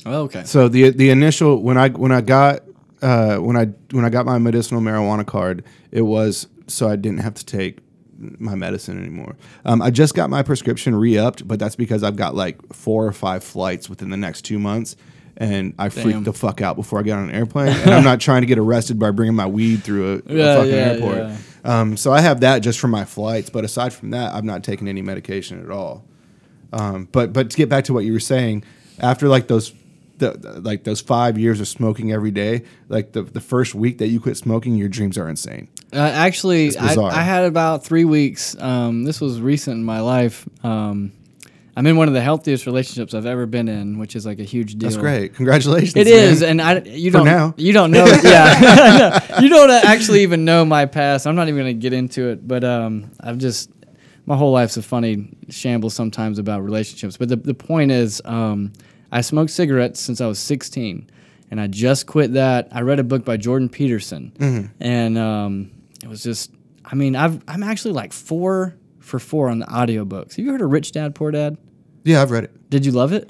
Oh, 0.05 0.23
okay. 0.23 0.43
So 0.43 0.67
the 0.67 0.89
the 0.89 1.09
initial 1.09 1.61
when 1.61 1.77
I 1.77 1.89
when 1.89 2.11
I 2.11 2.21
got 2.21 2.61
uh, 3.01 3.37
when 3.37 3.57
I 3.57 3.65
when 3.91 4.05
I 4.05 4.09
got 4.09 4.25
my 4.25 4.37
medicinal 4.37 4.81
marijuana 4.81 5.25
card, 5.25 5.63
it 5.91 6.01
was 6.01 6.47
so 6.67 6.89
I 6.89 6.95
didn't 6.95 7.19
have 7.19 7.35
to 7.35 7.45
take 7.45 7.79
my 8.17 8.55
medicine 8.55 8.97
anymore. 8.97 9.35
Um, 9.65 9.81
I 9.81 9.91
just 9.91 10.15
got 10.15 10.29
my 10.29 10.41
prescription 10.41 10.95
re-upped, 10.95 11.47
but 11.47 11.59
that's 11.59 11.75
because 11.75 12.03
I've 12.03 12.15
got 12.15 12.33
like 12.33 12.73
four 12.73 13.05
or 13.05 13.11
five 13.11 13.43
flights 13.43 13.89
within 13.89 14.09
the 14.09 14.17
next 14.17 14.43
two 14.43 14.57
months, 14.57 14.95
and 15.37 15.73
I 15.77 15.89
Damn. 15.89 16.03
freaked 16.03 16.23
the 16.23 16.33
fuck 16.33 16.61
out 16.61 16.75
before 16.75 16.99
I 16.99 17.03
get 17.03 17.17
on 17.17 17.29
an 17.29 17.35
airplane, 17.35 17.69
and 17.69 17.91
I'm 17.91 18.03
not 18.03 18.21
trying 18.21 18.41
to 18.41 18.47
get 18.47 18.57
arrested 18.57 18.97
by 18.99 19.11
bringing 19.11 19.35
my 19.35 19.45
weed 19.45 19.83
through 19.83 20.13
a, 20.13 20.15
a 20.15 20.19
fucking 20.57 20.71
yeah, 20.71 20.77
airport. 20.77 21.17
yeah. 21.17 21.37
Um, 21.65 21.97
so 21.97 22.13
I 22.13 22.21
have 22.21 22.41
that 22.41 22.59
just 22.59 22.79
for 22.79 22.87
my 22.87 23.05
flights, 23.05 23.49
but 23.49 23.65
aside 23.65 23.91
from 23.93 24.11
that, 24.11 24.33
I've 24.33 24.43
not 24.43 24.63
taken 24.63 24.87
any 24.87 25.01
medication 25.01 25.63
at 25.63 25.71
all. 25.71 26.05
Um, 26.71 27.07
but 27.11 27.33
but 27.33 27.49
to 27.49 27.57
get 27.57 27.69
back 27.69 27.85
to 27.85 27.93
what 27.93 28.05
you 28.05 28.13
were 28.13 28.19
saying, 28.19 28.63
after 28.99 29.27
like 29.27 29.47
those. 29.47 29.73
The, 30.17 30.31
the- 30.31 30.61
like 30.61 30.83
those 30.85 31.01
five 31.01 31.37
years 31.37 31.59
of 31.59 31.67
smoking 31.67 32.11
every 32.11 32.31
day, 32.31 32.63
like 32.87 33.11
the, 33.11 33.23
the 33.23 33.41
first 33.41 33.75
week 33.75 33.97
that 33.97 34.07
you 34.07 34.19
quit 34.19 34.37
smoking, 34.37 34.75
your 34.75 34.87
dreams 34.89 35.17
are 35.17 35.27
insane. 35.27 35.67
Uh, 35.91 35.97
actually, 35.97 36.77
I. 36.77 36.95
I 36.95 37.21
had 37.21 37.45
about 37.45 37.83
three 37.83 38.05
weeks. 38.05 38.55
Um, 38.59 39.03
this 39.03 39.19
was 39.19 39.41
recent 39.41 39.77
in 39.77 39.83
my 39.83 39.99
life. 39.99 40.47
Um, 40.63 41.11
I'm 41.77 41.85
in 41.87 41.97
one 41.97 42.07
of 42.07 42.13
the 42.13 42.21
healthiest 42.21 42.65
relationships 42.65 43.13
I've 43.13 43.25
ever 43.25 43.45
been 43.45 43.67
in, 43.67 43.99
which 43.99 44.15
is 44.15 44.25
like 44.25 44.39
a 44.39 44.43
huge 44.43 44.75
deal. 44.75 44.89
That's 44.89 44.97
great. 44.97 45.35
Congratulations. 45.35 45.95
It 45.97 46.05
man. 46.07 46.13
is, 46.31 46.41
and 46.41 46.61
I 46.61 46.79
you 46.79 47.11
For 47.11 47.17
don't 47.17 47.25
now. 47.25 47.53
you 47.57 47.73
don't 47.73 47.91
know 47.91 48.05
yeah 48.23 49.39
you 49.41 49.49
don't 49.49 49.69
actually 49.69 50.21
even 50.23 50.45
know 50.45 50.63
my 50.63 50.85
past. 50.85 51.27
I'm 51.27 51.35
not 51.35 51.49
even 51.49 51.61
going 51.63 51.75
to 51.75 51.81
get 51.81 51.91
into 51.91 52.29
it, 52.29 52.47
but 52.47 52.63
um, 52.63 53.11
I've 53.19 53.37
just 53.37 53.69
my 54.25 54.37
whole 54.37 54.53
life's 54.53 54.77
a 54.77 54.81
funny 54.81 55.29
shambles 55.49 55.93
sometimes 55.93 56.39
about 56.39 56.63
relationships. 56.63 57.17
But 57.17 57.27
the 57.27 57.35
the 57.35 57.53
point 57.53 57.91
is, 57.91 58.21
um, 58.23 58.71
I 59.15 59.21
smoked 59.21 59.51
cigarettes 59.51 59.99
since 59.99 60.19
I 60.21 60.27
was 60.27 60.39
16, 60.39 61.09
and 61.51 61.61
I 61.61 61.67
just 61.67 62.05
quit 62.05 62.33
that. 62.33 62.67
I 62.71 62.81
read 62.81 62.99
a 62.99 63.03
book 63.03 63.23
by 63.23 63.37
Jordan 63.37 63.69
Peterson, 63.69 64.33
Mm-hmm. 64.37 64.65
and 64.83 65.17
um, 65.17 65.71
it 66.03 66.07
was 66.09 66.21
just 66.23 66.51
I 66.83 66.95
mean 66.95 67.15
I've 67.15 67.41
I'm 67.47 67.63
actually 67.63 67.93
like 67.93 68.11
four 68.13 68.75
for 68.99 69.19
four 69.19 69.49
on 69.49 69.59
the 69.59 69.65
audiobooks. 69.67 70.35
Have 70.35 70.45
you 70.45 70.51
heard 70.51 70.61
of 70.61 70.69
Rich 70.71 70.91
Dad 70.91 71.15
Poor 71.15 71.31
Dad? 71.31 71.57
Yeah, 72.03 72.21
I've 72.21 72.31
read 72.31 72.43
it. 72.45 72.69
Did 72.69 72.85
you 72.85 72.91
love 72.91 73.13
it? 73.13 73.29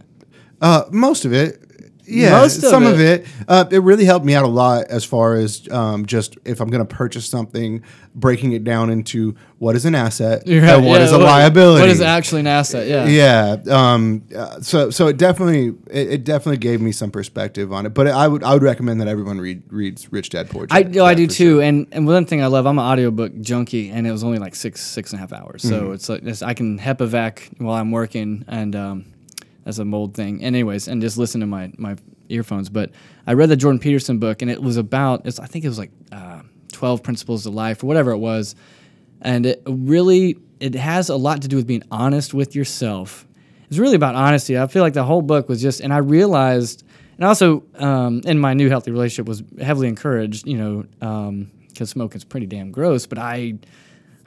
Uh, 0.62 0.84
most 0.92 1.26
of 1.26 1.34
it. 1.34 1.62
Yeah, 2.08 2.32
Most 2.32 2.58
of 2.58 2.66
some 2.70 2.86
of 2.86 3.00
it. 3.00 3.22
it. 3.22 3.28
Uh, 3.48 3.66
it 3.72 3.80
really 3.80 4.06
helped 4.06 4.26
me 4.26 4.36
out 4.36 4.44
a 4.46 4.48
lot 4.48 4.86
as 4.90 5.04
far 5.04 5.36
as 5.36 5.68
um, 5.72 6.06
just 6.06 6.38
if 6.46 6.60
I'm 6.62 6.70
going 6.70 6.86
to 6.86 6.96
purchase 6.96 7.28
something, 7.28 7.84
breaking 8.14 8.52
it 8.54 8.64
down 8.64 8.90
into 8.90 9.36
what 9.60 9.76
is 9.76 9.86
an 9.86 9.96
asset 9.96 10.48
and 10.48 10.86
what 10.86 11.02
is 11.02 11.12
a 11.12 11.18
liability. 11.18 11.82
What 11.82 11.90
is 11.90 12.02
actually 12.02 12.42
an 12.42 12.48
asset? 12.48 12.88
Yeah. 12.88 13.08
Yeah. 13.08 13.56
Um, 13.94 14.24
uh, 14.36 14.62
so 14.62 14.90
so 14.90 15.08
it 15.08 15.18
definitely 15.18 15.76
it, 15.90 16.12
it 16.12 16.24
definitely 16.24 16.58
gave 16.58 16.80
me 16.82 16.92
some 16.92 17.10
perspective 17.12 17.74
on 17.74 17.86
it. 17.86 17.94
But 17.96 18.08
I 18.08 18.28
would 18.28 18.44
I 18.44 18.54
would 18.54 18.64
recommend 18.64 19.02
that 19.02 19.08
everyone 19.08 19.40
read 19.40 19.64
reads 19.70 20.12
Rich 20.12 20.30
Dad 20.30 20.50
Poor 20.50 20.68
Dad. 20.68 20.76
I 20.88 20.90
no, 20.90 21.06
I 21.06 21.14
do 21.16 21.26
too. 21.28 21.56
sure. 21.56 21.62
And 21.64 21.88
and 21.92 22.06
one 22.06 22.26
thing 22.26 22.42
I 22.44 22.48
love, 22.48 22.66
I'm 22.68 22.78
an 22.78 22.86
audiobook 22.86 23.40
junkie, 23.42 23.90
and 23.90 24.06
it 24.06 24.12
was 24.12 24.24
only 24.24 24.38
like 24.38 24.54
six 24.56 24.82
six 24.82 25.12
and 25.12 25.18
a 25.18 25.22
half 25.22 25.34
hours. 25.34 25.62
So 25.64 25.82
Mm-hmm. 25.86 25.94
it's 25.94 26.10
like 26.10 26.24
it's, 26.24 26.42
I 26.44 26.54
can 26.54 26.78
HEPA 26.80 27.06
while 27.60 27.76
I'm 27.76 27.92
working, 27.92 28.46
and 28.48 28.76
um, 28.76 29.06
that's 29.66 29.80
a 29.80 29.86
mold 29.86 30.14
thing. 30.14 30.42
Anyways, 30.44 30.88
and 30.88 31.02
just 31.02 31.18
listen 31.18 31.42
to 31.42 31.48
my 31.48 31.72
my 31.78 31.98
earphones. 32.30 32.70
But 32.70 32.92
I 33.28 33.34
read 33.34 33.50
the 33.50 33.58
Jordan 33.58 33.80
Peterson 33.80 34.20
book, 34.20 34.42
and 34.42 34.50
it 34.50 34.62
was 34.62 34.78
about 34.78 35.28
I 35.40 35.46
think 35.48 35.66
it 35.66 35.68
was 35.68 35.80
like 35.80 35.92
uh, 36.12 36.44
twelve 36.72 37.04
principles 37.04 37.46
of 37.46 37.54
life 37.54 37.84
or 37.84 37.88
whatever 37.88 38.12
it 38.12 38.20
was, 38.20 38.56
and 39.22 39.46
it 39.46 39.62
really 39.68 40.38
it 40.60 40.76
has 40.76 41.10
a 41.10 41.16
lot 41.16 41.42
to 41.42 41.48
do 41.48 41.56
with 41.58 41.68
being 41.68 41.84
honest 41.92 42.34
with 42.34 42.56
yourself. 42.56 43.28
It's 43.68 43.80
really 43.80 43.96
about 43.96 44.16
honesty. 44.16 44.58
I 44.58 44.68
feel 44.68 44.84
like 44.84 44.94
the 44.94 45.04
whole 45.04 45.22
book 45.22 45.50
was 45.50 45.62
just, 45.62 45.82
and 45.82 45.92
I 45.92 45.98
realized, 45.98 46.84
and 47.18 47.26
also 47.26 47.64
um, 47.76 48.22
in 48.26 48.40
my 48.40 48.54
new 48.54 48.70
healthy 48.70 48.92
relationship 48.92 49.28
was 49.28 49.44
heavily 49.60 49.88
encouraged, 49.88 50.48
you 50.48 50.58
know, 50.58 51.48
because 51.68 51.90
smoking's 51.90 52.24
pretty 52.24 52.46
damn 52.46 52.72
gross. 52.72 53.06
But 53.06 53.18
I, 53.18 53.56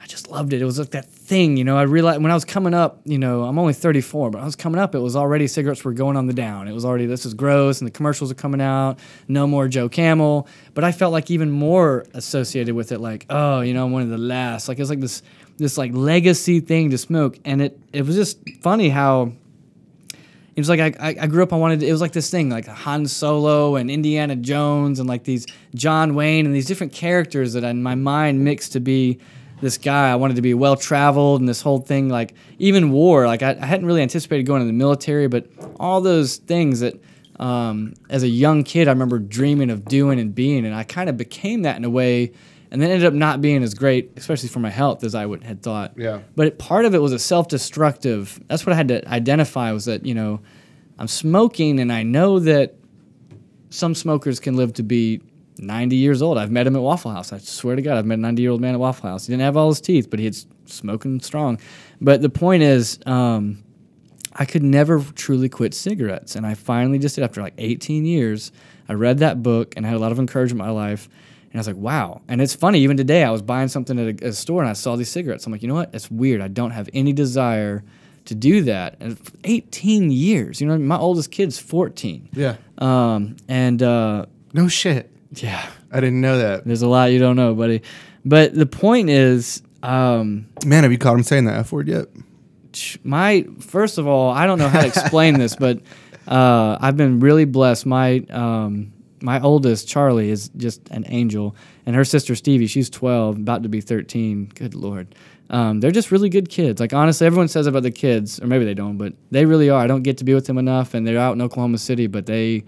I 0.01 0.07
just 0.07 0.31
loved 0.31 0.53
it. 0.53 0.61
It 0.61 0.65
was 0.65 0.79
like 0.79 0.91
that 0.91 1.05
thing, 1.05 1.57
you 1.57 1.63
know. 1.63 1.77
I 1.77 1.81
realized 1.81 2.21
when 2.21 2.31
I 2.31 2.33
was 2.33 2.45
coming 2.45 2.73
up, 2.73 3.01
you 3.03 3.17
know, 3.17 3.43
I'm 3.43 3.59
only 3.59 3.73
34, 3.73 4.31
but 4.31 4.41
I 4.41 4.45
was 4.45 4.55
coming 4.55 4.79
up, 4.79 4.95
it 4.95 4.99
was 4.99 5.15
already 5.15 5.45
cigarettes 5.45 5.83
were 5.83 5.91
going 5.91 6.15
on 6.15 6.25
the 6.25 6.33
down. 6.33 6.67
It 6.67 6.73
was 6.73 6.85
already 6.85 7.05
this 7.05 7.25
is 7.25 7.33
gross, 7.33 7.81
and 7.81 7.87
the 7.87 7.91
commercials 7.91 8.31
are 8.31 8.35
coming 8.35 8.61
out. 8.61 8.99
No 9.27 9.45
more 9.45 9.67
Joe 9.67 9.89
Camel. 9.89 10.47
But 10.73 10.83
I 10.83 10.91
felt 10.93 11.11
like 11.11 11.29
even 11.29 11.51
more 11.51 12.05
associated 12.13 12.75
with 12.75 12.91
it, 12.91 12.99
like 12.99 13.25
oh, 13.29 13.61
you 13.61 13.73
know, 13.73 13.85
I'm 13.85 13.91
one 13.91 14.03
of 14.03 14.09
the 14.09 14.17
last. 14.17 14.67
Like 14.67 14.79
it's 14.79 14.89
like 14.89 15.01
this 15.01 15.21
this 15.57 15.77
like 15.77 15.93
legacy 15.93 16.61
thing 16.61 16.89
to 16.91 16.97
smoke, 16.97 17.37
and 17.43 17.61
it 17.61 17.79
it 17.91 18.05
was 18.05 18.15
just 18.15 18.39
funny 18.61 18.89
how 18.89 19.33
it 20.55 20.61
was 20.61 20.69
like 20.69 20.79
I, 20.79 21.09
I, 21.09 21.15
I 21.21 21.27
grew 21.27 21.43
up. 21.43 21.53
I 21.53 21.57
wanted. 21.57 21.83
It 21.83 21.91
was 21.91 22.01
like 22.01 22.13
this 22.13 22.29
thing, 22.29 22.49
like 22.49 22.67
Han 22.67 23.05
Solo 23.05 23.75
and 23.75 23.91
Indiana 23.91 24.35
Jones, 24.35 24.99
and 24.99 25.07
like 25.07 25.25
these 25.25 25.45
John 25.75 26.15
Wayne 26.15 26.45
and 26.45 26.55
these 26.55 26.65
different 26.65 26.93
characters 26.93 27.53
that 27.53 27.63
in 27.63 27.83
my 27.83 27.95
mind 27.95 28.43
mixed 28.43 28.73
to 28.73 28.79
be 28.79 29.19
this 29.61 29.77
guy. 29.77 30.11
I 30.11 30.15
wanted 30.15 30.35
to 30.35 30.41
be 30.41 30.53
well 30.53 30.75
traveled, 30.75 31.41
and 31.41 31.49
this 31.49 31.61
whole 31.61 31.79
thing, 31.79 32.09
like 32.09 32.33
even 32.57 32.91
war. 32.91 33.27
Like 33.27 33.43
I, 33.43 33.57
I 33.59 33.65
hadn't 33.65 33.85
really 33.85 34.01
anticipated 34.01 34.43
going 34.43 34.61
in 34.61 34.67
the 34.67 34.73
military, 34.73 35.27
but 35.27 35.47
all 35.79 36.01
those 36.01 36.37
things 36.37 36.79
that 36.79 37.01
um, 37.39 37.93
as 38.09 38.23
a 38.23 38.27
young 38.27 38.63
kid 38.63 38.87
I 38.87 38.91
remember 38.91 39.19
dreaming 39.19 39.69
of 39.69 39.85
doing 39.85 40.19
and 40.19 40.33
being, 40.33 40.65
and 40.65 40.75
I 40.75 40.83
kind 40.83 41.09
of 41.09 41.17
became 41.17 41.63
that 41.63 41.77
in 41.77 41.85
a 41.85 41.89
way. 41.89 42.31
And 42.71 42.79
then 42.79 42.91
ended 42.91 43.07
up 43.07 43.15
not 43.15 43.41
being 43.41 43.63
as 43.63 43.73
great, 43.73 44.11
especially 44.15 44.49
for 44.49 44.59
my 44.59 44.69
health, 44.69 45.03
as 45.03 45.15
I 45.15 45.25
would 45.25 45.43
had 45.43 45.63
thought. 45.63 45.93
Yeah. 45.97 46.19
But 46.35 46.45
it, 46.45 46.59
part 46.59 46.85
of 46.85 46.93
it 46.93 46.99
was 46.99 47.11
a 47.13 47.17
self-destructive. 47.17 48.39
That's 48.47 48.63
what 48.63 48.73
I 48.73 48.75
had 48.75 48.89
to 48.89 49.09
identify 49.09 49.71
was 49.71 49.85
that 49.85 50.05
you 50.05 50.13
know, 50.13 50.41
I'm 50.99 51.07
smoking, 51.07 51.79
and 51.79 51.91
I 51.91 52.03
know 52.03 52.37
that 52.37 52.75
some 53.71 53.95
smokers 53.95 54.39
can 54.39 54.55
live 54.55 54.73
to 54.73 54.83
be 54.83 55.19
90 55.59 55.95
years 55.95 56.21
old. 56.21 56.37
I've 56.37 56.51
met 56.51 56.65
him 56.67 56.75
at 56.75 56.81
Waffle 56.81 57.11
House. 57.11 57.33
I 57.33 57.37
swear 57.37 57.75
to 57.75 57.81
God, 57.81 57.97
I've 57.97 58.05
met 58.05 58.19
a 58.19 58.21
90 58.21 58.41
year 58.41 58.51
old 58.51 58.61
man 58.61 58.73
at 58.73 58.79
Waffle 58.79 59.09
House. 59.09 59.27
He 59.27 59.33
didn't 59.33 59.43
have 59.43 59.57
all 59.57 59.69
his 59.69 59.81
teeth, 59.81 60.09
but 60.09 60.19
he 60.19 60.25
had 60.25 60.35
smoking 60.65 61.19
strong. 61.19 61.59
But 62.01 62.21
the 62.21 62.29
point 62.29 62.63
is, 62.63 62.99
um, 63.05 63.63
I 64.35 64.45
could 64.45 64.63
never 64.63 64.99
truly 65.15 65.49
quit 65.49 65.73
cigarettes. 65.73 66.35
And 66.35 66.45
I 66.45 66.53
finally 66.53 66.99
just 66.99 67.15
did 67.15 67.23
after 67.23 67.41
like 67.41 67.55
18 67.57 68.05
years. 68.05 68.51
I 68.87 68.93
read 68.93 69.19
that 69.19 69.43
book 69.43 69.73
and 69.75 69.85
I 69.85 69.89
had 69.89 69.97
a 69.97 69.99
lot 69.99 70.11
of 70.11 70.19
encouragement 70.19 70.61
in 70.61 70.73
my 70.75 70.81
life. 70.81 71.09
And 71.51 71.55
I 71.55 71.59
was 71.59 71.67
like, 71.67 71.77
wow. 71.77 72.21
And 72.27 72.41
it's 72.41 72.53
funny, 72.53 72.79
even 72.81 72.95
today, 72.95 73.23
I 73.23 73.31
was 73.31 73.41
buying 73.41 73.67
something 73.67 73.99
at 73.99 74.21
a, 74.21 74.27
a 74.27 74.33
store 74.33 74.61
and 74.61 74.69
I 74.69 74.73
saw 74.73 74.95
these 74.95 75.09
cigarettes. 75.09 75.45
I'm 75.45 75.51
like, 75.51 75.63
you 75.63 75.67
know 75.67 75.73
what? 75.73 75.93
It's 75.93 76.09
weird. 76.11 76.41
I 76.41 76.47
don't 76.47 76.71
have 76.71 76.89
any 76.93 77.11
desire 77.11 77.83
to 78.25 78.35
do 78.35 78.61
that. 78.63 78.97
And 78.99 79.19
18 79.43 80.11
years, 80.11 80.61
you 80.61 80.67
know, 80.67 80.77
my 80.77 80.97
oldest 80.97 81.31
kid's 81.31 81.57
14. 81.57 82.29
Yeah. 82.33 82.57
Um, 82.77 83.35
and 83.47 83.81
uh, 83.81 84.27
No 84.53 84.67
shit. 84.67 85.11
Yeah, 85.31 85.69
I 85.91 85.99
didn't 85.99 86.21
know 86.21 86.37
that. 86.39 86.65
there's 86.65 86.81
a 86.81 86.87
lot 86.87 87.11
you 87.11 87.19
don't 87.19 87.35
know, 87.35 87.53
buddy. 87.53 87.81
But 88.25 88.53
the 88.53 88.65
point 88.65 89.09
is, 89.09 89.61
um, 89.83 90.47
Man, 90.65 90.83
have 90.83 90.91
you 90.91 90.97
caught 90.97 91.15
him 91.15 91.23
saying 91.23 91.45
that 91.45 91.55
F 91.55 91.71
word 91.71 91.87
yet? 91.87 92.07
my 93.03 93.47
first 93.59 93.97
of 93.97 94.07
all, 94.07 94.31
I 94.31 94.45
don't 94.45 94.59
know 94.59 94.67
how 94.69 94.81
to 94.81 94.87
explain 94.87 95.39
this, 95.39 95.55
but 95.55 95.79
uh, 96.27 96.77
I've 96.79 96.97
been 96.97 97.19
really 97.19 97.45
blessed. 97.45 97.85
My 97.85 98.19
um, 98.29 98.93
my 99.21 99.39
oldest 99.41 99.87
Charlie 99.87 100.29
is 100.29 100.49
just 100.49 100.87
an 100.89 101.05
angel, 101.07 101.55
and 101.85 101.95
her 101.95 102.05
sister 102.05 102.35
Stevie, 102.35 102.67
she's 102.67 102.89
twelve, 102.89 103.37
about 103.37 103.63
to 103.63 103.69
be 103.69 103.81
thirteen. 103.81 104.51
Good 104.55 104.75
lord, 104.75 105.15
um, 105.49 105.79
they're 105.79 105.91
just 105.91 106.11
really 106.11 106.29
good 106.29 106.49
kids. 106.49 106.79
Like 106.79 106.93
honestly, 106.93 107.25
everyone 107.25 107.47
says 107.47 107.67
about 107.67 107.83
the 107.83 107.91
kids, 107.91 108.39
or 108.39 108.47
maybe 108.47 108.65
they 108.65 108.73
don't, 108.73 108.97
but 108.97 109.13
they 109.31 109.45
really 109.45 109.69
are. 109.69 109.81
I 109.81 109.87
don't 109.87 110.03
get 110.03 110.17
to 110.19 110.23
be 110.23 110.33
with 110.33 110.45
them 110.45 110.57
enough, 110.57 110.93
and 110.93 111.07
they're 111.07 111.19
out 111.19 111.33
in 111.33 111.41
Oklahoma 111.41 111.77
City, 111.77 112.07
but 112.07 112.25
they 112.25 112.63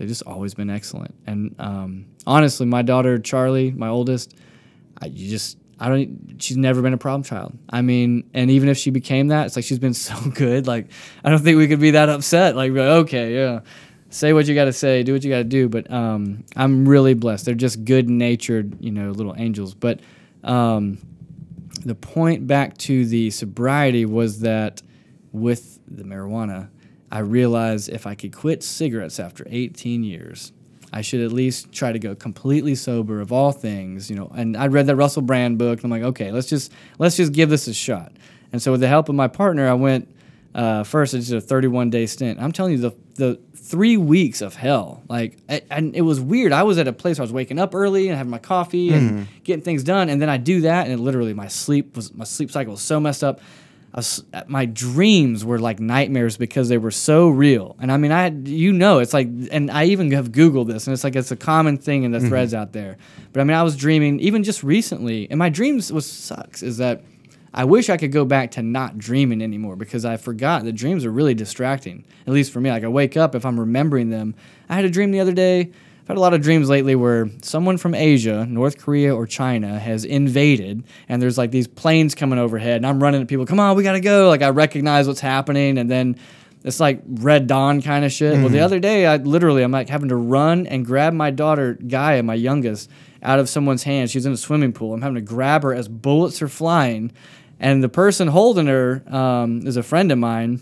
they've 0.00 0.08
just 0.08 0.22
always 0.22 0.54
been 0.54 0.70
excellent. 0.70 1.14
And 1.26 1.54
um, 1.58 2.06
honestly, 2.26 2.64
my 2.64 2.80
daughter 2.80 3.18
Charlie, 3.18 3.70
my 3.70 3.88
oldest, 3.88 4.34
I, 5.00 5.06
you 5.06 5.28
just 5.28 5.58
I 5.78 5.88
don't. 5.88 6.36
She's 6.38 6.56
never 6.56 6.80
been 6.80 6.94
a 6.94 6.98
problem 6.98 7.22
child. 7.22 7.56
I 7.68 7.82
mean, 7.82 8.28
and 8.32 8.50
even 8.50 8.70
if 8.70 8.78
she 8.78 8.90
became 8.90 9.28
that, 9.28 9.46
it's 9.46 9.56
like 9.56 9.64
she's 9.64 9.78
been 9.78 9.94
so 10.08 10.16
good. 10.34 10.66
Like 10.66 10.88
I 11.22 11.28
don't 11.28 11.40
think 11.40 11.58
we 11.58 11.68
could 11.68 11.80
be 11.80 11.92
that 11.92 12.08
upset. 12.08 12.56
Like, 12.56 12.72
like, 12.72 12.80
okay, 12.80 13.34
yeah, 13.34 13.60
say 14.08 14.32
what 14.32 14.46
you 14.46 14.54
got 14.54 14.64
to 14.64 14.72
say, 14.72 15.02
do 15.02 15.12
what 15.12 15.22
you 15.22 15.30
got 15.30 15.38
to 15.38 15.44
do. 15.44 15.68
But 15.68 15.90
um, 15.90 16.44
I'm 16.56 16.88
really 16.88 17.12
blessed. 17.12 17.44
They're 17.44 17.54
just 17.54 17.84
good 17.84 18.08
natured, 18.08 18.82
you 18.82 18.90
know, 18.90 19.10
little 19.10 19.34
angels. 19.36 19.74
But 19.74 20.00
um, 20.42 20.98
the 21.84 21.94
point 21.94 22.46
back 22.46 22.78
to 22.78 23.04
the 23.04 23.30
sobriety 23.30 24.06
was 24.06 24.40
that 24.40 24.82
with 25.32 25.78
the 25.86 26.04
marijuana, 26.04 26.70
I 27.10 27.20
realized 27.20 27.88
if 27.88 28.06
I 28.06 28.14
could 28.14 28.32
quit 28.32 28.62
cigarettes 28.62 29.18
after 29.18 29.44
18 29.48 30.04
years, 30.04 30.52
I 30.92 31.02
should 31.02 31.20
at 31.20 31.32
least 31.32 31.72
try 31.72 31.92
to 31.92 31.98
go 31.98 32.14
completely 32.14 32.74
sober 32.74 33.20
of 33.20 33.32
all 33.32 33.52
things, 33.52 34.10
you 34.10 34.16
know. 34.16 34.30
And 34.34 34.56
I 34.56 34.66
read 34.66 34.86
that 34.86 34.96
Russell 34.96 35.22
Brand 35.22 35.58
book, 35.58 35.82
and 35.82 35.84
I'm 35.84 35.90
like, 35.90 36.08
okay, 36.10 36.32
let's 36.32 36.48
just 36.48 36.72
let's 36.98 37.16
just 37.16 37.32
give 37.32 37.48
this 37.48 37.66
a 37.68 37.74
shot. 37.74 38.12
And 38.52 38.60
so 38.60 38.72
with 38.72 38.80
the 38.80 38.88
help 38.88 39.08
of 39.08 39.14
my 39.14 39.28
partner, 39.28 39.68
I 39.68 39.74
went 39.74 40.12
uh, 40.54 40.82
first. 40.82 41.14
I 41.14 41.18
did 41.18 41.32
a 41.32 41.40
31 41.40 41.90
day 41.90 42.06
stint. 42.06 42.40
I'm 42.40 42.52
telling 42.52 42.72
you, 42.72 42.78
the 42.78 42.94
the 43.14 43.40
three 43.54 43.96
weeks 43.96 44.40
of 44.40 44.56
hell, 44.56 45.02
like, 45.08 45.36
I, 45.48 45.62
and 45.70 45.94
it 45.94 46.00
was 46.00 46.20
weird. 46.20 46.52
I 46.52 46.64
was 46.64 46.76
at 46.78 46.88
a 46.88 46.92
place 46.92 47.18
where 47.18 47.22
I 47.22 47.26
was 47.26 47.32
waking 47.32 47.60
up 47.60 47.72
early 47.72 48.08
and 48.08 48.16
having 48.16 48.30
my 48.30 48.38
coffee 48.38 48.92
and 48.92 49.28
getting 49.44 49.62
things 49.62 49.84
done, 49.84 50.08
and 50.08 50.20
then 50.20 50.28
I 50.28 50.38
do 50.38 50.62
that, 50.62 50.86
and 50.86 50.92
it 50.92 50.98
literally 50.98 51.34
my 51.34 51.48
sleep 51.48 51.94
was 51.94 52.12
my 52.14 52.24
sleep 52.24 52.50
cycle 52.50 52.72
was 52.72 52.82
so 52.82 52.98
messed 52.98 53.22
up. 53.22 53.40
Was, 53.94 54.24
my 54.46 54.66
dreams 54.66 55.44
were 55.44 55.58
like 55.58 55.80
nightmares 55.80 56.36
because 56.36 56.68
they 56.68 56.78
were 56.78 56.92
so 56.92 57.28
real. 57.28 57.76
And 57.80 57.90
I 57.90 57.96
mean, 57.96 58.12
I 58.12 58.28
you 58.28 58.72
know, 58.72 59.00
it's 59.00 59.12
like, 59.12 59.28
and 59.50 59.70
I 59.70 59.86
even 59.86 60.12
have 60.12 60.30
Googled 60.30 60.68
this, 60.68 60.86
and 60.86 60.94
it's 60.94 61.02
like 61.02 61.16
it's 61.16 61.32
a 61.32 61.36
common 61.36 61.76
thing 61.76 62.04
in 62.04 62.12
the 62.12 62.18
mm-hmm. 62.18 62.28
threads 62.28 62.54
out 62.54 62.72
there. 62.72 62.98
But 63.32 63.40
I 63.40 63.44
mean, 63.44 63.56
I 63.56 63.62
was 63.62 63.76
dreaming 63.76 64.20
even 64.20 64.44
just 64.44 64.62
recently, 64.62 65.28
and 65.28 65.38
my 65.38 65.48
dreams 65.48 65.92
was 65.92 66.06
sucks 66.06 66.62
is 66.62 66.76
that 66.76 67.02
I 67.52 67.64
wish 67.64 67.90
I 67.90 67.96
could 67.96 68.12
go 68.12 68.24
back 68.24 68.52
to 68.52 68.62
not 68.62 68.96
dreaming 68.96 69.42
anymore 69.42 69.74
because 69.74 70.04
I 70.04 70.16
forgot 70.16 70.64
that 70.64 70.72
dreams 70.72 71.04
are 71.04 71.10
really 71.10 71.34
distracting. 71.34 72.04
At 72.26 72.32
least 72.32 72.52
for 72.52 72.60
me, 72.60 72.70
like 72.70 72.84
I 72.84 72.88
wake 72.88 73.16
up 73.16 73.34
if 73.34 73.44
I'm 73.44 73.58
remembering 73.58 74.10
them. 74.10 74.34
I 74.68 74.76
had 74.76 74.84
a 74.84 74.90
dream 74.90 75.10
the 75.10 75.20
other 75.20 75.32
day. 75.32 75.72
I've 76.10 76.16
had 76.16 76.18
a 76.18 76.22
lot 76.22 76.34
of 76.34 76.42
dreams 76.42 76.68
lately 76.68 76.96
where 76.96 77.30
someone 77.40 77.76
from 77.76 77.94
Asia, 77.94 78.44
North 78.44 78.78
Korea 78.78 79.14
or 79.14 79.28
China 79.28 79.78
has 79.78 80.04
invaded 80.04 80.82
and 81.08 81.22
there's 81.22 81.38
like 81.38 81.52
these 81.52 81.68
planes 81.68 82.16
coming 82.16 82.36
overhead 82.36 82.78
and 82.78 82.86
I'm 82.88 83.00
running 83.00 83.22
at 83.22 83.28
people, 83.28 83.46
"Come 83.46 83.60
on, 83.60 83.76
we 83.76 83.84
got 83.84 83.92
to 83.92 84.00
go." 84.00 84.28
Like 84.28 84.42
I 84.42 84.48
recognize 84.48 85.06
what's 85.06 85.20
happening 85.20 85.78
and 85.78 85.88
then 85.88 86.16
it's 86.64 86.80
like 86.80 87.00
red 87.06 87.46
dawn 87.46 87.80
kind 87.80 88.04
of 88.04 88.10
shit. 88.10 88.36
Well, 88.40 88.48
the 88.48 88.58
other 88.58 88.80
day 88.80 89.06
I 89.06 89.18
literally 89.18 89.62
I'm 89.62 89.70
like 89.70 89.88
having 89.88 90.08
to 90.08 90.16
run 90.16 90.66
and 90.66 90.84
grab 90.84 91.12
my 91.12 91.30
daughter 91.30 91.74
Gaia, 91.74 92.24
my 92.24 92.34
youngest, 92.34 92.90
out 93.22 93.38
of 93.38 93.48
someone's 93.48 93.84
hand. 93.84 94.10
She's 94.10 94.26
in 94.26 94.32
a 94.32 94.36
swimming 94.36 94.72
pool. 94.72 94.94
I'm 94.94 95.02
having 95.02 95.14
to 95.14 95.20
grab 95.20 95.62
her 95.62 95.72
as 95.72 95.86
bullets 95.86 96.42
are 96.42 96.48
flying, 96.48 97.12
and 97.60 97.84
the 97.84 97.88
person 97.88 98.26
holding 98.26 98.66
her 98.66 99.04
um, 99.06 99.64
is 99.64 99.76
a 99.76 99.82
friend 99.84 100.10
of 100.10 100.18
mine. 100.18 100.60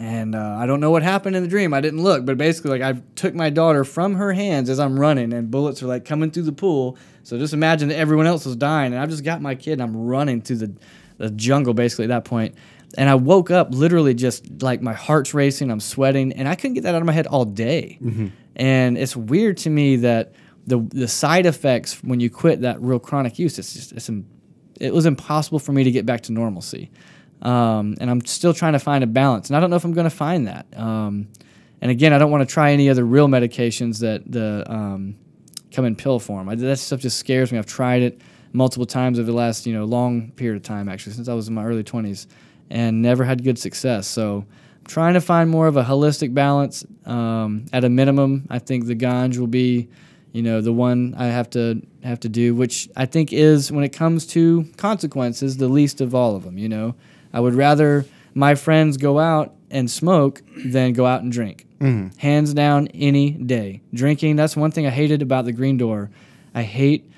And 0.00 0.34
uh, 0.34 0.56
I 0.58 0.66
don't 0.66 0.80
know 0.80 0.90
what 0.90 1.04
happened 1.04 1.36
in 1.36 1.42
the 1.44 1.48
dream. 1.48 1.72
I 1.72 1.80
didn't 1.80 2.02
look, 2.02 2.26
but 2.26 2.36
basically, 2.36 2.78
like 2.78 2.82
I 2.82 3.00
took 3.14 3.32
my 3.32 3.48
daughter 3.48 3.84
from 3.84 4.14
her 4.16 4.32
hands 4.32 4.68
as 4.68 4.80
I'm 4.80 4.98
running, 4.98 5.32
and 5.32 5.50
bullets 5.50 5.82
are 5.82 5.86
like 5.86 6.04
coming 6.04 6.32
through 6.32 6.42
the 6.44 6.52
pool. 6.52 6.98
So 7.22 7.38
just 7.38 7.54
imagine 7.54 7.88
that 7.88 7.96
everyone 7.96 8.26
else 8.26 8.44
was 8.44 8.56
dying, 8.56 8.92
and 8.92 9.00
I've 9.00 9.10
just 9.10 9.24
got 9.24 9.40
my 9.40 9.54
kid, 9.54 9.74
and 9.74 9.82
I'm 9.82 9.96
running 9.96 10.42
through 10.42 10.56
the, 10.56 10.74
the 11.18 11.30
jungle 11.30 11.74
basically 11.74 12.06
at 12.06 12.08
that 12.08 12.24
point. 12.24 12.56
And 12.96 13.08
I 13.08 13.14
woke 13.14 13.50
up 13.50 13.68
literally 13.72 14.14
just 14.14 14.62
like 14.62 14.80
my 14.82 14.92
heart's 14.92 15.32
racing, 15.32 15.70
I'm 15.70 15.80
sweating, 15.80 16.32
and 16.32 16.48
I 16.48 16.54
couldn't 16.56 16.74
get 16.74 16.82
that 16.84 16.94
out 16.94 17.00
of 17.00 17.06
my 17.06 17.12
head 17.12 17.26
all 17.28 17.44
day. 17.44 17.98
And 18.56 18.98
it's 18.98 19.16
weird 19.16 19.56
to 19.58 19.70
me 19.70 19.96
that 19.96 20.32
the 20.66 20.80
the 20.90 21.08
side 21.08 21.46
effects 21.46 22.02
when 22.02 22.18
you 22.18 22.30
quit 22.30 22.62
that 22.62 22.80
real 22.80 22.98
chronic 22.98 23.38
use, 23.38 23.58
it's 23.58 23.74
just 23.74 23.92
it's 23.92 24.10
it 24.80 24.92
was 24.92 25.06
impossible 25.06 25.60
for 25.60 25.72
me 25.72 25.84
to 25.84 25.90
get 25.90 26.04
back 26.04 26.22
to 26.22 26.32
normalcy. 26.32 26.90
Um, 27.44 27.94
and 28.00 28.10
I'm 28.10 28.24
still 28.24 28.54
trying 28.54 28.72
to 28.72 28.78
find 28.78 29.04
a 29.04 29.06
balance, 29.06 29.48
and 29.48 29.56
I 29.56 29.60
don't 29.60 29.70
know 29.70 29.76
if 29.76 29.84
I'm 29.84 29.92
going 29.92 30.08
to 30.08 30.16
find 30.16 30.46
that. 30.46 30.66
Um, 30.76 31.28
and 31.80 31.90
again, 31.90 32.14
I 32.14 32.18
don't 32.18 32.30
want 32.30 32.48
to 32.48 32.52
try 32.52 32.72
any 32.72 32.88
other 32.88 33.04
real 33.04 33.28
medications 33.28 34.00
that 34.00 34.22
the 34.30 34.64
um, 34.66 35.16
come 35.70 35.84
in 35.84 35.94
pill 35.96 36.18
form. 36.18 36.48
I, 36.48 36.54
that 36.54 36.78
stuff 36.78 37.00
just 37.00 37.18
scares 37.18 37.52
me. 37.52 37.58
I've 37.58 37.66
tried 37.66 38.02
it 38.02 38.20
multiple 38.54 38.86
times 38.86 39.18
over 39.18 39.26
the 39.26 39.36
last 39.36 39.66
you 39.66 39.74
know 39.74 39.84
long 39.84 40.30
period 40.32 40.56
of 40.56 40.62
time, 40.62 40.88
actually, 40.88 41.12
since 41.12 41.28
I 41.28 41.34
was 41.34 41.48
in 41.48 41.54
my 41.54 41.64
early 41.64 41.84
20s, 41.84 42.26
and 42.70 43.02
never 43.02 43.24
had 43.24 43.44
good 43.44 43.58
success. 43.58 44.06
So 44.06 44.46
I'm 44.80 44.86
trying 44.86 45.14
to 45.14 45.20
find 45.20 45.50
more 45.50 45.66
of 45.66 45.76
a 45.76 45.84
holistic 45.84 46.32
balance. 46.32 46.86
Um, 47.04 47.66
at 47.72 47.84
a 47.84 47.90
minimum, 47.90 48.46
I 48.48 48.58
think 48.58 48.86
the 48.86 48.96
ganj 48.96 49.36
will 49.36 49.46
be, 49.46 49.88
you 50.32 50.42
know, 50.42 50.62
the 50.62 50.72
one 50.72 51.14
I 51.18 51.26
have 51.26 51.50
to 51.50 51.82
have 52.02 52.20
to 52.20 52.30
do, 52.30 52.54
which 52.54 52.88
I 52.96 53.04
think 53.04 53.32
is 53.34 53.70
when 53.70 53.84
it 53.84 53.92
comes 53.92 54.26
to 54.28 54.64
consequences, 54.78 55.58
the 55.58 55.68
least 55.68 56.00
of 56.00 56.14
all 56.14 56.34
of 56.34 56.44
them. 56.44 56.56
You 56.56 56.70
know, 56.70 56.94
I 57.34 57.40
would 57.40 57.54
rather 57.54 58.06
my 58.32 58.54
friends 58.54 58.96
go 58.96 59.18
out 59.18 59.54
and 59.70 59.90
smoke 59.90 60.40
than 60.64 60.92
go 60.92 61.04
out 61.04 61.22
and 61.22 61.32
drink. 61.32 61.66
Mm-hmm. 61.80 62.16
Hands 62.18 62.54
down, 62.54 62.86
any 62.94 63.30
day. 63.32 63.82
Drinking, 63.92 64.36
that's 64.36 64.56
one 64.56 64.70
thing 64.70 64.86
I 64.86 64.90
hated 64.90 65.20
about 65.20 65.44
the 65.44 65.52
Green 65.52 65.76
Door. 65.76 66.10
I 66.54 66.62
hate 66.62 67.10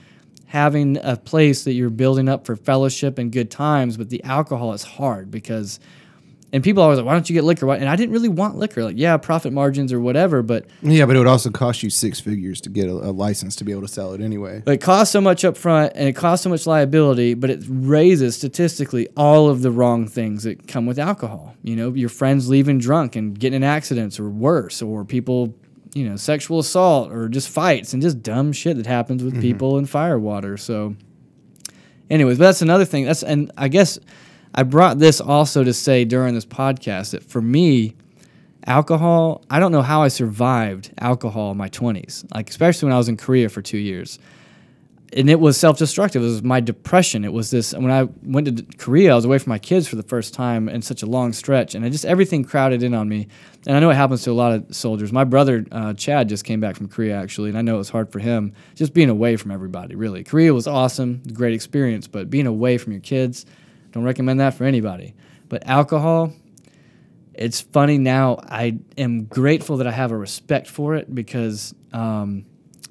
having 0.47 0.97
a 1.03 1.17
place 1.17 1.65
that 1.65 1.75
you're 1.75 1.91
building 1.91 2.29
up 2.29 2.47
for 2.47 2.57
fellowship 2.57 3.19
and 3.19 3.31
good 3.31 3.51
times, 3.51 3.99
but 3.99 4.09
the 4.09 4.25
alcohol 4.25 4.73
is 4.73 4.83
hard 4.83 5.31
because, 5.31 5.79
and 6.57 6.65
people 6.65 6.83
are 6.83 6.85
always 6.85 6.97
like, 6.97 7.05
why 7.05 7.13
don't 7.13 7.29
you 7.29 7.35
get 7.35 7.45
liquor? 7.45 7.67
Why- 7.67 7.77
And 7.77 7.87
I 7.87 7.97
didn't 7.97 8.15
really 8.15 8.31
want 8.31 8.57
liquor. 8.57 8.83
Like, 8.83 8.97
yeah, 8.97 9.19
profit 9.19 9.53
margins 9.53 9.93
or 9.93 10.01
whatever, 10.01 10.43
but 10.43 10.65
Yeah, 10.81 11.05
but 11.05 11.15
it 11.15 11.19
would 11.19 11.29
also 11.29 11.51
cost 11.51 11.83
you 11.83 11.91
six 11.91 12.19
figures 12.19 12.63
to 12.63 12.71
get 12.71 12.89
a, 12.89 12.93
a 12.93 13.13
license 13.13 13.57
to 13.57 13.65
be 13.65 13.73
able 13.73 13.83
to 13.83 13.89
sell 13.89 14.15
it 14.15 14.23
anyway. 14.23 14.63
it 14.67 14.81
costs 14.81 15.13
so 15.13 15.21
much 15.21 15.45
up 15.45 15.55
front 15.59 15.93
and 15.95 16.09
it 16.09 16.15
costs 16.15 16.45
so 16.45 16.49
much 16.49 16.67
liability, 16.67 17.35
but 17.35 17.51
it 17.51 17.63
raises 17.69 18.37
statistically 18.37 19.07
all 19.19 19.51
of 19.51 19.61
the 19.61 19.71
wrong 19.71 20.09
things 20.09 20.45
that 20.45 20.67
come 20.67 20.87
with 20.87 20.99
alcohol. 20.99 21.55
You 21.63 21.77
know, 21.77 21.93
your 21.93 22.09
friends 22.09 22.49
leaving 22.49 22.79
drunk 22.79 23.17
and 23.17 23.39
getting 23.39 23.57
in 23.57 23.63
accidents 23.63 24.19
or 24.19 24.31
worse, 24.31 24.81
or 24.81 25.05
people, 25.05 25.55
you 25.93 26.09
know, 26.09 26.17
sexual 26.17 26.59
assault 26.59 27.13
or 27.13 27.29
just 27.29 27.51
fights 27.51 27.93
and 27.93 28.01
just 28.01 28.23
dumb 28.23 28.55
shit 28.55 28.79
that 28.79 28.87
happens 28.87 29.23
with 29.23 29.35
mm-hmm. 29.35 29.43
people 29.43 29.77
in 29.77 29.85
firewater. 29.85 30.57
So, 30.57 30.97
anyways, 32.09 32.39
but 32.39 32.45
that's 32.45 32.63
another 32.63 32.87
thing. 32.87 33.05
That's 33.05 33.23
and 33.23 33.53
I 33.59 33.69
guess 33.69 33.99
I 34.57 34.63
brought 34.63 34.99
this 34.99 35.21
also 35.21 35.65
to 35.65 35.75
say 35.75 36.07
during 36.07 36.35
this 36.35 36.47
podcast 36.47 37.11
that 37.11 37.23
for 37.23 37.43
me, 37.43 37.95
alcohol, 38.67 39.45
I 39.51 39.61
don't 39.61 39.71
know 39.71 39.83
how 39.83 40.03
I 40.03 40.09
survived 40.09 40.93
alcohol 40.99 41.51
in 41.53 41.59
my 41.59 41.69
20s, 41.69 42.25
like 42.35 42.49
especially 42.49 42.87
when 42.87 42.95
I 42.95 42.99
was 42.99 43.11
in 43.11 43.19
Korea 43.19 43.51
for 43.51 43.61
2 43.61 43.77
years. 43.77 44.19
And 45.13 45.31
it 45.31 45.39
was 45.39 45.57
self-destructive. 45.57 46.21
It 46.21 46.25
was 46.25 46.43
my 46.43 46.61
depression. 46.61 47.25
It 47.25 47.33
was 47.33 47.51
this 47.51 47.73
when 47.75 47.91
I 47.91 48.09
went 48.25 48.57
to 48.57 48.77
Korea, 48.77 49.13
I 49.13 49.15
was 49.15 49.25
away 49.27 49.39
from 49.39 49.51
my 49.51 49.59
kids 49.59 49.87
for 49.87 49.97
the 49.97 50.03
first 50.03 50.35
time 50.35 50.69
in 50.71 50.81
such 50.83 51.03
a 51.03 51.07
long 51.07 51.33
stretch 51.33 51.75
and 51.75 51.85
it 51.85 51.91
just 51.91 52.07
everything 52.07 52.43
crowded 52.43 52.83
in 52.83 52.95
on 52.95 53.11
me. 53.11 53.29
And 53.67 53.77
I 53.77 53.81
know 53.81 53.91
it 53.91 53.95
happens 53.95 54.23
to 54.25 54.31
a 54.31 54.33
lot 54.33 54.53
of 54.53 54.75
soldiers. 54.75 55.13
My 55.13 55.25
brother 55.25 55.67
uh, 55.71 55.93
Chad 55.93 56.31
just 56.31 56.45
came 56.45 56.61
back 56.61 56.77
from 56.77 56.89
Korea 56.89 57.21
actually, 57.21 57.51
and 57.51 57.59
I 57.59 57.63
know 57.63 57.75
it 57.75 57.79
was 57.79 57.91
hard 57.91 58.11
for 58.11 58.21
him 58.21 58.55
just 58.75 58.95
being 58.95 59.11
away 59.11 59.37
from 59.37 59.51
everybody, 59.51 59.95
really. 59.95 60.25
Korea 60.25 60.55
was 60.55 60.67
awesome, 60.67 61.23
great 61.35 61.53
experience, 61.53 62.09
but 62.09 62.31
being 62.31 62.47
away 62.47 62.79
from 62.79 62.93
your 62.93 63.03
kids, 63.03 63.45
don't 63.97 64.05
recommend 64.05 64.41
that 64.41 64.55
for 64.55 64.65
anybody. 64.65 65.15
But 65.49 65.67
alcohol, 65.67 66.33
it's 67.33 67.63
funny 67.63 67.99
now. 67.99 68.39
I 68.43 68.79
am 68.99 69.25
grateful 69.25 69.79
that 69.79 69.87
I 69.87 69.91
have 69.91 70.13
a 70.13 70.17
respect 70.17 70.69
for 70.69 70.95
it 70.95 71.13
because 71.15 71.75
um, 71.93 72.45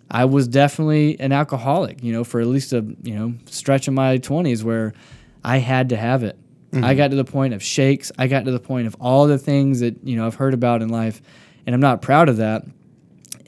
I 0.10 0.26
was 0.26 0.48
definitely 0.48 1.20
an 1.20 1.32
alcoholic, 1.32 2.04
you 2.04 2.12
know, 2.12 2.24
for 2.24 2.42
at 2.42 2.48
least 2.48 2.74
a 2.74 2.84
you 3.04 3.16
know 3.16 3.36
stretch 3.46 3.88
of 3.88 3.94
my 3.94 4.18
twenties 4.18 4.64
where 4.64 4.94
I 5.44 5.58
had 5.58 5.90
to 5.90 5.98
have 5.98 6.24
it. 6.24 6.38
I 6.74 6.94
got 6.94 7.12
to 7.12 7.16
the 7.16 7.24
point 7.24 7.54
of 7.54 7.64
shakes. 7.64 8.12
I 8.20 8.28
got 8.28 8.44
to 8.44 8.52
the 8.52 8.60
point 8.60 8.88
of 8.88 8.98
all 9.00 9.28
the 9.28 9.38
things 9.38 9.80
that 9.80 9.96
you 10.04 10.18
know 10.18 10.26
I've 10.26 10.36
heard 10.36 10.54
about 10.54 10.82
in 10.82 10.90
life, 10.90 11.22
and 11.66 11.74
I'm 11.74 11.82
not 11.82 12.02
proud 12.02 12.30
of 12.30 12.38
that. 12.38 12.66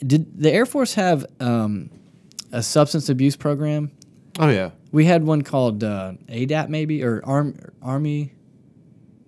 Did 0.05 0.39
the 0.39 0.51
Air 0.51 0.65
Force 0.65 0.93
have 0.93 1.25
um, 1.39 1.89
a 2.51 2.61
substance 2.61 3.09
abuse 3.09 3.35
program? 3.35 3.91
Oh 4.39 4.49
yeah. 4.49 4.71
We 4.91 5.05
had 5.05 5.23
one 5.23 5.41
called 5.41 5.83
uh, 5.83 6.13
ADAP 6.29 6.69
maybe 6.69 7.03
or 7.03 7.21
Arm, 7.25 7.59
Army 7.81 8.33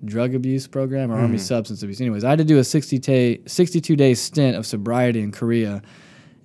Drug 0.05 0.36
Abuse 0.36 0.68
Program 0.68 1.12
or 1.12 1.20
Army 1.20 1.38
Substance 1.38 1.84
Abuse. 1.84 1.99
Anyways, 1.99 2.24
I 2.24 2.30
had 2.30 2.39
to 2.39 2.45
do 2.45 2.60
a 2.60 2.64
60 2.64 2.99
day, 2.99 3.41
62 3.45 3.95
day 3.95 4.14
stint 4.14 4.55
of 4.55 4.66
sobriety 4.66 5.22
in 5.22 5.32
Korea, 5.32 5.82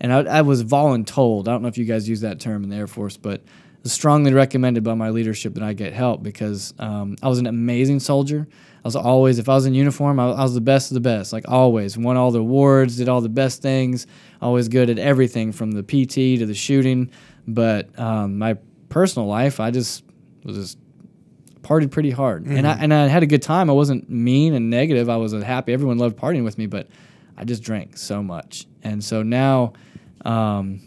and 0.00 0.12
I, 0.12 0.38
I 0.38 0.42
was 0.42 0.64
voluntold. 0.64 1.42
I 1.42 1.52
don't 1.52 1.62
know 1.62 1.68
if 1.68 1.78
you 1.78 1.84
guys 1.84 2.08
use 2.08 2.22
that 2.22 2.40
term 2.40 2.64
in 2.64 2.70
the 2.70 2.76
Air 2.76 2.86
Force, 2.86 3.16
but 3.16 3.42
strongly 3.84 4.32
recommended 4.32 4.82
by 4.82 4.94
my 4.94 5.10
leadership 5.10 5.54
that 5.54 5.62
I 5.62 5.74
get 5.74 5.92
help 5.92 6.22
because 6.22 6.72
um, 6.78 7.16
I 7.22 7.28
was 7.28 7.38
an 7.38 7.46
amazing 7.46 8.00
soldier. 8.00 8.48
I 8.50 8.88
was 8.88 8.96
always, 8.96 9.38
if 9.38 9.48
I 9.48 9.54
was 9.54 9.66
in 9.66 9.74
uniform, 9.74 10.18
I, 10.18 10.30
I 10.30 10.42
was 10.42 10.54
the 10.54 10.60
best 10.60 10.90
of 10.90 10.94
the 10.94 11.00
best, 11.00 11.32
like 11.32 11.44
always. 11.48 11.96
Won 11.96 12.16
all 12.16 12.30
the 12.30 12.40
awards, 12.40 12.96
did 12.96 13.08
all 13.08 13.20
the 13.20 13.28
best 13.28 13.62
things, 13.62 14.06
always 14.40 14.68
good 14.68 14.90
at 14.90 14.98
everything 14.98 15.52
from 15.52 15.72
the 15.72 15.82
PT 15.82 16.38
to 16.38 16.46
the 16.46 16.54
shooting. 16.54 17.10
But 17.46 17.98
um, 17.98 18.38
my 18.38 18.54
personal 18.88 19.28
life, 19.28 19.60
I 19.60 19.70
just 19.70 20.04
was 20.44 20.56
just 20.56 20.78
partied 21.62 21.90
pretty 21.90 22.10
hard, 22.10 22.46
and 22.46 22.66
I 22.66 22.72
and 22.74 22.92
I 22.92 23.06
had 23.08 23.22
a 23.22 23.26
good 23.26 23.42
time. 23.42 23.68
I 23.70 23.72
wasn't 23.72 24.08
mean 24.08 24.54
and 24.54 24.70
negative. 24.70 25.08
I 25.08 25.16
was 25.16 25.32
happy. 25.32 25.72
Everyone 25.72 25.98
loved 25.98 26.16
partying 26.16 26.44
with 26.44 26.58
me, 26.58 26.66
but 26.66 26.88
I 27.36 27.44
just 27.44 27.62
drank 27.62 27.96
so 27.96 28.22
much, 28.22 28.66
and 28.82 29.02
so 29.02 29.22
now, 29.22 29.72
um, 30.24 30.80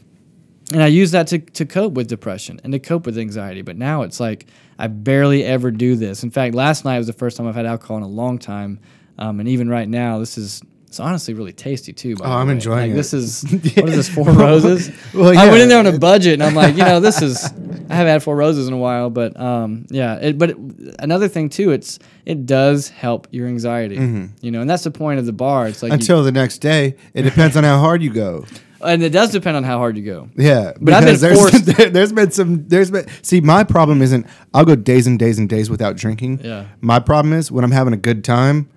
and 0.72 0.82
I 0.82 0.88
use 0.88 1.12
that 1.12 1.28
to 1.28 1.39
to 1.39 1.66
cope 1.66 1.93
with 1.93 2.08
depression 2.08 2.60
and 2.64 2.74
to 2.74 2.80
cope 2.80 3.05
with 3.05 3.18
anxiety. 3.18 3.62
But 3.62 3.78
now 3.78 4.03
it's 4.03 4.20
like 4.20 4.47
I 4.80 4.88
barely 4.88 5.43
ever 5.43 5.72
do 5.72 5.95
this. 5.95 6.24
In 6.24 6.32
fact, 6.32 6.55
last 6.55 6.86
night 6.86 6.97
was 6.97 7.08
the 7.08 7.14
first 7.14 7.38
time 7.38 7.47
I've 7.47 7.55
had 7.55 7.66
alcohol 7.66 7.97
in 7.97 8.03
a 8.03 8.08
long 8.08 8.39
time, 8.39 8.80
um, 9.18 9.39
and 9.39 9.49
even 9.49 9.70
right 9.70 9.88
now, 9.89 10.20
this 10.20 10.38
is. 10.38 10.62
It's 10.88 11.00
honestly 11.02 11.34
really 11.34 11.52
tasty 11.52 11.92
too. 11.92 12.16
Oh, 12.22 12.32
I'm 12.32 12.48
way. 12.48 12.54
enjoying 12.54 12.80
like, 12.80 12.92
it. 12.92 12.96
This 12.96 13.14
is 13.14 13.44
what 13.76 13.90
is 13.90 13.96
this? 13.96 14.10
Four 14.10 14.26
roses. 14.32 14.90
Well, 15.14 15.38
I 15.38 15.50
went 15.50 15.62
in 15.62 15.70
there 15.70 15.80
on 15.80 15.86
a 15.88 15.98
budget, 16.00 16.34
and 16.34 16.44
I'm 16.44 16.56
like, 16.56 16.76
you 16.78 16.84
know, 16.84 17.00
this 17.00 17.22
is. 17.22 17.44
I 17.90 17.96
haven't 17.96 18.12
had 18.12 18.24
four 18.24 18.36
roses 18.36 18.68
in 18.68 18.74
a 18.74 18.78
while, 18.78 19.10
but 19.10 19.38
um, 19.40 19.86
yeah. 19.90 20.16
It, 20.16 20.38
but 20.38 20.52
it, 20.52 20.58
another 21.00 21.28
thing 21.28 21.50
too, 21.50 21.72
it's 21.72 22.00
it 22.26 22.46
does 22.46 22.90
help 22.90 23.28
your 23.32 23.48
anxiety, 23.48 23.96
you 24.42 24.52
know, 24.52 24.62
and 24.62 24.70
that's 24.70 24.84
the 24.84 24.92
point 24.92 25.20
of 25.20 25.26
the 25.26 25.34
bar. 25.34 25.68
It's 25.68 25.82
like, 25.84 25.90
you- 25.92 25.96
Until 25.96 26.24
the 26.24 26.32
next 26.32 26.60
day, 26.60 26.96
it 27.14 27.24
depends 27.24 27.56
on 27.58 27.64
how 27.64 27.80
hard 27.80 28.02
you 28.02 28.10
go. 28.12 28.46
and 28.82 29.02
it 29.04 29.10
does 29.10 29.32
depend 29.32 29.58
on 29.58 29.64
how 29.64 29.78
hard 29.80 29.98
you 29.98 30.04
go. 30.04 30.30
Yeah, 30.38 30.74
But 30.80 30.94
I've 30.94 31.04
been 31.06 31.20
there's, 31.20 31.40
forced- 31.40 31.66
there, 31.66 31.90
there's 31.90 32.12
been 32.14 32.32
some. 32.32 32.68
There's 32.68 32.92
been. 32.92 33.08
See, 33.24 33.42
my 33.42 33.64
problem 33.66 34.02
isn't. 34.02 34.26
I'll 34.54 34.66
go 34.66 34.76
days 34.76 35.06
and 35.08 35.18
days 35.20 35.38
and 35.40 35.50
days 35.50 35.70
without 35.70 35.96
drinking. 35.98 36.42
Yeah. 36.44 36.68
My 36.80 37.00
problem 37.00 37.34
is 37.34 37.52
when 37.52 37.64
I'm 37.66 37.72
having 37.72 37.94
a 37.94 37.98
good 37.98 38.24
time, 38.24 38.70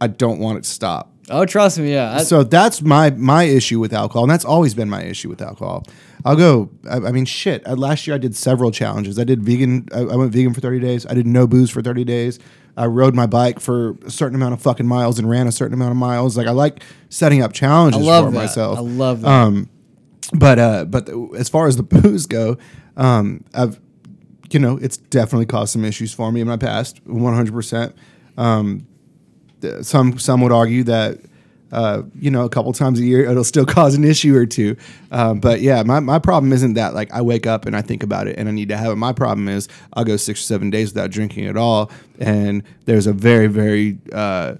I 0.00 0.06
don't 0.08 0.38
want 0.40 0.58
it 0.58 0.64
to 0.64 0.70
stop. 0.70 1.11
Oh, 1.30 1.44
trust 1.46 1.78
me, 1.78 1.92
yeah. 1.92 2.16
I, 2.16 2.22
so 2.22 2.42
that's 2.42 2.82
my 2.82 3.10
my 3.10 3.44
issue 3.44 3.78
with 3.78 3.92
alcohol, 3.92 4.24
and 4.24 4.30
that's 4.30 4.44
always 4.44 4.74
been 4.74 4.90
my 4.90 5.02
issue 5.04 5.28
with 5.28 5.40
alcohol. 5.40 5.84
I'll 6.24 6.36
go. 6.36 6.70
I, 6.88 6.96
I 6.96 7.12
mean, 7.12 7.24
shit. 7.24 7.66
Uh, 7.66 7.74
last 7.74 8.06
year 8.06 8.14
I 8.14 8.18
did 8.18 8.34
several 8.36 8.70
challenges. 8.70 9.18
I 9.18 9.24
did 9.24 9.42
vegan. 9.42 9.88
I, 9.92 10.00
I 10.00 10.16
went 10.16 10.32
vegan 10.32 10.52
for 10.52 10.60
thirty 10.60 10.80
days. 10.80 11.06
I 11.06 11.14
did 11.14 11.26
no 11.26 11.46
booze 11.46 11.70
for 11.70 11.80
thirty 11.82 12.04
days. 12.04 12.38
I 12.76 12.86
rode 12.86 13.14
my 13.14 13.26
bike 13.26 13.60
for 13.60 13.96
a 14.04 14.10
certain 14.10 14.34
amount 14.34 14.54
of 14.54 14.62
fucking 14.62 14.86
miles 14.86 15.18
and 15.18 15.28
ran 15.28 15.46
a 15.46 15.52
certain 15.52 15.74
amount 15.74 15.90
of 15.90 15.96
miles. 15.98 16.36
Like 16.36 16.46
I 16.46 16.52
like 16.52 16.82
setting 17.08 17.42
up 17.42 17.50
I 17.50 17.52
challenges 17.52 18.00
for 18.00 18.22
that. 18.22 18.30
myself. 18.32 18.78
I 18.78 18.82
love 18.82 19.20
that. 19.20 19.28
Um, 19.28 19.68
but 20.34 20.58
uh, 20.58 20.84
but 20.86 21.08
as 21.36 21.48
far 21.48 21.66
as 21.66 21.76
the 21.76 21.82
booze 21.84 22.26
go, 22.26 22.56
um, 22.96 23.44
I've 23.54 23.78
you 24.52 24.60
know, 24.60 24.76
it's 24.76 24.96
definitely 24.96 25.46
caused 25.46 25.72
some 25.72 25.84
issues 25.84 26.12
for 26.12 26.30
me 26.30 26.40
in 26.40 26.46
my 26.46 26.56
past, 26.56 27.02
100%. 27.06 27.94
Um, 28.36 28.78
th- 28.78 28.86
some 29.82 30.18
some 30.18 30.40
would 30.42 30.52
argue 30.52 30.82
that, 30.84 31.18
uh, 31.72 32.02
you 32.18 32.30
know, 32.30 32.44
a 32.44 32.48
couple 32.48 32.72
times 32.72 33.00
a 33.00 33.04
year 33.04 33.24
it'll 33.30 33.44
still 33.44 33.64
cause 33.66 33.94
an 33.94 34.04
issue 34.04 34.34
or 34.36 34.46
two. 34.46 34.76
Um, 35.10 35.40
but 35.40 35.60
yeah, 35.60 35.82
my, 35.82 36.00
my 36.00 36.18
problem 36.18 36.52
isn't 36.52 36.74
that 36.74 36.94
like 36.94 37.12
I 37.12 37.22
wake 37.22 37.46
up 37.46 37.66
and 37.66 37.74
I 37.76 37.82
think 37.82 38.02
about 38.02 38.26
it 38.26 38.38
and 38.38 38.48
I 38.48 38.52
need 38.52 38.68
to 38.68 38.76
have 38.76 38.92
it. 38.92 38.96
My 38.96 39.12
problem 39.12 39.48
is 39.48 39.68
I'll 39.94 40.04
go 40.04 40.16
six 40.16 40.40
or 40.40 40.44
seven 40.44 40.70
days 40.70 40.92
without 40.92 41.10
drinking 41.10 41.46
at 41.46 41.56
all, 41.56 41.90
and 42.18 42.62
there's 42.84 43.06
a 43.06 43.12
very 43.12 43.46
very 43.46 43.98
uh, 44.12 44.56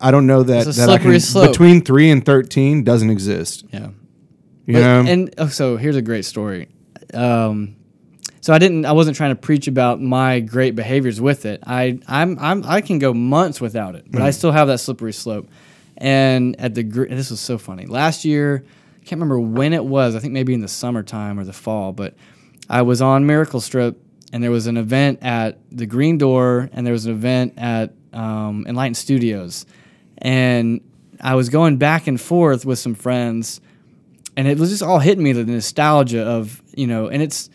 I 0.00 0.10
don't 0.10 0.26
know 0.26 0.42
that 0.42 0.66
that 0.66 0.88
I 0.88 0.98
can 0.98 1.18
slope. 1.20 1.50
between 1.50 1.82
three 1.82 2.10
and 2.10 2.24
thirteen 2.24 2.84
doesn't 2.84 3.10
exist. 3.10 3.64
Yeah. 3.72 3.90
You 4.66 4.74
But- 4.74 4.80
know, 4.80 5.04
and 5.10 5.34
oh, 5.38 5.48
so 5.48 5.76
here's 5.76 5.96
a 5.96 6.02
great 6.02 6.24
story. 6.24 6.68
Um, 7.12 7.76
so 8.40 8.54
I 8.54 8.58
didn't. 8.58 8.86
I 8.86 8.92
wasn't 8.92 9.16
trying 9.16 9.30
to 9.30 9.40
preach 9.40 9.68
about 9.68 10.00
my 10.00 10.40
great 10.40 10.74
behaviors 10.74 11.20
with 11.20 11.44
it. 11.44 11.62
I 11.66 11.98
I'm, 12.08 12.38
I'm 12.38 12.64
I 12.64 12.80
can 12.80 12.98
go 12.98 13.12
months 13.12 13.60
without 13.60 13.94
it, 13.94 14.06
but 14.10 14.22
I 14.22 14.30
still 14.30 14.52
have 14.52 14.68
that 14.68 14.78
slippery 14.78 15.12
slope. 15.12 15.48
And 15.96 16.58
at 16.58 16.74
the 16.74 16.82
gr- 16.82 17.06
this 17.06 17.30
was 17.30 17.40
so 17.40 17.58
funny. 17.58 17.84
Last 17.86 18.24
year, 18.24 18.64
I 18.66 19.04
can't 19.04 19.20
remember 19.20 19.38
when 19.38 19.74
it 19.74 19.84
was. 19.84 20.14
I 20.14 20.18
think 20.18 20.32
maybe 20.32 20.54
in 20.54 20.60
the 20.60 20.68
summertime 20.68 21.38
or 21.38 21.44
the 21.44 21.52
fall. 21.52 21.92
But 21.92 22.14
I 22.68 22.82
was 22.82 23.02
on 23.02 23.26
Miracle 23.26 23.60
Strip, 23.60 24.00
and 24.32 24.42
there 24.42 24.50
was 24.50 24.66
an 24.66 24.78
event 24.78 25.18
at 25.22 25.58
the 25.70 25.84
Green 25.84 26.16
Door, 26.16 26.70
and 26.72 26.86
there 26.86 26.94
was 26.94 27.04
an 27.04 27.12
event 27.12 27.54
at 27.58 27.92
um, 28.14 28.64
Enlightened 28.66 28.96
Studios, 28.96 29.66
and 30.18 30.80
I 31.20 31.34
was 31.34 31.50
going 31.50 31.76
back 31.76 32.06
and 32.06 32.18
forth 32.18 32.64
with 32.64 32.78
some 32.78 32.94
friends 32.94 33.60
and 34.36 34.48
it 34.48 34.58
was 34.58 34.70
just 34.70 34.82
all 34.82 34.98
hitting 34.98 35.22
me 35.22 35.32
the 35.32 35.44
nostalgia 35.44 36.22
of 36.22 36.62
you 36.74 36.86
know 36.86 37.08
and 37.08 37.22
it's 37.22 37.50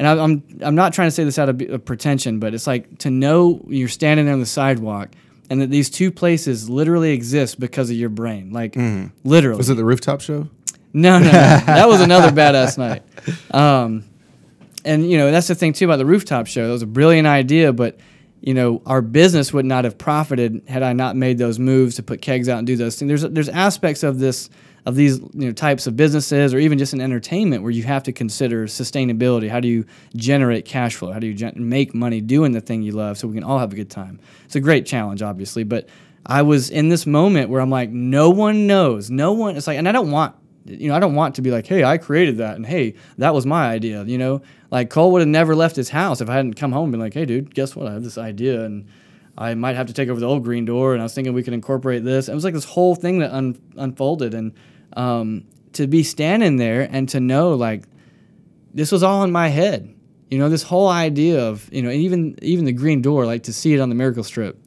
and 0.00 0.08
I, 0.08 0.24
i'm 0.24 0.42
i'm 0.62 0.74
not 0.74 0.92
trying 0.92 1.08
to 1.08 1.12
say 1.12 1.22
this 1.24 1.38
out 1.38 1.48
of, 1.48 1.60
of 1.60 1.84
pretension 1.84 2.40
but 2.40 2.54
it's 2.54 2.66
like 2.66 2.98
to 3.00 3.10
know 3.10 3.64
you're 3.68 3.88
standing 3.88 4.24
there 4.26 4.34
on 4.34 4.40
the 4.40 4.46
sidewalk 4.46 5.10
and 5.50 5.60
that 5.60 5.70
these 5.70 5.90
two 5.90 6.10
places 6.10 6.68
literally 6.70 7.12
exist 7.12 7.60
because 7.60 7.90
of 7.90 7.96
your 7.96 8.08
brain 8.08 8.50
like 8.50 8.74
literally 9.22 9.58
was 9.58 9.68
it 9.70 9.74
the 9.74 9.84
rooftop 9.84 10.20
show? 10.20 10.48
no, 10.92 11.18
no, 11.18 11.24
no. 11.26 11.30
that 11.30 11.86
was 11.86 12.00
another 12.00 12.30
badass 12.30 12.76
night. 12.78 13.02
Um, 13.54 14.04
and 14.84 15.08
you 15.08 15.18
know 15.18 15.30
that's 15.30 15.48
the 15.48 15.54
thing 15.54 15.72
too 15.72 15.84
about 15.84 15.98
the 15.98 16.06
rooftop 16.06 16.46
show. 16.46 16.66
That 16.66 16.72
was 16.72 16.82
a 16.82 16.86
brilliant 16.86 17.28
idea, 17.28 17.72
but 17.72 17.98
you 18.40 18.54
know 18.54 18.82
our 18.86 19.02
business 19.02 19.52
would 19.52 19.66
not 19.66 19.84
have 19.84 19.98
profited 19.98 20.62
had 20.66 20.82
I 20.82 20.92
not 20.92 21.16
made 21.16 21.38
those 21.38 21.58
moves 21.58 21.96
to 21.96 22.02
put 22.02 22.22
kegs 22.22 22.48
out 22.48 22.58
and 22.58 22.66
do 22.66 22.76
those 22.76 22.98
things. 22.98 23.08
There's 23.08 23.22
there's 23.22 23.48
aspects 23.48 24.02
of 24.02 24.18
this 24.18 24.48
of 24.86 24.96
these 24.96 25.18
you 25.18 25.46
know 25.46 25.52
types 25.52 25.86
of 25.86 25.96
businesses 25.96 26.54
or 26.54 26.58
even 26.58 26.78
just 26.78 26.92
in 26.92 27.00
entertainment 27.00 27.62
where 27.62 27.70
you 27.70 27.82
have 27.82 28.02
to 28.04 28.12
consider 28.12 28.66
sustainability. 28.66 29.48
How 29.48 29.60
do 29.60 29.68
you 29.68 29.84
generate 30.16 30.64
cash 30.64 30.96
flow? 30.96 31.12
How 31.12 31.18
do 31.18 31.26
you 31.26 31.34
gen- 31.34 31.54
make 31.56 31.94
money 31.94 32.20
doing 32.20 32.52
the 32.52 32.60
thing 32.60 32.82
you 32.82 32.92
love 32.92 33.18
so 33.18 33.28
we 33.28 33.34
can 33.34 33.44
all 33.44 33.58
have 33.58 33.72
a 33.72 33.76
good 33.76 33.90
time? 33.90 34.20
It's 34.44 34.56
a 34.56 34.60
great 34.60 34.86
challenge, 34.86 35.22
obviously, 35.22 35.64
but 35.64 35.88
I 36.26 36.42
was 36.42 36.70
in 36.70 36.88
this 36.88 37.06
moment 37.06 37.50
where 37.50 37.60
I'm 37.60 37.70
like, 37.70 37.90
no 37.90 38.30
one 38.30 38.66
knows, 38.66 39.10
no 39.10 39.32
one. 39.32 39.56
It's 39.56 39.66
like, 39.66 39.78
and 39.78 39.88
I 39.88 39.92
don't 39.92 40.10
want 40.10 40.34
you 40.64 40.88
know, 40.88 40.94
I 40.94 41.00
don't 41.00 41.14
want 41.14 41.36
to 41.36 41.42
be 41.42 41.50
like, 41.50 41.66
hey, 41.66 41.84
I 41.84 41.98
created 41.98 42.38
that, 42.38 42.56
and 42.56 42.66
hey, 42.66 42.94
that 43.18 43.34
was 43.34 43.46
my 43.46 43.68
idea. 43.70 44.04
You 44.04 44.18
know, 44.18 44.42
like 44.70 44.90
Cole 44.90 45.12
would 45.12 45.20
have 45.20 45.28
never 45.28 45.56
left 45.56 45.76
his 45.76 45.88
house 45.88 46.20
if 46.20 46.28
I 46.28 46.34
hadn't 46.34 46.54
come 46.54 46.72
home 46.72 46.84
and 46.84 46.92
been 46.92 47.00
like, 47.00 47.14
hey, 47.14 47.24
dude, 47.24 47.54
guess 47.54 47.74
what? 47.74 47.88
I 47.88 47.92
have 47.92 48.04
this 48.04 48.18
idea, 48.18 48.62
and 48.64 48.86
I 49.38 49.54
might 49.54 49.76
have 49.76 49.86
to 49.86 49.92
take 49.92 50.08
over 50.08 50.20
the 50.20 50.26
old 50.26 50.44
green 50.44 50.64
door, 50.64 50.92
and 50.92 51.00
I 51.00 51.04
was 51.04 51.14
thinking 51.14 51.32
we 51.32 51.42
could 51.42 51.54
incorporate 51.54 52.04
this. 52.04 52.28
It 52.28 52.34
was 52.34 52.44
like 52.44 52.54
this 52.54 52.64
whole 52.64 52.94
thing 52.94 53.20
that 53.20 53.32
un- 53.32 53.60
unfolded, 53.76 54.34
and 54.34 54.52
um, 54.94 55.44
to 55.74 55.86
be 55.86 56.02
standing 56.02 56.56
there 56.56 56.88
and 56.90 57.08
to 57.10 57.20
know 57.20 57.54
like 57.54 57.84
this 58.74 58.92
was 58.92 59.02
all 59.02 59.24
in 59.24 59.32
my 59.32 59.48
head. 59.48 59.94
You 60.30 60.38
know, 60.38 60.48
this 60.48 60.62
whole 60.62 60.88
idea 60.88 61.40
of 61.48 61.68
you 61.72 61.82
know, 61.82 61.90
even 61.90 62.38
even 62.42 62.64
the 62.64 62.72
green 62.72 63.02
door, 63.02 63.26
like 63.26 63.44
to 63.44 63.52
see 63.52 63.74
it 63.74 63.80
on 63.80 63.88
the 63.88 63.94
Miracle 63.94 64.22
Strip. 64.24 64.58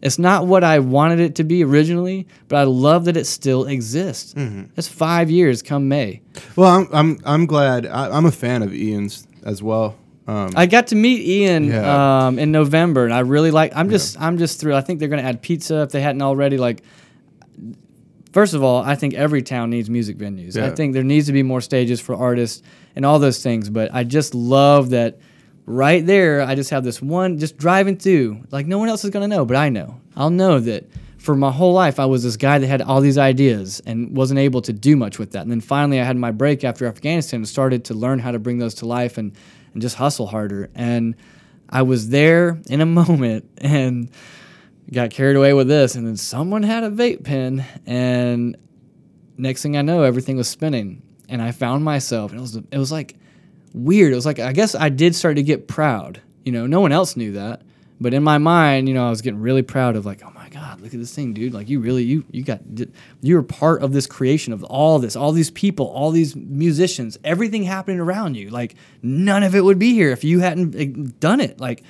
It's 0.00 0.18
not 0.18 0.46
what 0.46 0.62
I 0.62 0.78
wanted 0.78 1.18
it 1.18 1.34
to 1.36 1.44
be 1.44 1.64
originally, 1.64 2.28
but 2.46 2.56
I 2.56 2.62
love 2.62 3.06
that 3.06 3.16
it 3.16 3.26
still 3.26 3.64
exists. 3.66 4.32
It's 4.76 4.86
five 4.86 5.28
years 5.28 5.60
come 5.60 5.88
May. 5.88 6.22
Well, 6.54 6.68
I'm 6.68 6.88
I'm 6.92 7.18
I'm 7.24 7.46
glad. 7.46 7.84
I, 7.86 8.08
I'm 8.10 8.24
a 8.24 8.30
fan 8.32 8.62
of 8.62 8.72
Ian's 8.72 9.26
as 9.44 9.60
well. 9.62 9.96
Um, 10.28 10.50
I 10.54 10.66
got 10.66 10.88
to 10.88 10.94
meet 10.94 11.26
Ian 11.26 11.64
Yeah. 11.64 12.26
um, 12.26 12.38
in 12.38 12.52
November, 12.52 13.04
and 13.04 13.14
I 13.14 13.20
really 13.20 13.50
like. 13.50 13.72
I'm 13.74 13.88
just 13.88 14.20
I'm 14.20 14.36
just 14.38 14.60
thrilled. 14.60 14.78
I 14.78 14.82
think 14.82 14.98
they're 15.00 15.08
going 15.08 15.22
to 15.22 15.28
add 15.28 15.40
pizza 15.42 15.82
if 15.82 15.90
they 15.90 16.02
hadn't 16.02 16.20
already. 16.22 16.58
Like, 16.58 16.82
first 18.32 18.54
of 18.54 18.62
all, 18.62 18.82
I 18.82 18.94
think 18.94 19.14
every 19.14 19.42
town 19.42 19.70
needs 19.70 19.88
music 19.88 20.18
venues. 20.18 20.56
I 20.56 20.70
think 20.70 20.92
there 20.92 21.02
needs 21.02 21.26
to 21.26 21.32
be 21.32 21.42
more 21.42 21.60
stages 21.60 22.00
for 22.00 22.14
artists 22.14 22.62
and 22.94 23.04
all 23.04 23.18
those 23.18 23.42
things. 23.42 23.70
But 23.70 23.92
I 23.94 24.04
just 24.04 24.34
love 24.34 24.90
that 24.90 25.18
right 25.64 26.04
there. 26.04 26.42
I 26.42 26.54
just 26.54 26.70
have 26.70 26.84
this 26.84 27.00
one 27.00 27.38
just 27.38 27.56
driving 27.56 27.96
through. 27.96 28.44
Like 28.50 28.66
no 28.66 28.78
one 28.78 28.88
else 28.88 29.04
is 29.04 29.10
going 29.10 29.28
to 29.28 29.34
know, 29.34 29.44
but 29.44 29.56
I 29.56 29.68
know. 29.70 30.00
I'll 30.16 30.30
know 30.30 30.60
that. 30.60 30.84
For 31.18 31.34
my 31.34 31.50
whole 31.50 31.72
life, 31.72 31.98
I 31.98 32.06
was 32.06 32.22
this 32.22 32.36
guy 32.36 32.60
that 32.60 32.66
had 32.68 32.80
all 32.80 33.00
these 33.00 33.18
ideas 33.18 33.82
and 33.84 34.16
wasn't 34.16 34.38
able 34.38 34.62
to 34.62 34.72
do 34.72 34.94
much 34.94 35.18
with 35.18 35.32
that. 35.32 35.42
And 35.42 35.50
then 35.50 35.60
finally, 35.60 36.00
I 36.00 36.04
had 36.04 36.16
my 36.16 36.30
break 36.30 36.62
after 36.62 36.86
Afghanistan 36.86 37.38
and 37.40 37.48
started 37.48 37.84
to 37.86 37.94
learn 37.94 38.20
how 38.20 38.30
to 38.30 38.38
bring 38.38 38.58
those 38.58 38.72
to 38.74 38.86
life 38.86 39.18
and, 39.18 39.32
and 39.78 39.82
just 39.82 39.94
hustle 39.94 40.26
harder. 40.26 40.70
And 40.74 41.14
I 41.70 41.82
was 41.82 42.08
there 42.08 42.60
in 42.68 42.80
a 42.80 42.86
moment 42.86 43.48
and 43.58 44.10
got 44.92 45.10
carried 45.10 45.36
away 45.36 45.52
with 45.52 45.68
this. 45.68 45.94
And 45.94 46.04
then 46.04 46.16
someone 46.16 46.64
had 46.64 46.82
a 46.82 46.90
vape 46.90 47.22
pen, 47.22 47.64
and 47.86 48.56
next 49.36 49.62
thing 49.62 49.76
I 49.76 49.82
know, 49.82 50.02
everything 50.02 50.36
was 50.36 50.48
spinning. 50.48 51.02
And 51.28 51.40
I 51.40 51.52
found 51.52 51.84
myself, 51.84 52.32
and 52.32 52.40
it 52.40 52.42
was 52.42 52.56
it 52.56 52.78
was 52.78 52.90
like 52.90 53.14
weird. 53.72 54.12
It 54.12 54.16
was 54.16 54.26
like 54.26 54.40
I 54.40 54.52
guess 54.52 54.74
I 54.74 54.88
did 54.88 55.14
start 55.14 55.36
to 55.36 55.44
get 55.44 55.68
proud. 55.68 56.20
You 56.44 56.50
know, 56.50 56.66
no 56.66 56.80
one 56.80 56.90
else 56.90 57.16
knew 57.16 57.32
that, 57.32 57.62
but 58.00 58.14
in 58.14 58.24
my 58.24 58.38
mind, 58.38 58.88
you 58.88 58.94
know, 58.94 59.06
I 59.06 59.10
was 59.10 59.22
getting 59.22 59.40
really 59.40 59.62
proud 59.62 59.94
of 59.94 60.06
like, 60.06 60.22
oh 60.24 60.32
god, 60.58 60.80
look 60.80 60.92
at 60.92 61.00
this 61.00 61.14
thing, 61.14 61.32
dude! 61.34 61.54
Like 61.54 61.68
you 61.68 61.80
really 61.80 62.02
you 62.04 62.24
you 62.30 62.42
got 62.42 62.60
you 63.20 63.34
were 63.34 63.42
part 63.42 63.82
of 63.82 63.92
this 63.92 64.06
creation 64.06 64.52
of 64.52 64.64
all 64.64 64.98
this, 64.98 65.16
all 65.16 65.32
these 65.32 65.50
people, 65.50 65.86
all 65.86 66.10
these 66.10 66.34
musicians, 66.36 67.18
everything 67.24 67.62
happening 67.64 68.00
around 68.00 68.36
you. 68.36 68.50
Like 68.50 68.74
none 69.02 69.42
of 69.42 69.54
it 69.54 69.62
would 69.64 69.78
be 69.78 69.92
here 69.94 70.10
if 70.10 70.24
you 70.24 70.40
hadn't 70.40 70.74
eh, 70.74 71.10
done 71.20 71.40
it. 71.40 71.60
Like. 71.60 71.82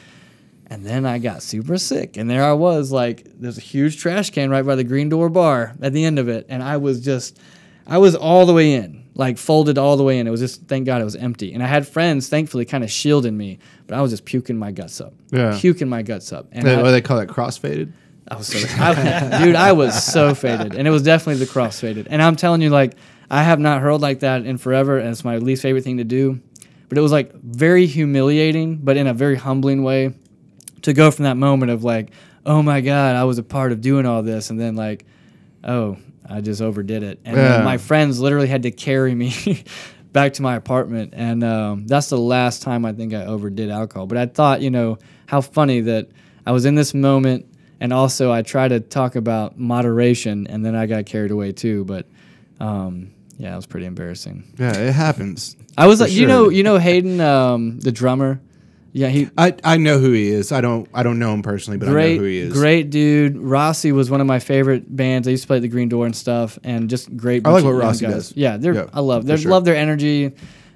And 0.70 0.84
then 0.84 1.06
I 1.06 1.18
got 1.18 1.42
super 1.42 1.78
sick, 1.78 2.18
and 2.18 2.28
there 2.28 2.44
I 2.44 2.52
was, 2.52 2.92
like, 2.92 3.24
there's 3.40 3.56
a 3.56 3.62
huge 3.62 3.96
trash 3.96 4.28
can 4.28 4.50
right 4.50 4.66
by 4.66 4.74
the 4.74 4.84
Green 4.84 5.08
Door 5.08 5.30
Bar 5.30 5.72
at 5.80 5.94
the 5.94 6.04
end 6.04 6.18
of 6.18 6.28
it, 6.28 6.44
and 6.50 6.62
I 6.62 6.76
was 6.76 7.00
just, 7.00 7.38
I 7.86 7.96
was 7.96 8.14
all 8.14 8.44
the 8.44 8.52
way 8.52 8.74
in, 8.74 9.02
like 9.14 9.38
folded 9.38 9.78
all 9.78 9.96
the 9.96 10.02
way 10.04 10.18
in. 10.18 10.26
It 10.26 10.30
was 10.30 10.40
just, 10.40 10.68
thank 10.68 10.84
God, 10.84 11.00
it 11.00 11.06
was 11.06 11.16
empty, 11.16 11.54
and 11.54 11.62
I 11.62 11.66
had 11.66 11.88
friends, 11.88 12.28
thankfully, 12.28 12.66
kind 12.66 12.84
of 12.84 12.90
shielding 12.90 13.34
me, 13.34 13.60
but 13.86 13.96
I 13.96 14.02
was 14.02 14.10
just 14.10 14.26
puking 14.26 14.58
my 14.58 14.70
guts 14.70 15.00
up, 15.00 15.14
Yeah. 15.30 15.56
puking 15.58 15.88
my 15.88 16.02
guts 16.02 16.34
up, 16.34 16.48
and 16.52 16.66
they, 16.66 16.74
I, 16.74 16.76
what 16.76 16.88
do 16.88 16.90
they 16.90 17.00
call 17.00 17.16
that 17.16 17.28
crossfaded? 17.28 17.90
I 18.30 18.36
was 18.36 18.46
so, 18.48 18.58
I, 18.82 19.42
dude, 19.44 19.54
I 19.56 19.72
was 19.72 20.02
so 20.04 20.34
faded, 20.34 20.74
and 20.74 20.86
it 20.86 20.90
was 20.90 21.02
definitely 21.02 21.44
the 21.44 21.50
cross 21.50 21.80
faded. 21.80 22.08
And 22.10 22.22
I'm 22.22 22.36
telling 22.36 22.60
you, 22.60 22.70
like, 22.70 22.94
I 23.30 23.42
have 23.42 23.58
not 23.58 23.80
hurled 23.80 24.00
like 24.02 24.20
that 24.20 24.44
in 24.44 24.58
forever, 24.58 24.98
and 24.98 25.08
it's 25.08 25.24
my 25.24 25.38
least 25.38 25.62
favorite 25.62 25.84
thing 25.84 25.98
to 25.98 26.04
do. 26.04 26.40
But 26.88 26.96
it 26.98 27.00
was 27.02 27.12
like 27.12 27.32
very 27.34 27.86
humiliating, 27.86 28.76
but 28.76 28.96
in 28.96 29.06
a 29.06 29.14
very 29.14 29.36
humbling 29.36 29.82
way, 29.82 30.14
to 30.82 30.92
go 30.92 31.10
from 31.10 31.24
that 31.24 31.36
moment 31.36 31.70
of 31.70 31.84
like, 31.84 32.10
oh 32.46 32.62
my 32.62 32.80
god, 32.80 33.16
I 33.16 33.24
was 33.24 33.38
a 33.38 33.42
part 33.42 33.72
of 33.72 33.80
doing 33.80 34.06
all 34.06 34.22
this, 34.22 34.50
and 34.50 34.58
then 34.60 34.74
like, 34.76 35.04
oh, 35.64 35.96
I 36.28 36.40
just 36.40 36.60
overdid 36.62 37.02
it, 37.02 37.20
and 37.24 37.36
Yeah. 37.36 37.62
my 37.62 37.78
friends 37.78 38.20
literally 38.20 38.48
had 38.48 38.62
to 38.64 38.70
carry 38.70 39.14
me. 39.14 39.32
Back 40.10 40.32
to 40.34 40.42
my 40.42 40.56
apartment, 40.56 41.12
and 41.14 41.44
um, 41.44 41.86
that's 41.86 42.08
the 42.08 42.18
last 42.18 42.62
time 42.62 42.86
I 42.86 42.94
think 42.94 43.12
I 43.12 43.26
overdid 43.26 43.68
alcohol. 43.70 44.06
But 44.06 44.16
I 44.16 44.24
thought, 44.24 44.62
you 44.62 44.70
know, 44.70 44.96
how 45.26 45.42
funny 45.42 45.82
that 45.82 46.08
I 46.46 46.52
was 46.52 46.64
in 46.64 46.74
this 46.74 46.94
moment 46.94 47.44
and 47.80 47.92
also 47.92 48.32
I 48.32 48.42
try 48.42 48.68
to 48.68 48.80
talk 48.80 49.16
about 49.16 49.58
moderation, 49.58 50.46
and 50.46 50.64
then 50.64 50.74
I 50.74 50.86
got 50.86 51.06
carried 51.06 51.30
away 51.30 51.52
too. 51.52 51.84
But 51.84 52.06
um, 52.60 53.12
yeah, 53.36 53.52
it 53.52 53.56
was 53.56 53.66
pretty 53.66 53.86
embarrassing. 53.86 54.44
Yeah, 54.58 54.76
it 54.76 54.92
happens. 54.92 55.56
I 55.76 55.86
was 55.86 56.00
like, 56.00 56.10
you 56.12 56.26
know, 56.26 56.48
you 56.48 56.62
know 56.62 56.78
Hayden, 56.78 57.20
um, 57.20 57.78
the 57.80 57.92
drummer. 57.92 58.40
Yeah, 58.92 59.08
he 59.08 59.28
I, 59.36 59.54
I 59.62 59.76
know 59.76 59.98
who 59.98 60.12
he 60.12 60.28
is. 60.28 60.50
I 60.50 60.60
don't 60.60 60.88
I 60.94 61.02
don't 61.02 61.18
know 61.18 61.32
him 61.34 61.42
personally, 61.42 61.78
but 61.78 61.88
I 61.88 61.92
know 61.92 62.16
who 62.16 62.24
he 62.24 62.38
is. 62.38 62.52
great 62.52 62.90
dude. 62.90 63.36
Rossi 63.36 63.92
was 63.92 64.10
one 64.10 64.20
of 64.20 64.26
my 64.26 64.38
favorite 64.40 64.84
bands. 64.96 65.28
I 65.28 65.32
used 65.32 65.44
to 65.44 65.46
play 65.46 65.56
at 65.58 65.62
the 65.62 65.68
Green 65.68 65.88
Door 65.88 66.06
and 66.06 66.16
stuff, 66.16 66.58
and 66.64 66.88
just 66.90 67.14
great. 67.16 67.46
I 67.46 67.50
like 67.50 67.64
what 67.64 67.72
Rossi 67.72 68.06
guys. 68.06 68.14
does. 68.14 68.36
Yeah, 68.36 68.56
they're 68.56 68.74
Yeah, 68.74 68.86
I 68.92 69.00
love. 69.00 69.26
They 69.26 69.36
sure. 69.36 69.50
love 69.50 69.64
their 69.66 69.76
energy. 69.76 70.32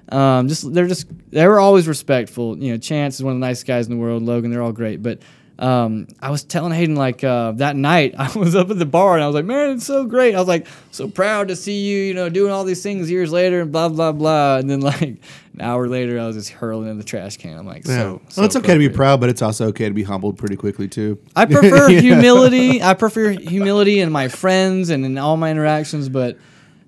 Um, 0.09 0.47
just 0.47 0.71
they're 0.73 0.87
just 0.87 1.07
they 1.31 1.45
were 1.47 1.59
always 1.59 1.87
respectful. 1.87 2.57
You 2.57 2.73
know, 2.73 2.77
Chance 2.77 3.15
is 3.15 3.23
one 3.23 3.33
of 3.33 3.39
the 3.41 3.45
nicest 3.45 3.65
guys 3.65 3.87
in 3.87 3.93
the 3.95 3.99
world. 4.01 4.21
Logan, 4.21 4.51
they're 4.51 4.61
all 4.61 4.71
great. 4.71 5.01
But 5.01 5.19
um, 5.59 6.07
I 6.19 6.31
was 6.31 6.43
telling 6.43 6.71
Hayden 6.73 6.95
like 6.95 7.23
uh, 7.23 7.51
that 7.53 7.75
night 7.75 8.15
I 8.17 8.31
was 8.37 8.55
up 8.55 8.69
at 8.71 8.79
the 8.79 8.85
bar 8.85 9.15
and 9.15 9.23
I 9.23 9.27
was 9.27 9.35
like, 9.35 9.45
man, 9.45 9.71
it's 9.75 9.85
so 9.85 10.05
great. 10.05 10.33
I 10.35 10.39
was 10.39 10.47
like, 10.47 10.67
so 10.91 11.07
proud 11.07 11.49
to 11.49 11.55
see 11.55 11.81
you. 11.85 11.99
You 11.99 12.13
know, 12.13 12.29
doing 12.29 12.51
all 12.51 12.63
these 12.63 12.81
things 12.81 13.09
years 13.09 13.31
later 13.31 13.61
and 13.61 13.71
blah 13.71 13.89
blah 13.89 14.11
blah. 14.11 14.57
And 14.57 14.69
then 14.69 14.81
like 14.91 15.01
an 15.01 15.19
hour 15.61 15.87
later, 15.87 16.19
I 16.19 16.25
was 16.25 16.35
just 16.35 16.49
hurling 16.49 16.89
in 16.89 16.97
the 16.97 17.03
trash 17.03 17.37
can. 17.37 17.57
I'm 17.57 17.65
like, 17.67 17.85
Yeah. 17.85 17.97
so. 17.97 18.21
well, 18.37 18.45
it's 18.45 18.55
okay 18.55 18.73
to 18.73 18.79
be 18.79 18.89
proud, 18.89 19.19
but 19.21 19.29
it's 19.29 19.41
also 19.41 19.67
okay 19.67 19.87
to 19.87 19.93
be 19.93 20.03
humbled 20.03 20.37
pretty 20.37 20.55
quickly 20.55 20.87
too. 20.87 21.19
I 21.35 21.45
prefer 21.45 21.87
humility. 22.01 22.81
I 22.81 22.93
prefer 22.95 23.29
humility 23.29 23.99
in 23.99 24.11
my 24.11 24.27
friends 24.29 24.89
and 24.89 25.05
in 25.05 25.17
all 25.17 25.37
my 25.37 25.51
interactions, 25.51 26.09
but 26.09 26.37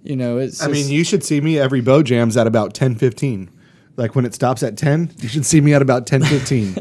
you 0.04 0.16
know, 0.16 0.38
it's. 0.40 0.62
I 0.64 0.68
mean, 0.68 0.90
you 0.90 1.04
should 1.04 1.24
see 1.24 1.40
me 1.42 1.58
every 1.60 1.82
bow 1.82 2.04
jams 2.04 2.36
at 2.38 2.46
about 2.48 2.74
ten 2.74 2.96
fifteen. 2.96 3.50
Like 3.98 4.14
when 4.14 4.26
it 4.26 4.34
stops 4.34 4.62
at 4.62 4.76
ten, 4.76 5.12
you 5.20 5.30
should 5.30 5.46
see 5.46 5.62
me 5.62 5.74
at 5.74 5.82
about 5.82 6.06
ten 6.06 6.22
fifteen, 6.22 6.76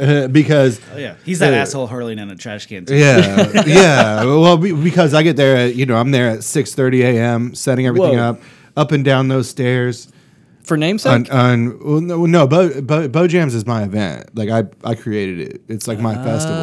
uh, 0.00 0.28
because 0.40 0.80
Oh, 0.94 0.98
yeah, 0.98 1.14
he's 1.24 1.38
that 1.40 1.52
Uh, 1.52 1.56
asshole 1.58 1.86
hurling 1.86 2.18
in 2.18 2.30
a 2.30 2.36
trash 2.36 2.66
can. 2.66 2.84
Too. 2.86 2.96
yeah, 2.96 3.62
yeah. 3.66 4.24
Well, 4.24 4.56
be- 4.56 4.72
because 4.72 5.14
I 5.14 5.22
get 5.22 5.36
there, 5.36 5.56
at, 5.56 5.74
you 5.74 5.86
know, 5.86 5.96
I'm 5.96 6.10
there 6.10 6.28
at 6.30 6.44
six 6.44 6.74
thirty 6.74 7.02
a.m. 7.02 7.54
setting 7.54 7.86
everything 7.86 8.16
Whoa. 8.18 8.30
up, 8.30 8.40
up 8.76 8.92
and 8.92 9.04
down 9.04 9.28
those 9.28 9.48
stairs. 9.48 10.08
For 10.62 10.76
namesake? 10.76 11.10
On, 11.12 11.30
on 11.30 11.78
well, 11.84 12.00
no, 12.00 12.26
no 12.26 12.46
Bo, 12.46 12.80
Bo, 12.82 13.08
Bo 13.08 13.26
Jams 13.26 13.54
is 13.54 13.66
my 13.66 13.82
event. 13.82 14.36
Like 14.36 14.50
I, 14.50 14.64
I 14.88 14.94
created 14.94 15.40
it. 15.40 15.62
It's 15.68 15.88
like 15.88 15.98
my 15.98 16.14
festival. 16.14 16.56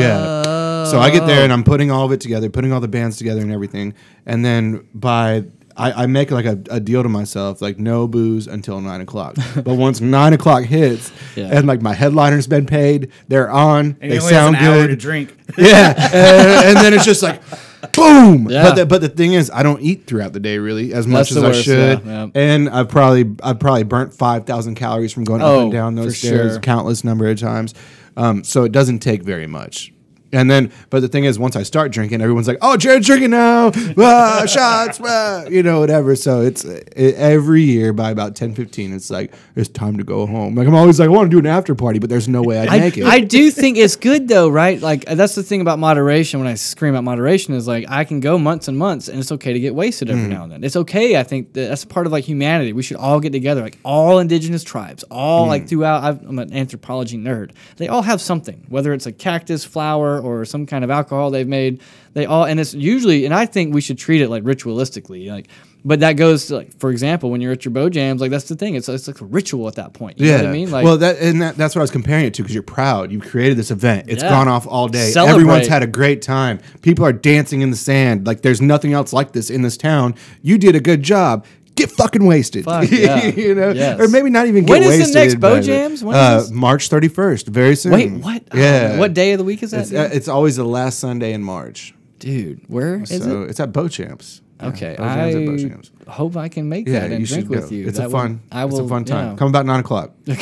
Yeah. 0.00 0.84
So 0.86 0.98
I 0.98 1.10
get 1.10 1.26
there 1.26 1.44
and 1.44 1.52
I'm 1.52 1.62
putting 1.62 1.90
all 1.90 2.04
of 2.04 2.10
it 2.12 2.20
together, 2.20 2.50
putting 2.50 2.72
all 2.72 2.80
the 2.80 2.88
bands 2.88 3.18
together 3.18 3.40
and 3.40 3.52
everything, 3.52 3.94
and 4.26 4.44
then 4.44 4.88
by 4.94 5.44
I, 5.76 6.04
I 6.04 6.06
make 6.06 6.30
like 6.30 6.44
a, 6.44 6.58
a 6.70 6.80
deal 6.80 7.02
to 7.02 7.08
myself, 7.08 7.60
like 7.62 7.78
no 7.78 8.06
booze 8.08 8.46
until 8.46 8.80
nine 8.80 9.00
o'clock. 9.00 9.36
but 9.54 9.74
once 9.74 10.00
nine 10.00 10.32
o'clock 10.32 10.64
hits, 10.64 11.10
Yeah. 11.36 11.48
and 11.56 11.66
like 11.66 11.80
my 11.82 11.94
headliner's 11.94 12.46
been 12.46 12.66
paid, 12.66 13.10
they're 13.28 13.50
on, 13.50 13.96
And 14.00 14.10
they 14.12 14.16
he 14.16 14.20
only 14.20 14.32
has 14.34 14.42
sound 14.44 14.56
an 14.56 14.62
hour 14.62 14.74
good 14.82 14.88
to 14.88 14.96
drink. 14.96 15.36
yeah, 15.58 15.94
and, 16.12 16.66
and 16.68 16.76
then 16.78 16.94
it's 16.94 17.04
just 17.04 17.22
like 17.22 17.40
boom. 17.94 18.48
Yeah. 18.50 18.62
But 18.62 18.74
the, 18.76 18.86
but 18.86 19.00
the 19.00 19.08
thing 19.08 19.32
is, 19.32 19.50
I 19.52 19.62
don't 19.62 19.80
eat 19.82 20.06
throughout 20.06 20.32
the 20.32 20.40
day 20.40 20.58
really 20.58 20.92
as 20.94 21.06
much 21.06 21.30
That's 21.30 21.30
as 21.30 21.36
the 21.36 21.42
I 21.42 21.48
worst, 21.48 21.64
should, 21.64 22.04
yeah, 22.06 22.24
yeah. 22.24 22.30
and 22.34 22.68
I've 22.68 22.88
probably 22.88 23.24
I've 23.42 23.58
probably 23.58 23.82
burnt 23.84 24.14
five 24.14 24.46
thousand 24.46 24.74
calories 24.76 25.12
from 25.12 25.24
going 25.24 25.40
up 25.42 25.48
Oh, 25.48 25.62
and 25.64 25.72
down 25.72 25.94
those 25.94 26.16
stairs 26.18 26.52
sure. 26.52 26.60
countless 26.60 27.02
number 27.04 27.28
of 27.28 27.38
times. 27.40 27.74
Um, 28.16 28.44
so 28.44 28.64
it 28.64 28.72
doesn't 28.72 28.98
take 29.00 29.22
very 29.22 29.46
much. 29.46 29.92
And 30.32 30.50
then, 30.50 30.72
but 30.88 31.00
the 31.00 31.08
thing 31.08 31.24
is, 31.24 31.38
once 31.38 31.56
I 31.56 31.62
start 31.62 31.92
drinking, 31.92 32.22
everyone's 32.22 32.48
like, 32.48 32.58
"Oh, 32.62 32.76
Jared's 32.78 33.06
drinking 33.06 33.30
now, 33.32 33.70
ah, 33.98 34.44
shots, 34.46 34.98
ah," 35.04 35.44
you 35.50 35.62
know, 35.62 35.80
whatever." 35.80 36.16
So 36.16 36.40
it's 36.40 36.64
it, 36.64 36.92
every 37.16 37.62
year 37.62 37.92
by 37.92 38.10
about 38.10 38.34
10, 38.34 38.54
15, 38.54 38.94
it's 38.94 39.10
like 39.10 39.34
it's 39.56 39.68
time 39.68 39.98
to 39.98 40.04
go 40.04 40.26
home. 40.26 40.54
Like 40.54 40.66
I'm 40.66 40.74
always 40.74 40.98
like, 40.98 41.08
"I 41.08 41.12
want 41.12 41.30
to 41.30 41.34
do 41.34 41.38
an 41.38 41.44
after 41.46 41.74
party," 41.74 41.98
but 41.98 42.08
there's 42.08 42.28
no 42.28 42.42
way 42.42 42.58
I'd 42.60 42.68
I, 42.70 42.78
make 42.78 42.96
it. 42.96 43.04
I 43.04 43.20
do 43.20 43.50
think 43.50 43.76
it's 43.76 43.96
good 43.96 44.26
though, 44.26 44.48
right? 44.48 44.80
Like 44.80 45.04
that's 45.04 45.34
the 45.34 45.42
thing 45.42 45.60
about 45.60 45.78
moderation. 45.78 46.40
When 46.40 46.48
I 46.48 46.54
scream 46.54 46.94
out 46.96 47.04
moderation, 47.04 47.52
is 47.52 47.68
like 47.68 47.84
I 47.90 48.04
can 48.04 48.20
go 48.20 48.38
months 48.38 48.68
and 48.68 48.78
months, 48.78 49.08
and 49.08 49.18
it's 49.20 49.32
okay 49.32 49.52
to 49.52 49.60
get 49.60 49.74
wasted 49.74 50.08
every 50.08 50.28
now 50.28 50.44
and 50.44 50.52
then. 50.52 50.64
It's 50.64 50.76
okay. 50.76 51.18
I 51.18 51.24
think 51.24 51.52
that 51.52 51.68
that's 51.68 51.84
part 51.84 52.06
of 52.06 52.12
like 52.12 52.24
humanity. 52.24 52.72
We 52.72 52.82
should 52.82 52.96
all 52.96 53.20
get 53.20 53.32
together, 53.32 53.60
like 53.60 53.76
all 53.84 54.18
indigenous 54.18 54.64
tribes, 54.64 55.02
all 55.10 55.44
Hmm. 55.44 55.50
like 55.50 55.68
throughout. 55.68 56.02
I've, 56.04 56.22
I'm 56.26 56.38
an 56.38 56.54
anthropology 56.54 57.18
nerd. 57.18 57.50
They 57.76 57.88
all 57.88 58.00
have 58.02 58.22
something, 58.22 58.64
whether 58.70 58.94
it's 58.94 59.04
a 59.04 59.12
cactus, 59.12 59.62
flower, 59.64 60.21
or 60.24 60.44
some 60.44 60.66
kind 60.66 60.84
of 60.84 60.90
alcohol 60.90 61.30
they've 61.30 61.48
made. 61.48 61.80
They 62.14 62.26
all, 62.26 62.44
and 62.44 62.60
it's 62.60 62.74
usually, 62.74 63.24
and 63.24 63.34
I 63.34 63.46
think 63.46 63.74
we 63.74 63.80
should 63.80 63.98
treat 63.98 64.20
it 64.20 64.28
like 64.28 64.44
ritualistically, 64.44 65.30
like. 65.30 65.48
But 65.84 65.98
that 65.98 66.12
goes 66.12 66.46
to 66.46 66.54
like, 66.54 66.78
for 66.78 66.92
example, 66.92 67.28
when 67.32 67.40
you're 67.40 67.50
at 67.50 67.64
your 67.64 67.72
bow 67.72 67.88
jams, 67.88 68.20
like 68.20 68.30
that's 68.30 68.44
the 68.48 68.54
thing. 68.54 68.76
It's 68.76 68.88
it's 68.88 69.08
like 69.08 69.20
a 69.20 69.24
ritual 69.24 69.66
at 69.66 69.74
that 69.74 69.94
point. 69.94 70.20
You 70.20 70.30
know 70.30 70.36
what 70.36 70.46
I 70.46 70.52
mean? 70.52 70.70
Like, 70.70 70.84
well, 70.84 70.96
that 70.98 71.18
and 71.18 71.42
that, 71.42 71.56
that's 71.56 71.74
what 71.74 71.80
I 71.80 71.82
was 71.82 71.90
comparing 71.90 72.24
it 72.24 72.34
to 72.34 72.42
because 72.42 72.54
you're 72.54 72.62
proud. 72.62 73.10
You 73.10 73.18
created 73.20 73.58
this 73.58 73.72
event. 73.72 74.04
It's 74.08 74.22
Yeah. 74.22 74.28
gone 74.28 74.46
off 74.46 74.64
all 74.68 74.86
day. 74.86 75.10
Celebrate. 75.10 75.34
Everyone's 75.40 75.66
had 75.66 75.82
a 75.82 75.88
great 75.88 76.22
time. 76.22 76.60
People 76.82 77.04
are 77.04 77.12
dancing 77.12 77.62
in 77.62 77.70
the 77.72 77.76
sand. 77.76 78.28
Like 78.28 78.42
there's 78.42 78.60
nothing 78.62 78.92
else 78.92 79.12
like 79.12 79.32
this 79.32 79.50
in 79.50 79.62
this 79.62 79.76
town. 79.76 80.14
You 80.40 80.56
did 80.56 80.76
a 80.76 80.80
good 80.80 81.02
job. 81.02 81.44
Get 81.74 81.90
fucking 81.90 82.24
wasted. 82.24 82.64
Fuck, 82.64 82.88
yeah. 82.90 83.26
you 83.26 83.54
know, 83.54 83.70
Yes. 83.70 83.98
or 83.98 84.08
maybe 84.08 84.28
not 84.30 84.46
even 84.46 84.64
get 84.66 84.80
wasted. 84.80 84.90
When 84.90 85.00
is 85.00 85.12
the 85.12 85.18
next 85.18 85.34
Bow 85.36 85.54
but, 85.56 85.62
Jams? 85.64 86.04
When 86.04 86.14
is 86.16 86.50
uh? 86.50 86.54
March 86.54 86.90
31st. 86.90 87.46
Very 87.48 87.76
soon. 87.76 87.92
Wait, 87.92 88.12
what? 88.12 88.42
Oh, 88.52 88.58
Yeah. 88.58 88.98
what 88.98 89.14
day 89.14 89.32
of 89.32 89.38
the 89.38 89.44
week 89.44 89.62
is 89.62 89.70
that? 89.70 89.80
It's, 89.82 89.92
uh, 89.92 90.10
it's 90.12 90.28
always 90.28 90.56
the 90.56 90.64
last 90.64 90.98
Sunday 90.98 91.32
in 91.32 91.42
March. 91.42 91.94
Dude, 92.18 92.60
where 92.68 93.02
is 93.02 93.08
so 93.08 93.42
it? 93.42 93.50
it's 93.50 93.58
at 93.60 93.72
Bow 93.72 93.88
Champs. 93.88 94.42
Yeah, 94.60 94.68
Okay, 94.68 94.94
Bow 94.96 95.30
Jams 95.30 95.64
at 95.64 96.06
Bow 96.06 96.10
I 96.12 96.14
hope 96.14 96.36
I 96.36 96.48
can 96.48 96.68
make 96.68 96.86
Yeah, 96.86 97.00
that 97.00 97.10
and 97.10 97.20
you 97.20 97.26
drink 97.26 97.48
go. 97.48 97.56
with 97.60 97.72
you. 97.72 97.86
It's 97.88 97.96
That 97.98 98.04
a 98.04 98.08
will- 98.10 98.18
fun. 98.18 98.40
I 98.52 98.64
will. 98.66 98.78
it's 98.78 98.86
a 98.86 98.88
fun 98.88 99.04
time. 99.04 99.30
yeah. 99.30 99.36
Come 99.36 99.48
about 99.48 99.66
nine 99.66 99.80
o'clock. 99.80 100.10
yeah, 100.24 100.34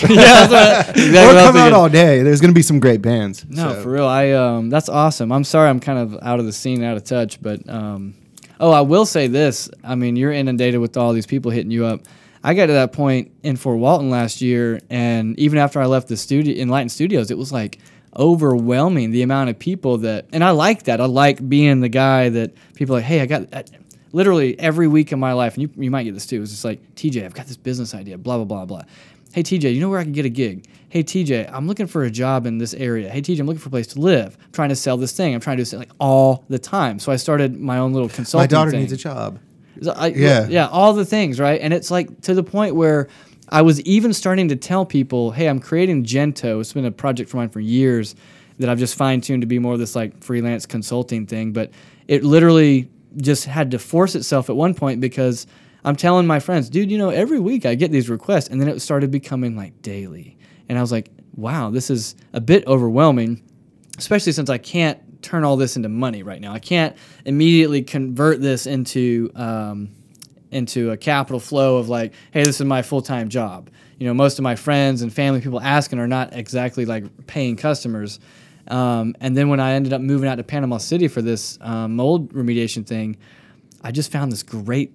that's 0.46 0.88
exactly 0.90 1.16
or 1.18 1.26
what 1.26 1.36
I 1.36 1.42
was 1.42 1.50
come 1.52 1.56
out 1.58 1.72
all 1.72 1.88
day. 1.88 2.22
There's 2.22 2.40
going 2.40 2.50
to 2.50 2.54
be 2.54 2.62
some 2.62 2.80
great 2.80 3.00
bands. 3.02 3.46
No, 3.48 3.72
so. 3.74 3.82
for 3.82 3.90
real. 3.92 4.06
I 4.06 4.32
um, 4.32 4.68
that's 4.68 4.88
awesome. 4.88 5.30
I'm 5.32 5.44
sorry, 5.44 5.70
I'm 5.70 5.80
kind 5.80 5.98
of 5.98 6.18
out 6.22 6.38
of 6.40 6.44
the 6.46 6.52
scene, 6.52 6.82
out 6.82 6.96
of 6.98 7.04
touch, 7.04 7.40
but 7.40 7.66
um, 7.68 8.14
oh, 8.60 8.70
I 8.70 8.82
will 8.82 9.06
say 9.06 9.26
this. 9.26 9.68
I 9.82 9.94
mean, 9.96 10.14
you're 10.14 10.32
inundated 10.32 10.80
with 10.80 10.96
all 10.96 11.12
these 11.12 11.26
people 11.26 11.50
hitting 11.50 11.72
you 11.72 11.86
up. 11.86 12.02
I 12.44 12.54
got 12.54 12.66
to 12.66 12.74
that 12.74 12.92
point 12.92 13.32
in 13.42 13.56
Fort 13.56 13.78
Walton 13.78 14.08
last 14.08 14.40
year, 14.40 14.80
and 14.88 15.38
even 15.38 15.58
after 15.58 15.80
I 15.80 15.86
left 15.86 16.08
the 16.08 16.16
studio, 16.16 16.54
Enlightened 16.60 16.92
Studios, 16.92 17.30
it 17.30 17.36
was 17.36 17.52
like 17.52 17.78
overwhelming 18.16 19.10
the 19.10 19.22
amount 19.22 19.50
of 19.50 19.58
people 19.58 19.98
that, 19.98 20.26
and 20.32 20.42
I 20.42 20.50
like 20.50 20.84
that. 20.84 21.00
I 21.00 21.06
like 21.06 21.46
being 21.48 21.80
the 21.80 21.88
guy 21.88 22.28
that 22.30 22.52
people 22.74 22.94
like, 22.94 23.04
hey, 23.04 23.20
I 23.20 23.26
got. 23.26 23.70
Literally 24.12 24.58
every 24.58 24.88
week 24.88 25.12
of 25.12 25.20
my 25.20 25.34
life, 25.34 25.54
and 25.54 25.62
you, 25.62 25.70
you 25.76 25.88
might 25.88 26.02
get 26.02 26.14
this 26.14 26.26
too. 26.26 26.42
It's 26.42 26.50
just 26.50 26.64
like 26.64 26.80
TJ, 26.96 27.24
I've 27.24 27.32
got 27.32 27.46
this 27.46 27.56
business 27.56 27.94
idea, 27.94 28.18
blah 28.18 28.38
blah 28.38 28.44
blah 28.44 28.64
blah. 28.64 28.82
Hey 29.32 29.42
TJ, 29.44 29.72
you 29.74 29.80
know 29.80 29.88
where 29.88 30.00
I 30.00 30.02
can 30.02 30.12
get 30.12 30.24
a 30.24 30.28
gig? 30.30 30.66
Hey 30.88 31.04
TJ, 31.04 31.50
I'm 31.52 31.68
looking 31.68 31.86
for 31.86 32.02
a 32.02 32.10
job 32.10 32.46
in 32.46 32.58
this 32.58 32.74
area. 32.74 33.08
Hey 33.08 33.22
TJ, 33.22 33.38
I'm 33.38 33.46
looking 33.46 33.60
for 33.60 33.68
a 33.68 33.70
place 33.70 33.86
to 33.88 34.00
live. 34.00 34.36
I'm 34.44 34.50
trying 34.52 34.70
to 34.70 34.76
sell 34.76 34.96
this 34.96 35.12
thing. 35.12 35.34
I'm 35.34 35.40
trying 35.40 35.56
to 35.56 35.60
do 35.60 35.64
this 35.64 35.72
like 35.72 35.90
all 36.00 36.44
the 36.48 36.58
time. 36.58 36.98
So 36.98 37.12
I 37.12 37.16
started 37.16 37.60
my 37.60 37.78
own 37.78 37.92
little 37.92 38.08
consulting. 38.08 38.42
My 38.42 38.46
daughter 38.48 38.72
thing. 38.72 38.80
needs 38.80 38.92
a 38.92 38.96
job. 38.96 39.38
So 39.82 39.92
I, 39.92 40.08
Yeah. 40.08 40.48
yeah, 40.48 40.66
all 40.66 40.92
the 40.94 41.04
things, 41.04 41.38
right? 41.38 41.60
And 41.60 41.72
it's 41.72 41.90
like 41.92 42.22
to 42.22 42.34
the 42.34 42.42
point 42.42 42.74
where 42.74 43.06
I 43.50 43.62
was 43.62 43.80
even 43.82 44.12
starting 44.12 44.48
to 44.48 44.56
tell 44.56 44.84
people, 44.84 45.30
"Hey, 45.30 45.48
I'm 45.48 45.60
creating 45.60 46.04
Gento. 46.04 46.60
It's 46.60 46.72
been 46.72 46.84
a 46.84 46.90
project 46.90 47.30
for 47.30 47.36
mine 47.36 47.50
for 47.50 47.60
years 47.60 48.16
that 48.58 48.68
I've 48.68 48.78
just 48.80 48.96
fine 48.96 49.20
tuned 49.20 49.42
to 49.42 49.46
be 49.46 49.58
more 49.60 49.74
of 49.74 49.78
this 49.78 49.94
like 49.94 50.22
freelance 50.24 50.66
consulting 50.66 51.26
thing." 51.26 51.52
But 51.52 51.70
it 52.08 52.24
literally 52.24 52.88
just 53.16 53.44
had 53.44 53.70
to 53.70 53.78
force 53.78 54.16
itself 54.16 54.50
at 54.50 54.56
one 54.56 54.74
point 54.74 55.00
because 55.00 55.46
I'm 55.84 55.96
telling 55.96 56.26
my 56.26 56.40
friends, 56.40 56.68
"Dude, 56.68 56.90
you 56.90 56.98
know, 56.98 57.10
every 57.10 57.40
week 57.40 57.66
I 57.66 57.74
get 57.74 57.90
these 57.90 58.08
requests," 58.08 58.48
and 58.48 58.60
then 58.60 58.68
it 58.68 58.80
started 58.80 59.10
becoming 59.10 59.56
like 59.56 59.80
daily, 59.82 60.36
and 60.68 60.78
I 60.78 60.80
was 60.80 60.92
like, 60.92 61.10
"Wow, 61.36 61.70
this 61.70 61.90
is 61.90 62.14
a 62.32 62.40
bit 62.40 62.66
overwhelming." 62.66 63.42
especially 64.00 64.32
since 64.32 64.48
I 64.48 64.58
can't 64.58 65.22
turn 65.22 65.44
all 65.44 65.56
this 65.56 65.76
into 65.76 65.88
money 65.88 66.22
right 66.22 66.40
now. 66.40 66.52
I 66.52 66.58
can't 66.58 66.96
immediately 67.26 67.82
convert 67.82 68.40
this 68.40 68.66
into 68.66 69.30
um, 69.34 69.90
into 70.50 70.90
a 70.90 70.96
capital 70.96 71.38
flow 71.38 71.76
of 71.76 71.88
like, 71.88 72.12
hey, 72.32 72.42
this 72.44 72.60
is 72.60 72.66
my 72.66 72.82
full 72.82 73.02
time 73.02 73.28
job. 73.28 73.70
You 73.98 74.06
know, 74.06 74.14
most 74.14 74.38
of 74.38 74.42
my 74.42 74.56
friends 74.56 75.02
and 75.02 75.12
family 75.12 75.40
people 75.40 75.60
asking 75.60 75.98
are 75.98 76.08
not 76.08 76.34
exactly 76.34 76.86
like 76.86 77.26
paying 77.26 77.56
customers. 77.56 78.18
Um, 78.68 79.14
and 79.20 79.36
then 79.36 79.48
when 79.48 79.60
I 79.60 79.72
ended 79.72 79.92
up 79.92 80.00
moving 80.00 80.28
out 80.28 80.36
to 80.36 80.44
Panama 80.44 80.78
City 80.78 81.08
for 81.08 81.20
this 81.20 81.58
um, 81.60 81.96
mold 81.96 82.32
remediation 82.32 82.86
thing, 82.86 83.18
I 83.82 83.92
just 83.92 84.10
found 84.10 84.32
this 84.32 84.42
great 84.42 84.92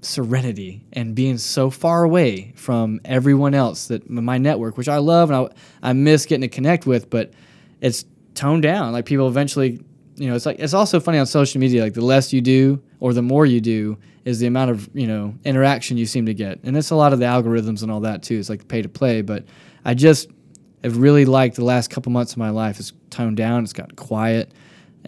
serenity 0.00 0.84
and 0.92 1.14
being 1.14 1.38
so 1.38 1.70
far 1.70 2.04
away 2.04 2.52
from 2.56 3.00
everyone 3.04 3.54
else 3.54 3.88
that 3.88 4.08
my 4.08 4.38
network, 4.38 4.76
which 4.76 4.88
I 4.88 4.98
love 4.98 5.30
and 5.30 5.50
I, 5.82 5.90
I 5.90 5.92
miss 5.92 6.26
getting 6.26 6.42
to 6.42 6.48
connect 6.48 6.86
with, 6.86 7.10
but 7.10 7.32
it's 7.80 8.04
toned 8.34 8.62
down. 8.62 8.92
Like 8.92 9.06
people 9.06 9.28
eventually, 9.28 9.80
you 10.16 10.28
know, 10.28 10.34
it's 10.34 10.46
like 10.46 10.58
it's 10.58 10.74
also 10.74 11.00
funny 11.00 11.18
on 11.18 11.26
social 11.26 11.60
media. 11.60 11.82
Like 11.82 11.94
the 11.94 12.04
less 12.04 12.32
you 12.32 12.40
do 12.40 12.80
or 13.00 13.12
the 13.12 13.22
more 13.22 13.46
you 13.46 13.60
do 13.60 13.98
is 14.24 14.38
the 14.38 14.46
amount 14.46 14.70
of 14.70 14.88
you 14.94 15.06
know 15.06 15.34
interaction 15.44 15.96
you 15.96 16.06
seem 16.06 16.26
to 16.26 16.34
get, 16.34 16.60
and 16.62 16.76
it's 16.76 16.90
a 16.90 16.96
lot 16.96 17.12
of 17.12 17.18
the 17.18 17.24
algorithms 17.24 17.82
and 17.82 17.90
all 17.90 18.00
that 18.00 18.22
too. 18.22 18.38
It's 18.38 18.48
like 18.48 18.68
pay 18.68 18.82
to 18.82 18.88
play, 18.88 19.22
but 19.22 19.44
I 19.84 19.94
just 19.94 20.28
have 20.84 20.96
really 20.98 21.24
liked 21.24 21.56
the 21.56 21.64
last 21.64 21.90
couple 21.90 22.12
months 22.12 22.32
of 22.32 22.38
my 22.38 22.50
life. 22.50 22.78
It's 22.78 22.92
toned 23.10 23.36
down. 23.36 23.64
It's 23.64 23.72
gotten 23.72 23.96
quiet. 23.96 24.52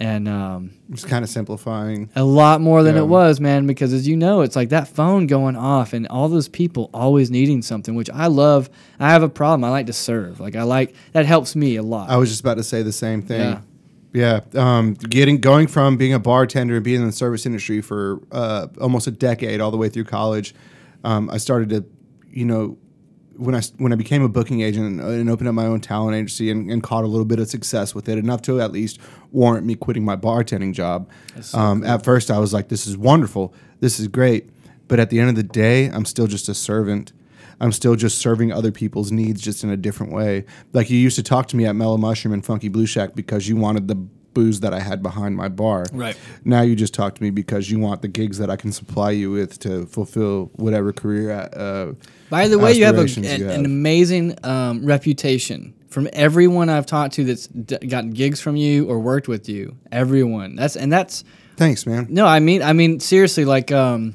And 0.02 0.26
um, 0.28 0.70
It's 0.90 1.04
kind 1.04 1.22
of 1.22 1.28
simplifying. 1.28 2.08
a 2.16 2.24
lot 2.24 2.62
more 2.62 2.82
than 2.82 2.94
Yeah. 2.94 3.02
it 3.02 3.06
was, 3.08 3.38
man. 3.38 3.66
Because 3.66 3.92
as 3.92 4.08
you 4.08 4.16
know, 4.16 4.40
it's 4.40 4.56
like 4.56 4.70
that 4.70 4.88
phone 4.88 5.26
going 5.26 5.56
off, 5.56 5.92
and 5.92 6.06
all 6.08 6.28
those 6.28 6.48
people 6.48 6.88
always 6.94 7.30
needing 7.30 7.60
something, 7.60 7.94
which 7.94 8.08
I 8.10 8.26
love. 8.28 8.70
I 8.98 9.10
have 9.10 9.22
a 9.22 9.28
problem. 9.28 9.62
I 9.62 9.68
like 9.70 9.86
to 9.86 9.92
serve. 9.92 10.40
Like 10.40 10.56
I 10.56 10.62
like 10.62 10.94
that 11.12 11.26
helps 11.26 11.54
me 11.54 11.76
a 11.76 11.82
lot. 11.82 12.08
I 12.08 12.16
was 12.16 12.30
just 12.30 12.40
about 12.40 12.56
to 12.56 12.62
say 12.64 12.82
the 12.82 12.92
same 12.92 13.20
thing. 13.22 13.40
Yeah. 13.40 13.60
Yeah, 14.12 14.40
um, 14.56 14.94
getting 14.94 15.38
going 15.38 15.68
from 15.68 15.96
being 15.96 16.14
a 16.14 16.18
bartender 16.18 16.74
and 16.74 16.82
being 16.84 17.00
in 17.00 17.06
the 17.06 17.12
service 17.12 17.46
industry 17.46 17.80
for 17.80 18.20
uh, 18.32 18.66
almost 18.80 19.06
a 19.06 19.12
decade, 19.12 19.60
all 19.60 19.70
the 19.70 19.76
way 19.76 19.88
through 19.88 20.02
college, 20.04 20.52
um, 21.04 21.30
I 21.30 21.36
started 21.36 21.68
to, 21.68 21.84
you 22.28 22.44
know, 22.44 22.76
when 23.36 23.54
I 23.54 23.60
when 23.78 23.92
I 23.92 23.96
became 23.96 24.22
a 24.22 24.28
booking 24.28 24.60
agent 24.60 24.86
and, 24.86 25.00
and 25.00 25.30
opened 25.30 25.48
up 25.48 25.54
my 25.54 25.66
own 25.66 25.80
talent 25.80 26.14
agency 26.16 26.50
and, 26.50 26.70
and 26.70 26.82
caught 26.82 27.04
a 27.04 27.06
little 27.06 27.24
bit 27.24 27.38
of 27.38 27.48
success 27.48 27.94
with 27.94 28.08
it, 28.08 28.18
enough 28.18 28.42
to 28.42 28.60
at 28.60 28.72
least 28.72 28.98
warrant 29.32 29.66
me 29.66 29.74
quitting 29.74 30.04
my 30.04 30.16
bartending 30.16 30.72
job. 30.74 31.08
um, 31.54 31.84
At 31.84 32.04
first, 32.04 32.30
I 32.30 32.38
was 32.38 32.52
like, 32.52 32.68
"This 32.68 32.86
is 32.86 32.96
wonderful, 32.96 33.54
this 33.80 33.98
is 34.00 34.08
great," 34.08 34.50
but 34.88 35.00
at 35.00 35.10
the 35.10 35.20
end 35.20 35.30
of 35.30 35.36
the 35.36 35.42
day, 35.42 35.86
I'm 35.86 36.04
still 36.04 36.26
just 36.26 36.48
a 36.48 36.54
servant. 36.54 37.12
I'm 37.62 37.72
still 37.72 37.94
just 37.94 38.18
serving 38.18 38.52
other 38.52 38.72
people's 38.72 39.12
needs 39.12 39.42
just 39.42 39.64
in 39.64 39.70
a 39.70 39.76
different 39.76 40.12
way. 40.12 40.46
Like 40.72 40.88
you 40.88 40.96
used 40.98 41.16
to 41.16 41.22
talk 41.22 41.46
to 41.48 41.56
me 41.56 41.66
at 41.66 41.76
Mellow 41.76 41.98
Mushroom 41.98 42.32
and 42.32 42.44
Funky 42.44 42.68
Blue 42.68 42.86
Shack 42.86 43.14
because 43.14 43.48
you 43.48 43.56
wanted 43.56 43.86
the 43.86 43.96
booze 44.32 44.60
that 44.60 44.72
I 44.72 44.80
had 44.80 45.02
behind 45.02 45.36
my 45.36 45.48
bar. 45.48 45.84
Right. 45.92 46.16
Now 46.44 46.62
you 46.62 46.74
just 46.74 46.94
talk 46.94 47.14
to 47.16 47.22
me 47.22 47.30
because 47.30 47.70
you 47.70 47.78
want 47.78 48.00
the 48.00 48.08
gigs 48.08 48.38
that 48.38 48.48
I 48.48 48.56
can 48.56 48.72
supply 48.72 49.10
you 49.10 49.30
with 49.30 49.58
to 49.60 49.86
fulfill 49.86 50.50
whatever 50.54 50.92
career. 50.92 51.50
Uh, 51.52 51.92
By 52.30 52.48
the 52.48 52.58
way, 52.58 52.72
you 52.72 52.84
have, 52.84 52.96
a, 52.98 53.02
an, 53.02 53.22
you 53.24 53.48
an 53.50 53.64
amazing 53.64 54.36
um, 54.44 54.84
reputation 54.86 55.74
from 55.88 56.08
everyone 56.12 56.68
I've 56.68 56.86
talked 56.86 57.14
to 57.14 57.24
that's 57.24 57.48
d- 57.48 57.78
gotten 57.86 58.10
gigs 58.10 58.40
from 58.40 58.56
you 58.56 58.88
or 58.88 59.00
worked 59.00 59.26
with 59.28 59.48
you. 59.48 59.76
Everyone. 59.90 60.54
That's 60.56 60.76
and 60.76 60.92
that's 60.92 61.24
Thanks, 61.56 61.84
man. 61.86 62.06
no. 62.08 62.26
I 62.26 62.38
mean, 62.38 62.62
I 62.62 62.72
mean 62.72 63.00
seriously. 63.00 63.44
Like, 63.44 63.72
um, 63.72 64.14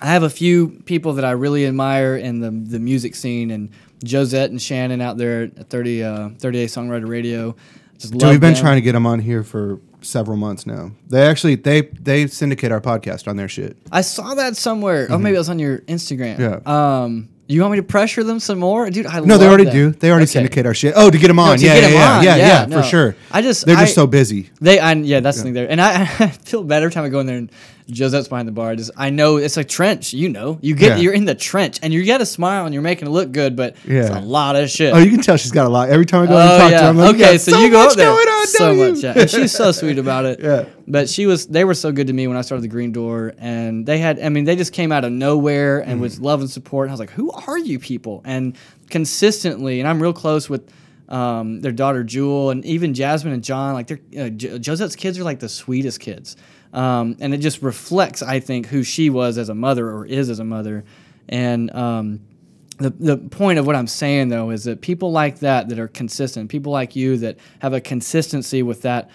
I 0.00 0.06
have 0.08 0.22
a 0.22 0.30
few 0.30 0.68
people 0.84 1.14
that 1.14 1.24
I 1.24 1.32
really 1.32 1.66
admire 1.66 2.16
in 2.16 2.40
the 2.40 2.50
the 2.50 2.78
music 2.78 3.14
scene, 3.16 3.50
and 3.50 3.70
Josette 4.06 4.50
and 4.50 4.60
Shannon 4.62 5.00
out 5.00 5.16
there 5.16 5.44
at 5.44 5.70
30 5.70 6.04
uh, 6.04 6.28
30 6.38 6.66
Songwriter 6.66 7.08
Radio. 7.08 7.56
Just 7.98 8.12
So 8.12 8.18
love 8.18 8.30
we've 8.30 8.40
been 8.40 8.52
them. 8.52 8.60
trying 8.62 8.76
to 8.76 8.80
get 8.82 8.92
them 8.92 9.06
on 9.06 9.18
here 9.18 9.42
for 9.42 9.80
several 10.02 10.36
months 10.36 10.66
now. 10.66 10.92
They 11.08 11.22
actually 11.22 11.56
they 11.56 11.80
they 11.80 12.26
syndicate 12.28 12.70
our 12.70 12.80
podcast 12.80 13.26
on 13.26 13.36
their 13.36 13.48
shit. 13.48 13.76
I 13.90 14.02
saw 14.02 14.34
that 14.34 14.56
somewhere. 14.56 15.08
Oh, 15.10 15.18
maybe 15.18 15.34
it 15.34 15.38
was 15.38 15.48
on 15.48 15.58
your 15.58 15.78
Instagram. 15.80 16.36
Mm-hmm. 16.36 16.68
Yeah. 16.68 17.02
Um, 17.02 17.28
you 17.50 17.60
want 17.62 17.72
me 17.72 17.78
to 17.78 17.82
pressure 17.82 18.22
them 18.22 18.38
some 18.40 18.58
more, 18.58 18.88
dude? 18.90 19.06
I 19.06 19.20
No, 19.20 19.38
they 19.38 19.46
already 19.48 19.64
them. 19.64 19.72
do. 19.72 19.90
They 19.90 20.10
already 20.10 20.24
Okay. 20.24 20.32
syndicate 20.32 20.66
our 20.66 20.74
shit. 20.74 20.92
Oh, 20.96 21.10
to 21.10 21.18
get 21.18 21.28
them 21.28 21.38
on. 21.38 21.58
to 21.58 21.64
yeah, 21.64 21.74
yeah, 21.76 21.86
'em 21.86 21.92
yeah, 21.92 22.12
on. 22.18 22.24
yeah, 22.24 22.36
Yeah, 22.36 22.46
yeah, 22.60 22.66
no. 22.66 22.82
for 22.82 22.88
sure. 22.88 23.16
I 23.32 23.42
just- 23.42 23.64
they're 23.66 23.74
just 23.76 23.94
so 23.94 24.06
busy. 24.06 24.50
They, 24.60 24.78
I, 24.78 24.92
yeah, 24.92 25.20
that's 25.20 25.38
the 25.38 25.44
thing 25.44 25.54
there, 25.54 25.66
and 25.68 25.80
I, 25.80 26.02
I 26.20 26.28
feel 26.28 26.62
better 26.62 26.84
every 26.86 26.92
time 26.94 27.04
I 27.04 27.08
go 27.08 27.20
in 27.20 27.26
there 27.26 27.38
and 27.38 27.50
Josette's 27.90 28.28
behind 28.28 28.46
the 28.46 28.52
bar. 28.52 28.76
Just 28.76 28.90
I 28.96 29.10
know 29.10 29.36
it's 29.38 29.56
a 29.56 29.64
trench. 29.64 30.12
You 30.12 30.28
know, 30.28 30.58
you 30.60 30.74
get 30.74 30.88
Yeah. 30.90 31.02
you're 31.02 31.12
in 31.14 31.24
the 31.24 31.34
trench, 31.34 31.78
and 31.82 31.92
you 31.92 32.02
get 32.04 32.20
a 32.20 32.26
smile 32.26 32.64
and 32.66 32.74
you're 32.74 32.82
making 32.82 33.08
it 33.08 33.10
look 33.10 33.32
good, 33.32 33.56
but 33.56 33.76
it's 33.84 34.10
a 34.10 34.20
lot 34.20 34.56
of 34.56 34.68
shit. 34.70 34.92
Oh, 34.94 34.98
you 34.98 35.10
can 35.10 35.22
tell 35.22 35.36
she's 35.36 35.52
got 35.52 35.66
a 35.66 35.70
lot. 35.70 35.88
Every 35.88 36.04
time 36.06 36.24
I 36.24 36.26
go 36.26 36.36
Oh, 36.36 36.38
and 36.40 36.60
talk 36.60 36.70
yeah. 36.70 36.78
to 36.78 36.84
her, 36.84 36.90
I'm 36.90 36.96
like, 36.98 37.14
okay, 37.14 37.32
"You 37.32 37.38
so 37.38 37.52
got 37.52 37.62
you 37.62 37.70
go 37.70 37.86
up 37.88 37.94
there. 37.96 38.10
on, 38.10 38.46
so 38.46 38.74
much, 38.74 39.02
yeah. 39.02 39.14
And 39.16 39.30
she's 39.30 39.52
so 39.52 39.72
sweet 39.72 39.98
about 40.04 40.24
it. 40.26 40.40
Yeah. 40.42 40.64
But 40.86 41.08
she 41.08 41.26
was. 41.26 41.46
They 41.46 41.64
were 41.64 41.74
so 41.74 41.90
good 41.92 42.06
to 42.08 42.12
me 42.12 42.26
when 42.26 42.36
I 42.36 42.42
started 42.42 42.62
the 42.62 42.68
Green 42.68 42.92
Door, 42.92 43.34
and 43.38 43.84
they 43.86 43.98
had. 43.98 44.20
I 44.20 44.28
mean, 44.28 44.44
they 44.44 44.56
just 44.56 44.72
came 44.72 44.92
out 44.92 45.04
of 45.04 45.12
nowhere 45.12 45.78
and 45.80 45.98
Mm. 45.98 46.02
with 46.02 46.18
love 46.20 46.40
and 46.40 46.50
support. 46.50 46.86
And 46.86 46.90
I 46.90 46.94
was 46.94 47.00
like, 47.00 47.10
who 47.10 47.30
are 47.30 47.58
you 47.58 47.78
people? 47.78 48.22
And 48.24 48.54
consistently, 48.90 49.80
and 49.80 49.88
I'm 49.88 50.00
real 50.02 50.12
close 50.12 50.48
with. 50.50 50.62
Um, 51.08 51.62
their 51.62 51.72
daughter 51.72 52.04
Jewel 52.04 52.50
and 52.50 52.64
even 52.66 52.92
Jasmine 52.92 53.32
and 53.32 53.42
John, 53.42 53.72
like 53.72 53.86
they're 53.86 54.26
uh, 54.26 54.28
Jo- 54.28 54.58
Josette's 54.58 54.94
kids 54.94 55.18
are 55.18 55.24
like 55.24 55.40
the 55.40 55.48
sweetest 55.48 56.00
kids, 56.00 56.36
um, 56.74 57.16
and 57.20 57.32
it 57.32 57.38
just 57.38 57.62
reflects, 57.62 58.22
I 58.22 58.40
think, 58.40 58.66
who 58.66 58.82
she 58.82 59.08
was 59.08 59.38
as 59.38 59.48
a 59.48 59.54
mother 59.54 59.88
or 59.90 60.04
is 60.04 60.28
as 60.28 60.38
a 60.38 60.44
mother, 60.44 60.84
and 61.26 61.74
um, 61.74 62.20
the, 62.78 62.90
the 62.90 63.16
point 63.16 63.58
of 63.58 63.66
what 63.66 63.74
I'm 63.74 63.86
saying 63.86 64.28
though 64.28 64.50
is 64.50 64.64
that 64.64 64.80
people 64.80 65.10
like 65.10 65.40
that 65.40 65.68
that 65.68 65.78
are 65.78 65.88
consistent, 65.88 66.48
people 66.48 66.72
like 66.72 66.94
you 66.94 67.16
that 67.18 67.38
have 67.60 67.72
a 67.72 67.80
consistency 67.80 68.62
with 68.62 68.82
that 68.82 69.10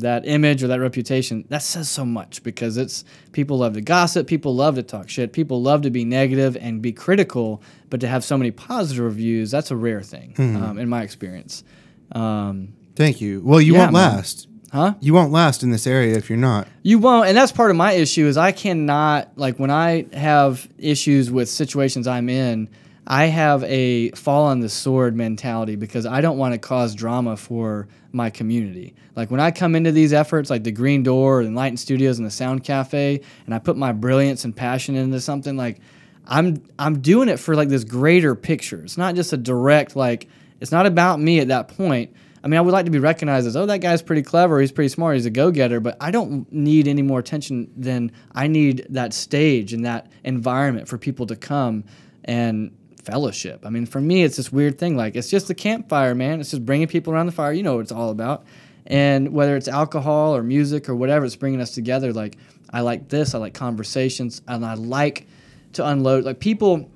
that 0.00 0.26
image 0.26 0.62
or 0.62 0.66
that 0.68 0.80
reputation, 0.80 1.44
that 1.48 1.62
says 1.62 1.88
so 1.88 2.04
much 2.04 2.42
because 2.42 2.76
it's 2.76 3.04
people 3.32 3.58
love 3.58 3.74
to 3.74 3.80
gossip, 3.80 4.26
people 4.26 4.54
love 4.54 4.74
to 4.76 4.82
talk 4.82 5.08
shit, 5.08 5.32
people 5.32 5.60
love 5.62 5.82
to 5.82 5.90
be 5.90 6.04
negative 6.04 6.56
and 6.56 6.80
be 6.82 6.92
critical, 6.92 7.62
but 7.90 8.00
to 8.00 8.08
have 8.08 8.24
so 8.24 8.36
many 8.38 8.50
positive 8.50 9.04
reviews, 9.04 9.50
that's 9.50 9.70
a 9.70 9.76
rare 9.76 10.02
thing 10.02 10.34
um, 10.38 10.78
in 10.78 10.88
my 10.88 11.02
experience. 11.02 11.64
Um, 12.12 12.74
Thank 12.96 13.20
you. 13.20 13.40
Well, 13.44 13.60
you 13.60 13.74
Yeah, 13.74 13.80
won't 13.80 13.92
man. 13.92 14.12
last. 14.16 14.48
huh? 14.72 14.94
You 15.00 15.14
won't 15.14 15.30
last 15.32 15.62
in 15.62 15.70
this 15.70 15.86
area 15.86 16.16
if 16.16 16.28
you're 16.28 16.38
not. 16.38 16.66
You 16.82 16.98
won't, 16.98 17.28
and 17.28 17.36
that's 17.36 17.52
part 17.52 17.70
of 17.70 17.76
my 17.76 17.92
issue 17.92 18.26
is 18.26 18.36
I 18.36 18.52
cannot 18.52 19.30
like 19.36 19.58
when 19.58 19.70
I 19.70 20.06
have 20.12 20.68
issues 20.78 21.30
with 21.30 21.48
situations 21.48 22.06
I'm 22.06 22.28
in, 22.28 22.68
I 23.06 23.26
have 23.26 23.62
a 23.64 24.10
fall 24.10 24.44
on 24.46 24.60
the 24.60 24.68
sword 24.68 25.16
mentality 25.16 25.76
because 25.76 26.04
I 26.06 26.20
don't 26.20 26.36
want 26.38 26.52
to 26.54 26.58
cause 26.58 26.94
drama 26.94 27.36
for 27.36 27.88
my 28.12 28.30
community. 28.30 28.94
Like 29.16 29.30
when 29.30 29.40
I 29.40 29.50
come 29.50 29.74
into 29.74 29.92
these 29.92 30.12
efforts, 30.12 30.50
like 30.50 30.64
the 30.64 30.72
Green 30.72 31.02
Door 31.02 31.42
and 31.42 31.54
Light 31.54 31.78
Studios 31.78 32.18
and 32.18 32.26
the 32.26 32.30
Sound 32.30 32.64
Cafe, 32.64 33.20
and 33.46 33.54
I 33.54 33.58
put 33.58 33.76
my 33.76 33.92
brilliance 33.92 34.44
and 34.44 34.54
passion 34.54 34.96
into 34.96 35.20
something, 35.20 35.56
like 35.56 35.80
I'm 36.26 36.62
I'm 36.78 37.00
doing 37.00 37.28
it 37.28 37.38
for 37.38 37.54
like 37.54 37.68
this 37.68 37.84
greater 37.84 38.34
picture. 38.34 38.82
It's 38.82 38.98
not 38.98 39.14
just 39.14 39.32
a 39.32 39.36
direct 39.36 39.96
like 39.96 40.28
it's 40.60 40.72
not 40.72 40.86
about 40.86 41.20
me 41.20 41.40
at 41.40 41.48
that 41.48 41.68
point. 41.68 42.14
I 42.42 42.48
mean, 42.48 42.58
I 42.58 42.60
would 42.60 42.72
like 42.72 42.84
to 42.84 42.90
be 42.90 43.00
recognized 43.00 43.46
as, 43.46 43.56
oh, 43.56 43.66
that 43.66 43.78
guy's 43.78 44.00
pretty 44.00 44.22
clever. 44.22 44.60
He's 44.60 44.72
pretty 44.72 44.88
smart. 44.88 45.16
He's 45.16 45.26
a 45.26 45.30
go 45.30 45.50
getter. 45.50 45.80
But 45.80 45.96
I 46.00 46.10
don't 46.10 46.50
need 46.52 46.86
any 46.86 47.02
more 47.02 47.18
attention 47.18 47.70
than 47.76 48.12
I 48.32 48.46
need 48.46 48.86
that 48.90 49.12
stage 49.12 49.72
and 49.72 49.84
that 49.84 50.10
environment 50.24 50.88
for 50.88 50.98
people 50.98 51.26
to 51.26 51.36
come 51.36 51.84
and 52.24 52.76
fellowship. 53.02 53.64
I 53.64 53.70
mean, 53.70 53.86
for 53.86 54.00
me, 54.00 54.22
it's 54.22 54.36
this 54.36 54.52
weird 54.52 54.78
thing. 54.78 54.96
Like, 54.96 55.16
it's 55.16 55.30
just 55.30 55.48
a 55.50 55.54
campfire, 55.54 56.14
man. 56.14 56.40
It's 56.40 56.50
just 56.50 56.64
bringing 56.66 56.86
people 56.88 57.12
around 57.12 57.26
the 57.26 57.32
fire. 57.32 57.52
You 57.52 57.62
know 57.62 57.74
what 57.76 57.80
it's 57.82 57.92
all 57.92 58.10
about. 58.10 58.44
And 58.86 59.32
whether 59.32 59.56
it's 59.56 59.68
alcohol 59.68 60.34
or 60.34 60.42
music 60.42 60.88
or 60.88 60.94
whatever, 60.94 61.24
it's 61.26 61.36
bringing 61.36 61.60
us 61.60 61.72
together. 61.72 62.12
Like, 62.12 62.36
I 62.70 62.80
like 62.80 63.08
this. 63.08 63.34
I 63.34 63.38
like 63.38 63.54
conversations. 63.54 64.40
And 64.48 64.64
I 64.64 64.74
like 64.74 65.26
to 65.74 65.86
unload. 65.86 66.24
Like, 66.24 66.40
people, 66.40 66.90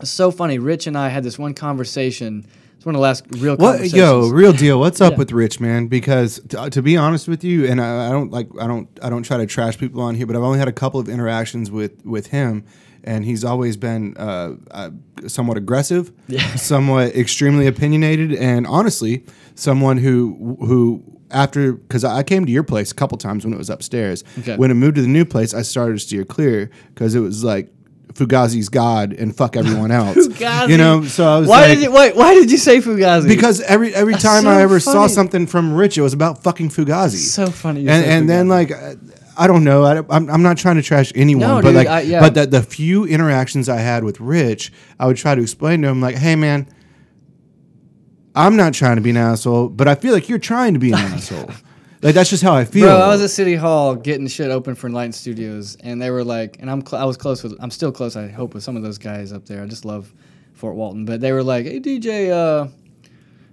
it's 0.00 0.10
so 0.10 0.30
funny. 0.30 0.58
Rich 0.58 0.86
and 0.86 0.96
I 0.96 1.08
had 1.08 1.22
this 1.24 1.38
one 1.38 1.54
conversation. 1.54 2.46
It's 2.76 2.84
one 2.84 2.94
of 2.94 2.98
the 2.98 3.02
last 3.02 3.24
real 3.38 3.52
What, 3.52 3.58
conversations. 3.78 3.94
yo, 3.94 4.28
real 4.30 4.52
deal. 4.52 4.80
What's 4.80 5.00
up 5.00 5.12
Yeah. 5.12 5.18
with 5.18 5.32
Rich, 5.32 5.60
man? 5.60 5.86
Because 5.86 6.40
t- 6.48 6.56
uh, 6.56 6.68
to 6.70 6.82
be 6.82 6.96
honest 6.96 7.28
with 7.28 7.44
you, 7.44 7.64
and 7.66 7.80
I, 7.80 8.08
I 8.08 8.10
don't 8.10 8.30
like, 8.32 8.48
I 8.60 8.66
don't, 8.66 8.88
I 9.00 9.08
don't 9.08 9.22
try 9.22 9.36
to 9.38 9.46
trash 9.46 9.78
people 9.78 10.00
on 10.02 10.16
here, 10.16 10.26
but 10.26 10.34
I've 10.34 10.42
only 10.42 10.58
had 10.58 10.66
a 10.68 10.72
couple 10.72 10.98
of 10.98 11.08
interactions 11.08 11.70
with 11.70 12.04
with 12.04 12.26
him, 12.26 12.64
and 13.04 13.24
he's 13.24 13.44
always 13.44 13.76
been 13.76 14.16
uh, 14.16 14.54
uh, 14.70 14.90
somewhat 15.26 15.56
aggressive, 15.56 16.12
somewhat 16.56 17.14
extremely 17.16 17.66
opinionated, 17.66 18.32
and 18.34 18.66
honestly, 18.66 19.24
someone 19.54 19.98
who 19.98 20.56
who 20.60 21.02
after 21.30 21.72
because 21.72 22.04
I 22.04 22.22
came 22.22 22.44
to 22.46 22.52
your 22.52 22.62
place 22.62 22.92
a 22.92 22.94
couple 22.94 23.16
times 23.18 23.44
when 23.44 23.52
it 23.54 23.58
was 23.58 23.70
upstairs. 23.70 24.22
Okay. 24.40 24.56
When 24.56 24.70
I 24.70 24.74
moved 24.74 24.96
to 24.96 25.02
the 25.02 25.08
new 25.08 25.24
place, 25.24 25.54
I 25.54 25.62
started 25.62 25.94
to 25.94 25.98
steer 25.98 26.24
clear 26.24 26.70
because 26.94 27.14
it 27.14 27.20
was 27.20 27.42
like. 27.44 27.72
Fugazi's 28.14 28.68
God 28.68 29.14
and 29.14 29.34
fuck 29.34 29.56
everyone 29.56 29.90
else. 30.02 30.18
Fugazi. 30.18 30.68
You 30.68 30.76
know, 30.76 31.02
so 31.02 31.26
I 31.26 31.38
was 31.38 31.48
Why 31.48 31.60
like, 31.60 31.68
did 31.78 31.82
you 31.84 31.90
wait? 31.90 32.14
Why 32.14 32.34
did 32.34 32.50
you 32.50 32.58
say 32.58 32.78
Fugazi? 32.82 33.26
because 33.26 33.62
every 33.62 33.94
every 33.94 34.12
That's 34.12 34.22
time 34.24 34.42
so 34.42 34.50
I 34.50 34.60
ever 34.60 34.80
saw 34.80 35.06
something 35.06 35.46
from 35.46 35.72
Rich, 35.72 35.96
it 35.96 36.02
was 36.02 36.12
about 36.12 36.42
fucking 36.42 36.68
Fugazi. 36.68 37.16
so 37.16 37.46
funny. 37.46 37.80
you 37.80 37.88
and 37.88 38.04
and 38.04 38.28
then 38.28 38.48
like 38.48 38.70
uh, 38.70 38.96
I 39.36 39.46
don't 39.46 39.64
know. 39.64 39.84
I, 39.84 39.98
I'm 40.10 40.28
I'm 40.30 40.42
not 40.42 40.58
trying 40.58 40.76
to 40.76 40.82
trash 40.82 41.12
anyone, 41.14 41.48
No, 41.48 41.54
but 41.56 41.62
dude, 41.68 41.74
like 41.74 41.88
I- 41.88 42.00
yeah. 42.02 42.20
but 42.20 42.34
the 42.34 42.46
the 42.46 42.62
few 42.62 43.04
interactions 43.06 43.68
I 43.68 43.78
had 43.78 44.04
with 44.04 44.20
Rich, 44.20 44.72
I 44.98 45.06
would 45.06 45.16
try 45.16 45.34
to 45.34 45.40
explain 45.42 45.82
to 45.82 45.88
him 45.88 46.00
like, 46.00 46.16
hey 46.16 46.36
man, 46.36 46.66
I'm 48.34 48.56
not 48.56 48.74
trying 48.74 48.96
to 48.96 49.02
be 49.02 49.10
an 49.10 49.16
asshole, 49.16 49.68
but 49.68 49.88
I 49.88 49.94
feel 49.94 50.12
like 50.14 50.28
you're 50.28 50.38
trying 50.38 50.74
to 50.74 50.80
be 50.80 50.88
an 50.92 50.94
asshole. 50.98 51.50
Like 52.02 52.14
that's 52.14 52.30
just 52.30 52.42
how 52.42 52.54
I 52.54 52.64
feel. 52.64 52.86
Bro, 52.86 52.96
I 52.96 53.08
was 53.08 53.22
at 53.22 53.30
City 53.30 53.54
Hall 53.54 53.94
getting 53.94 54.26
shit 54.26 54.50
open 54.50 54.74
for 54.74 54.86
Enlightened 54.88 55.14
Studios, 55.14 55.76
and 55.80 56.00
they 56.02 56.10
were 56.10 56.24
like, 56.24 56.56
and 56.60 56.70
I'm 56.70 56.84
cl- 56.84 57.00
I 57.00 57.04
was 57.04 57.16
close 57.16 57.42
with, 57.42 57.56
I'm 57.60 57.70
still 57.70 57.92
close, 57.92 58.16
I 58.16 58.28
hope, 58.28 58.54
with 58.54 58.64
some 58.64 58.76
of 58.76 58.82
those 58.82 58.98
guys 58.98 59.32
up 59.32 59.46
there. 59.46 59.62
I 59.62 59.66
just 59.66 59.84
love 59.84 60.12
Fort 60.52 60.74
Walton, 60.74 61.04
but 61.04 61.20
they 61.20 61.32
were 61.32 61.44
like, 61.44 61.64
hey 61.66 61.78
TJ, 61.80 62.30
uh, 62.30 62.68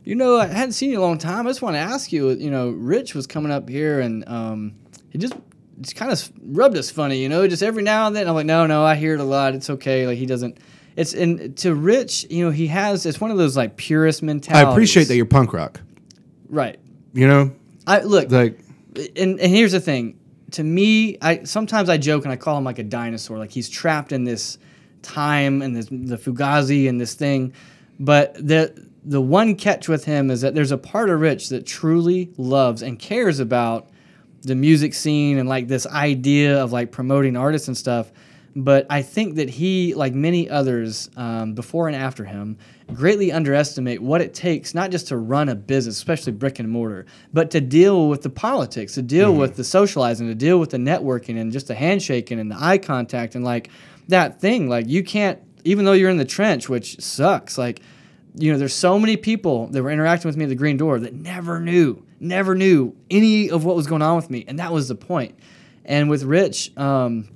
you 0.03 0.15
know, 0.15 0.37
I 0.39 0.47
hadn't 0.47 0.71
seen 0.73 0.89
you 0.89 0.95
in 0.97 1.01
a 1.03 1.05
long 1.05 1.17
time. 1.19 1.45
I 1.45 1.49
just 1.51 1.61
want 1.61 1.75
to 1.75 1.79
ask 1.79 2.11
you, 2.11 2.29
you 2.31 2.49
know, 2.49 2.69
Rich 2.71 3.13
was 3.13 3.27
coming 3.27 3.51
up 3.51 3.69
here, 3.69 3.99
and 3.99 4.27
um, 4.27 4.73
he 5.09 5.17
just. 5.19 5.33
It's 5.79 5.93
kind 5.93 6.11
of 6.11 6.31
rubbed 6.41 6.77
us 6.77 6.89
funny, 6.91 7.17
you 7.21 7.29
know. 7.29 7.47
Just 7.47 7.63
every 7.63 7.83
now 7.83 8.07
and 8.07 8.15
then, 8.15 8.27
I'm 8.27 8.35
like, 8.35 8.45
no, 8.45 8.65
no, 8.67 8.83
I 8.83 8.95
hear 8.95 9.13
it 9.13 9.19
a 9.19 9.23
lot. 9.23 9.55
It's 9.55 9.69
okay. 9.69 10.05
Like 10.07 10.17
he 10.17 10.25
doesn't. 10.25 10.57
It's 10.95 11.13
and 11.13 11.57
to 11.57 11.73
Rich, 11.73 12.27
you 12.29 12.45
know, 12.45 12.51
he 12.51 12.67
has. 12.67 13.05
It's 13.05 13.21
one 13.21 13.31
of 13.31 13.37
those 13.37 13.55
like 13.55 13.77
purist 13.77 14.21
mentality. 14.21 14.67
I 14.67 14.71
appreciate 14.71 15.07
that 15.07 15.15
you're 15.15 15.25
punk 15.25 15.53
rock. 15.53 15.79
right. 16.49 16.79
You 17.11 17.27
know, 17.27 17.55
I 17.87 18.01
look 18.01 18.29
like 18.29 18.59
and, 19.15 19.39
and 19.39 19.51
here's 19.51 19.71
the 19.71 19.79
thing 19.79 20.19
to 20.51 20.63
me 20.63 21.17
i 21.21 21.43
sometimes 21.43 21.89
i 21.89 21.97
joke 21.97 22.23
and 22.23 22.31
i 22.31 22.35
call 22.35 22.57
him 22.57 22.63
like 22.63 22.79
a 22.79 22.83
dinosaur 22.83 23.37
like 23.37 23.51
he's 23.51 23.69
trapped 23.69 24.11
in 24.11 24.23
this 24.23 24.57
time 25.01 25.61
and 25.61 25.75
this 25.75 25.85
the 25.87 26.17
fugazi 26.17 26.89
and 26.89 26.99
this 26.99 27.13
thing 27.13 27.53
but 27.99 28.33
the 28.35 28.87
the 29.03 29.21
one 29.21 29.55
catch 29.55 29.87
with 29.87 30.05
him 30.05 30.29
is 30.29 30.41
that 30.41 30.55
there's 30.55 30.71
a 30.71 30.77
part 30.77 31.09
of 31.09 31.21
rich 31.21 31.49
that 31.49 31.65
truly 31.65 32.31
loves 32.37 32.81
and 32.81 32.99
cares 32.99 33.39
about 33.39 33.89
the 34.41 34.55
music 34.55 34.93
scene 34.93 35.37
and 35.37 35.47
like 35.47 35.67
this 35.67 35.85
idea 35.87 36.61
of 36.61 36.71
like 36.71 36.91
promoting 36.91 37.35
artists 37.35 37.67
and 37.67 37.77
stuff. 37.77 38.11
But 38.55 38.87
i 38.89 39.03
think 39.03 39.35
that 39.35 39.47
he 39.47 39.93
like 39.93 40.15
many 40.15 40.49
others 40.49 41.09
um, 41.15 41.53
before 41.53 41.87
and 41.87 41.95
after 41.95 42.25
him 42.25 42.57
greatly 42.91 43.31
underestimate 43.31 44.01
what 44.01 44.21
it 44.21 44.33
takes 44.33 44.73
not 44.73 44.89
just 44.89 45.09
to 45.09 45.17
run 45.17 45.49
a 45.49 45.55
business 45.55 45.97
especially 45.97 46.33
brick 46.33 46.57
and 46.57 46.67
mortar 46.67 47.05
but 47.31 47.51
to 47.51 47.61
deal 47.61 48.09
with 48.09 48.23
the 48.23 48.29
politics 48.29 48.95
to 48.95 49.03
deal 49.03 49.35
with 49.35 49.55
the 49.55 49.63
socializing 49.63 50.27
to 50.27 50.33
deal 50.33 50.59
with 50.59 50.71
the 50.71 50.77
networking 50.77 51.39
and 51.39 51.51
just 51.51 51.67
the 51.67 51.75
handshaking 51.75 52.39
and 52.39 52.51
the 52.51 52.57
eye 52.59 52.79
contact 52.79 53.35
and 53.35 53.45
like 53.45 53.69
that 54.09 54.41
thing. 54.41 54.67
Like 54.67 54.87
you 54.87 55.03
can't 55.03 55.39
even 55.63 55.85
though 55.85 55.93
you're 55.93 56.09
in 56.09 56.17
the 56.17 56.25
trench 56.25 56.67
which 56.67 56.99
sucks 56.99 57.57
like 57.57 57.81
you 58.35 58.51
know, 58.51 58.59
there's 58.59 58.75
so 58.75 58.99
many 58.99 59.17
people 59.17 59.67
that 59.67 59.81
were 59.81 59.89
interacting 59.89 60.29
with 60.29 60.37
me 60.37 60.45
at 60.45 60.49
the 60.49 60.55
Green 60.55 60.77
Door 60.77 60.99
that 60.99 61.13
never 61.13 61.59
knew, 61.59 62.05
never 62.19 62.55
knew 62.55 62.95
any 63.09 63.49
of 63.49 63.65
what 63.65 63.75
was 63.75 63.87
going 63.87 64.01
on 64.01 64.15
with 64.15 64.29
me, 64.29 64.45
and 64.47 64.59
that 64.59 64.71
was 64.71 64.87
the 64.87 64.95
point. 64.95 65.37
And 65.85 66.09
with 66.09 66.23
Rich, 66.23 66.77
um, 66.77 67.29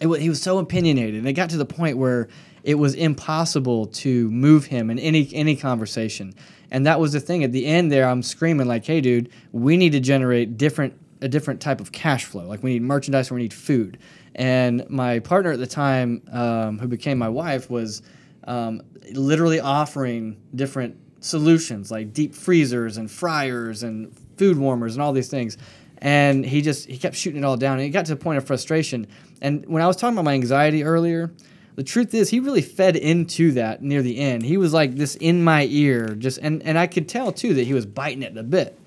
it, 0.00 0.06
wa- 0.06 0.16
he 0.16 0.28
was 0.28 0.42
so 0.42 0.58
opinionated, 0.58 1.16
and 1.16 1.26
it 1.26 1.32
got 1.32 1.50
to 1.50 1.56
the 1.56 1.64
point 1.64 1.98
where 1.98 2.28
it 2.64 2.74
was 2.74 2.94
impossible 2.94 3.86
to 3.86 4.30
move 4.30 4.66
him 4.66 4.90
in 4.90 4.98
any 4.98 5.28
any 5.32 5.56
conversation. 5.56 6.34
And 6.70 6.84
that 6.86 7.00
was 7.00 7.12
the 7.12 7.20
thing. 7.20 7.44
At 7.44 7.52
the 7.52 7.64
end, 7.64 7.90
there, 7.90 8.06
I'm 8.06 8.22
screaming 8.22 8.66
like, 8.66 8.84
"Hey, 8.84 9.00
dude, 9.00 9.30
we 9.52 9.76
need 9.76 9.92
to 9.92 10.00
generate 10.00 10.58
different 10.58 10.94
a 11.20 11.28
different 11.28 11.60
type 11.60 11.80
of 11.80 11.92
cash 11.92 12.24
flow. 12.24 12.46
Like 12.46 12.62
we 12.62 12.74
need 12.74 12.82
merchandise, 12.82 13.30
or 13.30 13.34
we 13.34 13.42
need 13.42 13.54
food." 13.54 13.98
And 14.34 14.88
my 14.88 15.18
partner 15.18 15.50
at 15.52 15.58
the 15.58 15.66
time, 15.66 16.22
um, 16.30 16.78
who 16.78 16.86
became 16.86 17.18
my 17.18 17.28
wife, 17.28 17.70
was 17.70 18.02
um, 18.44 18.82
literally 19.12 19.60
offering 19.60 20.36
different 20.54 20.96
solutions 21.20 21.90
like 21.90 22.12
deep 22.12 22.34
freezers 22.34 22.96
and 22.96 23.10
fryers 23.10 23.82
and 23.82 24.12
food 24.36 24.56
warmers 24.58 24.94
and 24.94 25.02
all 25.02 25.12
these 25.12 25.28
things. 25.28 25.56
and 26.00 26.44
he 26.46 26.62
just 26.62 26.86
he 26.86 26.96
kept 26.96 27.16
shooting 27.16 27.42
it 27.42 27.44
all 27.44 27.56
down, 27.56 27.78
and 27.78 27.82
it 27.86 27.90
got 27.90 28.06
to 28.06 28.14
the 28.14 28.20
point 28.20 28.38
of 28.38 28.46
frustration. 28.46 29.06
And 29.40 29.66
when 29.66 29.82
I 29.82 29.86
was 29.86 29.96
talking 29.96 30.14
about 30.16 30.24
my 30.24 30.34
anxiety 30.34 30.84
earlier, 30.84 31.32
the 31.74 31.82
truth 31.82 32.14
is 32.14 32.30
he 32.30 32.38
really 32.40 32.62
fed 32.62 32.94
into 32.96 33.52
that 33.52 33.82
near 33.82 34.00
the 34.02 34.18
end. 34.18 34.44
He 34.44 34.56
was 34.56 34.72
like 34.72 34.94
this 34.94 35.16
in 35.16 35.42
my 35.42 35.66
ear, 35.70 36.14
just 36.14 36.38
and 36.38 36.62
and 36.62 36.78
I 36.78 36.86
could 36.86 37.08
tell 37.08 37.32
too 37.32 37.54
that 37.54 37.64
he 37.64 37.74
was 37.74 37.84
biting 37.84 38.22
it 38.22 38.36
a 38.36 38.42
bit. 38.44 38.78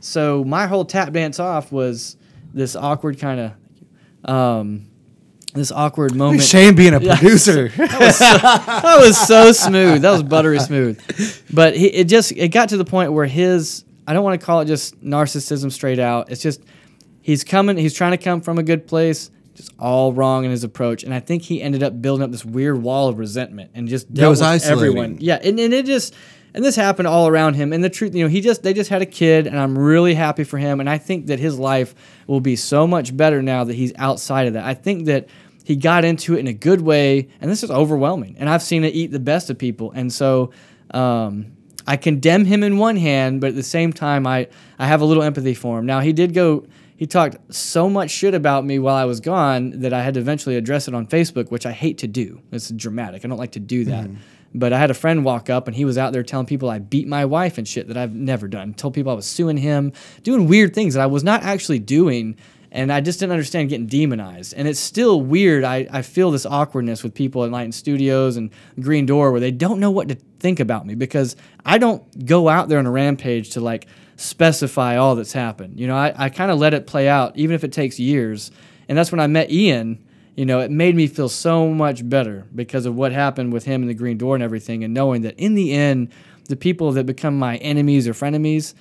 So 0.00 0.44
my 0.44 0.66
whole 0.66 0.84
tap 0.84 1.12
dance 1.12 1.38
off 1.40 1.70
was 1.72 2.16
this 2.54 2.74
awkward 2.76 3.18
kind 3.18 3.40
of. 3.40 4.30
Um, 4.30 4.89
this 5.54 5.72
awkward 5.72 6.14
moment. 6.14 6.42
Shane 6.42 6.74
being 6.74 6.94
a 6.94 7.00
producer. 7.16 7.68
that 7.76 8.98
was 9.00 9.18
so 9.18 9.52
smooth. 9.52 10.02
That 10.02 10.12
was 10.12 10.22
buttery 10.22 10.58
smooth. 10.58 11.00
But 11.52 11.76
he, 11.76 11.86
it 11.86 12.04
just 12.04 12.32
it 12.32 12.48
got 12.48 12.70
to 12.70 12.76
the 12.76 12.84
point 12.84 13.12
where 13.12 13.26
his 13.26 13.84
I 14.06 14.12
don't 14.12 14.24
want 14.24 14.40
to 14.40 14.44
call 14.44 14.60
it 14.60 14.66
just 14.66 15.00
narcissism 15.04 15.70
straight 15.70 15.98
out. 15.98 16.30
It's 16.30 16.42
just 16.42 16.62
he's 17.20 17.44
coming. 17.44 17.76
He's 17.76 17.94
trying 17.94 18.12
to 18.12 18.18
come 18.18 18.40
from 18.40 18.58
a 18.58 18.62
good 18.62 18.86
place. 18.86 19.30
Just 19.54 19.72
all 19.78 20.12
wrong 20.12 20.44
in 20.44 20.50
his 20.50 20.64
approach, 20.64 21.02
and 21.04 21.12
I 21.12 21.20
think 21.20 21.42
he 21.42 21.60
ended 21.60 21.82
up 21.82 22.00
building 22.00 22.24
up 22.24 22.30
this 22.30 22.44
weird 22.44 22.82
wall 22.82 23.08
of 23.08 23.18
resentment 23.18 23.72
and 23.74 23.88
just 23.88 24.12
dealt 24.12 24.30
was 24.30 24.40
with 24.40 24.48
isolating. 24.48 24.78
everyone. 24.78 25.16
Yeah, 25.20 25.38
and, 25.42 25.58
and 25.60 25.74
it 25.74 25.84
just 25.86 26.14
and 26.54 26.64
this 26.64 26.76
happened 26.76 27.08
all 27.08 27.28
around 27.28 27.54
him. 27.54 27.72
And 27.72 27.82
the 27.82 27.90
truth, 27.90 28.14
you 28.14 28.24
know, 28.24 28.28
he 28.28 28.40
just 28.40 28.62
they 28.62 28.72
just 28.72 28.90
had 28.90 29.02
a 29.02 29.06
kid, 29.06 29.46
and 29.46 29.58
I'm 29.58 29.78
really 29.78 30.14
happy 30.14 30.44
for 30.44 30.58
him. 30.58 30.80
And 30.80 30.88
I 30.88 30.98
think 30.98 31.26
that 31.26 31.38
his 31.38 31.58
life 31.58 31.94
will 32.26 32.40
be 32.40 32.56
so 32.56 32.86
much 32.86 33.16
better 33.16 33.42
now 33.42 33.64
that 33.64 33.74
he's 33.74 33.92
outside 33.96 34.46
of 34.46 34.54
that. 34.54 34.64
I 34.64 34.74
think 34.74 35.06
that 35.06 35.28
he 35.64 35.76
got 35.76 36.04
into 36.04 36.34
it 36.34 36.40
in 36.40 36.46
a 36.46 36.52
good 36.52 36.80
way, 36.80 37.28
and 37.40 37.50
this 37.50 37.62
is 37.62 37.70
overwhelming. 37.70 38.36
And 38.38 38.48
I've 38.48 38.62
seen 38.62 38.84
it 38.84 38.94
eat 38.94 39.12
the 39.12 39.20
best 39.20 39.50
of 39.50 39.58
people, 39.58 39.92
and 39.92 40.12
so. 40.12 40.52
Um, 40.92 41.52
I 41.86 41.96
condemn 41.96 42.44
him 42.44 42.62
in 42.62 42.78
one 42.78 42.96
hand, 42.96 43.40
but 43.40 43.48
at 43.48 43.56
the 43.56 43.62
same 43.62 43.92
time, 43.92 44.26
I, 44.26 44.48
I 44.78 44.86
have 44.86 45.00
a 45.00 45.04
little 45.04 45.22
empathy 45.22 45.54
for 45.54 45.78
him. 45.78 45.86
Now, 45.86 46.00
he 46.00 46.12
did 46.12 46.34
go, 46.34 46.66
he 46.96 47.06
talked 47.06 47.36
so 47.52 47.88
much 47.88 48.10
shit 48.10 48.34
about 48.34 48.64
me 48.64 48.78
while 48.78 48.94
I 48.94 49.06
was 49.06 49.18
gone 49.18 49.80
that 49.80 49.92
I 49.92 50.02
had 50.02 50.14
to 50.14 50.20
eventually 50.20 50.56
address 50.56 50.86
it 50.86 50.94
on 50.94 51.06
Facebook, 51.06 51.50
which 51.50 51.66
I 51.66 51.72
hate 51.72 51.98
to 51.98 52.06
do. 52.06 52.42
It's 52.52 52.70
dramatic. 52.70 53.24
I 53.24 53.28
don't 53.28 53.38
like 53.38 53.52
to 53.52 53.60
do 53.60 53.86
that. 53.86 54.08
But 54.52 54.72
I 54.72 54.78
had 54.78 54.90
a 54.90 54.94
friend 54.94 55.24
walk 55.24 55.48
up 55.48 55.68
and 55.68 55.76
he 55.76 55.84
was 55.84 55.96
out 55.96 56.12
there 56.12 56.22
telling 56.22 56.46
people 56.46 56.68
I 56.68 56.78
beat 56.78 57.06
my 57.06 57.24
wife 57.24 57.56
and 57.56 57.66
shit 57.66 57.88
that 57.88 57.96
I've 57.96 58.14
never 58.14 58.48
done. 58.48 58.74
Told 58.74 58.94
people 58.94 59.12
I 59.12 59.14
was 59.14 59.26
suing 59.26 59.56
him, 59.56 59.92
doing 60.22 60.48
weird 60.48 60.74
things 60.74 60.94
that 60.94 61.02
I 61.02 61.06
was 61.06 61.22
not 61.22 61.42
actually 61.42 61.78
doing. 61.78 62.36
And 62.72 62.92
I 62.92 63.00
just 63.00 63.18
didn't 63.18 63.32
understand 63.32 63.68
getting 63.68 63.86
demonized. 63.86 64.54
And 64.56 64.68
it's 64.68 64.78
still 64.78 65.20
weird. 65.20 65.64
I, 65.64 65.88
I 65.90 66.02
feel 66.02 66.30
this 66.30 66.46
awkwardness 66.46 67.02
with 67.02 67.14
people 67.14 67.42
at 67.42 67.46
Enlightened 67.46 67.74
Studios 67.74 68.36
and 68.36 68.50
Green 68.80 69.06
Door 69.06 69.32
where 69.32 69.40
they 69.40 69.50
don't 69.50 69.80
know 69.80 69.90
what 69.90 70.08
to 70.08 70.16
think 70.38 70.60
about 70.60 70.86
me 70.86 70.94
because 70.94 71.36
I 71.64 71.78
don't 71.78 72.26
go 72.26 72.48
out 72.48 72.68
there 72.68 72.78
on 72.78 72.86
a 72.86 72.90
rampage 72.90 73.50
to 73.50 73.60
like 73.60 73.86
specify 74.16 74.96
all 74.96 75.16
that's 75.16 75.32
happened. 75.32 75.80
You 75.80 75.86
know, 75.86 75.96
I, 75.96 76.12
I 76.16 76.28
kind 76.28 76.50
of 76.50 76.58
let 76.58 76.74
it 76.74 76.86
play 76.86 77.08
out, 77.08 77.36
even 77.36 77.54
if 77.54 77.64
it 77.64 77.72
takes 77.72 77.98
years. 77.98 78.50
And 78.88 78.98
that's 78.98 79.10
when 79.10 79.20
I 79.20 79.26
met 79.26 79.50
Ian. 79.50 80.04
You 80.36 80.46
know, 80.46 80.60
it 80.60 80.70
made 80.70 80.94
me 80.94 81.06
feel 81.06 81.28
so 81.28 81.68
much 81.68 82.08
better 82.08 82.46
because 82.54 82.86
of 82.86 82.94
what 82.94 83.12
happened 83.12 83.52
with 83.52 83.64
him 83.64 83.82
and 83.82 83.90
the 83.90 83.94
Green 83.94 84.16
Door 84.16 84.36
and 84.36 84.44
everything, 84.44 84.84
and 84.84 84.94
knowing 84.94 85.22
that 85.22 85.38
in 85.38 85.54
the 85.54 85.72
end, 85.72 86.12
the 86.48 86.56
people 86.56 86.92
that 86.92 87.04
become 87.04 87.38
my 87.38 87.56
enemies 87.58 88.08
or 88.08 88.12
frenemies, 88.12 88.74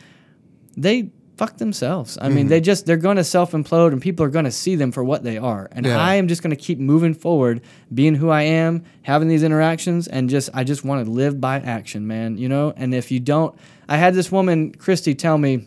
they 0.78 1.12
fuck 1.40 1.58
themselves. 1.58 2.18
I 2.22 2.28
mean, 2.28 2.40
mm-hmm. 2.40 2.48
they 2.50 2.60
just 2.60 2.86
they're 2.86 2.98
going 2.98 3.16
to 3.16 3.24
self 3.24 3.54
implode, 3.54 3.94
and 3.94 4.02
people 4.02 4.26
are 4.26 4.30
going 4.30 4.46
to 4.46 4.52
see 4.52 4.76
them 4.76 4.92
for 4.92 5.04
what 5.04 5.24
they 5.24 5.38
are. 5.38 5.70
And 5.72 5.86
Yeah. 5.86 5.98
I 5.98 6.16
am 6.16 6.28
just 6.28 6.44
going 6.44 6.52
to 6.52 6.62
keep 6.62 6.80
moving 6.80 7.14
forward, 7.14 7.62
being 7.94 8.16
who 8.16 8.30
I 8.30 8.44
am, 8.44 8.84
having 9.04 9.30
these 9.30 9.44
interactions, 9.44 10.08
and 10.08 10.30
just 10.30 10.50
I 10.54 10.66
just 10.66 10.84
want 10.84 11.06
to 11.06 11.12
live 11.12 11.40
by 11.40 11.60
action, 11.62 12.08
man. 12.08 12.38
You 12.38 12.50
know. 12.50 12.74
And 12.76 12.94
if 12.94 13.10
you 13.10 13.20
don't, 13.22 13.58
I 13.88 13.98
had 13.98 14.14
this 14.14 14.32
woman, 14.32 14.74
Christy, 14.74 15.16
tell 15.16 15.38
me 15.38 15.66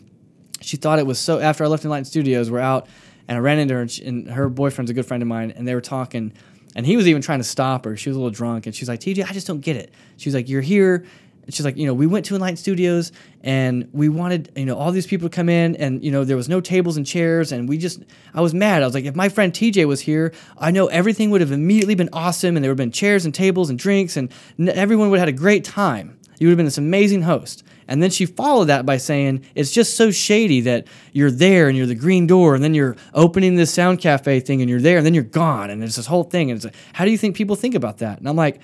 she 0.61 0.77
thought 0.77 0.99
it 0.99 1.07
was 1.07 1.19
so. 1.19 1.39
After 1.39 1.63
I 1.63 1.67
left 1.67 1.83
Enlightened 1.83 2.07
Studios, 2.07 2.51
we're 2.51 2.59
out, 2.59 2.87
and 3.27 3.37
I 3.37 3.41
ran 3.41 3.59
into 3.59 3.73
her, 3.75 3.81
and, 3.81 3.91
she, 3.91 4.03
and 4.03 4.29
her 4.29 4.49
boyfriend's 4.49 4.91
a 4.91 4.93
good 4.93 5.05
friend 5.05 5.21
of 5.23 5.27
mine, 5.27 5.51
and 5.55 5.67
they 5.67 5.75
were 5.75 5.81
talking, 5.81 6.33
and 6.75 6.85
he 6.85 6.97
was 6.97 7.07
even 7.07 7.21
trying 7.21 7.39
to 7.39 7.43
stop 7.43 7.85
her. 7.85 7.95
She 7.95 8.09
was 8.09 8.15
a 8.15 8.19
little 8.19 8.31
drunk, 8.31 8.65
and 8.65 8.75
she's 8.75 8.89
like, 8.89 8.99
"TJ, 8.99 9.29
I 9.29 9.33
just 9.33 9.47
don't 9.47 9.61
get 9.61 9.75
it." 9.75 9.93
She's 10.17 10.33
like, 10.33 10.49
"You're 10.49 10.61
here." 10.61 11.05
And 11.45 11.53
She's 11.53 11.65
like, 11.65 11.75
you 11.77 11.85
know, 11.85 11.93
we 11.93 12.07
went 12.07 12.25
to 12.27 12.35
Enlightened 12.35 12.59
Studios 12.59 13.11
and 13.41 13.89
we 13.91 14.07
wanted, 14.07 14.51
you 14.55 14.65
know, 14.65 14.77
all 14.77 14.91
these 14.91 15.05
people 15.05 15.29
to 15.29 15.35
come 15.35 15.49
in 15.49 15.75
and, 15.75 16.03
you 16.03 16.09
know, 16.09 16.23
there 16.23 16.37
was 16.37 16.47
no 16.47 16.61
tables 16.61 16.95
and 16.95 17.05
chairs 17.05 17.51
and 17.51 17.67
we 17.67 17.77
just, 17.77 18.01
I 18.33 18.41
was 18.41 18.53
mad. 18.53 18.81
I 18.81 18.85
was 18.85 18.93
like, 18.93 19.05
if 19.05 19.15
my 19.15 19.27
friend 19.27 19.51
TJ 19.51 19.85
was 19.85 19.99
here, 19.99 20.33
I 20.57 20.71
know 20.71 20.87
everything 20.87 21.31
would 21.31 21.41
have 21.41 21.51
immediately 21.51 21.95
been 21.95 22.09
awesome 22.13 22.55
and 22.55 22.63
there 22.63 22.71
would 22.71 22.79
have 22.79 22.85
been 22.85 22.91
chairs 22.91 23.25
and 23.25 23.35
tables 23.35 23.69
and 23.69 23.77
drinks 23.77 24.15
and 24.15 24.31
everyone 24.57 25.09
would 25.09 25.19
have 25.19 25.27
had 25.27 25.35
a 25.35 25.37
great 25.37 25.65
time. 25.65 26.17
You 26.39 26.47
would 26.47 26.51
have 26.51 26.57
been 26.57 26.65
this 26.65 26.77
amazing 26.77 27.23
host. 27.23 27.63
And 27.87 28.01
then 28.01 28.09
she 28.09 28.25
followed 28.25 28.65
that 28.65 28.85
by 28.85 28.97
saying, 28.97 29.45
it's 29.55 29.71
just 29.71 29.95
so 29.95 30.11
shady 30.11 30.61
that 30.61 30.87
you're 31.11 31.31
there 31.31 31.67
and 31.67 31.77
you're 31.77 31.87
the 31.87 31.95
green 31.95 32.27
door 32.27 32.55
and 32.55 32.63
then 32.63 32.73
you're 32.73 32.95
opening 33.13 33.55
this 33.55 33.73
sound 33.73 33.99
cafe 33.99 34.39
thing 34.39 34.61
and 34.61 34.69
you're 34.69 34.81
there 34.81 34.97
and 34.97 35.05
then 35.05 35.13
you're 35.13 35.23
gone. 35.23 35.69
And 35.69 35.81
there's 35.81 35.95
this 35.95 36.07
whole 36.07 36.23
thing. 36.23 36.51
And 36.51 36.57
it's 36.57 36.65
like, 36.65 36.75
how 36.93 37.05
do 37.05 37.11
you 37.11 37.17
think 37.17 37.35
people 37.35 37.55
think 37.55 37.75
about 37.75 37.99
that? 37.99 38.19
And 38.19 38.27
I'm 38.27 38.35
like, 38.35 38.59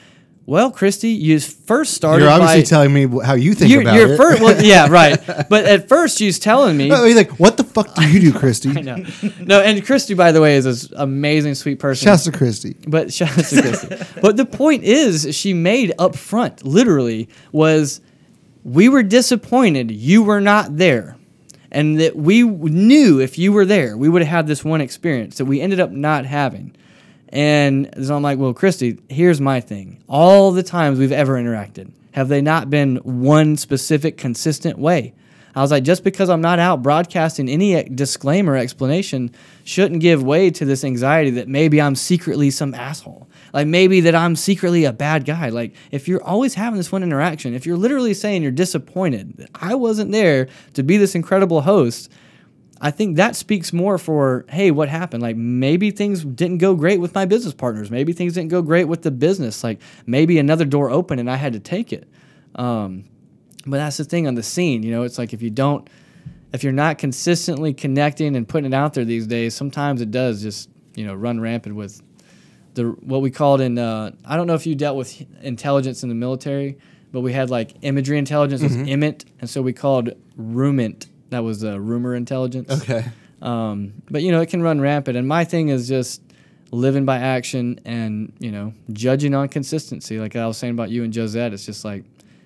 well, 0.50 0.72
Christy, 0.72 1.10
you 1.10 1.40
first 1.40 1.94
started 1.94 2.24
You're 2.24 2.34
obviously 2.34 2.62
by, 2.62 2.66
telling 2.66 2.92
me 2.92 3.06
how 3.24 3.36
you 3.36 3.54
think 3.54 3.70
you're, 3.72 3.82
about 3.82 3.94
you're 3.96 4.14
it. 4.14 4.18
fir- 4.18 4.44
well, 4.44 4.66
yeah, 4.66 4.88
right. 4.90 5.16
But 5.48 5.66
at 5.66 5.88
first, 5.88 6.18
she's 6.18 6.40
telling 6.40 6.76
me. 6.76 6.92
Oh, 6.92 7.06
he's 7.06 7.16
like, 7.16 7.40
what 7.40 7.58
the 7.58 7.64
fuck 7.64 7.94
do 7.94 8.10
you 8.10 8.20
do, 8.20 8.34
Christy? 8.40 8.70
I 8.70 8.82
know. 8.82 9.06
No, 9.42 9.62
and 9.62 9.86
Christy, 9.86 10.16
by 10.16 10.32
the 10.32 10.42
way, 10.42 10.56
is 10.56 10.66
this 10.66 10.92
amazing, 10.96 11.54
sweet 11.54 11.78
person. 11.78 12.04
Shouts 12.04 12.24
to 12.24 12.32
Christy. 12.32 12.76
But 12.88 13.14
shout 13.14 13.38
out 13.38 13.46
to 13.46 13.62
Christy. 13.62 14.20
but 14.24 14.38
the 14.38 14.46
point 14.46 14.84
is, 14.86 15.36
she 15.36 15.54
made 15.54 15.94
up 16.00 16.16
front, 16.16 16.66
literally, 16.66 17.30
was 17.52 18.02
we 18.64 18.90
were 18.90 19.04
disappointed 19.04 19.92
you 19.92 20.24
were 20.24 20.42
not 20.42 20.78
there. 20.78 21.16
And 21.72 22.00
that 22.00 22.16
we 22.16 22.42
knew 22.44 23.20
if 23.20 23.38
you 23.38 23.52
were 23.52 23.66
there, 23.66 23.96
we 23.96 24.10
would 24.10 24.24
have 24.24 24.30
had 24.30 24.48
this 24.48 24.66
one 24.66 24.82
experience 24.82 25.38
that 25.38 25.46
we 25.46 25.62
ended 25.62 25.80
up 25.80 25.92
not 25.92 26.26
having. 26.26 26.76
And 27.30 27.94
so 28.04 28.16
I'm 28.16 28.24
like, 28.24 28.40
well, 28.40 28.56
Christy, 28.56 28.98
here's 29.08 29.40
my 29.40 29.60
thing. 29.62 30.04
All 30.08 30.52
the 30.52 30.64
times 30.64 30.98
we've 30.98 31.12
ever 31.12 31.36
interacted, 31.36 31.92
have 32.14 32.28
they 32.28 32.42
not 32.42 32.72
been 32.72 32.96
one 32.98 33.56
specific, 33.56 34.18
consistent 34.18 34.80
way? 34.80 35.14
I 35.56 35.62
was 35.62 35.72
like, 35.72 35.84
just 35.84 36.04
because 36.04 36.30
I'm 36.30 36.42
not 36.42 36.60
out 36.60 36.84
broadcasting 36.84 37.50
any 37.50 37.84
disclaimer 37.84 38.56
explanation 38.56 39.32
shouldn't 39.64 40.02
give 40.02 40.24
way 40.24 40.50
to 40.52 40.66
this 40.66 40.84
anxiety 40.84 41.32
that 41.32 41.48
maybe 41.48 41.82
I'm 41.82 41.96
secretly 41.96 42.52
some 42.52 42.74
asshole. 42.74 43.28
Like 43.54 43.68
maybe 43.68 44.02
that 44.02 44.16
I'm 44.16 44.36
secretly 44.36 44.86
a 44.86 44.94
bad 44.94 45.26
guy. 45.26 45.50
Like 45.50 45.74
if 45.92 46.08
you're 46.08 46.24
always 46.24 46.54
having 46.54 46.78
this 46.78 46.92
one 46.92 47.04
interaction, 47.04 47.54
if 47.54 47.66
you're 47.66 47.78
literally 47.78 48.14
saying 48.14 48.44
you're 48.44 48.52
disappointed 48.52 49.38
that 49.38 49.50
I 49.56 49.76
wasn't 49.76 50.12
there 50.12 50.48
to 50.74 50.84
be 50.84 50.98
this 50.98 51.16
incredible 51.16 51.62
host, 51.62 52.12
I 52.82 52.92
think 52.92 53.18
that 53.18 53.36
speaks 53.36 53.74
more 53.74 53.98
for, 53.98 54.46
hey, 54.50 54.72
what 54.72 54.88
happened? 54.88 55.22
Like 55.22 55.36
maybe 55.36 55.92
things 55.92 56.24
didn't 56.24 56.60
go 56.60 56.76
great 56.76 57.00
with 57.00 57.14
my 57.14 57.26
business 57.26 57.54
partners. 57.54 57.92
Maybe 57.92 58.14
things 58.14 58.34
didn't 58.34 58.50
go 58.50 58.62
great 58.62 58.86
with 58.86 59.02
the 59.02 59.12
business. 59.12 59.64
Like 59.64 59.82
maybe 60.06 60.40
another 60.40 60.66
door 60.66 60.90
opened 60.90 61.20
and 61.20 61.30
I 61.30 61.36
had 61.36 61.54
to 61.54 61.60
take 61.60 61.92
it. 61.92 62.08
Um, 62.56 63.06
but 63.66 63.78
that's 63.78 63.98
the 63.98 64.06
thing 64.06 64.28
on 64.28 64.36
the 64.36 64.44
scene, 64.44 64.84
you 64.84 64.92
know, 64.92 65.04
it's 65.04 65.18
like 65.18 65.34
if 65.34 65.42
you 65.42 65.50
don't, 65.50 65.90
if 66.54 66.64
you're 66.64 66.74
not 66.74 66.98
consistently 66.98 67.74
connecting 67.74 68.36
and 68.36 68.48
putting 68.48 68.72
it 68.72 68.76
out 68.76 68.94
there 68.94 69.06
these 69.06 69.28
days, 69.28 69.54
sometimes 69.54 70.02
it 70.02 70.12
does 70.12 70.42
just, 70.42 70.70
you 70.96 71.06
know, 71.06 71.14
run 71.14 71.40
rampant 71.40 71.76
with 71.76 72.02
the 72.74 72.86
what 72.86 73.22
we 73.22 73.32
called 73.32 73.62
in. 73.62 73.78
Uh, 73.78 74.12
I 74.26 74.36
don't 74.36 74.48
know 74.48 74.56
if 74.56 74.66
you 74.66 74.76
dealt 74.76 74.98
with 74.98 75.26
intelligence 75.42 76.04
in 76.04 76.10
the 76.10 76.16
military, 76.16 76.78
but 77.12 77.22
we 77.22 77.34
had 77.34 77.50
like 77.50 77.76
imagery 77.82 78.18
intelligence 78.18 78.62
was 78.62 78.76
IMINT, 78.76 79.26
and 79.40 79.50
so 79.50 79.62
we 79.62 79.74
called 79.74 80.12
RUMINT. 80.38 81.08
That 81.30 81.44
was 81.44 81.64
uh, 81.64 81.80
rumor 81.80 82.16
intelligence. 82.16 82.72
Okay. 82.72 83.06
Um, 83.42 83.94
but 84.10 84.22
you 84.22 84.32
know, 84.32 84.42
it 84.42 84.50
can 84.50 84.62
run 84.62 84.82
rampant. 84.82 85.18
And 85.18 85.28
my 85.28 85.46
thing 85.46 85.70
is 85.70 85.88
just 85.88 86.22
living 86.72 87.06
by 87.06 87.18
action 87.18 87.80
and 87.84 88.32
you 88.40 88.52
know 88.52 88.74
judging 88.92 89.34
on 89.34 89.50
consistency. 89.50 90.20
Like 90.20 90.36
I 90.36 90.46
was 90.48 90.58
saying 90.58 90.74
about 90.74 90.90
you 90.90 91.04
and 91.04 91.14
Josette, 91.16 91.54
it's 91.54 91.66
just 91.66 91.86
like 91.86 92.04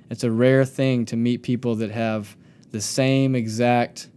it's 0.09 0.23
a 0.23 0.31
rare 0.31 0.65
thing 0.65 1.05
to 1.05 1.15
meet 1.15 1.43
people 1.43 1.75
that 1.75 1.91
have 1.91 2.35
the 2.71 2.81
same 2.81 3.35
exact 3.35 4.09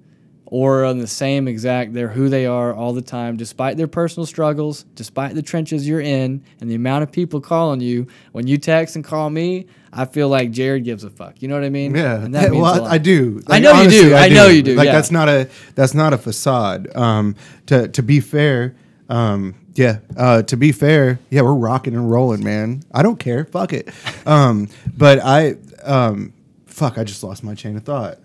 aura 0.48 0.88
and 0.90 1.00
the 1.00 1.06
same 1.08 1.48
exact 1.48 1.92
they're 1.92 2.08
who 2.08 2.28
they 2.28 2.46
are 2.46 2.72
all 2.72 2.92
the 2.92 3.02
time 3.02 3.36
despite 3.36 3.76
their 3.76 3.88
personal 3.88 4.24
struggles 4.24 4.84
despite 4.94 5.34
the 5.34 5.42
trenches 5.42 5.88
you're 5.88 6.00
in 6.00 6.40
and 6.60 6.70
the 6.70 6.74
amount 6.76 7.02
of 7.02 7.10
people 7.10 7.40
calling 7.40 7.80
you 7.80 8.06
when 8.30 8.46
you 8.46 8.56
text 8.56 8.94
and 8.94 9.04
call 9.04 9.28
me 9.28 9.66
i 9.92 10.04
feel 10.04 10.28
like 10.28 10.52
jared 10.52 10.84
gives 10.84 11.02
a 11.02 11.10
fuck 11.10 11.42
you 11.42 11.48
know 11.48 11.56
what 11.56 11.64
i 11.64 11.68
mean 11.68 11.92
Yeah, 11.96 12.22
and 12.22 12.32
that 12.36 12.52
well, 12.54 12.84
I- 12.84 12.96
do. 12.98 13.42
I 13.48 13.58
know 13.58 13.80
you 13.82 13.90
do. 13.90 14.14
I 14.14 14.28
know 14.28 14.46
you 14.46 14.62
do, 14.62 14.76
Like 14.76 14.86
yeah. 14.86 14.92
that's 14.92 15.10
not 15.10 15.28
a 15.28 15.48
that's 15.74 15.94
not 15.94 16.12
a 16.12 16.18
facade. 16.18 16.94
Um, 16.96 17.34
to 17.66 17.88
to 17.88 18.02
be 18.02 18.20
fair, 18.20 18.76
um, 19.08 19.54
yeah. 19.74 19.98
Uh, 20.16 20.42
to 20.42 20.56
be 20.56 20.70
fair, 20.72 21.18
yeah, 21.30 21.42
we're 21.42 21.54
rocking 21.54 21.94
and 21.94 22.08
rolling, 22.10 22.42
man. 22.44 22.82
I 22.92 23.02
don't 23.02 23.18
care. 23.18 23.44
Fuck 23.46 23.72
it. 23.72 23.88
Um, 24.26 24.68
but 24.96 25.18
I, 25.22 25.56
um, 25.86 26.32
fuck, 26.66 26.98
I 26.98 27.04
just 27.04 27.22
lost 27.22 27.42
my 27.44 27.54
chain 27.54 27.76
of 27.76 27.84
thought. 27.84 28.18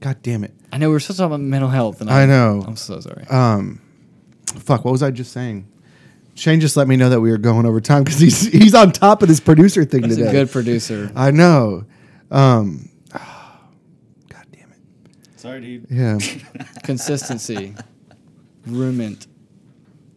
God 0.00 0.16
damn 0.22 0.44
it. 0.44 0.54
i 0.72 0.78
know 0.78 0.88
we 0.88 0.92
were 0.92 1.00
supposed 1.00 1.16
to 1.18 1.22
talk 1.24 1.28
about 1.28 1.40
mental 1.40 1.68
health 1.70 2.00
and 2.00 2.08
I 2.08 2.24
know. 2.24 2.62
i'm 2.66 2.76
so 2.76 3.00
sorry 3.00 3.24
Um, 3.28 3.80
Fuck, 4.46 4.84
what 4.84 4.92
was 4.92 5.02
I 5.02 5.10
just 5.10 5.32
saying? 5.32 5.66
Shane 6.34 6.60
just 6.60 6.76
let 6.76 6.86
me 6.86 6.96
know 6.96 7.08
that 7.10 7.20
we 7.20 7.30
were 7.30 7.36
going 7.38 7.66
over 7.66 7.80
time 7.80 8.04
because 8.04 8.20
he's 8.20 8.46
he's 8.52 8.74
on 8.74 8.92
top 8.92 9.22
of 9.22 9.28
this 9.28 9.40
producer 9.40 9.84
thing 9.84 10.04
he's 10.04 10.16
today. 10.16 10.28
a 10.28 10.32
good 10.32 10.50
producer 10.52 11.10
I 11.16 11.32
know. 11.32 11.84
Um, 12.30 12.88
God 13.12 14.46
damn 14.52 14.70
it. 14.70 14.78
Sorry, 15.36 15.60
dude. 15.60 15.86
Yeah. 15.90 16.18
consistency 16.84 17.74
ruined. 18.66 19.26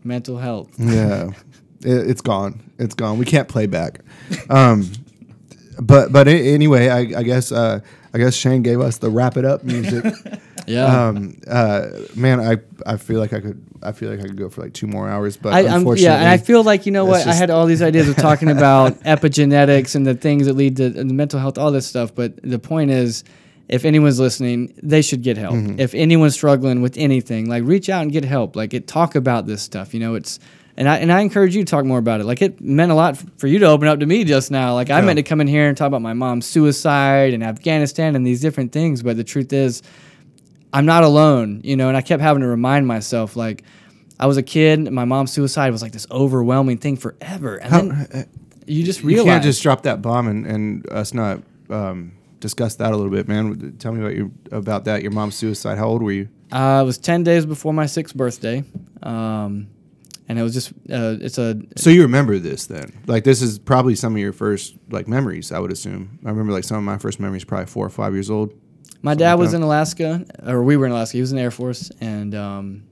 Mental 0.03 0.38
health. 0.38 0.69
Yeah, 0.77 1.30
it, 1.84 2.09
it's 2.09 2.22
gone. 2.22 2.61
It's 2.80 2.93
gone. 2.95 3.18
We 3.18 3.26
can't 3.26 3.47
play 3.47 3.65
back. 3.65 3.99
Um, 4.49 4.89
but 5.81 6.11
but 6.11 6.27
anyway, 6.27 6.89
I, 6.89 6.99
I 7.19 7.23
guess 7.23 7.51
uh, 7.51 7.79
I 8.13 8.17
guess 8.19 8.35
Shane 8.35 8.61
gave 8.61 8.79
us 8.79 8.99
the 8.99 9.09
wrap 9.09 9.35
it 9.35 9.45
up 9.45 9.63
music. 9.63 10.05
Yeah. 10.67 11.07
um, 11.07 11.41
uh, 11.47 11.87
man, 12.15 12.39
I 12.39 12.57
I 12.85 12.97
feel 12.97 13.19
like 13.19 13.33
I 13.33 13.39
could 13.41 13.65
I 13.81 13.93
feel 13.93 14.11
like 14.11 14.19
I 14.19 14.27
could 14.27 14.37
go 14.37 14.47
for 14.47 14.61
like 14.61 14.73
two 14.73 14.85
more 14.85 15.09
hours, 15.09 15.35
but 15.35 15.53
I, 15.53 15.61
I'm, 15.61 15.77
unfortunately, 15.77 16.03
yeah, 16.03 16.19
and 16.19 16.29
I 16.29 16.37
feel 16.37 16.63
like 16.63 16.85
you 16.85 16.91
know 16.91 17.03
what 17.03 17.25
I 17.25 17.33
had 17.33 17.49
all 17.49 17.65
these 17.65 17.81
ideas 17.81 18.07
of 18.07 18.15
talking 18.15 18.47
about 18.57 18.93
epigenetics 18.99 19.95
and 19.95 20.05
the 20.05 20.13
things 20.13 20.45
that 20.45 20.53
lead 20.53 20.77
to 20.77 20.91
the 20.91 21.03
mental 21.03 21.39
health, 21.39 21.57
all 21.57 21.71
this 21.71 21.87
stuff. 21.87 22.13
But 22.13 22.39
the 22.43 22.59
point 22.59 22.91
is, 22.91 23.23
if 23.69 23.85
anyone's 23.85 24.19
listening, 24.19 24.71
they 24.83 25.01
should 25.01 25.23
get 25.23 25.35
help. 25.35 25.55
Mm-hmm. 25.55 25.79
If 25.79 25.95
anyone's 25.95 26.35
struggling 26.35 26.83
with 26.83 26.95
anything, 26.95 27.49
like 27.49 27.63
reach 27.63 27.89
out 27.89 28.03
and 28.03 28.11
get 28.11 28.23
help. 28.23 28.55
Like 28.55 28.75
it, 28.75 28.87
talk 28.87 29.15
about 29.15 29.47
this 29.47 29.63
stuff. 29.63 29.95
You 29.95 29.99
know, 29.99 30.13
it's 30.13 30.39
and 30.77 30.88
I 30.89 30.98
and 30.98 31.11
I 31.11 31.22
encourage 31.22 31.56
you 31.56 31.64
to 31.64 31.69
talk 31.69 31.85
more 31.85 31.99
about 31.99 32.22
it. 32.22 32.26
Like 32.26 32.41
it 32.41 32.61
meant 32.61 32.91
a 32.91 32.95
lot 32.95 33.18
for 33.38 33.48
you 33.48 33.60
to 33.60 33.65
open 33.65 33.88
up 33.88 33.99
to 33.99 34.06
me 34.06 34.23
just 34.23 34.52
now. 34.52 34.73
Like 34.73 34.89
I 34.89 34.99
Yeah. 34.99 35.06
meant 35.06 35.18
to 35.18 35.23
come 35.23 35.41
in 35.41 35.48
here 35.48 35.68
and 35.68 35.76
talk 35.77 35.88
about 35.88 36.02
my 36.02 36.14
mom's 36.14 36.45
suicide 36.45 37.34
and 37.34 37.43
Afghanistan 37.43 38.15
and 38.15 38.26
these 38.26 38.41
different 38.41 38.72
things. 38.72 39.03
But 39.03 39.18
the 39.18 39.23
truth 39.23 39.52
is, 39.53 39.81
I'm 40.73 40.85
not 40.85 41.03
alone, 41.03 41.61
you 41.64 41.76
know, 41.76 41.88
and 41.89 41.98
I 41.98 42.02
kept 42.02 42.22
having 42.22 42.41
to 42.41 42.48
remind 42.48 42.88
myself, 42.88 43.35
like, 43.35 43.64
I 44.19 44.26
was 44.27 44.38
a 44.38 44.43
kid, 44.43 44.89
my 44.91 45.03
mom's 45.06 45.31
suicide 45.34 45.72
was 45.72 45.81
like 45.81 45.91
this 45.91 46.07
overwhelming 46.11 46.77
thing 46.77 46.95
forever. 46.95 47.57
And 47.57 47.73
then 47.73 48.27
you 48.68 48.84
just 48.84 49.02
you 49.02 49.07
realize. 49.07 49.26
can't 49.26 49.43
just 49.43 49.61
drop 49.64 49.81
that 49.84 50.02
bomb 50.02 50.27
and, 50.27 50.45
and 50.45 50.89
us 50.91 51.14
not 51.14 51.41
um, 51.69 52.11
discuss 52.39 52.76
that 52.76 52.93
a 52.93 52.95
little 52.95 53.11
bit, 53.11 53.27
man. 53.27 53.76
Tell 53.80 53.91
me 53.91 53.99
about 53.99 54.15
your 54.15 54.31
about 54.52 54.85
that. 54.85 55.02
Your 55.02 55.11
mom's 55.11 55.35
suicide. 55.35 55.77
How 55.77 55.88
old 55.88 56.02
were 56.03 56.11
you? 56.11 56.30
uh, 56.52 56.81
it 56.84 56.85
was 56.85 56.98
10 56.98 57.23
days 57.23 57.45
before 57.45 57.73
my 57.73 57.85
sixth 57.85 58.15
birthday. 58.15 58.64
Um, 59.03 59.68
and 60.31 60.39
it 60.39 60.43
was 60.43 60.53
just, 60.53 60.69
uh, 60.89 61.17
it's 61.19 61.37
a, 61.37 61.59
So 61.75 61.89
you 61.89 62.03
remember 62.03 62.39
this 62.39 62.65
then? 62.65 62.97
Like 63.05 63.25
this 63.25 63.41
is 63.41 63.59
probably 63.59 63.95
some 63.95 64.13
of 64.13 64.19
your 64.21 64.31
first 64.31 64.77
like 64.89 65.05
memories. 65.05 65.51
I 65.51 65.59
would 65.59 65.73
assume. 65.73 66.19
I 66.25 66.29
remember 66.29 66.53
like 66.53 66.63
some 66.63 66.77
of 66.77 66.83
my 66.83 66.97
first 66.97 67.19
memories, 67.19 67.43
probably 67.43 67.65
four 67.65 67.85
or 67.85 67.89
five 67.89 68.13
years 68.13 68.29
old. 68.29 68.53
my 69.01 69.13
dad 69.13 69.33
was 69.39 69.53
in 69.53 69.61
Alaska, 69.61 70.25
or 70.47 70.63
we 70.63 70.77
were 70.77 70.85
in 70.85 70.93
Alaska. 70.93 71.17
He 71.17 71.21
was 71.21 71.31
in 71.33 71.35
the 71.35 71.43
Air 71.43 71.51
Force. 71.51 71.91
And 71.99 72.33
um, 72.33 72.83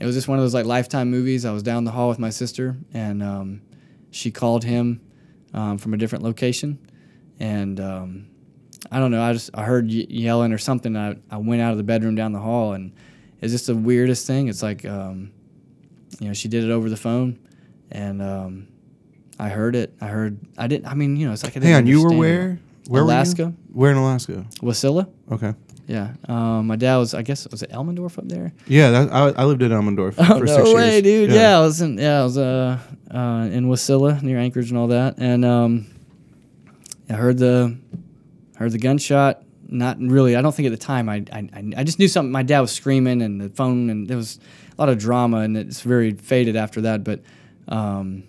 it 0.00 0.04
was 0.04 0.16
just 0.16 0.26
one 0.26 0.36
of 0.36 0.42
those 0.42 0.52
like 0.52 0.66
lifetime 0.66 1.12
movies. 1.12 1.44
I 1.44 1.52
was 1.52 1.62
down 1.62 1.84
the 1.84 1.92
hall 1.92 2.08
with 2.08 2.18
my 2.18 2.30
sister, 2.30 2.76
and 2.92 3.22
um, 3.22 3.62
she 4.10 4.32
called 4.32 4.64
him 4.64 5.00
um, 5.52 5.78
from 5.78 5.94
a 5.94 5.96
different 5.96 6.24
location. 6.24 6.78
And 7.38 7.78
um, 7.78 8.26
I 8.90 8.98
don't 8.98 9.12
know. 9.12 9.22
I 9.22 9.32
just 9.32 9.50
I 9.54 9.62
heard 9.62 9.86
y- 9.86 10.06
yelling 10.08 10.52
or 10.52 10.58
something. 10.58 10.96
I, 10.96 11.16
I 11.30 11.36
went 11.36 11.62
out 11.62 11.70
of 11.70 11.78
the 11.78 11.84
bedroom 11.84 12.16
down 12.16 12.32
the 12.32 12.40
hall, 12.40 12.72
and 12.72 12.92
it's 13.40 13.52
just 13.52 13.68
the 13.68 13.76
weirdest 13.76 14.26
thing. 14.26 14.48
It's 14.48 14.62
like, 14.62 14.84
um, 14.84 15.30
you 16.20 16.28
know, 16.28 16.34
she 16.34 16.48
did 16.48 16.64
it 16.64 16.70
over 16.70 16.88
the 16.90 16.96
phone, 16.96 17.38
and 17.90 18.20
um, 18.22 18.68
I 19.38 19.48
heard 19.48 19.76
it. 19.76 19.94
I 20.00 20.06
heard. 20.06 20.38
I 20.58 20.66
didn't. 20.66 20.86
I 20.86 20.94
mean, 20.94 21.16
you 21.16 21.26
know, 21.26 21.32
it's 21.32 21.42
like 21.42 21.52
I 21.52 21.54
didn't 21.60 21.66
Hang 21.66 21.74
on, 21.74 21.86
you 21.86 22.02
were 22.02 22.16
where? 22.16 22.50
it. 22.52 22.58
Where 22.90 23.02
Alaska, 23.02 23.44
Were 23.44 23.48
you? 23.50 23.56
Where 23.72 23.90
in 23.92 23.96
Alaska? 23.96 24.44
Wasilla. 24.62 25.08
Okay. 25.32 25.54
Yeah. 25.86 26.12
Um, 26.28 26.66
my 26.66 26.76
dad 26.76 26.96
was. 26.98 27.14
I 27.14 27.22
guess 27.22 27.48
was 27.50 27.62
it 27.62 27.70
Elmendorf 27.70 28.18
up 28.18 28.28
there? 28.28 28.52
Yeah, 28.66 28.90
that, 28.90 29.12
I, 29.12 29.28
I 29.30 29.44
lived 29.44 29.62
in 29.62 29.70
Elmendorf 29.70 30.14
Oh 30.18 30.38
for 30.38 30.44
no 30.44 30.56
six 30.56 30.72
way, 30.74 30.90
years. 30.92 31.02
dude! 31.02 31.30
Yeah. 31.30 31.58
I 31.58 31.60
was 31.60 31.80
in. 31.80 31.98
Yeah, 31.98 32.20
I 32.20 32.24
was 32.24 32.36
uh, 32.38 32.78
uh 33.10 33.48
in 33.52 33.68
Wasilla 33.68 34.22
near 34.22 34.38
Anchorage 34.38 34.68
and 34.70 34.78
all 34.78 34.88
that, 34.88 35.14
and 35.18 35.44
um, 35.44 35.86
I 37.08 37.14
heard 37.14 37.38
the 37.38 37.76
heard 38.56 38.72
the 38.72 38.78
gunshot. 38.78 39.42
Not 39.66 39.98
really. 39.98 40.36
I 40.36 40.42
don't 40.42 40.54
think 40.54 40.66
at 40.66 40.70
the 40.72 40.76
time. 40.76 41.08
I, 41.08 41.24
I 41.32 41.48
I- 41.52 41.72
I 41.78 41.84
just 41.84 41.98
knew 41.98 42.08
something. 42.08 42.30
My 42.32 42.42
dad 42.42 42.60
was 42.60 42.70
screaming 42.72 43.22
and 43.22 43.40
the 43.40 43.48
phone, 43.48 43.88
and 43.90 44.06
there 44.08 44.16
was 44.16 44.38
a 44.76 44.80
lot 44.80 44.88
of 44.88 44.98
drama, 44.98 45.38
and 45.38 45.56
it's 45.56 45.80
very 45.80 46.12
faded 46.12 46.56
after 46.56 46.82
that. 46.82 47.04
But 47.04 47.22
um, 47.68 48.24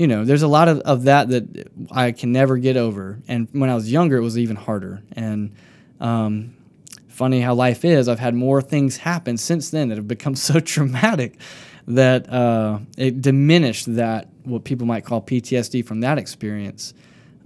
you 0.00 0.06
know, 0.06 0.24
there's 0.24 0.42
a 0.42 0.48
lot 0.48 0.68
of, 0.68 0.80
of 0.80 1.04
that 1.04 1.28
that 1.28 1.70
I 1.90 2.12
can 2.12 2.32
never 2.32 2.56
get 2.56 2.78
over. 2.78 3.20
And 3.28 3.48
when 3.52 3.68
I 3.68 3.74
was 3.74 3.92
younger, 3.92 4.16
it 4.16 4.22
was 4.22 4.38
even 4.38 4.56
harder. 4.56 5.02
And 5.12 5.54
um, 6.00 6.56
funny 7.08 7.42
how 7.42 7.54
life 7.54 7.84
is, 7.84 8.08
I've 8.08 8.18
had 8.18 8.34
more 8.34 8.62
things 8.62 8.96
happen 8.96 9.36
since 9.36 9.68
then 9.68 9.90
that 9.90 9.96
have 9.96 10.08
become 10.08 10.34
so 10.36 10.58
traumatic 10.58 11.38
that 11.86 12.32
uh, 12.32 12.78
it 12.96 13.20
diminished 13.20 13.94
that, 13.96 14.28
what 14.44 14.64
people 14.64 14.86
might 14.86 15.04
call 15.04 15.20
PTSD 15.20 15.84
from 15.84 16.00
that 16.00 16.16
experience. 16.16 16.94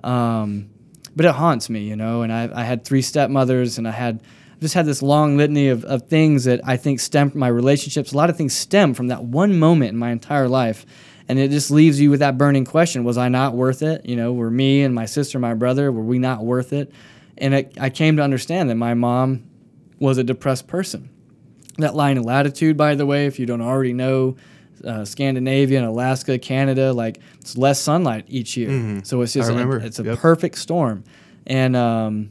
Um, 0.05 0.71
but 1.17 1.27
it 1.27 1.35
haunts 1.35 1.71
me, 1.71 1.81
you 1.81 1.97
know, 1.97 2.23
and 2.23 2.33
I, 2.33 2.51
I 2.55 2.63
had 2.63 2.85
three 2.85 3.03
stepmothers 3.03 3.79
and 3.79 3.89
I 3.89 3.93
had 3.93 4.23
just 4.65 4.75
had 4.75 4.87
this 4.87 5.03
long 5.03 5.37
litany 5.37 5.69
of, 5.69 5.85
of 5.85 6.09
things 6.09 6.45
that 6.45 6.61
I 6.65 6.77
think 6.77 6.99
stem 7.01 7.31
from 7.31 7.41
my 7.41 7.49
relationships. 7.49 8.13
A 8.13 8.17
lot 8.17 8.31
of 8.31 8.37
things 8.37 8.55
stem 8.57 8.95
from 8.95 9.09
that 9.09 9.23
one 9.25 9.59
moment 9.59 9.91
in 9.93 9.97
my 9.99 10.11
entire 10.11 10.49
life. 10.49 10.85
And 11.29 11.39
it 11.39 11.51
just 11.51 11.71
leaves 11.71 12.01
you 12.01 12.11
with 12.11 12.21
that 12.21 12.37
burning 12.37 12.65
question 12.65 13.05
Was 13.05 13.17
I 13.19 13.29
not 13.29 13.55
worth 13.55 13.83
it? 13.83 14.05
You 14.07 14.17
know, 14.17 14.33
were 14.33 14.51
me 14.51 14.83
and 14.83 14.95
my 14.95 15.07
sister, 15.07 15.39
my 15.39 15.55
brother, 15.55 15.91
were 15.93 16.03
we 16.03 16.19
not 16.19 16.45
worth 16.45 16.73
it? 16.73 16.93
And 17.39 17.55
it, 17.55 17.77
I 17.81 17.91
came 17.91 18.17
to 18.17 18.23
understand 18.23 18.69
that 18.71 18.75
my 18.77 18.95
mom 18.95 19.45
was 19.99 20.19
a 20.19 20.25
depressed 20.25 20.67
person. 20.67 21.09
That 21.79 21.95
line 21.95 22.19
of 22.19 22.25
latitude, 22.25 22.77
by 22.77 22.95
the 22.95 23.07
way, 23.07 23.27
if 23.27 23.39
you 23.39 23.47
don't 23.47 23.61
already 23.63 23.93
know, 23.93 24.37
uh, 24.85 25.05
Scandinavia 25.05 25.79
and 25.79 25.87
Alaska, 25.87 26.39
Canada, 26.39 26.93
like 26.93 27.21
it's 27.41 27.57
less 27.57 27.81
sunlight 27.81 28.27
each 28.29 28.57
year. 28.57 29.01
So 29.05 29.23
it's 29.23 29.33
just 29.33 29.51
Mm-hmm. 29.51 29.71
A- 29.73 29.77
it's 29.87 29.99
a 29.99 30.05
Yep. 30.05 30.19
perfect 30.19 30.59
storm. 30.59 31.05
And 31.47 31.75
um, 31.75 32.31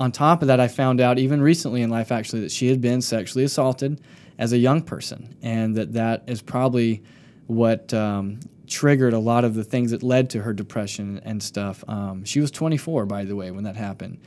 on 0.00 0.12
top 0.12 0.42
of 0.42 0.48
that, 0.48 0.60
I 0.60 0.68
found 0.68 1.00
out 1.00 1.18
even 1.18 1.40
recently 1.40 1.82
in 1.82 1.90
life 1.90 2.10
actually 2.12 2.40
that 2.42 2.52
she 2.52 2.68
had 2.68 2.80
been 2.80 3.00
sexually 3.00 3.44
assaulted 3.44 4.00
as 4.38 4.52
a 4.52 4.58
young 4.58 4.82
person, 4.82 5.36
and 5.42 5.76
that 5.76 5.92
that 5.92 6.24
is 6.26 6.42
probably 6.42 7.02
what 7.46 7.94
um, 7.94 8.40
triggered 8.66 9.12
a 9.12 9.18
lot 9.18 9.44
of 9.44 9.54
the 9.54 9.62
things 9.64 9.90
that 9.92 10.02
led 10.02 10.30
to 10.30 10.42
her 10.42 10.52
depression 10.52 11.20
and 11.24 11.42
stuff. 11.42 11.84
Um, 11.86 12.24
she 12.24 12.40
was 12.40 12.50
24, 12.50 13.06
by 13.06 13.24
the 13.24 13.36
way, 13.36 13.50
when 13.50 13.64
that 13.64 13.76
happened. 13.76 14.18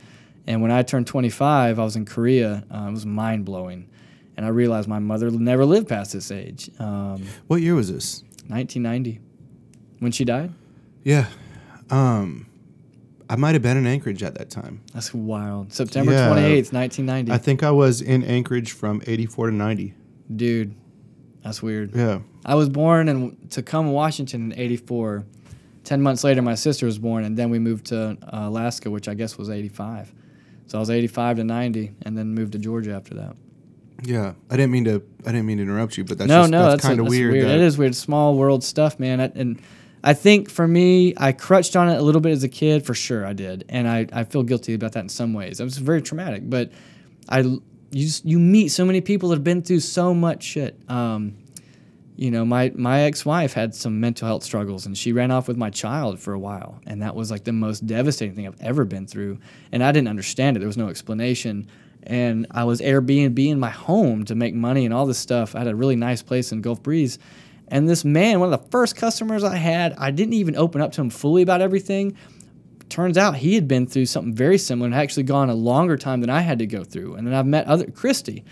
And 0.46 0.62
when 0.62 0.70
I 0.70 0.82
turned 0.82 1.06
25, 1.06 1.78
I 1.78 1.84
was 1.84 1.96
in 1.96 2.06
Korea. 2.06 2.64
Uh, 2.72 2.86
it 2.88 2.92
was 2.92 3.04
mind 3.04 3.44
blowing. 3.44 3.90
And 4.36 4.46
I 4.46 4.50
realized 4.50 4.88
my 4.88 5.00
mother 5.00 5.30
never 5.30 5.66
lived 5.66 5.88
past 5.88 6.12
this 6.12 6.30
age. 6.30 6.70
Um, 6.78 7.24
What 7.48 7.60
year 7.60 7.74
was 7.74 7.92
this? 7.92 8.22
1990, 8.46 9.20
when 9.98 10.12
she 10.12 10.24
died. 10.24 10.52
Yeah. 11.02 11.26
Um, 11.90 12.46
I 13.30 13.36
might 13.36 13.54
have 13.54 13.62
been 13.62 13.76
in 13.76 13.86
Anchorage 13.86 14.22
at 14.22 14.34
that 14.36 14.50
time. 14.50 14.80
That's 14.94 15.12
wild. 15.12 15.72
September 15.72 16.12
Yeah. 16.12 16.28
28th, 16.30 16.72
1990. 16.72 17.32
I 17.32 17.38
think 17.38 17.62
I 17.62 17.70
was 17.70 18.00
in 18.00 18.24
Anchorage 18.24 18.72
from 18.72 19.02
84 19.06 19.50
to 19.50 19.54
90. 19.54 19.94
Dude, 20.34 20.74
that's 21.42 21.62
weird. 21.62 21.94
Yeah. 21.94 22.20
I 22.46 22.54
was 22.54 22.68
born 22.68 23.08
in 23.08 23.36
Tacoma, 23.50 23.90
Washington 23.90 24.52
in 24.52 24.58
84. 24.58 25.24
10 25.84 26.02
months 26.02 26.24
later, 26.24 26.42
my 26.42 26.54
sister 26.54 26.86
was 26.86 26.98
born, 26.98 27.24
and 27.24 27.36
then 27.36 27.50
we 27.50 27.58
moved 27.58 27.86
to 27.86 28.16
uh, 28.22 28.48
Alaska, 28.48 28.90
which 28.90 29.08
I 29.08 29.14
guess 29.14 29.36
was 29.38 29.50
85. 29.50 30.12
So 30.66 30.78
I 30.78 30.80
was 30.80 30.90
85 30.90 31.36
to 31.38 31.44
90, 31.44 31.92
and 32.02 32.16
then 32.16 32.34
moved 32.34 32.52
to 32.52 32.58
Georgia 32.58 32.92
after 32.94 33.14
that. 33.14 33.36
Yeah. 34.02 34.34
I 34.50 34.56
didn't 34.56 34.70
mean 34.70 34.84
to 34.84 35.02
I 35.26 35.32
didn't 35.32 35.46
mean 35.46 35.56
to 35.58 35.64
interrupt 35.64 35.96
you, 35.98 36.04
but 36.04 36.18
that's 36.18 36.28
no, 36.28 36.42
just, 36.42 36.50
no, 36.52 36.62
that's, 36.62 36.74
that's, 36.74 36.84
kind 36.88 37.00
of 37.00 37.08
weird. 37.08 37.32
weird. 37.32 37.46
that- 37.46 37.56
It 37.56 37.60
is 37.62 37.76
weird. 37.78 37.94
Small 37.96 38.36
world 38.36 38.62
stuff, 38.62 39.00
man. 39.00 39.20
I, 39.20 39.32
and 39.34 39.60
I 40.08 40.14
think 40.14 40.50
for 40.50 40.66
me, 40.66 41.12
I 41.18 41.32
crutched 41.32 41.76
on 41.76 41.90
it 41.90 41.98
a 41.98 42.02
little 42.02 42.22
bit 42.22 42.32
as 42.32 42.42
a 42.42 42.48
kid, 42.48 42.86
for 42.86 42.94
sure. 42.94 43.26
I 43.26 43.34
did, 43.34 43.66
and 43.68 43.86
I, 43.86 44.06
I 44.10 44.24
feel 44.24 44.42
guilty 44.42 44.72
about 44.72 44.92
that 44.92 45.00
in 45.00 45.10
some 45.10 45.34
ways. 45.34 45.60
It 45.60 45.64
was 45.64 45.76
very 45.76 46.00
traumatic, 46.00 46.48
but 46.48 46.72
I 47.28 47.40
you 47.40 47.60
just 47.92 48.24
you 48.24 48.38
meet 48.38 48.68
so 48.68 48.86
many 48.86 49.02
people 49.02 49.28
that 49.28 49.36
have 49.36 49.44
been 49.44 49.60
through 49.60 49.80
so 49.80 50.14
much 50.14 50.42
shit. 50.42 50.80
Um, 50.88 51.36
you 52.16 52.30
know, 52.30 52.46
my 52.46 52.72
my 52.74 53.02
ex-wife 53.02 53.52
had 53.52 53.74
some 53.74 54.00
mental 54.00 54.26
health 54.26 54.44
struggles, 54.44 54.86
and 54.86 54.96
she 54.96 55.12
ran 55.12 55.30
off 55.30 55.46
with 55.46 55.58
my 55.58 55.68
child 55.68 56.18
for 56.18 56.32
a 56.32 56.38
while, 56.38 56.80
and 56.86 57.02
that 57.02 57.14
was 57.14 57.30
like 57.30 57.44
the 57.44 57.52
most 57.52 57.86
devastating 57.86 58.34
thing 58.34 58.46
I've 58.46 58.62
ever 58.62 58.86
been 58.86 59.06
through. 59.06 59.38
And 59.72 59.84
I 59.84 59.92
didn't 59.92 60.08
understand 60.08 60.56
it. 60.56 60.60
There 60.60 60.66
was 60.66 60.78
no 60.78 60.88
explanation. 60.88 61.68
And 62.04 62.46
I 62.50 62.64
was 62.64 62.80
Airbnb 62.80 63.46
in 63.46 63.60
my 63.60 63.68
home 63.68 64.24
to 64.24 64.34
make 64.34 64.54
money 64.54 64.86
and 64.86 64.94
all 64.94 65.04
this 65.04 65.18
stuff. 65.18 65.54
I 65.54 65.58
had 65.58 65.68
a 65.68 65.76
really 65.76 65.96
nice 65.96 66.22
place 66.22 66.50
in 66.50 66.62
Gulf 66.62 66.82
Breeze. 66.82 67.18
And 67.70 67.88
this 67.88 68.04
man, 68.04 68.40
one 68.40 68.52
of 68.52 68.62
the 68.62 68.68
first 68.70 68.96
customers 68.96 69.44
I 69.44 69.56
had, 69.56 69.94
I 69.98 70.10
didn't 70.10 70.34
even 70.34 70.56
open 70.56 70.80
up 70.80 70.92
to 70.92 71.00
him 71.00 71.10
fully 71.10 71.42
about 71.42 71.60
everything. 71.60 72.16
Turns 72.88 73.18
out 73.18 73.36
he 73.36 73.54
had 73.54 73.68
been 73.68 73.86
through 73.86 74.06
something 74.06 74.34
very 74.34 74.58
similar 74.58 74.86
and 74.86 74.94
actually 74.94 75.24
gone 75.24 75.50
a 75.50 75.54
longer 75.54 75.96
time 75.96 76.20
than 76.20 76.30
I 76.30 76.40
had 76.40 76.58
to 76.60 76.66
go 76.66 76.84
through. 76.84 77.14
And 77.14 77.26
then 77.26 77.34
I've 77.34 77.46
met 77.46 77.66
other 77.66 77.90
Christy, 77.90 78.44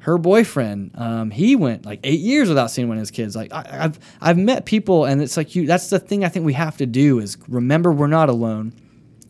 her 0.00 0.18
boyfriend. 0.18 0.90
Um, 0.96 1.30
he 1.30 1.56
went 1.56 1.86
like 1.86 2.00
eight 2.02 2.20
years 2.20 2.48
without 2.48 2.70
seeing 2.70 2.88
one 2.88 2.96
of 2.96 3.00
his 3.00 3.10
kids. 3.10 3.36
Like 3.36 3.52
I, 3.52 3.84
I've 3.84 3.98
I've 4.20 4.38
met 4.38 4.66
people, 4.66 5.04
and 5.04 5.22
it's 5.22 5.36
like 5.36 5.54
you. 5.54 5.66
That's 5.66 5.90
the 5.90 5.98
thing 5.98 6.24
I 6.24 6.28
think 6.28 6.44
we 6.44 6.52
have 6.54 6.76
to 6.78 6.86
do 6.86 7.20
is 7.20 7.38
remember 7.48 7.92
we're 7.92 8.08
not 8.08 8.28
alone. 8.28 8.74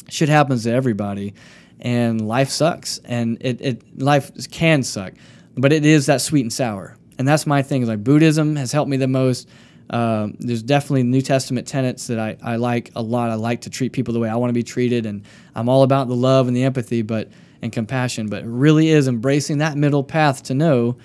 Shit 0.09 0.29
happens 0.29 0.65
to 0.65 0.73
everybody, 0.73 1.35
and 1.81 2.27
life 2.27 2.49
sucks, 2.49 2.99
and 3.05 3.39
it, 3.41 3.61
it 3.61 4.01
life 4.01 4.33
can 4.51 4.83
suck, 4.83 5.13
but 5.57 5.73
it 5.73 5.85
is 5.85 6.07
that 6.07 6.21
sweet 6.21 6.43
and 6.43 6.53
sour, 6.53 6.97
and 7.19 7.27
that's 7.27 7.47
my 7.47 7.63
thing. 7.63 7.87
Like 7.87 8.03
Buddhism 8.03 8.57
has 8.57 8.73
helped 8.73 8.91
me 8.91 8.97
the 8.97 9.09
most. 9.09 9.49
Um, 9.91 10.37
there's 10.39 10.63
definitely 10.63 11.03
New 11.03 11.21
Testament 11.21 11.69
tenets 11.69 12.07
that 12.07 12.19
I, 12.19 12.37
I 12.43 12.57
like 12.57 12.91
a 12.97 13.03
lot. 13.03 13.31
I 13.31 13.35
like 13.35 13.63
to 13.63 13.71
treat 13.71 13.93
people 13.93 14.15
the 14.15 14.21
way 14.21 14.29
I 14.29 14.37
want 14.37 14.49
to 14.49 14.55
be 14.55 14.63
treated, 14.63 15.07
and 15.07 15.25
I'm 15.55 15.69
all 15.69 15.83
about 15.83 16.09
the 16.09 16.17
love 16.17 16.49
and 16.49 16.57
the 16.57 16.65
empathy, 16.65 17.03
but 17.03 17.29
and 17.61 17.73
compassion. 17.73 18.29
But 18.29 18.45
it 18.45 18.49
really 18.49 18.89
is 18.89 19.09
embracing 19.09 19.59
that 19.59 19.77
middle 19.77 20.05
path 20.05 20.45
to 20.45 20.55
know 20.55 20.97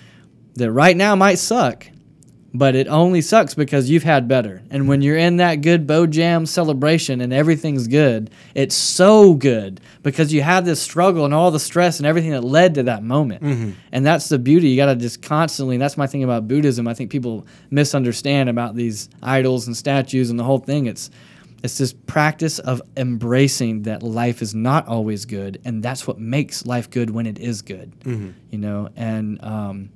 that 0.56 0.72
right 0.72 0.96
now 0.96 1.16
might 1.16 1.40
suck, 1.40 1.88
but 2.54 2.76
it 2.76 2.88
only 2.88 3.22
sucks 3.22 3.54
because 3.54 3.90
you've 3.90 4.04
had 4.04 4.28
better. 4.28 4.62
And 4.72 4.88
when 4.88 5.02
you're 5.02 5.18
in 5.18 5.38
that 5.38 5.56
good 5.62 5.86
Bo 5.86 6.08
Jam 6.08 6.46
celebration 6.46 7.22
and 7.22 7.32
everything's 7.32 7.88
good, 7.88 8.32
it's 8.56 8.76
so 8.76 9.34
good 9.36 9.80
because 10.02 10.34
you 10.34 10.42
have 10.42 10.66
this 10.66 10.82
struggle 10.82 11.26
and 11.26 11.34
all 11.34 11.52
the 11.52 11.60
stress 11.60 12.00
and 12.00 12.08
everything 12.08 12.32
that 12.32 12.44
led 12.44 12.76
to 12.76 12.84
that 12.84 13.04
moment. 13.04 13.44
And 13.92 14.06
that's 14.06 14.30
the 14.30 14.40
beauty. 14.40 14.70
You 14.70 14.78
got 14.78 14.88
to 14.88 14.96
just 14.96 15.22
constantly, 15.22 15.78
that's 15.78 15.98
my 15.98 16.08
thing 16.08 16.24
about 16.24 16.48
Buddhism. 16.48 16.88
I 16.88 16.94
think 16.96 17.12
people 17.12 17.46
misunderstand 17.70 18.50
about 18.50 18.76
these 18.76 19.10
idols 19.22 19.68
and 19.68 19.78
statues 19.78 20.30
and 20.30 20.40
the 20.40 20.44
whole 20.44 20.60
thing. 20.60 20.88
It's 20.88 21.10
it's 21.62 21.78
this 21.78 21.92
practice 21.92 22.60
of 22.60 22.82
embracing 22.96 23.82
that 23.84 24.02
life 24.02 24.42
is 24.42 24.56
not 24.56 24.88
always 24.88 25.26
good, 25.26 25.60
and 25.66 25.84
that's 25.84 26.08
what 26.08 26.18
makes 26.18 26.66
life 26.66 26.90
good 26.90 27.10
when 27.10 27.26
it 27.26 27.38
is 27.38 27.62
good. 27.62 27.92
You 28.50 28.58
know, 28.58 28.88
and 28.96 29.44
um, 29.44 29.90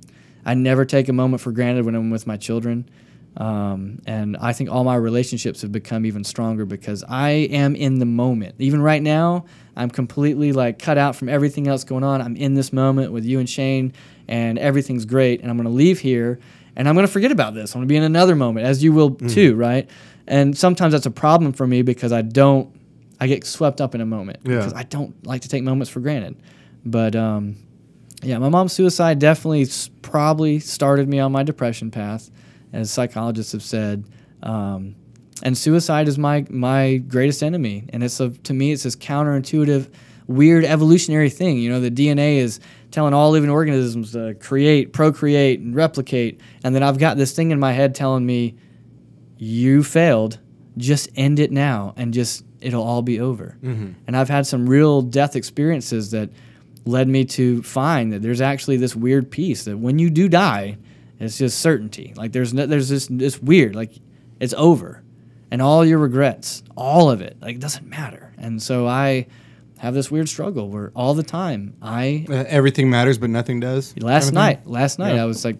I 0.44 0.54
never 0.54 0.84
take 0.84 1.08
a 1.08 1.12
moment 1.12 1.40
for 1.42 1.52
granted 1.52 1.84
when 1.84 1.94
I'm 1.94 2.10
with 2.10 2.26
my 2.26 2.36
children. 2.36 2.88
Um, 3.36 3.98
and 4.06 4.36
I 4.36 4.52
think 4.52 4.70
all 4.70 4.84
my 4.84 4.94
relationships 4.94 5.62
have 5.62 5.72
become 5.72 6.06
even 6.06 6.22
stronger 6.22 6.64
because 6.64 7.02
I 7.08 7.30
am 7.30 7.74
in 7.74 7.98
the 7.98 8.06
moment. 8.06 8.54
Even 8.58 8.80
right 8.80 9.02
now, 9.02 9.46
I'm 9.76 9.90
completely 9.90 10.52
like 10.52 10.78
cut 10.78 10.98
out 10.98 11.16
from 11.16 11.28
everything 11.28 11.66
else 11.66 11.82
going 11.82 12.04
on. 12.04 12.22
I'm 12.22 12.36
in 12.36 12.54
this 12.54 12.72
moment 12.72 13.10
with 13.10 13.24
you 13.24 13.40
and 13.40 13.50
Shane, 13.50 13.92
and 14.28 14.56
everything's 14.58 15.04
great. 15.04 15.40
And 15.40 15.50
I'm 15.50 15.56
going 15.56 15.64
to 15.68 15.72
leave 15.74 15.98
here, 15.98 16.38
and 16.76 16.88
I'm 16.88 16.94
going 16.94 17.06
to 17.06 17.12
forget 17.12 17.32
about 17.32 17.54
this. 17.54 17.74
I'm 17.74 17.80
going 17.80 17.88
to 17.88 17.92
be 17.92 17.96
in 17.96 18.04
another 18.04 18.36
moment, 18.36 18.66
as 18.66 18.84
you 18.84 18.92
will 18.92 19.10
too, 19.16 19.56
right? 19.56 19.90
And 20.28 20.56
sometimes 20.56 20.92
that's 20.92 21.06
a 21.06 21.10
problem 21.10 21.52
for 21.52 21.66
me 21.66 21.82
because 21.82 22.12
I 22.12 22.22
don't, 22.22 22.72
I 23.20 23.26
get 23.26 23.44
swept 23.44 23.80
up 23.80 23.96
in 23.96 24.00
a 24.00 24.06
moment 24.06 24.38
Yeah. 24.44 24.58
because 24.58 24.74
I 24.74 24.84
don't 24.84 25.26
like 25.26 25.42
to 25.42 25.48
take 25.48 25.64
moments 25.64 25.90
for 25.90 25.98
granted. 26.00 26.36
But 26.84 27.16
um, 27.16 27.56
yeah, 28.24 28.38
my 28.38 28.48
mom's 28.48 28.72
suicide 28.72 29.18
definitely 29.18 29.62
s- 29.62 29.90
probably 30.02 30.58
started 30.58 31.08
me 31.08 31.18
on 31.20 31.32
my 31.32 31.42
depression 31.42 31.90
path, 31.90 32.30
as 32.72 32.90
psychologists 32.90 33.52
have 33.52 33.62
said. 33.62 34.04
Um, 34.42 34.94
and 35.42 35.56
suicide 35.58 36.08
is 36.08 36.18
my 36.18 36.46
my 36.50 36.96
greatest 36.98 37.42
enemy, 37.42 37.84
and 37.92 38.02
it's 38.02 38.20
a 38.20 38.30
to 38.30 38.54
me 38.54 38.72
it's 38.72 38.84
this 38.84 38.96
counterintuitive, 38.96 39.90
weird 40.26 40.64
evolutionary 40.64 41.28
thing. 41.30 41.58
You 41.58 41.70
know, 41.70 41.80
the 41.80 41.90
DNA 41.90 42.36
is 42.38 42.60
telling 42.90 43.12
all 43.14 43.30
living 43.30 43.50
organisms 43.50 44.12
to 44.12 44.34
create, 44.34 44.92
procreate, 44.92 45.60
and 45.60 45.74
replicate, 45.74 46.40
and 46.62 46.74
then 46.74 46.82
I've 46.82 46.98
got 46.98 47.16
this 47.16 47.32
thing 47.34 47.50
in 47.50 47.58
my 47.58 47.72
head 47.72 47.94
telling 47.94 48.24
me, 48.24 48.54
you 49.36 49.82
failed. 49.82 50.38
Just 50.76 51.08
end 51.16 51.38
it 51.38 51.52
now, 51.52 51.94
and 51.96 52.12
just 52.12 52.44
it'll 52.60 52.82
all 52.82 53.02
be 53.02 53.20
over. 53.20 53.56
And 54.06 54.16
I've 54.16 54.28
had 54.28 54.46
some 54.46 54.68
real 54.68 55.02
death 55.02 55.36
experiences 55.36 56.10
that 56.12 56.30
led 56.86 57.08
me 57.08 57.24
to 57.24 57.62
find 57.62 58.12
that 58.12 58.22
there's 58.22 58.40
actually 58.40 58.76
this 58.76 58.94
weird 58.94 59.30
piece 59.30 59.64
that 59.64 59.76
when 59.78 59.98
you 59.98 60.10
do 60.10 60.28
die, 60.28 60.76
it's 61.18 61.38
just 61.38 61.58
certainty. 61.60 62.12
Like 62.16 62.32
there's 62.32 62.52
no, 62.52 62.66
there's 62.66 62.88
this 62.88 63.06
this 63.10 63.40
weird 63.40 63.74
like 63.74 63.92
it's 64.40 64.54
over, 64.54 65.02
and 65.50 65.62
all 65.62 65.84
your 65.84 65.98
regrets, 65.98 66.62
all 66.76 67.10
of 67.10 67.20
it, 67.22 67.36
like 67.40 67.56
it 67.56 67.60
doesn't 67.60 67.86
matter. 67.88 68.32
And 68.38 68.60
so 68.62 68.86
I 68.86 69.26
have 69.78 69.94
this 69.94 70.10
weird 70.10 70.28
struggle 70.28 70.68
where 70.68 70.92
all 70.94 71.14
the 71.14 71.22
time 71.22 71.74
I 71.82 72.26
Uh, 72.28 72.44
everything 72.48 72.90
matters, 72.90 73.16
but 73.18 73.30
nothing 73.30 73.60
does. 73.60 73.94
last 73.98 74.24
kind 74.24 74.28
of 74.28 74.34
night 74.34 74.64
thing? 74.64 74.72
last 74.72 74.98
night 74.98 75.14
Yeah. 75.14 75.22
i 75.22 75.26
was 75.26 75.44
like 75.44 75.58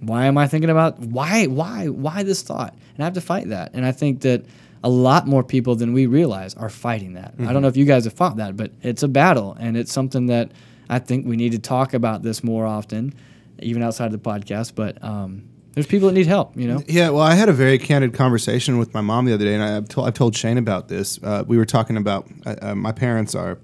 why 0.00 0.26
am 0.26 0.36
i 0.36 0.46
thinking 0.48 0.70
about 0.70 0.98
why 0.98 1.46
why 1.46 1.88
why 1.88 2.22
this 2.24 2.42
thought 2.42 2.74
and 2.94 3.02
i 3.02 3.04
have 3.04 3.14
to 3.14 3.20
fight 3.20 3.48
that 3.48 3.70
and 3.74 3.86
i 3.86 3.92
think 3.92 4.20
that 4.22 4.44
a 4.84 4.88
lot 4.88 5.26
more 5.26 5.42
people 5.42 5.74
than 5.74 5.92
we 5.92 6.06
realize 6.06 6.54
are 6.54 6.68
fighting 6.68 7.14
that 7.14 7.34
i 7.40 7.52
don't 7.52 7.62
know 7.62 7.68
if 7.68 7.76
you 7.76 7.84
guys 7.84 8.04
have 8.04 8.12
fought 8.12 8.36
that 8.36 8.56
but 8.56 8.70
it's 8.82 9.02
a 9.02 9.08
battle 9.08 9.56
and 9.58 9.76
it's 9.76 9.92
something 9.92 10.26
that 10.26 10.52
i 10.88 10.98
think 10.98 11.26
we 11.26 11.36
need 11.36 11.52
to 11.52 11.58
talk 11.58 11.94
about 11.94 12.22
this 12.22 12.44
more 12.44 12.66
often 12.66 13.12
even 13.60 13.82
outside 13.82 14.06
of 14.06 14.12
the 14.12 14.18
podcast 14.30 14.74
but 14.74 15.02
um, 15.02 15.42
there's 15.74 15.86
people 15.86 16.08
that 16.08 16.14
need 16.14 16.26
help 16.26 16.56
you 16.56 16.68
know 16.68 16.82
Yeah, 16.86 17.10
well, 17.10 17.22
I 17.22 17.34
had 17.34 17.48
a 17.48 17.52
very 17.52 17.78
candid 17.78 18.14
conversation 18.14 18.78
with 18.78 18.94
my 18.94 19.00
mom 19.00 19.24
the 19.24 19.34
other 19.34 19.44
day, 19.44 19.54
and 19.54 19.62
I've 19.62 19.88
told, 19.88 20.06
I've 20.06 20.14
told 20.14 20.36
Shane 20.36 20.58
about 20.58 20.86
this. 20.88 21.18
Uh, 21.20 21.42
we 21.48 21.56
were 21.56 21.64
talking 21.64 21.96
about 21.96 22.28
uh, 22.46 22.54
uh, 22.62 22.74
my 22.76 22.92
parents 22.92 23.34
are. 23.34 23.58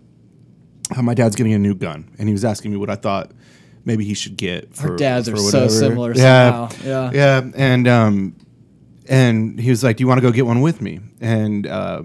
My 1.01 1.15
dad's 1.15 1.37
getting 1.37 1.53
a 1.53 1.59
new 1.59 1.75
gun, 1.77 2.11
and 2.19 2.29
he 2.29 2.33
was 2.33 2.45
asking 2.45 2.73
me 2.73 2.77
what 2.79 2.91
I 2.91 2.97
thought 2.97 3.31
maybe 3.85 4.05
he 4.05 4.15
should 4.15 4.37
get. 4.37 4.75
For, 4.75 4.91
our 4.91 4.97
dads 4.97 5.29
for 5.29 5.35
are 5.35 5.39
so 5.39 5.45
whatever. 5.45 5.69
similar 5.71 6.15
Yeah, 6.17 6.69
somehow 6.69 6.89
yeah 6.89 7.11
yeah, 7.13 7.51
and 7.55 7.87
um, 7.87 8.37
and 9.11 9.59
he 9.61 9.69
was 9.69 9.85
like, 9.85 9.97
"Do 9.97 10.03
you 10.03 10.09
want 10.09 10.19
to 10.19 10.23
go 10.23 10.31
get 10.33 10.47
one 10.47 10.63
with 10.63 10.81
me?" 10.81 11.01
And 11.21 11.67
uh, 11.67 12.03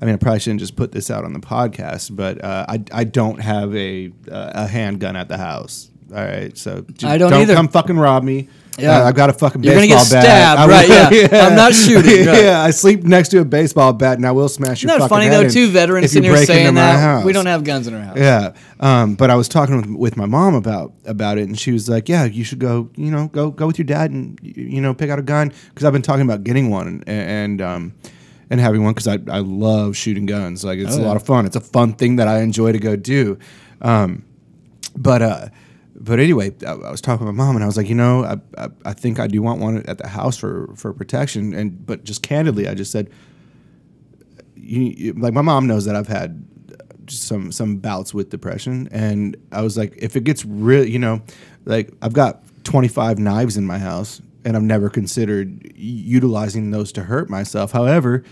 I 0.00 0.04
mean, 0.04 0.14
I 0.14 0.16
probably 0.16 0.40
shouldn't 0.40 0.60
just 0.60 0.76
put 0.76 0.92
this 0.92 1.10
out 1.10 1.24
on 1.24 1.34
the 1.34 1.40
podcast, 1.40 2.16
but 2.16 2.42
uh, 2.42 2.64
I 2.68 2.82
I 2.92 3.04
don't 3.04 3.40
have 3.40 3.74
a 3.74 4.10
uh, 4.30 4.52
a 4.54 4.66
handgun 4.66 5.16
at 5.16 5.28
the 5.28 5.36
house. 5.36 5.90
All 6.10 6.24
right, 6.24 6.56
so 6.56 6.84
I 7.04 7.18
don't 7.18 7.30
don't 7.30 7.42
either. 7.42 7.54
come 7.54 7.68
fucking 7.68 7.98
rob 7.98 8.22
me. 8.22 8.48
Yeah. 8.80 9.04
I've 9.04 9.14
got 9.14 9.30
a 9.30 9.32
fucking 9.32 9.62
You're 9.62 9.74
gonna 9.74 9.86
baseball 9.86 10.04
get 10.04 10.12
bat. 10.24 10.68
stabbed, 10.68 10.70
right, 10.70 11.30
yeah. 11.32 11.46
I'm 11.46 11.56
not 11.56 11.74
shooting, 11.74 12.26
right. 12.26 12.42
yeah, 12.44 12.62
I 12.62 12.70
sleep 12.70 13.04
next 13.04 13.28
to 13.30 13.40
a 13.40 13.44
baseball 13.44 13.92
bat, 13.92 14.16
and 14.18 14.26
I 14.26 14.32
will 14.32 14.48
smash 14.48 14.82
your 14.82 14.90
Isn't 14.90 15.00
that 15.00 15.08
fucking 15.08 15.08
funny 15.08 15.24
head 15.26 15.34
though? 15.42 15.46
in 15.46 15.50
Two 15.52 15.64
if 15.64 15.70
veterans 15.70 16.14
you 16.14 16.18
in 16.18 16.24
here 16.24 16.32
break 16.32 16.42
into 16.48 16.52
saying 16.54 16.74
my 16.74 16.80
that 16.80 17.00
house. 17.00 17.24
we 17.24 17.32
don't 17.32 17.46
have 17.46 17.64
guns 17.64 17.86
in 17.86 17.94
our 17.94 18.00
house. 18.02 18.16
Yeah, 18.18 18.52
um, 18.80 19.14
but 19.14 19.30
I 19.30 19.34
was 19.36 19.48
talking 19.48 19.76
with, 19.76 19.86
with 19.90 20.16
my 20.16 20.26
mom 20.26 20.54
about 20.54 20.92
about 21.04 21.38
it, 21.38 21.48
and 21.48 21.58
she 21.58 21.72
was 21.72 21.88
like, 21.88 22.08
"Yeah, 22.08 22.24
you 22.24 22.44
should 22.44 22.58
go. 22.58 22.90
You 22.96 23.10
know, 23.10 23.28
go 23.28 23.50
go 23.50 23.66
with 23.66 23.78
your 23.78 23.86
dad 23.86 24.10
and 24.10 24.38
y- 24.42 24.52
you 24.56 24.80
know 24.80 24.94
pick 24.94 25.10
out 25.10 25.18
a 25.18 25.22
gun 25.22 25.52
because 25.68 25.84
I've 25.84 25.92
been 25.92 26.02
talking 26.02 26.22
about 26.24 26.44
getting 26.44 26.70
one 26.70 26.86
and 26.88 27.04
and 27.08 27.60
um, 27.62 27.94
and 28.50 28.60
having 28.60 28.82
one 28.82 28.94
because 28.94 29.08
I 29.08 29.18
I 29.30 29.38
love 29.40 29.96
shooting 29.96 30.26
guns. 30.26 30.64
Like 30.64 30.78
it's 30.78 30.96
Oh, 30.96 31.02
a 31.02 31.04
lot 31.04 31.16
of 31.16 31.24
fun. 31.24 31.46
It's 31.46 31.56
a 31.56 31.60
fun 31.60 31.92
thing 31.94 32.16
that 32.16 32.28
I 32.28 32.40
enjoy 32.40 32.72
to 32.72 32.78
go 32.78 32.96
do. 32.96 33.38
Um, 33.82 34.24
but 34.96 35.22
uh, 35.22 35.48
but 36.02 36.18
anyway, 36.18 36.52
I, 36.66 36.72
I 36.72 36.90
was 36.90 37.00
talking 37.02 37.26
to 37.26 37.32
my 37.32 37.36
mom, 37.44 37.54
and 37.56 37.62
I 37.62 37.66
was 37.66 37.76
like, 37.76 37.88
you 37.88 37.94
know, 37.94 38.24
I, 38.24 38.36
I 38.64 38.68
I 38.86 38.92
think 38.94 39.20
I 39.20 39.26
do 39.26 39.42
want 39.42 39.60
one 39.60 39.84
at 39.86 39.98
the 39.98 40.08
house 40.08 40.36
for 40.38 40.70
for 40.74 40.92
protection, 40.94 41.54
and 41.54 41.84
but 41.86 42.04
just 42.04 42.22
candidly, 42.22 42.66
I 42.66 42.74
just 42.74 42.90
said 42.90 43.10
you, 44.56 44.80
you- 44.96 45.12
like 45.14 45.32
my 45.34 45.42
mom 45.42 45.66
knows 45.66 45.84
that 45.84 45.96
I've 45.96 46.08
had 46.08 46.44
just 47.06 47.24
some 47.24 47.50
some 47.52 47.76
bouts 47.76 48.14
with 48.14 48.30
depression, 48.30 48.88
and 48.92 49.36
I 49.52 49.62
was 49.62 49.76
like, 49.76 49.94
if 49.98 50.16
it 50.16 50.24
gets 50.24 50.44
real, 50.44 50.84
you 50.86 50.98
know, 50.98 51.22
like 51.64 51.92
I've 52.02 52.12
got 52.12 52.42
25 52.64 53.18
knives 53.18 53.56
in 53.56 53.66
my 53.66 53.78
house, 53.78 54.20
and 54.44 54.56
I've 54.56 54.62
never 54.62 54.88
considered 54.90 55.72
utilizing 55.76 56.70
those 56.70 56.92
to 56.92 57.02
hurt 57.02 57.28
myself. 57.28 57.72
However, 57.72 58.22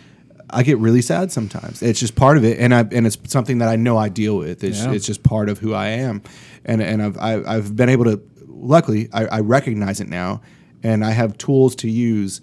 I 0.50 0.62
get 0.62 0.78
really 0.78 1.02
sad 1.02 1.32
sometimes. 1.32 1.82
It's 1.82 1.98
just 2.00 2.14
part 2.14 2.36
of 2.36 2.44
it, 2.44 2.58
and 2.60 2.72
I 2.74 2.80
and 2.92 3.06
it's 3.06 3.18
something 3.26 3.58
that 3.58 3.68
I 3.68 3.76
know 3.76 3.96
I 3.98 4.08
deal 4.08 4.36
with. 4.36 4.62
It's 4.62 4.80
Yeah. 4.84 4.92
it's 4.92 5.06
just 5.06 5.22
part 5.22 5.48
of 5.48 5.58
who 5.58 5.74
I 5.74 5.88
am, 5.88 6.22
and 6.68 6.80
and 6.80 7.02
I've 7.02 7.18
I, 7.18 7.56
I've 7.56 7.74
been 7.74 7.88
able 7.88 8.04
to. 8.04 8.22
Luckily, 8.46 9.08
I, 9.12 9.26
I 9.26 9.40
recognize 9.40 10.00
it 10.00 10.08
now, 10.08 10.40
and 10.82 11.04
I 11.04 11.10
have 11.12 11.38
tools 11.38 11.76
to 11.76 11.88
use 11.90 12.40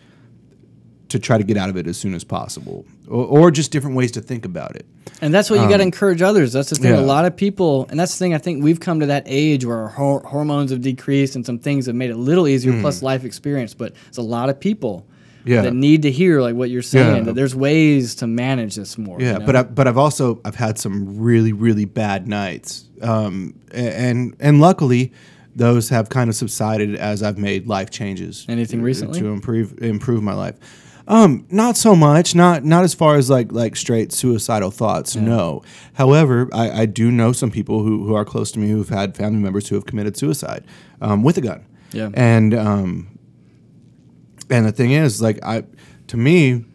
to 1.10 1.20
try 1.20 1.38
to 1.38 1.44
get 1.44 1.58
out 1.58 1.70
of 1.70 1.78
it 1.78 1.88
as 1.88 1.98
soon 1.98 2.14
as 2.14 2.24
possible, 2.24 2.86
or, 3.08 3.26
or 3.26 3.52
just 3.52 3.72
different 3.72 3.96
ways 3.96 4.12
to 4.12 4.22
think 4.22 4.46
about 4.46 4.76
it. 4.76 4.86
And 5.22 5.34
that's 5.34 5.50
what 5.50 5.62
you 5.62 5.70
got 5.70 5.78
to 5.78 5.84
encourage 5.84 6.22
others. 6.22 6.52
That's 6.54 6.70
the 6.70 6.76
thing. 6.76 6.92
Um, 6.92 7.00
yeah. 7.00 7.06
A 7.06 7.08
lot 7.08 7.26
of 7.26 7.38
people, 7.38 7.86
and 7.90 8.00
that's 8.00 8.14
the 8.14 8.20
thing. 8.20 8.34
I 8.34 8.38
think 8.38 8.64
we've 8.64 8.80
come 8.80 9.00
to 9.02 9.06
that 9.08 9.24
age 9.26 9.66
where 9.66 9.78
our 9.78 9.88
hor- 9.88 10.22
hormones 10.22 10.72
have 10.72 10.82
decreased 10.82 11.36
and 11.36 11.46
some 11.46 11.60
things 11.60 11.86
have 11.86 11.96
made 11.96 12.10
it 12.10 12.16
a 12.16 12.20
little 12.20 12.48
easier, 12.48 12.80
plus 12.82 13.02
life 13.02 13.24
experience. 13.24 13.74
But 13.74 13.94
it's 14.08 14.18
a 14.18 14.24
lot 14.24 14.50
of 14.50 14.60
people. 14.60 15.08
Yeah. 15.48 15.62
that 15.62 15.76
need 15.76 16.02
to 16.02 16.12
hear 16.12 16.42
like 16.42 16.56
what 16.56 16.72
you're 16.72 16.82
saying. 16.82 17.18
Yeah. 17.18 17.24
That 17.26 17.36
there's 17.36 17.56
ways 17.56 18.16
to 18.16 18.26
manage 18.26 18.78
this 18.78 18.98
more. 18.98 19.22
Yeah, 19.22 19.34
you 19.34 19.40
know? 19.40 19.46
but 19.46 19.56
I, 19.56 19.62
but 19.62 19.88
I've 19.88 19.98
also 20.00 20.42
I've 20.44 20.56
had 20.56 20.80
some 20.80 21.20
really 21.20 21.54
really 21.54 21.86
bad 21.86 22.28
nights, 22.28 22.90
um, 23.02 23.60
and 23.72 24.36
and 24.40 24.60
luckily 24.62 25.14
those 25.56 25.90
have 25.90 26.10
kind 26.10 26.30
of 26.30 26.36
subsided 26.36 26.96
as 26.96 27.24
I've 27.24 27.38
made 27.38 27.66
life 27.68 27.90
changes. 27.90 28.46
Anything 28.50 28.80
to- 28.80 28.86
recently? 28.86 29.20
to 29.20 29.28
improve 29.28 29.82
improve 29.82 30.22
my 30.22 30.34
life? 30.34 30.56
Um, 31.08 31.46
not 31.52 31.78
so 31.78 31.96
much. 31.96 32.34
Not 32.34 32.66
not 32.66 32.84
as 32.84 32.94
far 32.94 33.16
as 33.16 33.30
like 33.30 33.52
like 33.52 33.76
straight 33.76 34.12
suicidal 34.12 34.72
thoughts. 34.72 35.16
No. 35.16 35.62
However, 35.94 36.50
I, 36.52 36.82
I 36.82 36.86
do 36.88 37.12
know 37.12 37.32
some 37.32 37.52
people 37.52 37.84
who, 37.84 38.06
who 38.08 38.16
are 38.16 38.26
close 38.26 38.52
to 38.54 38.60
me 38.60 38.70
who've 38.70 38.90
had 38.90 39.16
family 39.16 39.40
members 39.40 39.70
who 39.70 39.76
have 39.76 39.86
committed 39.86 40.18
suicide 40.18 40.66
um, 41.02 41.24
with 41.24 41.38
a 41.38 41.42
gun. 41.42 41.66
Yeah. 41.92 42.10
And 42.16 42.54
um, 42.56 43.20
and 44.50 44.66
the 44.66 44.72
thing 44.72 44.92
is, 44.92 45.22
like 45.22 45.40
I, 45.44 45.64
to 46.08 46.18
me, 46.18 46.66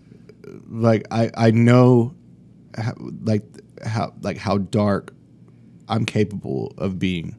like 0.69 1.07
I 1.11 1.31
I 1.37 1.51
know, 1.51 2.15
how, 2.77 2.95
like 3.25 3.43
how 3.85 4.15
like 4.23 4.37
how 4.37 4.59
dark 4.59 5.13
I'm 5.91 6.07
capable 6.07 6.73
of 6.79 6.99
being, 6.99 7.37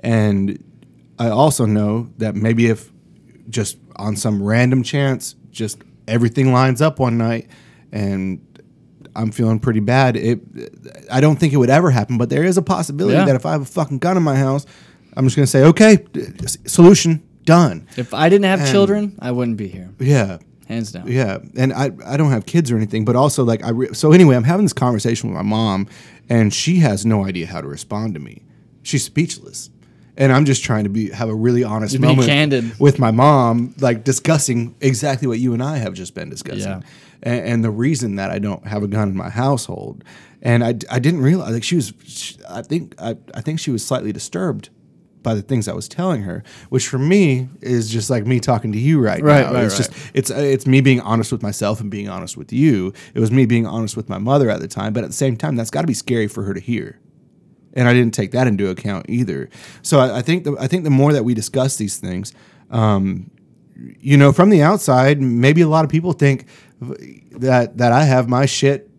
and 0.00 0.62
I 1.18 1.28
also 1.28 1.66
know 1.66 2.08
that 2.18 2.34
maybe 2.34 2.66
if 2.66 2.90
just 3.50 3.76
on 3.96 4.16
some 4.16 4.42
random 4.42 4.82
chance, 4.82 5.34
just 5.50 5.78
everything 6.08 6.52
lines 6.52 6.80
up 6.82 6.98
one 6.98 7.18
night, 7.18 7.48
and 7.92 8.40
I'm 9.14 9.30
feeling 9.30 9.60
pretty 9.60 9.80
bad. 9.80 10.16
It, 10.16 10.40
I 11.10 11.20
don't 11.20 11.36
think 11.38 11.52
it 11.52 11.58
would 11.58 11.70
ever 11.70 11.90
happen, 11.90 12.16
but 12.18 12.30
there 12.30 12.44
is 12.44 12.56
a 12.56 12.62
possibility 12.62 13.16
Yeah. 13.16 13.26
that 13.26 13.36
if 13.36 13.44
I 13.44 13.52
have 13.52 13.62
a 13.62 13.66
fucking 13.66 13.98
gun 13.98 14.16
in 14.16 14.22
my 14.22 14.36
house, 14.36 14.64
I'm 15.16 15.24
just 15.26 15.36
gonna 15.36 15.46
say, 15.46 15.64
okay, 15.64 15.98
solution 16.66 17.22
done. 17.44 17.86
if 17.96 18.14
I 18.14 18.28
didn't 18.30 18.46
have 18.46 18.60
and- 18.60 18.70
children, 18.70 19.18
I 19.20 19.32
wouldn't 19.32 19.56
be 19.58 19.68
here, 19.68 19.90
Yeah, 20.00 20.38
hands 20.72 20.92
down. 20.92 21.06
yeah, 21.06 21.38
and 21.56 21.72
I 21.72 21.90
I 22.04 22.16
don't 22.16 22.30
have 22.30 22.46
kids 22.46 22.70
or 22.70 22.76
anything, 22.76 23.04
but 23.04 23.16
also 23.16 23.44
like 23.44 23.62
I 23.64 23.70
re- 23.70 23.92
so 23.94 24.12
anyway, 24.12 24.36
I'm 24.36 24.44
having 24.44 24.64
this 24.64 24.72
conversation 24.72 25.28
with 25.30 25.36
my 25.36 25.42
mom, 25.42 25.86
and 26.28 26.52
she 26.52 26.78
has 26.78 27.04
no 27.06 27.24
idea 27.24 27.46
how 27.46 27.60
to 27.60 27.68
respond 27.68 28.14
to 28.14 28.20
me. 28.20 28.42
She's 28.82 29.04
speechless, 29.04 29.70
and 30.16 30.32
I'm 30.32 30.44
just 30.44 30.64
trying 30.64 30.84
to 30.84 30.90
be 30.90 31.10
have 31.10 31.28
a 31.28 31.34
really 31.34 31.64
honest 31.64 31.98
moment 31.98 32.28
candid. 32.28 32.78
with 32.80 32.98
my 32.98 33.10
mom, 33.10 33.74
like 33.80 34.04
discussing 34.04 34.74
exactly 34.80 35.28
what 35.28 35.38
you 35.38 35.52
and 35.54 35.62
I 35.62 35.78
have 35.78 35.94
just 35.94 36.14
been 36.14 36.28
discussing, 36.30 36.60
Yeah. 36.62 36.80
and, 37.22 37.46
and 37.46 37.64
the 37.64 37.70
reason 37.70 38.16
that 38.16 38.30
I 38.30 38.38
don't 38.38 38.66
have 38.66 38.82
a 38.82 38.88
gun 38.88 39.08
in 39.10 39.16
my 39.16 39.28
household, 39.30 40.02
and 40.42 40.64
I, 40.64 40.74
I 40.90 40.98
didn't 40.98 41.20
realize 41.22 41.52
like 41.52 41.64
she 41.64 41.76
was, 41.76 41.92
she, 42.04 42.36
I 42.48 42.62
think 42.62 42.94
I, 42.98 43.16
I 43.34 43.40
think 43.40 43.60
she 43.60 43.70
was 43.70 43.84
slightly 43.84 44.12
disturbed 44.12 44.70
by 45.22 45.34
the 45.34 45.42
things 45.42 45.68
I 45.68 45.72
was 45.72 45.88
telling 45.88 46.22
her, 46.22 46.42
which 46.68 46.88
for 46.88 46.98
me 46.98 47.48
is 47.60 47.88
just 47.90 48.10
like 48.10 48.26
me 48.26 48.40
talking 48.40 48.72
to 48.72 48.78
you 48.78 49.00
right, 49.00 49.22
Right, 49.22 49.46
now. 49.46 49.52
right, 49.54 49.64
it's 49.64 49.78
right. 49.78 49.90
just 49.90 50.10
it's 50.14 50.30
uh, 50.30 50.34
it's 50.36 50.66
me 50.66 50.80
being 50.80 51.00
honest 51.00 51.32
with 51.32 51.42
myself 51.42 51.80
and 51.80 51.90
being 51.90 52.08
honest 52.08 52.36
with 52.36 52.52
you. 52.52 52.92
It 53.14 53.20
was 53.20 53.30
me 53.30 53.46
being 53.46 53.66
honest 53.66 53.96
with 53.96 54.08
my 54.08 54.18
mother 54.18 54.50
at 54.50 54.60
the 54.60 54.68
time, 54.68 54.92
but 54.92 55.04
at 55.04 55.10
the 55.10 55.16
same 55.16 55.36
time, 55.36 55.56
that's 55.56 55.70
got 55.70 55.82
to 55.82 55.86
be 55.86 55.94
scary 55.94 56.28
for 56.28 56.42
her 56.44 56.54
to 56.54 56.60
hear 56.60 56.98
and 57.74 57.88
I 57.88 57.94
didn't 57.94 58.12
take 58.12 58.32
that 58.32 58.46
into 58.46 58.68
account 58.68 59.06
either. 59.08 59.48
So 59.80 59.98
I, 59.98 60.18
I 60.18 60.22
think 60.22 60.44
the, 60.44 60.54
I 60.60 60.66
think 60.66 60.84
the 60.84 60.90
more 60.90 61.12
that 61.14 61.24
we 61.24 61.32
discuss 61.32 61.76
these 61.76 61.96
things, 61.96 62.34
um, 62.70 63.30
you 63.98 64.18
know, 64.18 64.30
from 64.32 64.50
the 64.50 64.60
outside, 64.62 65.22
maybe 65.22 65.62
a 65.62 65.68
lot 65.68 65.82
of 65.84 65.90
people 65.90 66.12
think 66.12 66.44
that 66.80 67.78
that 67.78 67.92
I 67.92 68.04
have 68.04 68.28
my 68.28 68.46
shit. 68.46 68.90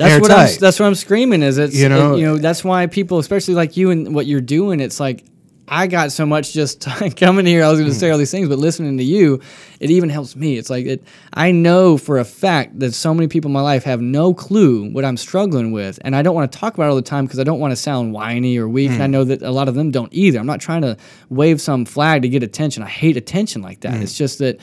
That's 0.00 0.20
what 0.20 0.30
I'm. 0.30 0.56
That's 0.58 0.80
what 0.80 0.86
I'm 0.86 0.94
screaming. 0.94 1.42
Is 1.42 1.58
it's 1.58 1.76
You 1.76 1.88
know- 1.88 2.10
know 2.10 2.16
you 2.16 2.26
know 2.26 2.38
that's 2.38 2.64
why 2.64 2.86
people, 2.86 3.18
especially 3.18 3.54
like 3.54 3.76
you 3.76 3.90
and 3.90 4.14
what 4.14 4.26
you're 4.26 4.40
doing, 4.40 4.80
it's 4.80 4.98
like 4.98 5.24
I 5.72 5.86
got 5.86 6.10
so 6.10 6.26
much 6.26 6.52
just 6.52 6.84
coming 7.16 7.46
here. 7.46 7.62
I 7.62 7.70
was 7.70 7.78
going 7.78 7.88
to 7.88 7.94
hmm. 7.94 8.00
say 8.00 8.10
all 8.10 8.18
these 8.18 8.32
things, 8.32 8.48
but 8.48 8.58
listening 8.58 8.98
to 8.98 9.04
you, 9.04 9.40
it 9.78 9.88
even 9.90 10.10
helps 10.10 10.34
me. 10.34 10.58
It's 10.58 10.68
like 10.68 10.84
it. 10.84 11.04
I 11.32 11.52
know 11.52 11.96
for 11.96 12.18
a 12.18 12.24
fact 12.24 12.80
that 12.80 12.92
so 12.92 13.14
many 13.14 13.28
people 13.28 13.50
in 13.50 13.52
my 13.52 13.60
life 13.60 13.84
have 13.84 14.00
no 14.00 14.34
clue 14.34 14.90
what 14.90 15.04
I'm 15.04 15.16
struggling 15.16 15.70
with, 15.70 16.00
and 16.04 16.16
I 16.16 16.22
don't 16.22 16.34
want 16.34 16.50
to 16.50 16.58
talk 16.58 16.74
about 16.74 16.86
it 16.86 16.90
all 16.90 16.96
the 16.96 17.02
time 17.02 17.24
because 17.24 17.38
I 17.38 17.44
don't 17.44 17.60
want 17.60 17.70
to 17.70 17.76
sound 17.76 18.12
whiny 18.12 18.58
or 18.58 18.68
weak. 18.68 18.90
And 18.90 19.02
I 19.02 19.06
hmm. 19.06 19.12
know 19.12 19.24
that 19.24 19.42
a 19.42 19.52
lot 19.52 19.68
of 19.68 19.76
them 19.76 19.92
don't 19.92 20.12
either. 20.12 20.40
I'm 20.40 20.46
not 20.46 20.60
trying 20.60 20.82
to 20.82 20.96
wave 21.28 21.60
some 21.60 21.84
flag 21.84 22.22
to 22.22 22.28
get 22.28 22.42
attention. 22.42 22.82
I 22.82 22.88
hate 22.88 23.16
attention 23.16 23.62
like 23.62 23.80
that. 23.82 23.94
Hmm. 23.94 24.02
It's 24.02 24.18
just 24.18 24.40
that 24.40 24.58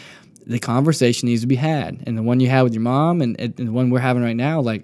the 0.45 0.59
conversation 0.59 1.29
needs 1.29 1.41
to 1.41 1.47
be 1.47 1.55
had, 1.55 2.03
and 2.05 2.17
the 2.17 2.23
one 2.23 2.41
you 2.41 2.49
had 2.49 2.63
with 2.63 2.73
your 2.73 2.83
mom 2.83 3.21
and, 3.21 3.39
and 3.39 3.55
the 3.55 3.71
one 3.71 3.91
we're 3.91 3.99
having 3.99 4.23
right 4.23 4.35
now, 4.35 4.59
like 4.59 4.83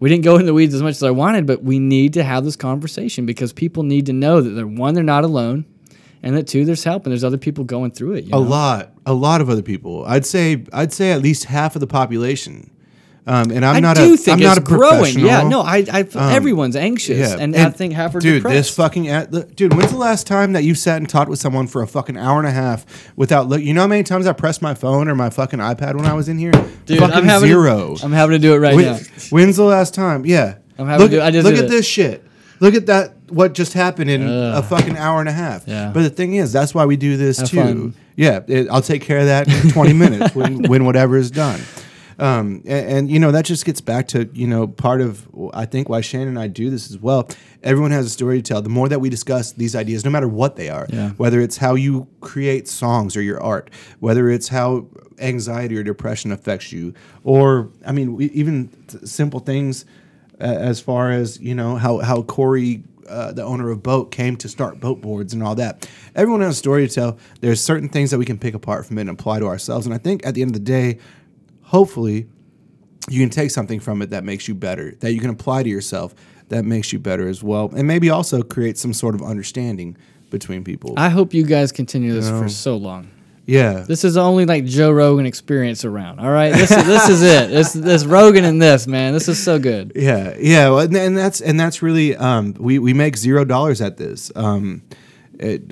we 0.00 0.08
didn't 0.08 0.24
go 0.24 0.36
in 0.36 0.46
the 0.46 0.54
weeds 0.54 0.74
as 0.74 0.82
much 0.82 0.92
as 0.96 1.02
I 1.02 1.10
wanted, 1.10 1.46
but 1.46 1.62
we 1.62 1.78
need 1.78 2.14
to 2.14 2.22
have 2.24 2.44
this 2.44 2.56
conversation 2.56 3.26
because 3.26 3.52
people 3.52 3.82
need 3.82 4.06
to 4.06 4.12
know 4.12 4.40
that 4.40 4.50
they're 4.50 4.66
one, 4.66 4.94
they're 4.94 5.02
not 5.04 5.24
alone, 5.24 5.64
and 6.22 6.36
that 6.36 6.46
two, 6.46 6.64
there's 6.64 6.84
help 6.84 7.04
and 7.04 7.12
there's 7.12 7.24
other 7.24 7.38
people 7.38 7.64
going 7.64 7.90
through 7.90 8.14
it. 8.14 8.24
You 8.24 8.30
A 8.30 8.32
know? 8.32 8.40
lot, 8.40 8.92
a 9.06 9.14
lot 9.14 9.40
of 9.40 9.48
other 9.50 9.62
people. 9.62 10.04
I'd 10.06 10.26
say 10.26 10.64
I'd 10.72 10.92
say 10.92 11.12
at 11.12 11.22
least 11.22 11.44
half 11.44 11.74
of 11.76 11.80
the 11.80 11.86
population. 11.86 12.70
Um, 13.28 13.50
and 13.50 13.62
I'm 13.62 13.76
I 13.76 13.80
not 13.80 13.96
do 13.96 14.14
a, 14.14 14.16
think 14.16 14.34
I'm 14.34 14.38
it's 14.38 14.46
not 14.48 14.56
a 14.58 14.60
growing. 14.62 15.18
Yeah, 15.18 15.42
no, 15.46 15.60
I, 15.60 15.84
I 15.92 16.06
everyone's 16.34 16.76
anxious, 16.76 17.32
and, 17.34 17.54
I 17.54 17.68
think 17.68 17.92
half 17.92 18.14
are 18.14 18.20
dude, 18.20 18.36
depressed. 18.36 18.54
this 18.56 18.74
fucking 18.76 19.08
ad, 19.08 19.32
look, 19.34 19.54
dude. 19.54 19.74
When's 19.74 19.90
the 19.90 19.98
last 19.98 20.26
time 20.26 20.54
that 20.54 20.64
you 20.64 20.74
sat 20.74 20.96
and 20.96 21.06
talked 21.08 21.28
with 21.28 21.38
someone 21.38 21.66
for 21.66 21.82
a 21.82 21.86
fucking 21.86 22.16
hour 22.16 22.38
and 22.38 22.48
a 22.48 22.52
half 22.52 22.86
without 23.16 23.46
look? 23.46 23.60
You 23.60 23.74
know 23.74 23.82
how 23.82 23.86
many 23.86 24.02
times 24.02 24.26
I 24.26 24.32
pressed 24.32 24.62
my 24.62 24.72
phone 24.72 25.08
or 25.08 25.14
my 25.14 25.28
fucking 25.28 25.58
iPad 25.58 25.96
when 25.96 26.06
I 26.06 26.14
was 26.14 26.30
in 26.30 26.38
here? 26.38 26.52
Dude, 26.86 26.98
fucking 27.00 27.14
I'm 27.14 27.24
having 27.26 27.48
zero. 27.50 27.96
To, 27.96 28.04
I'm 28.04 28.12
having 28.12 28.32
to 28.32 28.38
do 28.38 28.54
it 28.54 28.58
right 28.58 28.74
When- 28.74 28.84
now. 28.86 28.98
when's 29.28 29.56
the 29.56 29.64
last 29.64 29.92
time? 29.92 30.24
Yeah, 30.24 30.56
I'm 30.78 30.86
having 30.86 31.00
look, 31.02 31.10
to 31.10 31.16
do- 31.18 31.22
I 31.22 31.30
just 31.30 31.44
look 31.44 31.58
at 31.58 31.64
it. 31.64 31.68
this 31.70 31.86
shit. 31.86 32.24
Look 32.60 32.74
at 32.74 32.86
that. 32.86 33.14
What 33.28 33.52
just 33.52 33.74
happened 33.74 34.08
in 34.08 34.22
a 34.26 34.62
fucking 34.62 34.96
hour 34.96 35.20
and 35.20 35.28
a 35.28 35.32
half? 35.32 35.68
Yeah. 35.68 35.90
But 35.92 36.00
the 36.02 36.10
thing 36.10 36.34
is, 36.36 36.50
that's 36.50 36.74
why 36.74 36.86
we 36.86 36.96
do 36.96 37.18
this 37.18 37.38
Have 37.40 37.50
too. 37.50 37.56
fun. 37.58 37.94
Yeah, 38.16 38.40
it, 38.48 38.68
I'll 38.70 38.80
take 38.82 39.02
care 39.02 39.18
of 39.18 39.26
that 39.26 39.48
in 39.48 39.70
20 39.70 39.92
minutes 40.04 40.34
when, 40.34 40.62
when 40.62 40.86
whatever 40.86 41.18
is 41.18 41.30
done. 41.30 41.60
Um, 42.20 42.62
and, 42.66 42.88
and 42.90 43.10
you 43.10 43.18
know 43.20 43.30
that 43.30 43.44
just 43.44 43.64
gets 43.64 43.80
back 43.80 44.08
to 44.08 44.28
you 44.32 44.46
know 44.46 44.66
part 44.66 45.00
of 45.00 45.28
I 45.54 45.66
think 45.66 45.88
why 45.88 46.00
Shannon 46.00 46.28
and 46.28 46.38
I 46.38 46.48
do 46.48 46.68
this 46.70 46.90
as 46.90 46.98
well. 46.98 47.28
Everyone 47.62 47.90
has 47.92 48.06
a 48.06 48.10
story 48.10 48.42
to 48.42 48.42
tell. 48.42 48.60
The 48.62 48.68
more 48.68 48.88
that 48.88 49.00
we 49.00 49.08
discuss 49.08 49.52
these 49.52 49.76
ideas, 49.76 50.04
no 50.04 50.10
matter 50.10 50.28
what 50.28 50.56
they 50.56 50.68
are, 50.68 50.86
Yeah. 50.90 51.10
whether 51.10 51.40
it's 51.40 51.58
how 51.58 51.74
you 51.76 52.08
create 52.20 52.66
songs 52.68 53.16
or 53.16 53.22
your 53.22 53.40
art, 53.40 53.70
whether 54.00 54.28
it's 54.30 54.48
how 54.48 54.86
anxiety 55.20 55.76
or 55.76 55.82
depression 55.84 56.32
affects 56.32 56.72
you, 56.72 56.92
or 57.22 57.70
I 57.86 57.92
mean 57.92 58.14
we, 58.14 58.26
even 58.30 58.68
t- 58.88 58.98
simple 59.06 59.38
things 59.40 59.84
uh, 60.40 60.44
as 60.44 60.80
far 60.80 61.10
as 61.12 61.40
you 61.40 61.54
know 61.54 61.76
how 61.76 61.98
how 61.98 62.22
Corey. 62.22 62.82
Uh, 63.08 63.32
the 63.32 63.42
owner 63.42 63.70
of 63.70 63.82
BOTE 63.82 64.10
came 64.10 64.36
to 64.36 64.50
start 64.50 64.80
BOTE 64.80 65.00
boards 65.00 65.32
and 65.32 65.42
all 65.42 65.54
that. 65.54 65.88
Everyone 66.14 66.42
has 66.42 66.56
a 66.56 66.58
story 66.58 66.86
to 66.86 66.94
tell. 66.94 67.18
There's 67.40 67.58
certain 67.58 67.88
things 67.88 68.10
that 68.10 68.18
we 68.18 68.26
can 68.26 68.36
pick 68.36 68.52
apart 68.52 68.84
from 68.84 68.98
it 68.98 69.00
and 69.00 69.08
apply 69.08 69.38
to 69.38 69.46
ourselves. 69.46 69.86
And 69.86 69.94
I 69.94 69.98
think 69.98 70.26
at 70.26 70.34
the 70.34 70.42
end 70.42 70.50
of 70.50 70.52
the 70.52 70.60
day, 70.60 70.98
hopefully 71.68 72.26
you 73.10 73.20
can 73.20 73.30
take 73.30 73.50
something 73.50 73.80
from 73.80 74.02
it 74.02 74.10
that 74.10 74.24
makes 74.24 74.48
you 74.48 74.54
better, 74.54 74.94
that 75.00 75.12
you 75.12 75.20
can 75.20 75.30
apply 75.30 75.62
to 75.62 75.68
yourself 75.68 76.14
that 76.48 76.64
makes 76.64 76.92
you 76.92 76.98
better 76.98 77.28
as 77.28 77.42
well, 77.42 77.70
and 77.76 77.86
maybe 77.86 78.08
also 78.10 78.42
create 78.42 78.78
some 78.78 78.92
sort 78.94 79.14
of 79.14 79.22
understanding 79.22 79.96
between 80.30 80.64
people. 80.64 80.94
I 80.96 81.10
hope 81.10 81.34
you 81.34 81.44
guys 81.44 81.72
continue 81.72 82.12
this 82.12 82.28
for 82.28 82.48
so 82.48 82.76
long. 82.76 83.10
yeah, 83.46 83.80
This 83.86 84.02
is 84.04 84.14
the 84.14 84.22
only 84.22 84.46
like 84.46 84.64
Joe 84.64 84.90
Rogan 84.90 85.26
experience 85.26 85.84
around. 85.84 86.20
All 86.20 86.30
right, 86.30 86.52
this 86.52 86.70
is 86.70 86.86
this 86.86 87.08
is 87.10 87.22
it. 87.22 87.50
This 87.50 87.72
this 87.74 88.04
Rogan 88.06 88.44
and 88.44 88.60
this 88.62 88.86
man. 88.86 89.12
This 89.12 89.28
is 89.28 89.42
so 89.42 89.58
good. 89.58 89.92
yeah, 89.94 90.34
yeah. 90.38 90.68
Well, 90.70 90.80
and, 90.80 90.96
and 90.96 91.16
that's 91.16 91.40
and 91.42 91.58
that's 91.60 91.82
really 91.82 92.16
um, 92.16 92.54
we 92.58 92.78
we 92.78 92.94
make 92.94 93.16
zero 93.16 93.44
dollars 93.44 93.80
at 93.82 93.96
this. 93.98 94.32
Um, 94.34 94.82
it, 95.38 95.70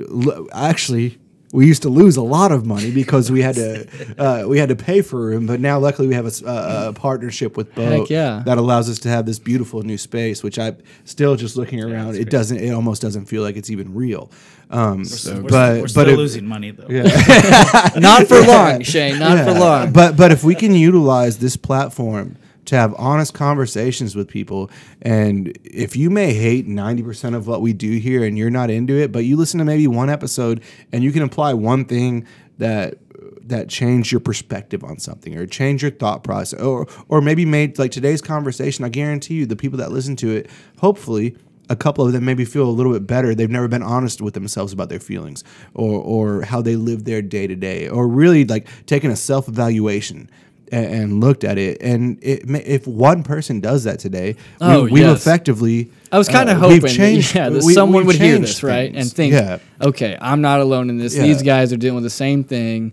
actually, 0.53 1.19
we 1.53 1.67
used 1.67 1.83
to 1.83 1.89
lose 1.89 2.17
a 2.17 2.23
lot 2.23 2.53
of 2.53 2.67
money 2.67 2.91
because 2.91 3.31
we 3.31 3.41
had 3.41 3.55
to 3.55 3.87
uh, 4.19 4.49
we 4.49 4.59
had 4.59 4.69
to 4.69 4.77
pay 4.77 5.03
for 5.03 5.21
room, 5.21 5.47
but 5.47 5.61
now 5.61 5.79
luckily 5.79 6.09
we 6.09 6.15
have 6.15 6.27
a 6.45 6.93
partnership 6.95 7.57
with 7.57 7.75
BOTE 7.75 8.11
yeah. 8.11 8.43
that 8.45 8.59
allows 8.59 8.91
us 8.91 8.99
to 9.01 9.09
have 9.09 9.27
this 9.27 9.39
beautiful 9.39 9.83
new 9.83 9.99
space. 9.99 10.43
Which 10.43 10.59
I 10.59 10.77
still 11.05 11.37
just 11.37 11.57
looking 11.57 11.83
around, 11.83 12.17
it 12.17 12.31
doesn't 12.31 12.59
it 12.59 12.73
almost 12.73 13.03
doesn't 13.03 13.27
feel 13.27 13.43
like 13.43 13.57
it's 13.57 13.71
even 13.71 13.95
real. 13.95 14.31
Um, 14.69 15.05
We're, 15.25 15.43
but 15.43 15.81
we're 15.81 15.89
still 15.89 16.05
but 16.05 16.09
it- 16.09 16.17
losing 16.17 16.47
money 16.47 16.73
though. 16.73 16.89
Not 17.97 18.27
for 18.27 18.41
long, 18.41 18.83
Shane. 18.83 19.19
Not 19.19 19.45
for 19.45 19.53
long. 19.53 19.93
But 19.93 20.17
but 20.17 20.33
if 20.33 20.43
we 20.43 20.55
can 20.55 20.75
utilize 20.75 21.39
this 21.39 21.57
platform 21.57 22.37
to 22.67 22.77
have 22.77 22.95
honest 22.99 23.35
conversations 23.35 24.15
with 24.15 24.29
people, 24.29 24.71
and 25.03 25.57
if 25.65 25.97
you 25.97 26.11
may 26.11 26.35
hate 26.35 26.67
ninety 26.67 27.03
percent 27.03 27.35
of 27.35 27.47
what 27.47 27.63
we 27.63 27.73
do 27.73 27.93
here, 27.99 28.25
and 28.25 28.37
you're 28.37 28.51
not 28.51 28.71
into 28.71 28.95
it, 28.95 29.13
but 29.13 29.25
you 29.25 29.37
listen 29.37 29.59
to 29.59 29.65
maybe 29.65 29.87
one 29.87 30.11
episode, 30.11 30.63
and 30.93 31.03
you 31.03 31.13
can 31.13 31.23
apply 31.23 31.55
one 31.55 31.85
thing 31.85 32.27
that 32.59 32.99
that 33.43 33.69
changed 33.69 34.11
your 34.11 34.21
perspective 34.21 34.83
on 34.83 34.99
something 34.99 35.37
or 35.37 35.47
change 35.47 35.83
your 35.83 35.91
thought 35.91 36.25
process 36.25 36.61
or 36.61 36.87
or 37.09 37.21
maybe 37.21 37.45
made 37.45 37.79
like 37.79 37.93
today's 37.93 38.21
conversation 38.21 38.85
i 38.85 38.89
guarantee 38.89 39.35
you 39.35 39.47
the 39.47 39.55
people 39.55 39.79
that 39.79 39.93
listen 39.93 40.17
to 40.17 40.35
it 40.35 40.51
hopefully 40.79 41.37
a 41.69 41.77
couple 41.77 42.07
of 42.07 42.13
them 42.13 42.25
maybe 42.25 42.45
feel 42.45 42.69
a 42.69 42.71
little 42.71 42.93
bit 42.93 43.07
better. 43.07 43.35
They've 43.35 43.51
never 43.51 43.69
been 43.69 43.83
honest 43.83 44.21
with 44.21 44.35
themselves 44.35 44.73
about 44.73 44.89
their 44.89 45.01
feelings 45.01 45.43
or 45.75 46.01
or 46.01 46.43
how 46.43 46.63
they 46.63 46.77
live 46.77 47.05
their 47.05 47.23
day 47.23 47.47
to 47.47 47.57
day, 47.57 47.89
or 47.89 48.07
really 48.07 48.45
like 48.45 48.69
taking 48.87 49.11
a 49.11 49.17
self 49.17 49.49
evaluation 49.49 50.31
and, 50.73 51.21
looked 51.21 51.45
at 51.45 51.59
it. 51.59 51.79
And 51.81 52.19
it, 52.23 52.43
if 52.67 52.87
one 52.87 53.23
person 53.23 53.61
does 53.61 53.85
that 53.85 53.99
today, 53.99 54.37
Oh, 54.61 54.85
we, 54.85 54.91
we've 54.93 55.03
yes. 55.05 55.21
effectively. 55.21 55.91
I 56.13 56.19
was 56.19 56.29
kind 56.29 56.49
of 56.51 56.63
uh, 56.63 56.69
we've 56.69 56.83
hoping, 56.83 56.97
changed- 56.97 57.35
that, 57.35 57.39
yeah, 57.39 57.49
that 57.51 57.63
we- 57.65 57.73
someone 57.75 58.07
would 58.07 58.17
hear 58.17 58.39
this, 58.39 58.63
right, 58.63 58.93
and 58.95 59.11
think, 59.11 59.33
yeah. 59.33 59.59
okay, 59.81 60.17
I'm 60.21 60.41
not 60.41 60.61
alone 60.61 60.91
in 60.91 60.99
this. 60.99 61.17
Yeah. 61.17 61.23
These 61.23 61.43
guys 61.43 61.73
are 61.73 61.77
dealing 61.77 61.97
with 61.97 62.05
the 62.05 62.11
same 62.11 62.45
thing. 62.45 62.93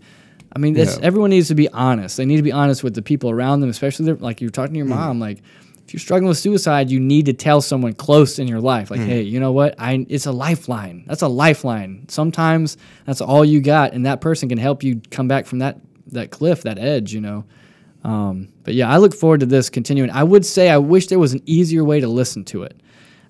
I 0.55 0.59
mean, 0.59 0.73
this, 0.75 0.97
Yeah. 0.99 1.05
everyone 1.05 1.31
needs 1.31 1.47
to 1.47 1.55
be 1.55 1.67
honest. 1.69 2.17
They 2.17 2.25
need 2.25 2.37
to 2.37 2.43
be 2.43 2.51
honest 2.51 2.83
with 2.83 2.93
the 2.93 3.01
people 3.01 3.29
around 3.31 3.61
them, 3.61 3.69
especially 3.69 4.05
their, 4.05 4.15
like 4.15 4.39
you're 4.41 4.51
talking 4.51 4.73
to 4.75 4.79
Mm. 4.81 4.87
your 4.89 4.95
mom. 4.95 5.19
Like, 5.19 5.39
if 5.87 5.93
you're 5.93 5.99
struggling 5.99 6.29
with 6.29 6.37
suicide, 6.37 6.89
you 6.91 6.99
need 6.99 7.25
to 7.25 7.33
tell 7.33 7.59
someone 7.59 7.93
close 7.93 8.37
in 8.39 8.47
your 8.47 8.61
life, 8.61 8.89
Mm. 8.89 8.91
like, 8.91 9.01
hey, 9.01 9.21
you 9.23 9.39
know 9.39 9.51
what? 9.51 9.75
I 9.79 10.05
it's 10.09 10.25
a 10.27 10.31
lifeline. 10.31 11.03
That's 11.07 11.23
a 11.23 11.27
lifeline. 11.27 12.05
Sometimes 12.07 12.77
that's 13.05 13.19
all 13.19 13.43
you 13.43 13.61
got, 13.61 13.93
and 13.93 14.05
that 14.05 14.21
person 14.21 14.47
can 14.47 14.57
help 14.59 14.83
you 14.83 15.01
come 15.11 15.27
back 15.27 15.45
from 15.47 15.59
that 15.59 15.79
that 16.11 16.29
cliff, 16.29 16.61
that 16.63 16.77
edge. 16.77 17.13
You 17.13 17.21
know. 17.21 17.45
Um, 18.03 18.49
but 18.63 18.73
yeah, 18.73 18.89
I 18.89 18.97
look 18.97 19.13
forward 19.13 19.39
to 19.41 19.45
this 19.45 19.69
continuing. 19.69 20.09
I 20.09 20.23
would 20.23 20.45
say 20.45 20.69
I 20.69 20.77
wish 20.77 21.07
there 21.07 21.19
was 21.19 21.33
an 21.33 21.41
easier 21.45 21.83
way 21.83 21.99
to 22.01 22.07
listen 22.07 22.43
to 22.45 22.63
it. 22.63 22.79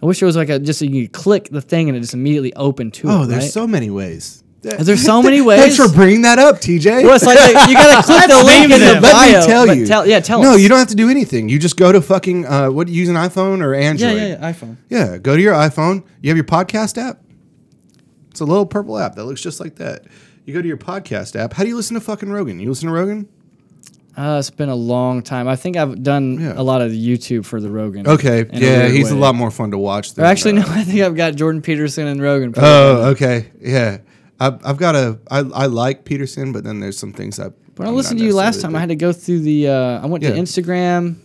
I 0.02 0.06
wish 0.06 0.20
there 0.20 0.28
was 0.28 0.36
like 0.36 0.50
a 0.50 0.60
just 0.60 0.80
so 0.80 0.86
you 0.86 1.04
could 1.08 1.14
click 1.14 1.50
the 1.50 1.62
thing 1.62 1.88
and 1.90 1.98
it 1.98 2.02
just 2.02 2.14
immediately 2.14 2.54
open 2.56 2.92
to 2.92 3.08
it. 3.08 3.12
Oh, 3.12 3.26
there's 3.26 3.44
right? 3.44 3.52
so 3.52 3.68
many 3.68 3.90
ways. 3.90 4.44
Is 4.64 4.88
there 4.88 4.96
so 4.98 5.22
many 5.22 5.42
ways. 5.50 5.60
Thanks 5.60 5.78
for 5.78 5.94
bringing 5.94 6.22
that 6.24 6.40
up, 6.40 6.56
TJ. 6.56 7.04
Well, 7.04 7.16
it's 7.16 7.26
like 7.26 7.38
the- 7.38 7.70
you 7.70 7.76
gotta 7.76 8.04
click 8.06 8.28
the 8.30 8.44
link 8.44 8.64
in 8.72 8.80
the 8.80 9.00
Let 9.00 9.02
bio. 9.02 9.40
me 9.42 9.46
tell 9.46 9.68
but 9.68 9.78
you. 9.78 9.86
Tell, 9.86 10.08
yeah, 10.08 10.20
tell 10.22 10.42
no, 10.42 10.54
us. 10.56 10.62
you 10.62 10.70
don't 10.70 10.80
have 10.80 10.88
to 10.88 10.96
do 10.96 11.10
anything. 11.10 11.50
You 11.50 11.60
just 11.60 11.76
go 11.78 11.92
to 11.92 12.02
fucking 12.02 12.46
uh, 12.46 12.70
what? 12.72 12.88
You 12.88 12.96
use 12.96 13.10
an 13.10 13.16
iPhone 13.16 13.62
or 13.62 13.74
Yeah, 13.76 13.82
Android? 13.90 14.16
yeah, 14.18 14.26
yeah. 14.28 14.52
iPhone. 14.54 14.78
Yeah, 14.90 15.18
go 15.18 15.36
to 15.36 15.42
your 15.42 15.54
iPhone. 15.54 16.04
You 16.22 16.30
have 16.30 16.38
your 16.38 16.46
podcast 16.46 16.98
app. 16.98 17.20
It's 18.32 18.40
a 18.42 18.46
little 18.46 18.66
purple 18.66 18.98
app 18.98 19.16
that 19.16 19.26
looks 19.26 19.42
just 19.42 19.60
like 19.60 19.76
that. 19.76 20.06
You 20.46 20.54
go 20.54 20.62
to 20.62 20.68
your 20.68 20.78
podcast 20.78 21.36
app. 21.36 21.54
How 21.54 21.64
do 21.64 21.70
you 21.70 21.76
listen 21.76 21.94
to 21.96 22.02
fucking 22.02 22.32
Rogan? 22.32 22.60
You 22.60 22.70
listen 22.70 22.88
to 22.88 22.94
Rogan? 22.94 23.28
Uh, 24.16 24.38
it's 24.40 24.50
been 24.52 24.70
a 24.70 24.76
long 24.76 25.22
time. 25.24 25.48
I 25.48 25.56
think 25.56 25.76
I've 25.76 26.04
done 26.04 26.40
Yeah. 26.40 26.54
a 26.56 26.62
lot 26.64 26.82
of 26.82 26.92
YouTube 26.92 27.46
for 27.46 27.60
the 27.60 27.70
Rogan. 27.70 28.08
Okay, 28.08 28.42
a 28.42 28.46
yeah, 28.54 28.78
weird 28.84 28.92
he's 28.92 29.10
a 29.12 29.16
lot 29.16 29.34
more 29.36 29.50
fun 29.50 29.72
to 29.72 29.78
watch. 29.78 30.14
Than, 30.14 30.26
actually, 30.26 30.52
uh, 30.60 30.66
no. 30.66 30.66
I 30.68 30.84
think 30.84 31.02
I've 31.02 31.16
got 31.16 31.36
Jordan 31.36 31.62
Peterson 31.62 32.06
and 32.08 32.22
Rogan. 32.22 32.54
Oh, 32.58 33.10
okay, 33.12 33.48
yeah. 33.60 33.98
I've, 34.40 34.64
I've 34.66 34.78
got 34.78 34.96
a. 34.96 35.20
I, 35.32 35.40
I 35.40 35.66
like 35.68 36.06
Peterson, 36.06 36.52
but 36.52 36.64
then 36.64 36.80
there's 36.80 36.98
some 36.98 37.14
things 37.14 37.40
I. 37.40 37.50
When 37.76 37.88
I 37.88 37.92
listened 37.92 38.20
to 38.20 38.26
you 38.26 38.36
last 38.36 38.62
time, 38.62 38.76
I 38.76 38.80
had 38.80 38.90
to 38.90 38.96
go 38.96 39.12
through 39.14 39.40
the. 39.40 39.70
Uh, 39.70 40.02
I 40.04 40.06
went 40.06 40.24
Yeah. 40.24 40.32
to 40.32 40.36
Instagram. 40.38 41.16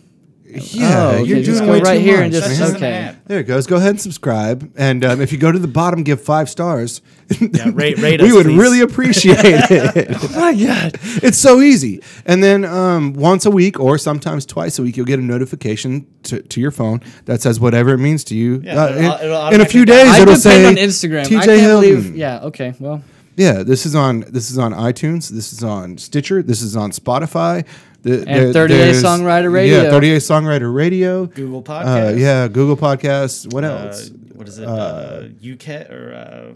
Yeah, 0.51 1.05
Oh, 1.05 1.09
okay, 1.09 1.23
you're 1.25 1.43
just 1.43 1.59
doing 1.59 1.65
go 1.67 1.73
way 1.73 1.81
right 1.81 1.97
too 1.99 2.03
here 2.03 2.15
much, 2.17 2.23
and 2.23 2.33
just- 2.33 2.47
That's 2.47 2.59
man. 2.59 2.69
just 2.71 2.81
an 2.81 2.83
okay. 3.13 3.15
There 3.27 3.39
it 3.39 3.43
goes. 3.43 3.67
Go 3.67 3.75
ahead 3.75 3.91
and 3.91 4.01
subscribe, 4.01 4.71
and 4.75 5.05
um, 5.05 5.21
if 5.21 5.31
you 5.31 5.37
go 5.37 5.51
to 5.51 5.59
the 5.59 5.67
bottom, 5.67 6.03
give 6.03 6.21
five 6.21 6.49
stars. 6.49 7.01
Yeah, 7.39 7.69
rate, 7.73 7.99
rate 7.99 8.19
we 8.23 8.29
us, 8.29 8.33
would 8.33 8.45
please. 8.47 8.57
really 8.57 8.81
appreciate 8.81 9.37
it. 9.43 10.07
Oh 10.09 10.29
my 10.39 10.53
god! 10.55 10.97
it's 11.21 11.37
so 11.37 11.61
easy. 11.61 12.01
And 12.25 12.43
then 12.43 12.65
um, 12.65 13.13
once 13.13 13.45
a 13.45 13.51
week, 13.51 13.79
or 13.79 13.99
sometimes 13.99 14.47
twice 14.47 14.79
a 14.79 14.81
week, 14.81 14.97
you'll 14.97 15.05
get 15.05 15.19
a 15.19 15.21
notification 15.21 16.07
to, 16.23 16.41
to 16.41 16.59
your 16.59 16.71
phone 16.71 17.01
that 17.25 17.41
says 17.41 17.59
whatever 17.59 17.93
it 17.93 17.99
means 17.99 18.23
to 18.25 18.35
you. 18.35 18.61
Yeah, 18.63 18.81
Uh, 18.81 18.87
it'll- 18.89 18.97
in, 18.97 19.25
it'll 19.25 19.47
in 19.49 19.61
a 19.61 19.65
few 19.65 19.85
days, 19.85 20.07
I 20.09 20.21
it'll 20.23 20.35
say 20.37 20.65
on 20.65 20.75
Instagram. 20.77 21.25
TJ 21.25 21.37
I 21.37 21.45
can't 21.45 21.61
Hilton. 21.61 21.89
believe. 22.01 22.15
Yeah. 22.15 22.39
Okay. 22.45 22.73
Well. 22.79 23.03
Yeah, 23.39 23.63
this 23.63 23.85
is 23.85 23.95
on 23.95 24.21
this 24.27 24.51
is 24.51 24.57
on 24.57 24.73
iTunes. 24.73 25.29
This 25.29 25.53
is 25.53 25.63
on 25.63 25.97
Stitcher. 25.97 26.43
This 26.43 26.61
is 26.61 26.75
on 26.75 26.91
Spotify. 26.91 27.65
The, 28.01 28.23
And 28.27 28.53
30 28.53 28.73
Day 28.73 28.91
Songwriter 28.91 29.51
Radio. 29.51 29.83
Yeah, 29.83 29.89
30 29.91 30.09
Day 30.09 30.15
Songwriter 30.17 30.73
Radio. 30.73 31.25
Google 31.25 31.63
Uh, 31.69 32.13
yeah, 32.17 32.47
Google 32.47 32.75
Podcasts. 32.77 33.51
What 33.53 33.63
Uh, 33.63 33.67
else? 33.67 34.09
what 34.33 34.47
is 34.47 34.59
it? 34.59 34.67
Uh, 34.67 35.23
UCAT 35.41 35.89
or 35.89 36.13
uh, 36.13 36.53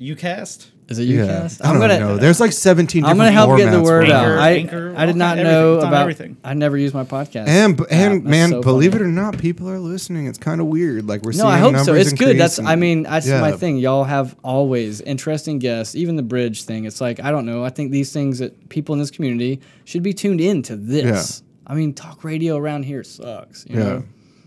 UCast? 0.00 0.66
Is 0.92 0.98
it 0.98 1.04
yeah, 1.04 1.24
UCast? 1.26 1.64
I 1.64 1.72
don't 1.72 1.80
know. 2.00 2.16
There's 2.16 2.38
like 2.40 2.52
17 2.52 3.04
I'm 3.04 3.16
gonna 3.16 3.32
help 3.32 3.56
get 3.58 3.70
the 3.70 3.82
word 3.82 4.08
out. 4.10 4.24
Anchor, 4.26 4.38
I, 4.40 4.50
Anchor, 4.52 4.94
I 4.96 5.06
did 5.06 5.16
not 5.16 5.36
kind- 5.36 5.48
know 5.48 5.70
everything. 5.72 5.88
About. 5.88 6.00
everything. 6.02 6.36
I 6.44 6.54
never 6.54 6.76
used 6.78 6.94
my 6.94 7.04
podcast. 7.04 7.48
And 7.48 7.80
and 7.90 8.22
That's 8.22 8.30
man, 8.30 8.50
so 8.50 8.60
believe 8.62 8.92
funny. 8.92 9.04
it 9.04 9.08
or 9.08 9.10
not, 9.10 9.38
people 9.38 9.68
are 9.68 9.78
listening. 9.78 10.26
It's 10.26 10.38
kind 10.38 10.60
of 10.60 10.68
weird. 10.68 11.08
Like 11.08 11.22
we're 11.22 11.32
No, 11.32 11.38
seeing 11.38 11.46
I 11.50 11.58
hope 11.58 11.76
so. 11.78 11.94
It's 11.94 12.12
good. 12.12 12.38
That's 12.38 12.58
increase 12.58 12.68
I 12.70 12.72
and- 12.72 12.80
mean, 12.80 13.02
that's 13.04 13.26
my 13.28 13.52
thing. 13.52 13.78
Y'all 13.78 14.04
have 14.04 14.36
always 14.44 15.00
interesting 15.00 15.58
guests. 15.58 15.94
Even 15.96 16.16
the 16.16 16.22
bridge 16.22 16.64
thing. 16.64 16.84
It's 16.84 17.00
like 17.00 17.18
I 17.20 17.30
don't 17.30 17.46
know. 17.46 17.64
I 17.64 17.70
think 17.70 17.90
these 17.90 18.12
things 18.12 18.38
that 18.38 18.68
people 18.68 18.92
in 18.94 18.98
this 18.98 19.10
community 19.10 19.60
should 19.84 20.02
be 20.02 20.12
tuned 20.12 20.40
in 20.40 20.62
to 20.62 20.76
this. 20.76 21.42
I 21.66 21.74
mean, 21.74 21.94
talk 21.94 22.24
radio 22.24 22.56
around 22.56 22.82
here 22.84 23.02
sucks. 23.04 23.64
You 23.68 23.78
Yeah, 23.78 23.84
know? 23.84 24.04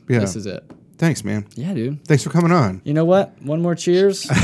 yeah. 0.09 0.19
This 0.19 0.35
is 0.35 0.45
it. 0.45 0.63
Thanks, 0.97 1.23
man. 1.25 1.45
Yeah, 1.55 1.73
dude. 1.73 2.05
Thanks 2.05 2.23
for 2.23 2.29
coming 2.29 2.51
on. 2.53 2.81
You 2.85 2.93
know 2.93 3.03
what? 3.03 3.33
One 3.41 3.61
more 3.61 3.75
cheers. 3.75 4.29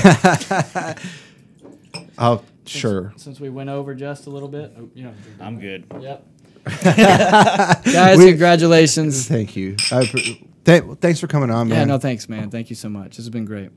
Oh, 2.22 2.44
sure. 2.66 3.14
Since 3.18 3.40
we 3.40 3.50
went 3.50 3.70
over 3.70 3.96
just 3.96 4.28
a 4.28 4.30
little 4.30 4.48
bit. 4.48 4.72
Oh, 4.78 4.90
you 4.94 5.04
know. 5.04 5.14
I'm 5.40 5.60
good. 5.60 5.86
Yep. 6.00 6.26
Guys, 6.84 8.18
We- 8.18 8.28
congratulations. 8.30 9.28
Thank 9.28 9.56
you. 9.56 9.76
I, 9.92 10.06
th- 10.06 10.84
thanks 11.02 11.20
for 11.20 11.28
coming 11.28 11.50
on, 11.50 11.70
man. 11.70 11.80
Yeah, 11.80 11.86
no, 11.86 11.98
thanks, 11.98 12.30
man. 12.30 12.52
Thank 12.52 12.70
you 12.70 12.76
so 12.76 12.88
much. 12.90 13.18
This 13.18 13.26
has 13.26 13.30
been 13.30 13.46
great. 13.46 13.72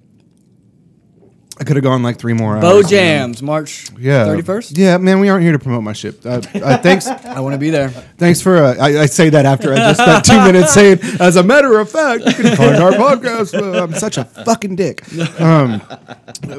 I 1.56 1.62
could 1.62 1.76
have 1.76 1.84
gone 1.84 2.02
like 2.02 2.18
three 2.18 2.32
more 2.32 2.54
hours. 2.56 2.62
Bow 2.62 2.80
man. 2.80 2.88
Jams, 2.90 3.40
March 3.42 3.88
Yeah. 3.96 4.26
31st. 4.26 4.76
Yeah, 4.76 4.98
man, 4.98 5.20
we 5.20 5.28
aren't 5.28 5.44
here 5.44 5.52
to 5.52 5.58
promote 5.60 5.84
my 5.84 5.92
ship. 5.92 6.26
Uh, 6.26 6.40
uh, 6.54 6.78
thanks. 6.78 7.06
I 7.34 7.38
want 7.40 7.52
to 7.54 7.58
be 7.58 7.70
there. 7.70 7.90
Thanks 8.18 8.40
for. 8.40 8.56
Uh, 8.56 8.74
I, 8.80 9.02
I 9.02 9.06
say 9.06 9.30
that 9.30 9.46
after 9.46 9.72
I 9.72 9.76
just 9.76 10.00
spent 10.00 10.24
two 10.24 10.40
minutes 10.44 10.74
saying, 10.74 10.98
as 11.20 11.36
a 11.36 11.44
matter 11.44 11.78
of 11.78 11.88
fact, 11.88 12.24
you 12.26 12.32
can 12.34 12.56
find 12.56 12.76
our 12.82 12.90
podcast. 12.90 13.54
I'm 13.80 13.94
such 13.94 14.18
a 14.18 14.24
fucking 14.24 14.74
dick. 14.74 15.02
Um, 15.40 15.80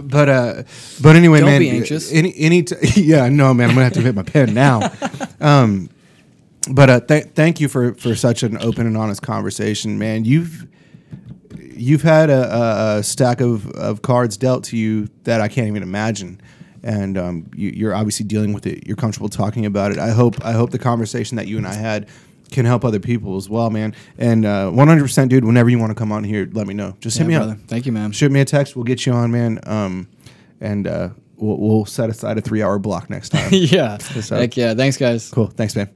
but 0.04 0.30
uh, 0.30 0.64
but 1.02 1.16
anyway, 1.18 1.40
Don't 1.42 1.50
man. 1.50 1.60
be 1.60 1.70
anxious. 1.72 2.14
Any 2.14 2.34
any 2.38 2.64
t- 2.64 2.76
yeah, 3.02 3.28
no, 3.28 3.54
man. 3.54 3.70
I'm 3.70 3.76
gonna 3.76 3.84
have 3.86 3.94
to 3.94 4.02
hit 4.02 4.16
my 4.16 4.24
pen 4.24 4.54
now. 4.54 4.92
Um, 5.42 5.90
but 6.72 6.90
uh, 6.90 7.00
th- 7.02 7.26
thank 7.36 7.60
you 7.60 7.68
for 7.68 7.94
for 7.96 8.16
such 8.16 8.44
an 8.44 8.58
open 8.62 8.88
and 8.88 8.96
honest 8.96 9.22
conversation, 9.22 10.00
man. 10.00 10.24
You've 10.24 10.68
you've 11.60 12.02
had 12.02 12.30
a, 12.30 12.98
a, 12.98 13.04
stack 13.04 13.42
of, 13.42 13.70
of 13.72 14.02
cards 14.02 14.38
dealt 14.38 14.64
to 14.66 14.78
you 14.78 15.10
that 15.24 15.42
I 15.42 15.48
can't 15.48 15.68
even 15.68 15.84
imagine, 15.84 16.42
and 16.84 17.18
um, 17.18 17.50
you, 17.56 17.70
you're 17.70 17.96
obviously 17.96 18.26
dealing 18.26 18.54
with 18.54 18.66
it. 18.68 18.88
You're 18.88 18.98
comfortable 18.98 19.30
talking 19.30 19.66
about 19.66 19.92
it. 19.92 19.98
I 19.98 20.10
hope 20.12 20.44
I 20.46 20.52
hope 20.54 20.72
the 20.72 20.80
conversation 20.80 21.38
that 21.38 21.48
you 21.48 21.58
and 21.58 21.68
I 21.68 21.74
had 21.74 22.08
can 22.52 22.66
help 22.66 22.86
other 22.86 23.00
people 23.00 23.38
as 23.38 23.50
well, 23.50 23.70
man. 23.70 23.96
And 24.18 24.46
uh, 24.46 24.72
100%, 24.72 25.30
dude. 25.30 25.44
Whenever 25.46 25.70
you 25.70 25.80
want 25.80 25.92
to 25.92 25.96
come 25.96 26.12
on 26.12 26.24
here, 26.24 26.48
let 26.54 26.68
me 26.68 26.74
know. 26.74 26.96
Just 27.00 27.18
hit 27.18 27.28
me 27.28 27.36
brother. 27.36 27.54
up. 27.54 27.60
Thank 27.68 27.86
you, 27.86 27.92
man. 27.92 28.12
Shoot 28.12 28.32
me 28.32 28.40
a 28.40 28.46
text. 28.46 28.76
We'll 28.76 28.86
get 28.86 29.06
you 29.06 29.14
on, 29.14 29.32
man. 29.32 29.60
Um, 29.64 30.08
and 30.62 30.88
uh, 30.88 31.10
we'll, 31.38 31.58
we'll 31.58 31.86
set 31.86 32.10
aside 32.10 32.38
a 32.38 32.42
three 32.42 32.62
hour 32.62 32.80
block 32.80 33.10
next 33.10 33.30
time. 33.30 33.50
yeah. 33.52 33.98
So- 33.98 34.38
Heck 34.38 34.56
yeah. 34.56 34.74
Thanks, 34.74 34.98
guys. 34.98 35.30
cool. 35.32 35.48
Thanks, 35.48 35.76
man. 35.76 35.90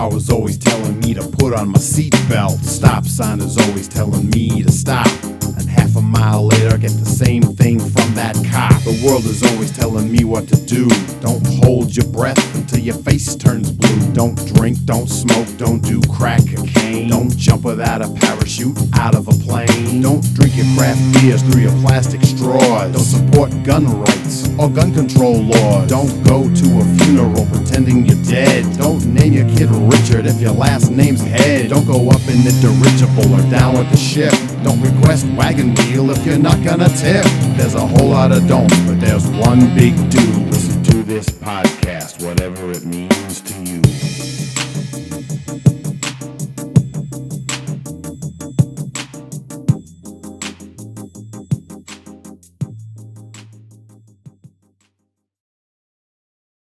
Car 0.00 0.10
was 0.10 0.30
always 0.30 0.56
telling 0.56 0.98
me 1.00 1.12
to 1.12 1.22
put 1.22 1.52
on 1.52 1.68
my 1.68 1.78
seatbelt. 1.78 2.64
Stop 2.64 3.04
sign 3.04 3.38
is 3.40 3.58
always 3.58 3.86
telling 3.86 4.30
me 4.30 4.62
to 4.62 4.72
stop. 4.72 5.39
And 5.56 5.68
half 5.68 5.96
a 5.96 6.00
mile 6.00 6.46
later, 6.46 6.78
get 6.78 6.92
the 6.92 7.06
same 7.06 7.42
thing 7.42 7.78
from 7.78 8.14
that 8.14 8.34
cop. 8.50 8.82
The 8.82 9.00
world 9.04 9.24
is 9.24 9.42
always 9.42 9.70
telling 9.76 10.10
me 10.10 10.24
what 10.24 10.48
to 10.48 10.56
do. 10.66 10.88
Don't 11.20 11.44
hold 11.62 11.94
your 11.94 12.06
breath 12.06 12.40
until 12.54 12.80
your 12.80 12.96
face 12.96 13.34
turns 13.36 13.70
blue. 13.70 14.12
Don't 14.12 14.36
drink, 14.54 14.78
don't 14.84 15.08
smoke, 15.08 15.48
don't 15.56 15.80
do 15.80 16.00
crack 16.12 16.42
cocaine. 16.46 17.08
Don't 17.08 17.36
jump 17.36 17.64
without 17.64 18.02
a 18.02 18.08
parachute 18.08 18.78
out 18.94 19.14
of 19.14 19.28
a 19.28 19.32
plane. 19.44 20.02
Don't 20.02 20.22
drink 20.34 20.56
your 20.56 20.66
craft 20.76 21.00
beers 21.14 21.42
through 21.42 21.62
your 21.62 21.76
plastic 21.80 22.22
straws. 22.22 22.92
Don't 22.92 23.04
support 23.04 23.50
gun 23.64 23.86
rights 24.00 24.48
or 24.58 24.68
gun 24.68 24.92
control 24.92 25.42
laws. 25.42 25.88
Don't 25.88 26.22
go 26.24 26.42
to 26.52 26.66
a 26.80 26.84
funeral 26.98 27.46
pretending 27.46 28.06
you're 28.06 28.22
dead. 28.24 28.64
Don't 28.76 29.04
name 29.06 29.32
your 29.32 29.48
kid 29.56 29.70
Richard 29.70 30.26
if 30.26 30.40
your 30.40 30.52
last 30.52 30.90
name's 30.90 31.20
Head. 31.20 31.70
Don't 31.70 31.86
go 31.86 32.08
up 32.08 32.22
in 32.28 32.42
the 32.42 32.52
dirigible 32.60 33.34
or 33.34 33.50
down 33.50 33.78
with 33.78 33.90
the 33.90 33.96
ship. 33.96 34.32
Don't 34.62 34.80
request 34.82 35.26
wagon 35.36 35.74
wheel 35.74 36.10
if 36.10 36.24
you're 36.26 36.38
not 36.38 36.62
gonna 36.62 36.88
tip. 36.88 37.24
There's 37.56 37.74
a 37.74 37.86
whole 37.86 38.10
lot 38.10 38.30
of 38.30 38.46
don'ts, 38.46 38.78
but 38.80 39.00
there's 39.00 39.26
one 39.26 39.74
big 39.74 39.94
do. 40.10 40.20
Listen 40.50 40.82
to 40.84 41.02
this 41.02 41.30
podcast, 41.30 42.22
whatever 42.24 42.70
it 42.70 42.84
means 42.84 43.40
to 43.40 43.54
you. 43.64 44.49